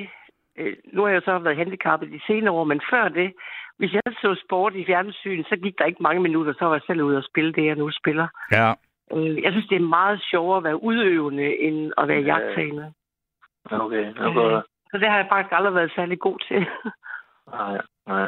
øh, 0.59 0.73
nu 0.93 1.01
har 1.03 1.09
jeg 1.09 1.21
så 1.25 1.39
været 1.39 1.57
handicappet 1.57 2.09
de 2.11 2.19
senere 2.27 2.53
år, 2.53 2.63
men 2.63 2.81
før 2.91 3.07
det, 3.09 3.33
hvis 3.79 3.93
jeg 3.93 4.01
så 4.21 4.35
sport 4.45 4.75
i 4.75 4.85
fjernsyn, 4.85 5.43
så 5.43 5.55
gik 5.63 5.77
der 5.77 5.85
ikke 5.85 6.03
mange 6.03 6.21
minutter, 6.21 6.53
så 6.59 6.65
var 6.65 6.73
jeg 6.73 6.81
selv 6.87 7.01
ude 7.01 7.17
og 7.17 7.23
spille 7.23 7.53
det, 7.53 7.65
jeg 7.65 7.75
nu 7.75 7.91
spiller. 7.91 8.27
ja. 8.51 8.73
Øh, 9.15 9.43
jeg 9.43 9.51
synes, 9.51 9.67
det 9.67 9.75
er 9.75 9.93
meget 9.99 10.21
sjovere 10.31 10.57
at 10.57 10.63
være 10.63 10.83
udøvende, 10.83 11.57
end 11.59 11.91
at 11.97 12.07
være 12.07 12.21
Ja. 12.21 12.25
jagttagende. 12.35 12.93
Okay, 13.71 14.13
går 14.33 14.49
det. 14.49 14.63
Så 14.91 14.97
det 14.97 15.07
har 15.09 15.17
jeg 15.17 15.27
faktisk 15.29 15.53
aldrig 15.53 15.75
været 15.75 15.91
særlig 15.95 16.19
god 16.19 16.39
til. 16.47 16.65
Nej, 17.57 17.81
nej. 18.07 18.27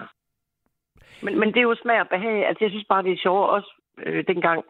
Men, 1.23 1.39
men 1.39 1.47
det 1.49 1.57
er 1.57 1.61
jo 1.71 1.75
smag 1.81 1.99
og 2.01 2.09
behag. 2.09 2.47
Altså, 2.47 2.63
jeg 2.63 2.71
synes 2.71 2.85
bare, 2.89 3.03
det 3.03 3.11
er 3.13 3.17
sjovere 3.17 3.49
også 3.49 3.71
øh, 3.97 4.23
dengang 4.27 4.63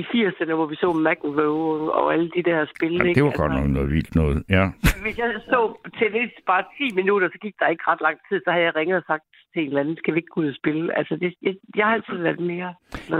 i 0.00 0.02
80'erne, 0.12 0.54
hvor 0.58 0.68
vi 0.72 0.76
så 0.82 0.88
McEnroe 1.06 1.92
og 1.98 2.04
alle 2.14 2.28
de 2.36 2.42
der 2.48 2.58
spil. 2.74 2.92
Jamen, 2.92 3.06
ikke? 3.08 3.18
det 3.18 3.24
var 3.24 3.36
godt 3.42 3.52
Altså, 3.52 3.66
nok 3.66 3.74
noget 3.76 3.90
vildt 3.96 4.14
noget. 4.20 4.38
Ja. 4.56 4.64
Hvis 5.04 5.16
jeg 5.18 5.28
så 5.52 5.60
til 5.98 6.08
det 6.16 6.24
bare 6.52 6.64
10 6.78 6.94
minutter, 7.00 7.28
så 7.34 7.38
gik 7.44 7.54
der 7.60 7.68
ikke 7.74 7.84
ret 7.90 8.02
lang 8.06 8.16
tid, 8.28 8.38
så 8.44 8.50
havde 8.54 8.64
jeg 8.68 8.76
ringet 8.76 8.96
og 8.96 9.06
sagt 9.06 9.24
til 9.52 9.62
en 9.62 9.68
eller 9.68 9.80
anden, 9.80 9.96
skal 9.96 10.14
vi 10.14 10.18
ikke 10.18 10.34
gå 10.34 10.40
ud 10.40 10.48
og 10.48 10.58
spille? 10.62 10.98
Altså, 10.98 11.14
det, 11.22 11.34
jeg, 11.42 11.54
jeg 11.76 11.84
har 11.86 11.94
altid 11.94 12.16
været 12.26 12.40
mere... 12.52 12.70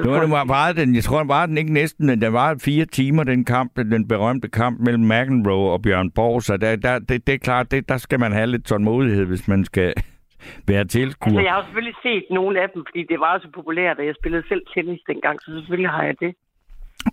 Nu 0.05 0.11
var 0.11 0.20
det 0.20 0.31
var, 0.31 0.44
var 0.57 0.73
den, 0.81 0.94
jeg 0.94 1.05
tror, 1.05 1.24
var 1.24 1.47
den 1.47 1.57
ikke 1.59 1.73
næsten, 1.73 2.09
den 2.09 2.32
var 2.32 2.48
fire 2.69 2.85
timer, 2.85 3.24
den 3.24 3.44
kamp, 3.44 3.77
den 3.77 4.09
berømte 4.09 4.48
kamp 4.48 4.81
mellem 4.86 5.05
McEnroe 5.12 5.73
og 5.74 5.82
Bjørn 5.82 6.11
Borg, 6.11 6.43
så 6.43 6.57
der, 6.57 6.77
der, 6.77 6.98
det, 6.98 7.27
det 7.27 7.35
er 7.35 7.43
klart, 7.48 7.70
det, 7.70 7.89
der 7.89 7.97
skal 7.97 8.20
man 8.20 8.32
have 8.32 8.47
lidt 8.47 8.65
tålmodighed, 8.65 9.24
hvis 9.24 9.48
man 9.48 9.65
skal 9.65 9.94
være 10.70 10.85
tilskuer. 10.85 11.32
Altså, 11.32 11.44
jeg 11.48 11.53
har 11.53 11.62
selvfølgelig 11.62 11.98
set 12.03 12.24
nogle 12.31 12.61
af 12.62 12.69
dem, 12.74 12.85
fordi 12.89 13.03
det 13.12 13.20
var 13.20 13.39
så 13.39 13.48
populært, 13.55 13.98
og 13.98 14.07
jeg 14.07 14.15
spillede 14.20 14.48
selv 14.48 14.62
tennis 14.74 15.01
dengang, 15.12 15.36
så 15.43 15.48
selvfølgelig 15.59 15.90
har 15.90 16.03
jeg 16.03 16.16
det. 16.20 16.35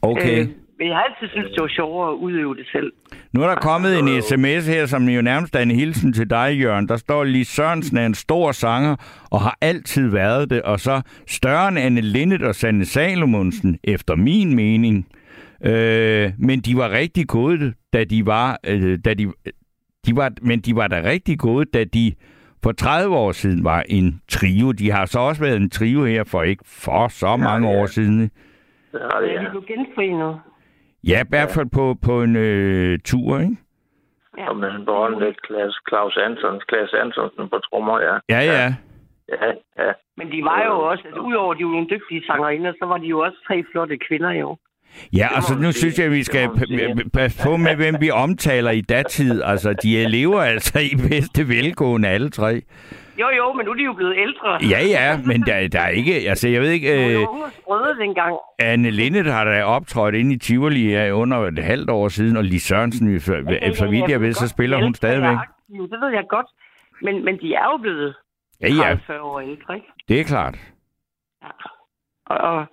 Okay. 0.01 0.41
Øh, 0.41 0.47
men 0.79 0.87
jeg 0.87 0.95
har 0.95 1.03
altid 1.03 1.27
syntes, 1.27 1.51
det 1.51 1.61
var 1.61 1.67
sjovere 1.67 2.09
at 2.11 2.15
udøve 2.15 2.55
det 2.55 2.65
selv. 2.71 2.91
Nu 3.33 3.41
er 3.43 3.47
der 3.47 3.55
kommet 3.55 3.99
en 3.99 4.21
sms 4.21 4.67
her, 4.67 4.85
som 4.85 5.09
jo 5.09 5.21
nærmest 5.21 5.55
er 5.55 5.59
en 5.59 5.71
hilsen 5.71 6.13
til 6.13 6.29
dig, 6.29 6.59
Jørgen. 6.59 6.87
Der 6.87 6.97
står, 6.97 7.23
Lis 7.23 7.47
Sørensen 7.47 7.97
er 7.97 8.05
en 8.05 8.13
stor 8.13 8.51
sanger, 8.51 8.95
og 9.31 9.41
har 9.41 9.57
altid 9.61 10.07
været 10.09 10.49
det. 10.49 10.61
Og 10.61 10.79
så 10.79 11.01
større 11.27 11.67
end 11.67 11.79
Anne 11.79 12.01
Linnet 12.01 12.43
og 12.43 12.55
Sanne 12.55 12.85
Salomonsen, 12.85 13.79
efter 13.83 14.15
min 14.15 14.55
mening. 14.55 15.07
Øh, 15.65 16.31
men 16.37 16.59
de 16.59 16.77
var 16.77 16.89
rigtig 16.89 17.27
gode, 17.27 17.73
da 17.93 18.03
de 18.03 18.25
var... 18.25 18.59
Øh, 18.67 18.99
da 19.05 19.13
de, 19.13 19.31
de 20.05 20.15
var 20.15 20.31
men 20.41 20.59
de 20.59 20.75
var 20.75 20.87
da 20.87 21.01
rigtig 21.03 21.39
gode, 21.39 21.65
da 21.65 21.83
de 21.83 22.13
for 22.63 22.71
30 22.71 23.15
år 23.15 23.31
siden 23.31 23.63
var 23.63 23.83
en 23.89 24.21
trio. 24.29 24.71
De 24.71 24.91
har 24.91 25.05
så 25.05 25.19
også 25.19 25.41
været 25.41 25.57
en 25.57 25.69
trio 25.69 26.05
her 26.05 26.23
for 26.23 26.43
ikke 26.43 26.63
for 26.67 27.07
så 27.07 27.37
mange 27.37 27.67
år 27.67 27.85
siden. 27.85 28.31
Det 28.93 29.01
har 29.11 29.19
det, 29.21 29.27
Ja. 29.27 29.33
ja. 29.33 29.45
De 29.45 29.49
blev 29.49 29.63
genforenet. 29.71 30.33
Ja, 31.11 31.19
i 31.25 31.29
hvert 31.29 31.51
fald 31.55 31.69
på, 31.79 31.95
på 32.05 32.13
en 32.21 32.35
øh, 32.35 32.99
tur, 33.09 33.39
ikke? 33.39 33.57
Ja. 34.37 34.49
Og 34.49 34.55
man 34.57 34.85
beholdt 34.85 35.19
lidt 35.25 35.41
Klaus, 35.47 35.75
Claus 35.89 36.17
Antonsen, 36.27 36.61
Klaus 36.69 36.93
Antonsen 37.03 37.49
på 37.49 37.57
trommer, 37.67 37.97
ja. 38.07 38.15
Ja, 38.35 38.41
ja. 38.53 38.67
Ja, 39.33 39.47
ja. 39.83 39.91
Men 40.17 40.31
de 40.31 40.43
var 40.43 40.61
jo 40.65 40.75
også, 40.91 41.03
altså, 41.05 41.21
udover 41.21 41.51
at 41.53 41.57
de 41.59 41.65
var 41.65 41.71
nogle 41.71 41.87
dygtige 41.93 42.23
sangerinder, 42.25 42.73
så 42.79 42.85
var 42.85 42.97
de 42.97 43.07
jo 43.07 43.19
også 43.19 43.37
tre 43.47 43.63
flotte 43.71 43.97
kvinder 44.07 44.31
jo. 44.31 44.57
Ja, 45.13 45.27
altså 45.35 45.53
nu 45.55 45.71
synes 45.71 45.99
jeg, 45.99 46.11
vi 46.11 46.23
skal 46.23 46.49
passe 47.13 47.47
på 47.47 47.57
med, 47.57 47.75
hvem 47.75 47.95
vi 47.99 48.09
omtaler 48.11 48.71
i 48.71 48.81
datid. 48.81 49.41
Altså, 49.45 49.73
de 49.83 50.09
lever 50.09 50.41
altså 50.41 50.79
i 50.79 50.95
bedste 51.09 51.47
velgående 51.47 52.07
alle 52.09 52.29
tre. 52.29 52.61
Jo, 53.19 53.27
jo, 53.37 53.53
men 53.53 53.65
nu 53.65 53.71
er 53.71 53.75
de 53.75 53.83
jo 53.83 53.93
blevet 53.93 54.15
ældre. 54.17 54.49
Ja, 54.69 54.79
ja, 54.95 55.17
men 55.25 55.41
der, 55.41 55.67
der 55.67 55.81
er 55.81 55.87
ikke... 55.89 56.13
Altså, 56.29 56.49
jeg 56.49 56.61
ved 56.61 56.69
ikke... 56.69 56.91
Øh, 57.15 57.21
var 57.21 57.27
unge 57.27 57.51
sprøde 57.51 57.97
dengang. 57.99 58.37
Anne 58.59 58.91
Lindet 58.91 59.25
har 59.25 59.43
da 59.43 59.63
optrådt 59.63 60.15
inde 60.15 60.33
i 60.33 60.37
Tivoli 60.37 60.83
her 60.89 61.13
under 61.13 61.37
et 61.37 61.59
halvt 61.63 61.89
år 61.89 62.07
siden, 62.07 62.37
og 62.37 62.43
Lis 62.43 62.61
Sørensen, 62.63 63.19
for, 63.19 63.33
for 63.79 63.89
vidt 63.89 64.09
jeg 64.09 64.21
ved, 64.21 64.33
så 64.33 64.47
spiller 64.47 64.77
hun 64.83 64.93
stadigvæk. 64.93 65.37
Jo, 65.69 65.83
det 65.87 66.01
ved 66.01 66.09
jeg 66.09 66.23
godt. 66.29 66.45
Men, 67.01 67.25
men 67.25 67.39
de 67.41 67.53
er 67.53 67.65
jo 67.71 67.77
blevet 67.77 68.15
Ja, 68.61 68.67
ja, 68.67 68.93
40 69.07 69.21
år 69.21 69.39
ældre, 69.39 69.75
ikke? 69.75 69.87
det 70.07 70.19
er 70.19 70.23
klart. 70.23 70.55
Og, 72.25 72.37
og, 72.37 72.65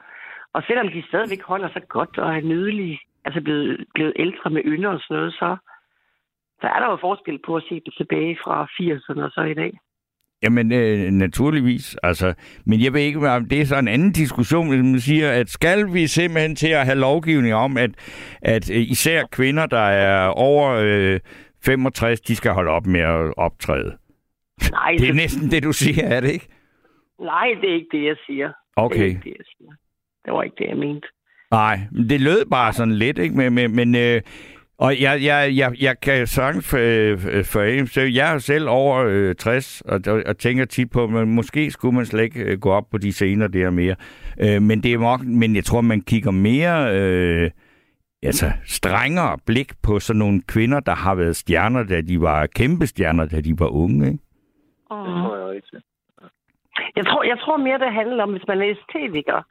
og 0.52 0.62
selvom 0.66 0.88
de 0.88 1.02
stadigvæk 1.08 1.42
holder 1.42 1.68
sig 1.72 1.82
godt 1.88 2.18
og 2.18 2.36
er 2.36 2.40
nydelige, 2.40 3.00
altså 3.24 3.40
blevet, 3.40 3.86
blevet 3.94 4.12
ældre 4.16 4.50
med 4.50 4.62
ynder 4.64 4.90
og 4.90 5.00
sådan 5.00 5.16
noget, 5.16 5.32
så, 5.32 5.56
så 6.60 6.66
er 6.66 6.78
der 6.80 6.90
jo 6.90 6.98
forskel 7.00 7.38
på 7.46 7.56
at 7.56 7.62
se 7.68 7.74
dem 7.74 7.92
tilbage 7.96 8.38
fra 8.44 8.64
80'erne 8.64 9.22
og 9.22 9.30
så 9.30 9.42
i 9.42 9.54
dag. 9.54 9.72
Jamen, 10.42 10.72
øh, 10.72 11.10
naturligvis. 11.10 11.96
Altså, 12.02 12.34
men 12.66 12.80
jeg 12.80 12.92
ved 12.92 13.00
ikke, 13.00 13.28
om 13.30 13.48
det 13.48 13.60
er 13.60 13.64
så 13.64 13.78
en 13.78 13.88
anden 13.88 14.12
diskussion, 14.12 14.68
hvis 14.68 14.82
man 14.82 15.00
siger, 15.00 15.30
at 15.30 15.48
skal 15.50 15.94
vi 15.94 16.06
simpelthen 16.06 16.56
til 16.56 16.68
at 16.68 16.84
have 16.86 16.98
lovgivning 16.98 17.54
om, 17.54 17.76
at, 17.76 17.90
at 18.42 18.70
øh, 18.70 18.76
især 18.90 19.24
kvinder, 19.32 19.66
der 19.66 19.78
er 19.80 20.26
over 20.26 20.70
øh, 20.84 21.20
65, 21.64 22.20
de 22.20 22.36
skal 22.36 22.50
holde 22.52 22.70
op 22.70 22.86
med 22.86 23.00
at 23.00 23.34
optræde. 23.36 23.96
Nej, 24.70 24.94
Det 24.98 25.08
er 25.08 25.12
næsten 25.14 25.50
det, 25.50 25.62
du 25.62 25.72
siger, 25.72 26.04
er 26.06 26.20
det 26.20 26.30
ikke? 26.30 26.48
Nej, 27.20 27.46
det 27.60 27.70
er 27.70 27.74
ikke 27.74 27.88
det, 27.98 28.04
jeg 28.06 28.16
siger. 28.26 28.46
Det 28.46 28.54
Okay. 28.76 29.00
er 29.00 29.04
ikke 29.04 29.20
det, 29.24 29.34
jeg 29.38 29.44
siger. 29.58 29.70
Det 30.24 30.32
var 30.32 30.42
ikke 30.42 30.56
det, 30.58 30.68
jeg 30.68 30.76
mente. 30.76 31.08
Nej, 31.50 31.80
men 31.92 32.08
det 32.10 32.20
lød 32.20 32.44
bare 32.50 32.72
sådan 32.72 32.94
lidt, 32.94 33.18
ikke? 33.18 33.34
Men, 33.36 33.52
men, 33.54 33.76
men 33.76 33.94
øh, 33.94 34.20
og 34.80 35.00
jeg, 35.00 35.24
jeg, 35.24 35.52
jeg, 35.56 35.72
jeg 35.82 36.00
kan 36.00 36.26
sagtens 36.26 36.70
for, 36.70 36.78
for 37.52 37.62
en, 37.62 37.86
så 37.86 38.00
jeg 38.00 38.34
er 38.34 38.38
selv 38.38 38.68
over 38.68 39.04
øh, 39.08 39.34
60, 39.34 39.80
og, 39.80 40.00
og, 40.06 40.22
og 40.26 40.38
tænker 40.38 40.64
tit 40.64 40.90
på, 40.90 41.04
at 41.04 41.28
måske 41.28 41.70
skulle 41.70 41.96
man 41.96 42.06
slet 42.06 42.22
ikke 42.22 42.40
øh, 42.40 42.60
gå 42.60 42.70
op 42.70 42.90
på 42.90 42.98
de 42.98 43.12
scener 43.12 43.48
der 43.48 43.70
mere. 43.70 43.96
Øh, 44.40 44.62
men, 44.62 44.82
det 44.82 44.92
er 44.92 44.98
nok, 44.98 45.20
men 45.20 45.56
jeg 45.56 45.64
tror, 45.64 45.80
man 45.80 46.00
kigger 46.00 46.30
mere 46.30 46.96
øh, 46.96 47.50
altså, 48.22 48.46
strengere 48.66 49.38
blik 49.46 49.72
på 49.82 49.98
sådan 49.98 50.18
nogle 50.18 50.42
kvinder, 50.48 50.80
der 50.80 50.94
har 50.94 51.14
været 51.14 51.36
stjerner, 51.36 51.82
da 51.82 52.00
de 52.00 52.20
var 52.20 52.46
kæmpe 52.46 52.86
stjerner, 52.86 53.26
da 53.26 53.40
de 53.40 53.54
var 53.58 53.68
unge. 53.68 54.06
Ikke? 54.06 54.18
Det 54.90 55.14
tror 55.24 55.36
jeg 55.46 55.56
ikke. 55.56 55.82
Jeg 56.96 57.06
tror, 57.06 57.22
jeg 57.22 57.38
tror 57.38 57.56
mere, 57.56 57.78
det 57.78 57.92
handler 57.92 58.22
om, 58.22 58.30
hvis 58.30 58.48
man 58.48 58.60
er 58.62 58.70
æstetiker. 58.70 59.42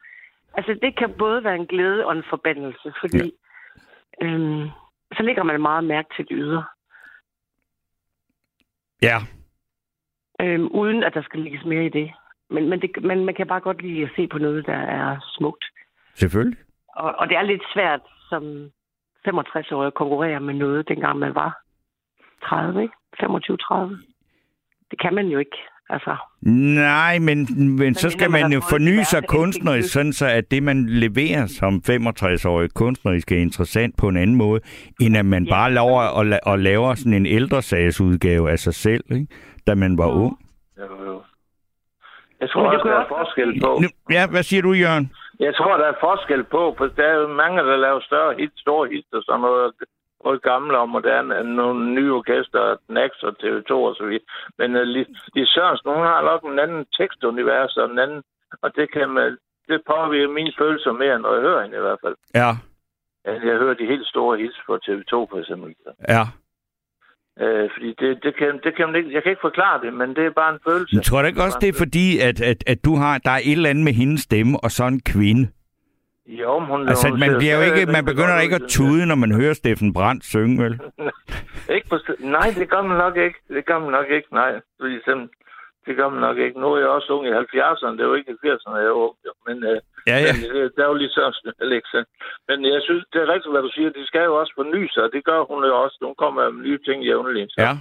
Altså, 0.54 0.78
det 0.82 0.98
kan 0.98 1.10
både 1.18 1.44
være 1.44 1.56
en 1.56 1.66
glæde 1.66 2.06
og 2.06 2.12
en 2.12 2.24
forbandelse, 2.30 2.92
fordi 3.00 3.32
ja. 4.20 4.26
øhm, 4.26 4.68
så 5.16 5.22
lægger 5.22 5.42
man 5.42 5.60
meget 5.62 5.84
mærke 5.84 6.08
til 6.16 6.28
det 6.28 6.36
ydre, 6.38 6.64
Ja, 9.02 9.18
øhm, 10.40 10.66
uden 10.66 11.02
at 11.02 11.14
der 11.14 11.22
skal 11.22 11.40
lægges 11.40 11.64
mere 11.64 11.84
i 11.86 11.88
det. 11.88 12.12
Men, 12.50 12.68
men, 12.68 12.80
det, 12.80 13.02
men 13.02 13.24
man 13.24 13.34
kan 13.34 13.46
bare 13.46 13.60
godt 13.60 13.82
lide 13.82 14.02
at 14.02 14.10
se 14.16 14.26
på 14.26 14.38
noget, 14.38 14.66
der 14.66 14.76
er 14.76 15.18
smukt. 15.38 15.64
selvfølgelig. 16.14 16.58
Og, 16.96 17.14
og 17.18 17.28
det 17.28 17.36
er 17.36 17.42
lidt 17.42 17.62
svært 17.74 18.00
som 18.28 18.70
65-årig 19.28 19.86
at 19.86 19.94
konkurrere 19.94 20.40
med 20.40 20.54
noget, 20.54 20.88
dengang 20.88 21.18
man 21.18 21.34
var 21.34 21.62
30, 22.44 22.82
ikke? 22.82 22.94
25-30. 23.22 23.74
Det 24.90 25.00
kan 25.00 25.14
man 25.14 25.26
jo 25.26 25.38
ikke. 25.38 25.56
Altså, 25.92 26.16
Nej, 26.42 27.18
men, 27.18 27.38
men 27.76 27.94
så 27.94 28.10
skal 28.10 28.30
man 28.30 28.42
man 28.42 28.52
jo 28.52 28.60
forny 28.70 29.02
sig 29.02 29.22
kunstnerisk, 29.28 29.92
sådan 29.92 30.12
så 30.12 30.26
at 30.26 30.50
det, 30.50 30.62
man 30.62 30.86
leverer 30.88 31.46
som 31.46 31.82
65-årig 31.90 32.70
kunstnerisk, 32.74 33.32
er 33.32 33.36
interessant 33.36 33.96
på 33.96 34.08
en 34.08 34.16
anden 34.16 34.36
måde, 34.36 34.60
end 35.00 35.16
at 35.16 35.26
man 35.26 35.46
bare 35.46 35.72
laver 35.72 36.02
og, 36.02 36.24
la- 36.32 36.38
og 36.50 36.58
laver 36.58 36.94
sådan 36.94 37.14
en 37.14 37.26
ældresagsudgave 37.26 38.50
af 38.50 38.58
sig 38.58 38.74
selv, 38.74 39.04
ikke? 39.10 39.26
da 39.66 39.74
man 39.74 39.98
var 39.98 40.06
ung. 40.06 40.38
Jo, 40.78 41.04
jo. 41.04 41.22
Jeg 42.40 42.50
tror 42.50 42.62
Men 42.62 42.70
det 42.70 42.78
også, 42.78 42.82
kunne 42.82 42.92
der 42.92 43.00
er 43.00 43.08
forskel 43.08 43.60
på. 43.64 43.82
Ja, 44.10 44.26
hvad 44.26 44.42
siger 44.42 44.62
du, 44.62 44.72
Jørgen? 44.72 45.12
Jeg 45.40 45.54
tror, 45.54 45.76
der 45.76 45.86
er 45.86 45.98
forskel 46.00 46.44
på, 46.44 46.74
for 46.78 46.86
der 46.86 47.06
er 47.14 47.28
mange, 47.42 47.58
der 47.58 47.76
laver 47.76 48.00
større 48.00 48.34
hits, 48.38 48.60
store 48.60 48.88
hits 48.92 49.08
og 49.12 49.22
sådan 49.26 49.40
noget, 49.40 49.72
både 50.24 50.38
gamle 50.50 50.78
og 50.78 50.88
moderne, 50.88 51.40
end 51.40 51.48
nogle 51.48 51.94
nye 51.96 52.12
orkester, 52.20 52.76
Nax 52.88 53.10
og 53.28 53.32
TV2 53.42 53.72
og 53.72 53.94
så 53.98 54.04
videre. 54.08 54.26
Men 54.58 54.68
uh, 54.76 54.82
Lis 55.34 55.48
Sørensen, 55.54 55.90
hun 55.96 56.06
har 56.12 56.22
nok 56.30 56.42
en 56.44 56.58
anden 56.64 56.86
tekstunivers 56.98 57.76
og 57.76 57.90
en 57.90 57.98
anden, 57.98 58.22
og 58.62 58.68
det 58.76 58.92
kan 58.92 59.08
man, 59.10 59.36
det 59.68 59.78
påvirker 59.92 60.32
mine 60.38 60.52
følelser 60.58 60.92
mere, 60.92 61.18
når 61.18 61.32
jeg 61.34 61.42
hører 61.42 61.62
hende 61.62 61.76
i 61.76 61.86
hvert 61.86 62.02
fald. 62.04 62.16
Ja, 62.34 62.50
jeg 63.24 63.58
hører 63.62 63.74
de 63.74 63.86
helt 63.86 64.06
store 64.06 64.38
hits 64.38 64.58
på 64.66 64.74
TV2 64.84 65.14
for 65.30 65.38
eksempel. 65.38 65.74
ja. 66.08 66.24
Øh, 67.44 67.70
fordi 67.74 67.94
det, 68.00 68.10
det, 68.22 68.32
kan, 68.38 68.60
det 68.64 68.76
kan 68.76 68.86
man 68.86 68.96
ikke, 68.96 69.12
jeg 69.14 69.22
kan 69.22 69.30
ikke 69.32 69.46
forklare 69.48 69.80
det, 69.84 69.92
men 69.94 70.08
det 70.16 70.26
er 70.26 70.30
bare 70.30 70.52
en 70.54 70.60
følelse. 70.68 70.96
Jeg 70.96 71.02
tror 71.02 71.22
da 71.22 71.28
ikke 71.28 71.42
også, 71.42 71.58
det 71.60 71.68
er 71.68 71.78
fordi, 71.78 72.18
at, 72.18 72.40
at, 72.40 72.64
at 72.66 72.84
du 72.84 72.94
har, 72.96 73.18
der 73.18 73.30
er 73.30 73.40
et 73.44 73.52
eller 73.52 73.70
andet 73.70 73.84
med 73.84 73.92
hendes 73.92 74.20
stemme, 74.20 74.60
og 74.64 74.70
så 74.70 74.84
en 74.84 75.00
kvinde. 75.00 75.48
Jo, 76.42 76.60
hun, 76.60 76.88
Altså, 76.88 77.08
hun 77.08 77.20
man, 77.20 77.30
bliver 77.38 77.54
jo 77.58 77.62
ikke, 77.68 77.92
man 77.92 78.04
begynder 78.04 78.40
ikke 78.40 78.54
at 78.60 78.66
tude, 78.68 79.06
når 79.06 79.14
man 79.24 79.32
hører 79.40 79.54
Steffen 79.54 79.92
Brandt 79.92 80.24
synge, 80.24 80.56
vel? 80.64 80.74
ikke 81.76 81.88
på, 81.88 81.96
nej, 82.18 82.48
det 82.58 82.68
gør 82.70 82.82
man 82.82 82.96
nok 83.04 83.16
ikke. 83.16 83.38
Det 83.48 83.66
gør 83.66 83.78
man 83.78 83.90
nok 83.98 84.08
ikke, 84.16 84.28
nej. 84.34 84.52
Fordi 84.80 84.96
sådan, 85.04 85.28
det 85.86 85.96
gør 85.96 86.08
man 86.08 86.20
nok 86.20 86.38
ikke. 86.38 86.60
Nu 86.60 86.66
er 86.72 86.78
jeg 86.78 86.88
også 86.88 87.12
ung 87.12 87.26
i 87.26 87.30
70'erne, 87.30 87.92
det 87.96 88.00
er 88.00 88.10
jo 88.12 88.14
ikke 88.14 88.32
i 88.32 88.40
80'erne, 88.46 88.76
jeg 88.76 88.86
er 88.86 88.90
ung. 89.04 89.14
jo. 89.26 89.32
Men, 89.46 89.56
øh, 89.70 89.80
Ja, 90.06 90.16
ja. 90.26 90.32
men 90.32 90.50
øh, 90.56 90.70
der 90.76 90.82
er 90.84 90.88
jo 90.88 90.94
lige 91.02 91.10
sådan, 91.10 91.34
Alexa. 91.64 92.00
Men 92.48 92.58
jeg 92.74 92.80
synes, 92.82 93.04
det 93.12 93.18
er 93.22 93.32
rigtigt, 93.34 93.52
hvad 93.54 93.62
du 93.62 93.70
siger. 93.76 93.90
De 93.90 94.06
skal 94.06 94.24
jo 94.24 94.34
også 94.40 94.52
forny 94.56 94.82
sig, 94.94 95.02
og 95.02 95.10
det 95.12 95.24
gør 95.24 95.40
hun 95.50 95.64
jo 95.64 95.82
også. 95.84 95.96
Hun 96.02 96.14
kommer 96.14 96.50
med 96.50 96.62
nye 96.66 96.78
ting 96.86 96.98
jævnligt. 97.04 97.52
Så 97.52 97.60
Ja. 97.66 97.72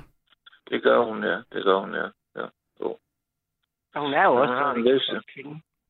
Det 0.69 0.83
gør 0.83 0.99
hun, 1.09 1.23
ja. 1.23 1.37
Det 1.53 1.61
gør 1.67 1.77
hun, 1.83 1.91
ja. 2.01 2.07
ja. 2.39 2.45
Jo. 2.81 2.89
Og 3.95 4.01
hun 4.05 4.13
er 4.13 4.23
jo 4.23 4.33
også 4.41 4.53
Hun 4.53 4.63
har 4.63 4.71
en 4.73 4.79
en 4.79 4.93
liste. 4.93 5.15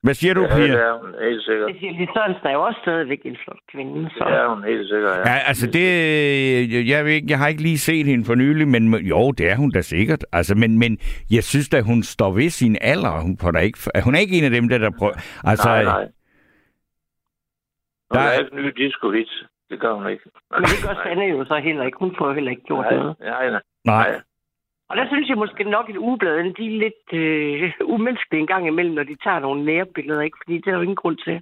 Hvad 0.04 0.14
siger 0.14 0.34
du, 0.34 0.42
Ja, 0.42 0.56
Pia? 0.56 0.64
det 0.64 0.72
er 0.88 1.00
hun, 1.02 1.14
helt 1.30 1.44
sikkert. 1.44 1.72
Lis 2.00 2.10
Sørensen 2.14 2.48
er 2.48 2.52
jo 2.52 2.62
også 2.62 2.80
stadigvæk 2.84 3.22
en 3.26 3.38
flot 3.44 3.60
kvinde. 3.72 4.10
Så. 4.18 4.24
Det 4.28 4.34
er 4.34 4.48
hun, 4.56 4.64
helt 4.64 4.90
sikkert, 4.90 5.12
ja. 5.18 5.32
Ja, 5.32 5.38
altså 5.48 5.68
det, 5.68 6.88
jeg, 6.90 7.06
ved 7.06 7.12
ikke, 7.12 7.28
jeg 7.30 7.38
har 7.40 7.48
ikke 7.48 7.62
lige 7.62 7.78
set 7.78 8.06
hende 8.06 8.26
for 8.26 8.36
nylig, 8.36 8.68
men 8.68 8.94
jo, 8.96 9.32
det 9.32 9.50
er 9.52 9.56
hun 9.56 9.72
da 9.72 9.82
sikkert. 9.82 10.26
Altså, 10.32 10.56
men, 10.56 10.80
men 10.80 10.98
jeg 11.32 11.44
synes 11.44 11.70
da, 11.70 11.82
hun 11.82 12.04
står 12.04 12.32
ved 12.32 12.50
sin 12.50 12.78
alder. 12.82 13.22
Hun, 13.22 13.38
får 13.42 13.52
da 13.52 13.60
ikke, 13.60 13.80
hun 14.04 14.16
er 14.16 14.20
ikke 14.20 14.38
en 14.38 14.44
af 14.44 14.50
dem, 14.52 14.70
der, 14.70 14.78
der 14.78 14.92
prøver... 15.00 15.14
Altså, 15.44 15.68
nej, 15.70 15.84
nej. 15.84 16.02
Hun 16.04 16.12
der 18.12 18.20
der 18.20 18.30
er- 18.30 18.40
ikke 18.40 18.56
nye 18.56 18.74
disco 18.78 19.12
hits. 19.12 19.44
Det 19.70 19.80
gør 19.80 19.94
hun 19.94 20.08
ikke. 20.10 20.24
Men 20.52 20.64
det 20.64 20.80
gør 20.88 20.94
Sanne 21.04 21.24
jo 21.26 21.46
så 21.46 21.56
heller 21.64 21.84
ikke. 21.86 21.98
Hun 22.00 22.16
får 22.18 22.34
heller 22.34 22.52
ikke 22.52 22.64
gjort 22.64 22.86
Nej, 22.86 22.96
noget. 22.98 23.16
nej, 23.20 23.50
nej. 23.50 23.62
nej. 23.86 24.22
Og 24.90 24.98
der 24.98 25.08
synes 25.08 25.30
jeg 25.30 25.38
måske 25.38 25.64
nok, 25.64 25.90
at 25.90 25.98
ugebladene 25.98 26.54
de 26.54 26.66
er 26.66 26.80
lidt 26.86 27.06
øh, 27.14 27.72
umenneskelige 27.94 28.42
en 28.42 28.48
gang 28.48 28.68
imellem, 28.68 28.96
når 28.96 29.04
de 29.04 29.16
tager 29.24 29.40
nogle 29.40 29.66
nærbilleder, 29.66 30.22
ikke? 30.22 30.38
Fordi 30.44 30.58
det 30.58 30.68
er 30.68 30.72
der 30.72 30.78
jo 30.78 30.82
ingen 30.82 30.96
grund 30.96 31.18
til. 31.18 31.42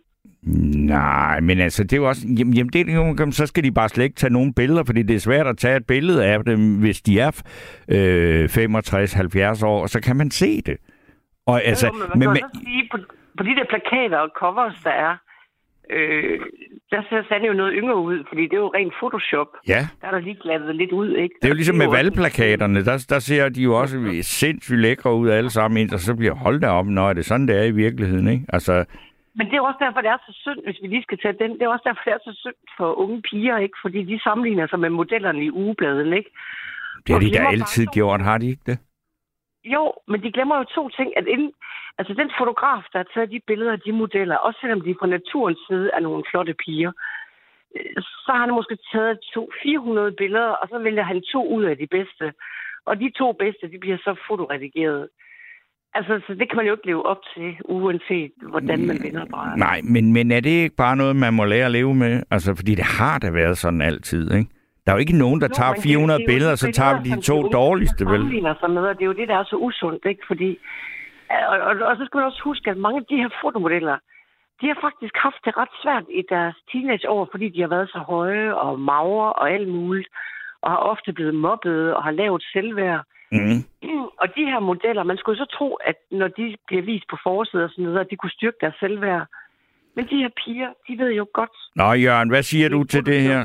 Nej, 0.96 1.40
men 1.40 1.60
altså, 1.60 1.84
det 1.84 1.94
er 1.94 1.98
jo 1.98 2.08
også... 2.08 2.28
Jamen, 2.40 2.54
jamen 2.54 2.74
det 2.74 2.90
er 2.90 2.96
jo, 2.96 3.32
så 3.32 3.46
skal 3.46 3.64
de 3.64 3.72
bare 3.72 3.90
slet 3.90 4.04
ikke 4.04 4.16
tage 4.16 4.34
nogen 4.34 4.54
billeder, 4.54 4.84
fordi 4.84 5.04
det 5.04 5.16
er 5.16 5.20
svært 5.20 5.48
at 5.48 5.58
tage 5.58 5.78
et 5.78 5.88
billede 5.88 6.26
af 6.26 6.44
dem, 6.44 6.80
hvis 6.80 7.02
de 7.02 7.20
er 7.20 7.32
øh, 7.88 8.46
65-70 8.46 9.66
år, 9.66 9.88
så 9.88 10.02
kan 10.02 10.16
man 10.16 10.32
se 10.32 10.62
det. 10.62 10.78
Og 11.46 11.64
altså, 11.64 11.88
jo, 11.88 11.94
men 11.94 12.20
man 12.20 12.28
men, 12.28 12.38
kan 12.38 12.50
men, 12.54 12.66
sige, 12.66 12.90
på, 12.92 12.98
på 13.38 13.44
de 13.44 13.56
der 13.56 13.66
plakater 13.70 14.18
og 14.18 14.30
covers, 14.40 14.80
der 14.84 14.90
er, 14.90 15.16
øh, 15.90 16.40
der 16.92 17.02
ser 17.10 17.24
Sanne 17.28 17.48
jo 17.48 17.54
noget 17.54 17.74
yngre 17.76 17.98
ud, 17.98 18.24
fordi 18.30 18.42
det 18.42 18.54
er 18.54 18.58
jo 18.58 18.72
rent 18.76 18.94
Photoshop. 19.00 19.48
ja, 19.68 19.88
Der 20.02 20.08
er 20.08 20.12
der 20.12 20.20
lige 20.20 20.38
glattet 20.44 20.76
lidt 20.76 20.92
ud, 20.92 21.10
ikke? 21.16 21.36
det 21.42 21.46
er 21.48 21.50
jo 21.50 21.56
ligesom 21.56 21.76
med 21.76 21.88
valgplakaterne. 21.88 22.86
Der, 22.86 23.06
der 23.10 23.20
ser 23.20 23.50
de 23.50 23.62
jo 23.62 23.80
også 23.82 23.98
sindssygt 24.22 24.80
lækre 24.80 25.14
ud 25.16 25.30
alle 25.30 25.50
sammen, 25.50 25.78
indtil 25.82 26.00
så 26.00 26.16
bliver 26.16 26.36
holdt 26.36 26.64
op, 26.66 26.86
når 26.88 27.10
er 27.10 27.14
det 27.14 27.26
sådan, 27.26 27.48
det 27.48 27.60
er 27.60 27.64
i 27.64 27.72
virkeligheden, 27.72 28.28
ikke? 28.28 28.46
Altså, 28.50 28.86
Men 29.36 29.48
det 29.48 29.56
er 29.56 29.62
også 29.62 29.78
derfor, 29.86 30.02
det 30.02 30.10
er 30.10 30.18
så 30.28 30.34
synd, 30.44 30.60
hvis 30.66 30.78
vi 30.82 30.88
lige 30.88 31.04
skal 31.04 31.18
tage 31.18 31.36
den. 31.42 31.52
Det 31.52 31.62
er 31.62 31.70
også 31.70 31.84
derfor, 31.90 32.02
det 32.06 32.14
er 32.14 32.32
så 32.32 32.34
synd 32.44 32.60
for 32.78 33.00
unge 33.04 33.22
piger, 33.22 33.58
ikke? 33.58 33.78
Fordi 33.82 34.04
de 34.04 34.20
sammenligner 34.24 34.68
sig 34.68 34.80
med 34.80 34.90
modellerne 34.90 35.44
i 35.46 35.52
ugebladen, 35.52 36.14
ikke? 36.14 36.30
det 37.08 37.10
har 37.10 37.16
Og 37.16 37.22
de 37.22 37.32
da 37.32 37.48
altid 37.48 37.86
gjort, 37.86 38.22
har 38.22 38.38
de 38.38 38.48
ikke 38.50 38.62
det? 38.66 38.78
Jo, 39.74 39.84
men 40.08 40.24
de 40.24 40.32
glemmer 40.32 40.56
jo 40.58 40.64
to 40.64 40.90
ting. 40.90 41.10
At 41.20 41.28
inden, 41.28 41.52
altså 41.98 42.14
den 42.14 42.30
fotograf, 42.40 42.84
der 42.92 43.00
har 43.00 43.10
taget 43.14 43.32
de 43.32 43.48
billeder 43.48 43.72
af 43.72 43.80
de 43.80 43.92
modeller, 43.92 44.36
også 44.36 44.60
selvom 44.62 44.82
de 44.82 44.96
fra 45.00 45.08
naturens 45.08 45.60
side 45.68 45.90
er 45.94 46.00
nogle 46.00 46.24
flotte 46.30 46.54
piger, 46.64 46.92
øh, 47.76 48.02
så 48.24 48.30
har 48.32 48.42
han 48.46 48.58
måske 48.60 48.78
taget 48.94 49.20
to 49.34 49.52
400 49.64 50.12
billeder, 50.12 50.52
og 50.62 50.68
så 50.72 50.78
vælger 50.80 51.04
han 51.04 51.22
to 51.34 51.42
ud 51.56 51.64
af 51.64 51.78
de 51.78 51.88
bedste. 51.88 52.34
Og 52.86 53.00
de 53.00 53.10
to 53.20 53.32
bedste, 53.32 53.72
de 53.72 53.80
bliver 53.80 53.98
så 53.98 54.16
fotoredigeret. 54.28 55.08
Altså, 55.94 56.22
så 56.28 56.34
det 56.34 56.50
kan 56.50 56.58
man 56.58 56.66
jo 56.66 56.74
ikke 56.74 56.86
leve 56.86 57.06
op 57.06 57.22
til, 57.36 57.56
uanset 57.66 58.32
hvordan 58.50 58.88
man 58.88 58.98
vinder 59.04 59.26
bare. 59.26 59.58
Nej, 59.58 59.82
men, 59.84 60.14
men 60.14 60.32
er 60.32 60.40
det 60.40 60.50
ikke 60.50 60.76
bare 60.76 60.96
noget, 60.96 61.16
man 61.16 61.34
må 61.34 61.46
lære 61.46 61.66
at 61.66 61.72
leve 61.72 61.96
med? 61.96 62.24
Altså, 62.32 62.56
fordi 62.56 62.76
det 62.76 62.86
har 63.00 63.20
da 63.20 63.32
været 63.32 63.58
sådan 63.58 63.82
altid, 63.82 64.34
ikke? 64.34 64.50
Der 64.88 64.94
er 64.94 64.98
jo 64.98 65.06
ikke 65.06 65.18
nogen, 65.18 65.42
der 65.42 65.48
tager 65.48 65.72
men 65.72 65.76
det- 65.76 65.84
400 65.84 66.20
det 66.20 66.24
er 66.24 66.28
jo 66.28 66.34
billeder, 66.34 66.52
de 66.52 66.58
så 66.58 66.72
tager 66.72 67.02
vi 67.04 67.10
de 67.10 67.22
to 67.22 67.38
dårligste, 67.60 68.06
vel? 68.06 68.22
sig 68.60 68.70
med, 68.72 68.84
og 68.92 68.96
det 68.98 69.02
er 69.02 69.06
jo 69.06 69.20
det, 69.22 69.28
der 69.28 69.38
er 69.38 69.44
så 69.44 69.56
usundt, 69.56 70.06
ikke? 70.06 70.24
Fordi, 70.28 70.50
og, 71.52 71.58
og, 71.68 71.74
og 71.90 71.94
så 71.98 72.06
skal 72.06 72.18
man 72.18 72.26
også 72.26 72.42
huske, 72.44 72.70
at 72.70 72.78
mange 72.78 72.98
af 73.02 73.06
de 73.10 73.18
her 73.18 73.30
fotomodeller, 73.42 73.98
de 74.62 74.68
har 74.68 74.78
faktisk 74.82 75.16
haft 75.16 75.42
det 75.46 75.58
ret 75.58 75.74
svært 75.84 76.06
i 76.20 76.22
deres 76.30 76.56
teenageår, 76.72 77.28
fordi 77.32 77.50
de 77.50 77.62
har 77.62 77.68
været 77.76 77.90
så 77.90 78.00
høje 78.00 78.54
og 78.54 78.80
magre 78.80 79.34
og 79.34 79.52
alt 79.52 79.70
muligt, 79.70 80.10
og 80.62 80.72
har 80.72 80.78
ofte 80.78 81.14
blevet 81.14 81.36
mobbet 81.36 81.94
og 81.96 82.04
har 82.04 82.12
lavet 82.12 82.44
selvværd. 82.54 83.02
Mm. 83.32 83.60
Og 84.22 84.28
de 84.36 84.44
her 84.52 84.60
modeller, 84.60 85.04
man 85.04 85.18
skulle 85.18 85.38
så 85.38 85.46
tro, 85.58 85.74
at 85.90 85.96
når 86.12 86.28
de 86.28 86.56
bliver 86.68 86.84
vist 86.84 87.06
på 87.10 87.18
forsiden 87.24 87.64
og 87.66 87.70
sådan 87.70 87.86
noget, 87.86 88.00
at 88.00 88.08
de 88.12 88.16
kunne 88.16 88.38
styrke 88.38 88.58
deres 88.62 88.76
selvværd. 88.80 89.26
Men 89.96 90.06
de 90.10 90.18
her 90.18 90.30
piger, 90.46 90.70
de 90.88 90.98
ved 90.98 91.12
jo 91.14 91.26
godt, 91.34 91.50
Nå, 91.76 91.94
Jørgen, 91.94 92.30
hvad 92.30 92.44
siger 92.44 92.70
du 92.70 92.84
til 92.84 93.06
det 93.06 93.22
her? 93.22 93.42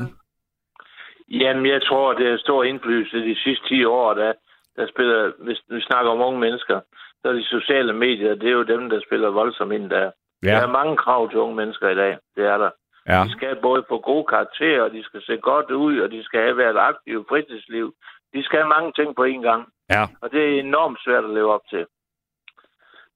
Jamen, 1.29 1.67
jeg 1.67 1.83
tror, 1.83 2.13
det 2.13 2.27
er 2.29 2.37
stor 2.37 2.65
indflydelse 2.65 3.17
de 3.17 3.37
sidste 3.45 3.69
10 3.69 3.85
år, 3.85 4.15
der, 4.15 4.33
der 4.77 4.87
spiller, 4.89 5.33
hvis 5.39 5.61
vi 5.69 5.81
snakker 5.81 6.11
om 6.11 6.21
unge 6.21 6.41
mennesker, 6.41 6.81
så 7.23 7.29
er 7.29 7.33
de 7.33 7.45
sociale 7.45 7.93
medier, 7.93 8.35
det 8.35 8.49
er 8.49 8.53
jo 8.53 8.63
dem, 8.63 8.91
der 8.91 9.01
spiller 9.07 9.31
voldsomt 9.31 9.73
ind 9.73 9.91
der. 9.91 10.11
Ja. 10.43 10.49
Der 10.49 10.61
er 10.63 10.67
mange 10.81 10.97
krav 10.97 11.31
til 11.31 11.39
unge 11.39 11.57
mennesker 11.57 11.89
i 11.89 11.95
dag, 11.95 12.19
det 12.37 12.45
er 12.47 12.59
der. 12.59 12.71
Ja. 13.09 13.25
De 13.25 13.33
skal 13.33 13.57
både 13.63 13.85
få 13.89 13.99
gode 14.01 14.25
karakterer, 14.25 14.89
de 14.89 15.03
skal 15.05 15.23
se 15.23 15.37
godt 15.37 15.71
ud, 15.71 15.99
og 16.01 16.11
de 16.11 16.25
skal 16.25 16.41
have 16.41 16.57
været 16.57 16.77
aktivt 16.79 17.29
fritidsliv. 17.29 17.95
De 18.35 18.43
skal 18.45 18.59
have 18.59 18.69
mange 18.69 18.93
ting 18.93 19.17
på 19.17 19.25
én 19.25 19.43
gang, 19.43 19.69
Ja. 19.91 20.03
og 20.21 20.33
det 20.33 20.41
er 20.45 20.61
enormt 20.61 20.99
svært 21.05 21.25
at 21.25 21.31
leve 21.31 21.53
op 21.53 21.67
til. 21.71 21.87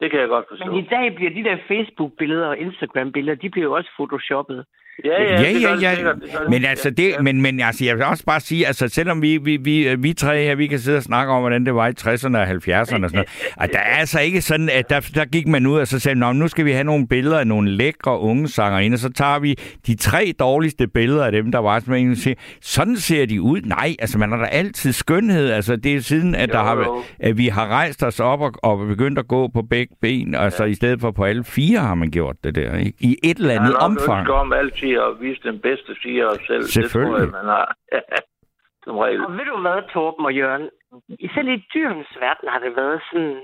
Det 0.00 0.10
kan 0.10 0.20
jeg 0.20 0.28
godt 0.28 0.46
forstå. 0.48 0.64
men 0.64 0.84
i 0.84 0.88
dag 0.90 1.14
bliver 1.14 1.30
de 1.30 1.44
der 1.44 1.58
Facebook-billeder 1.68 2.46
og 2.46 2.58
Instagram-billeder, 2.58 3.36
de 3.42 3.50
bliver 3.50 3.64
jo 3.64 3.72
også 3.72 3.90
photoshoppet. 3.98 4.66
Ja, 5.04 5.22
ja, 5.22 5.42
Ja, 5.42 5.48
det 5.48 5.62
ja, 5.62 5.74
det 5.74 5.82
ja. 5.82 5.90
det 5.90 6.04
gør 6.04 6.12
det. 6.12 6.50
Men 6.50 6.64
altså, 6.64 6.90
det, 6.90 7.14
men, 7.22 7.42
men 7.42 7.60
altså, 7.60 7.84
jeg 7.84 7.96
vil 7.96 8.04
også 8.04 8.24
bare 8.24 8.40
sige, 8.40 8.66
altså, 8.66 8.88
selvom 8.88 9.22
vi, 9.22 9.36
vi, 9.36 9.56
vi, 9.56 9.94
vi 9.98 10.12
tre 10.12 10.42
her, 10.42 10.54
vi 10.54 10.66
kan 10.66 10.78
sidde 10.78 10.96
og 10.96 11.02
snakke 11.02 11.32
om, 11.32 11.40
hvordan 11.40 11.66
det 11.66 11.74
var 11.74 11.86
i 11.88 11.92
60'erne 12.00 12.36
og 12.36 12.44
70'erne 12.48 12.80
og 12.80 12.86
sådan 12.86 13.00
noget, 13.12 13.28
og 13.60 13.68
der 13.72 13.78
er 13.78 13.96
altså 13.96 14.20
ikke 14.20 14.40
sådan, 14.42 14.68
at 14.68 14.90
der, 14.90 15.00
der 15.14 15.24
gik 15.24 15.46
man 15.46 15.66
ud 15.66 15.78
og 15.78 15.86
så 15.88 15.98
sagde, 15.98 16.18
Nå, 16.18 16.32
nu 16.32 16.48
skal 16.48 16.64
vi 16.64 16.72
have 16.72 16.84
nogle 16.84 17.08
billeder 17.08 17.38
af 17.38 17.46
nogle 17.46 17.70
lækre 17.70 18.18
unge 18.20 18.48
sangerinder, 18.48 18.96
og 18.96 19.00
så 19.00 19.12
tager 19.12 19.38
vi 19.38 19.54
de 19.86 19.94
tre 19.96 20.32
dårligste 20.38 20.86
billeder 20.88 21.24
af 21.24 21.32
dem, 21.32 21.52
der 21.52 21.58
var, 21.58 21.80
som 21.80 21.90
man 21.90 22.16
siger, 22.16 22.34
sådan 22.62 22.96
ser 22.96 23.26
de 23.26 23.42
ud. 23.42 23.60
Nej, 23.64 23.96
altså, 23.98 24.18
man 24.18 24.30
har 24.30 24.38
da 24.38 24.44
altid 24.44 24.92
skønhed. 24.92 25.50
Altså, 25.50 25.76
det 25.76 25.96
er 25.96 26.00
siden, 26.00 26.34
at, 26.34 26.48
der 26.48 26.58
Jo, 26.58 26.64
har, 26.64 26.76
jo. 26.76 27.02
at 27.20 27.38
vi 27.38 27.46
har 27.48 27.68
rejst 27.68 28.02
os 28.02 28.20
op 28.20 28.40
og, 28.40 28.52
og 28.62 28.86
begyndt 28.86 29.18
at 29.18 29.28
gå 29.28 29.48
på 29.48 29.62
begge 29.70 29.94
ben, 30.02 30.34
altså, 30.34 30.64
i 30.64 30.74
stedet 30.74 31.00
for 31.00 31.10
på 31.10 31.24
alle 31.24 31.44
fire 31.44 31.78
har 31.80 31.94
man 31.94 32.10
gjort 32.10 32.36
det 32.44 32.54
der, 32.54 32.76
ikke? 32.76 32.92
I 33.00 33.16
et 33.22 33.38
eller 33.38 33.54
andet 33.54 33.74
har 33.78 33.86
omfang. 33.86 34.30
om 34.30 34.52
altid 34.86 35.00
at 35.08 35.20
vise 35.20 35.40
den 35.42 35.58
bedste 35.60 35.92
side 36.02 36.22
af 36.22 36.26
os 36.26 36.42
selv. 36.46 36.62
Selvfølgelig. 36.62 37.20
Det 37.22 37.32
tror 37.32 37.38
jeg, 37.38 37.44
man 37.44 37.54
har. 37.54 37.66
Som 38.84 38.98
regel. 38.98 39.20
Og 39.26 39.32
ved 39.32 39.44
du 39.52 39.60
hvad, 39.60 39.78
Torben 39.92 40.24
og 40.24 40.34
Jørgen? 40.34 40.68
I 41.08 41.28
selv 41.34 41.48
i 41.48 41.64
dyrenes 41.74 42.12
verden 42.20 42.48
har 42.48 42.58
det 42.58 42.72
været 42.76 43.00
sådan... 43.10 43.36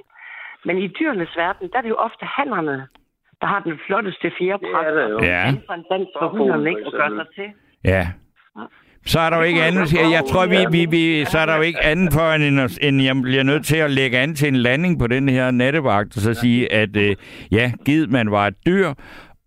Men 0.65 0.79
i 0.79 0.89
dyrenes 0.89 1.33
verden, 1.37 1.71
der 1.71 1.79
er 1.79 1.83
det 1.83 1.89
jo 1.89 2.01
ofte 2.09 2.25
hannerne, 2.25 2.87
der 3.41 3.47
har 3.47 3.61
den 3.61 3.79
flotteste 3.87 4.33
fjerpræst. 4.39 4.73
Det 4.79 4.87
er 4.89 4.95
det 4.99 5.11
jo. 5.11 5.19
Ja. 5.23 5.45
For 5.67 5.75
en 5.75 5.85
dans 5.91 6.09
for 6.19 6.29
hunderne, 6.29 6.71
ikke? 6.71 6.87
Og 6.87 6.93
gør 6.93 7.09
sig 7.09 7.27
til. 7.35 7.49
Ja. 7.85 8.05
Så 9.07 9.21
er 9.21 9.31
der 9.31 9.37
jo 9.37 9.43
ikke 9.43 9.63
andet. 9.63 9.95
Jeg, 9.95 10.07
jeg 10.13 10.25
tror, 10.31 10.47
vi, 10.47 10.59
vi, 10.77 10.87
vi, 10.97 11.25
så 11.25 11.39
er 11.39 11.47
der 11.47 11.57
jo 11.57 11.63
ikke 11.63 11.83
andet 11.83 12.13
for, 12.13 12.33
end, 12.33 12.45
end 12.81 13.03
jeg 13.03 13.17
bliver 13.23 13.43
nødt 13.43 13.65
til 13.67 13.77
at 13.77 13.91
lægge 13.91 14.19
an 14.19 14.35
til 14.35 14.49
en 14.49 14.57
landing 14.57 14.99
på 14.99 15.07
den 15.07 15.29
her 15.29 15.51
nattevagt, 15.51 16.17
og 16.17 16.23
så 16.23 16.35
sige, 16.35 16.73
at 16.73 16.97
øh, 16.97 17.17
ja, 17.53 17.73
givet 17.87 18.11
man 18.11 18.31
var 18.31 18.47
et 18.47 18.57
dyr, 18.67 18.89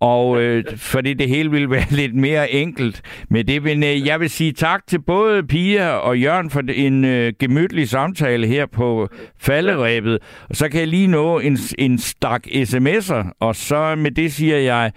og 0.02 0.42
øh, 0.42 0.64
fordi 0.78 1.14
det 1.14 1.30
hele 1.30 1.52
ville 1.52 1.70
være 1.70 1.86
lidt 2.02 2.16
mere 2.16 2.52
enkelt 2.52 3.02
med 3.30 3.44
det. 3.44 3.64
Men 3.64 3.84
øh, 3.84 4.08
jeg 4.08 4.20
vil 4.20 4.30
sige 4.30 4.52
tak 4.52 4.88
til 4.88 5.02
både 5.02 5.44
Pia 5.44 5.90
og 5.90 6.20
Jørgen 6.20 6.50
for 6.50 6.62
en 6.74 7.06
øh, 7.06 7.34
gemytlig 7.40 7.90
samtale 7.90 8.48
her 8.48 8.66
på 8.66 9.10
falderæbet. 9.40 10.20
Og 10.50 10.56
så 10.56 10.70
kan 10.70 10.80
jeg 10.80 10.88
lige 10.88 11.08
nå 11.08 11.40
en, 11.40 11.58
en 11.80 11.98
stak 11.98 12.48
sms'er, 12.48 13.38
og 13.40 13.56
så 13.56 13.96
med 13.96 14.12
det 14.12 14.34
siger 14.34 14.58
jeg 14.58 14.92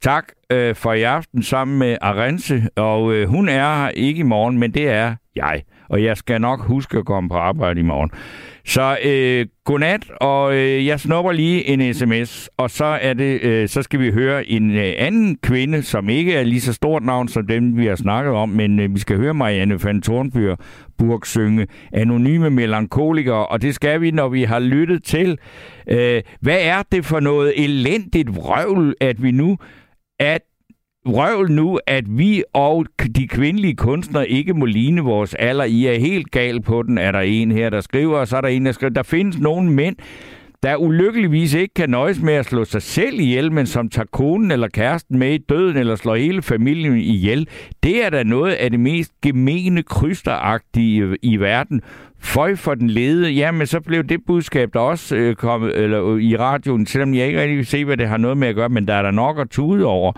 tak 0.00 0.24
øh, 0.50 0.74
for 0.74 0.92
i 0.92 1.02
aften 1.02 1.42
sammen 1.42 1.78
med 1.78 1.96
Arense. 2.00 2.68
Og 2.76 3.12
øh, 3.14 3.28
hun 3.28 3.48
er 3.48 3.82
her 3.82 3.88
ikke 3.88 4.20
i 4.20 4.22
morgen, 4.22 4.58
men 4.58 4.74
det 4.74 4.88
er 4.88 5.14
jeg 5.36 5.62
og 5.88 6.02
jeg 6.02 6.16
skal 6.16 6.40
nok 6.40 6.60
huske 6.60 6.98
at 6.98 7.04
komme 7.04 7.28
på 7.28 7.36
arbejde 7.36 7.80
i 7.80 7.82
morgen. 7.82 8.10
Så 8.64 8.98
øh, 9.04 9.46
godnat, 9.64 10.10
og 10.20 10.54
øh, 10.54 10.86
jeg 10.86 11.00
snupper 11.00 11.32
lige 11.32 11.68
en 11.68 11.94
sms, 11.94 12.50
og 12.56 12.70
så 12.70 12.84
er 12.84 13.14
det, 13.14 13.42
øh, 13.42 13.68
så 13.68 13.82
skal 13.82 14.00
vi 14.00 14.10
høre 14.10 14.46
en 14.46 14.76
øh, 14.76 14.92
anden 14.98 15.36
kvinde, 15.42 15.82
som 15.82 16.08
ikke 16.08 16.34
er 16.34 16.42
lige 16.42 16.60
så 16.60 16.72
stort 16.72 17.02
navn 17.02 17.28
som 17.28 17.46
dem, 17.46 17.76
vi 17.76 17.86
har 17.86 17.96
snakket 17.96 18.32
om, 18.32 18.48
men 18.48 18.80
øh, 18.80 18.94
vi 18.94 19.00
skal 19.00 19.16
høre 19.16 19.34
Marianne 19.34 19.84
van 19.84 20.02
Thornbyr 20.02 20.56
Burg 20.98 21.26
synge 21.26 21.66
Anonyme 21.92 22.50
Melankolikere, 22.50 23.46
og 23.46 23.62
det 23.62 23.74
skal 23.74 24.00
vi, 24.00 24.10
når 24.10 24.28
vi 24.28 24.42
har 24.42 24.58
lyttet 24.58 25.04
til, 25.04 25.38
øh, 25.90 26.22
hvad 26.40 26.58
er 26.60 26.82
det 26.92 27.04
for 27.04 27.20
noget 27.20 27.64
elendigt 27.64 28.36
vrøvl, 28.36 28.94
at 29.00 29.22
vi 29.22 29.30
nu, 29.30 29.58
at 30.20 30.42
vrøvl 31.06 31.52
nu, 31.52 31.78
at 31.86 32.04
vi 32.18 32.42
og 32.52 32.86
de 33.16 33.28
kvindelige 33.28 33.76
kunstnere 33.76 34.28
ikke 34.28 34.54
må 34.54 34.64
ligne 34.64 35.00
vores 35.00 35.34
alder. 35.34 35.64
I 35.64 35.86
er 35.86 36.00
helt 36.00 36.30
gal 36.30 36.62
på 36.62 36.82
den, 36.82 36.98
er 36.98 37.12
der 37.12 37.20
en 37.20 37.52
her, 37.52 37.70
der 37.70 37.80
skriver, 37.80 38.18
og 38.18 38.28
så 38.28 38.36
er 38.36 38.40
der 38.40 38.48
en, 38.48 38.66
der 38.66 38.72
skriver, 38.72 38.92
der 38.92 39.02
findes 39.02 39.38
nogle 39.38 39.72
mænd, 39.72 39.96
der 40.62 40.76
ulykkeligvis 40.76 41.54
ikke 41.54 41.74
kan 41.74 41.90
nøjes 41.90 42.20
med 42.22 42.34
at 42.34 42.44
slå 42.44 42.64
sig 42.64 42.82
selv 42.82 43.20
ihjel, 43.20 43.52
men 43.52 43.66
som 43.66 43.88
tager 43.88 44.06
konen 44.12 44.50
eller 44.50 44.68
kæresten 44.68 45.18
med 45.18 45.34
i 45.34 45.38
døden, 45.38 45.76
eller 45.76 45.96
slår 45.96 46.14
hele 46.14 46.42
familien 46.42 46.96
ihjel. 46.96 47.48
Det 47.82 48.04
er 48.04 48.10
da 48.10 48.22
noget 48.22 48.52
af 48.52 48.70
det 48.70 48.80
mest 48.80 49.12
gemene 49.22 49.82
krysteragtige 49.82 51.16
i 51.22 51.36
verden. 51.36 51.82
Føj 52.20 52.54
for 52.54 52.74
den 52.74 52.90
lede. 52.90 53.30
Jamen, 53.30 53.66
så 53.66 53.80
blev 53.80 54.04
det 54.04 54.20
budskab 54.26 54.72
der 54.72 54.80
også 54.80 55.16
øh, 55.16 55.34
kommet 55.34 55.78
eller, 55.78 56.06
øh, 56.06 56.22
i 56.22 56.36
radioen, 56.36 56.86
selvom 56.86 57.14
jeg 57.14 57.26
ikke 57.26 57.40
rigtig 57.40 57.56
vil 57.56 57.66
se, 57.66 57.84
hvad 57.84 57.96
det 57.96 58.08
har 58.08 58.16
noget 58.16 58.36
med 58.36 58.48
at 58.48 58.54
gøre, 58.54 58.68
men 58.68 58.88
der 58.88 58.94
er 58.94 59.02
der 59.02 59.10
nok 59.10 59.38
at 59.38 59.50
tude 59.50 59.84
over. 59.84 60.12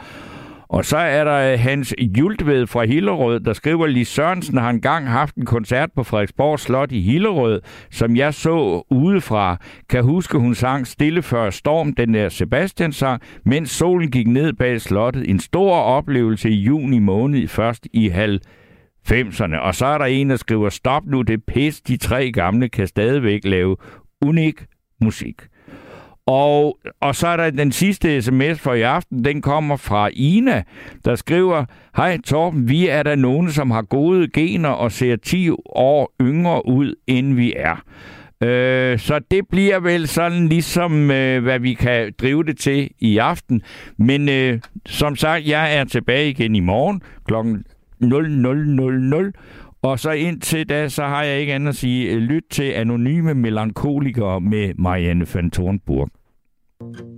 Og 0.70 0.84
så 0.84 0.96
er 0.96 1.24
der 1.24 1.52
øh, 1.52 1.58
Hans 1.58 1.94
Jultved 1.98 2.66
fra 2.66 2.84
Hillerød, 2.84 3.40
der 3.40 3.52
skriver, 3.52 3.84
at 3.84 3.92
Lis 3.92 4.08
Sørensen 4.08 4.58
har 4.58 4.70
engang 4.70 5.08
haft 5.08 5.34
en 5.34 5.44
koncert 5.44 5.90
på 5.96 6.02
Frederiksborg 6.02 6.60
Slot 6.60 6.92
i 6.92 7.00
Hillerød, 7.00 7.60
som 7.90 8.16
jeg 8.16 8.34
så 8.34 8.82
udefra. 8.90 9.56
Kan 9.88 10.04
huske, 10.04 10.38
hun 10.38 10.54
sang 10.54 10.86
Stille 10.86 11.22
før 11.22 11.50
storm, 11.50 11.92
den 11.92 12.14
der 12.14 12.28
Sebastian 12.28 12.92
sang, 12.92 13.22
mens 13.44 13.70
solen 13.70 14.10
gik 14.10 14.26
ned 14.26 14.52
bag 14.52 14.80
slottet. 14.80 15.30
En 15.30 15.40
stor 15.40 15.74
oplevelse 15.74 16.50
i 16.50 16.54
juni 16.54 16.98
måned, 16.98 17.48
først 17.48 17.86
i 17.92 18.08
halv 18.08 18.40
90'erne. 19.08 19.56
Og 19.56 19.74
så 19.74 19.86
er 19.86 19.98
der 19.98 20.04
en, 20.04 20.30
der 20.30 20.36
skriver, 20.36 20.68
stop 20.68 21.06
nu, 21.06 21.22
det 21.22 21.44
pis, 21.44 21.80
de 21.80 21.96
tre 21.96 22.32
gamle 22.32 22.68
kan 22.68 22.86
stadigvæk 22.86 23.40
lave 23.44 23.76
unik 24.22 24.66
musik. 25.00 25.42
Og, 26.26 26.78
og 27.00 27.14
så 27.14 27.28
er 27.28 27.36
der 27.36 27.50
den 27.50 27.72
sidste 27.72 28.22
sms 28.22 28.60
for 28.60 28.74
i 28.74 28.82
aften, 28.82 29.24
den 29.24 29.42
kommer 29.42 29.76
fra 29.76 30.08
Ina, 30.12 30.62
der 31.04 31.14
skriver, 31.14 31.64
Hej 31.96 32.18
Torben, 32.20 32.68
vi 32.68 32.88
er 32.88 33.02
der 33.02 33.14
nogen, 33.14 33.50
som 33.50 33.70
har 33.70 33.82
gode 33.82 34.28
gener 34.28 34.68
og 34.68 34.92
ser 34.92 35.16
10 35.16 35.50
år 35.66 36.12
yngre 36.20 36.66
ud, 36.66 36.94
end 37.06 37.34
vi 37.34 37.54
er. 37.56 37.82
Øh, 38.42 38.98
så 38.98 39.20
det 39.30 39.48
bliver 39.50 39.80
vel 39.80 40.08
sådan 40.08 40.48
ligesom, 40.48 41.10
øh, 41.10 41.42
hvad 41.42 41.58
vi 41.58 41.74
kan 41.74 42.12
drive 42.20 42.44
det 42.44 42.58
til 42.58 42.90
i 42.98 43.18
aften. 43.18 43.62
Men 43.96 44.28
øh, 44.28 44.60
som 44.86 45.16
sagt, 45.16 45.46
jeg 45.46 45.76
er 45.76 45.84
tilbage 45.84 46.30
igen 46.30 46.54
i 46.54 46.60
morgen 46.60 47.02
kl. 47.28 47.34
00.00. 48.02 49.69
Og 49.82 49.98
så 49.98 50.10
indtil 50.10 50.68
da, 50.68 50.88
så 50.88 51.02
har 51.04 51.22
jeg 51.22 51.40
ikke 51.40 51.54
andet 51.54 51.68
at 51.68 51.76
sige, 51.76 52.10
øh, 52.12 52.18
lyt 52.18 52.44
til 52.50 52.70
Anonyme 52.70 53.34
Melankolikere 53.34 54.40
med 54.40 54.74
Marianne 54.78 55.26
van 55.34 55.50
Thornburg. 55.50 56.08
Træerne 56.80 57.09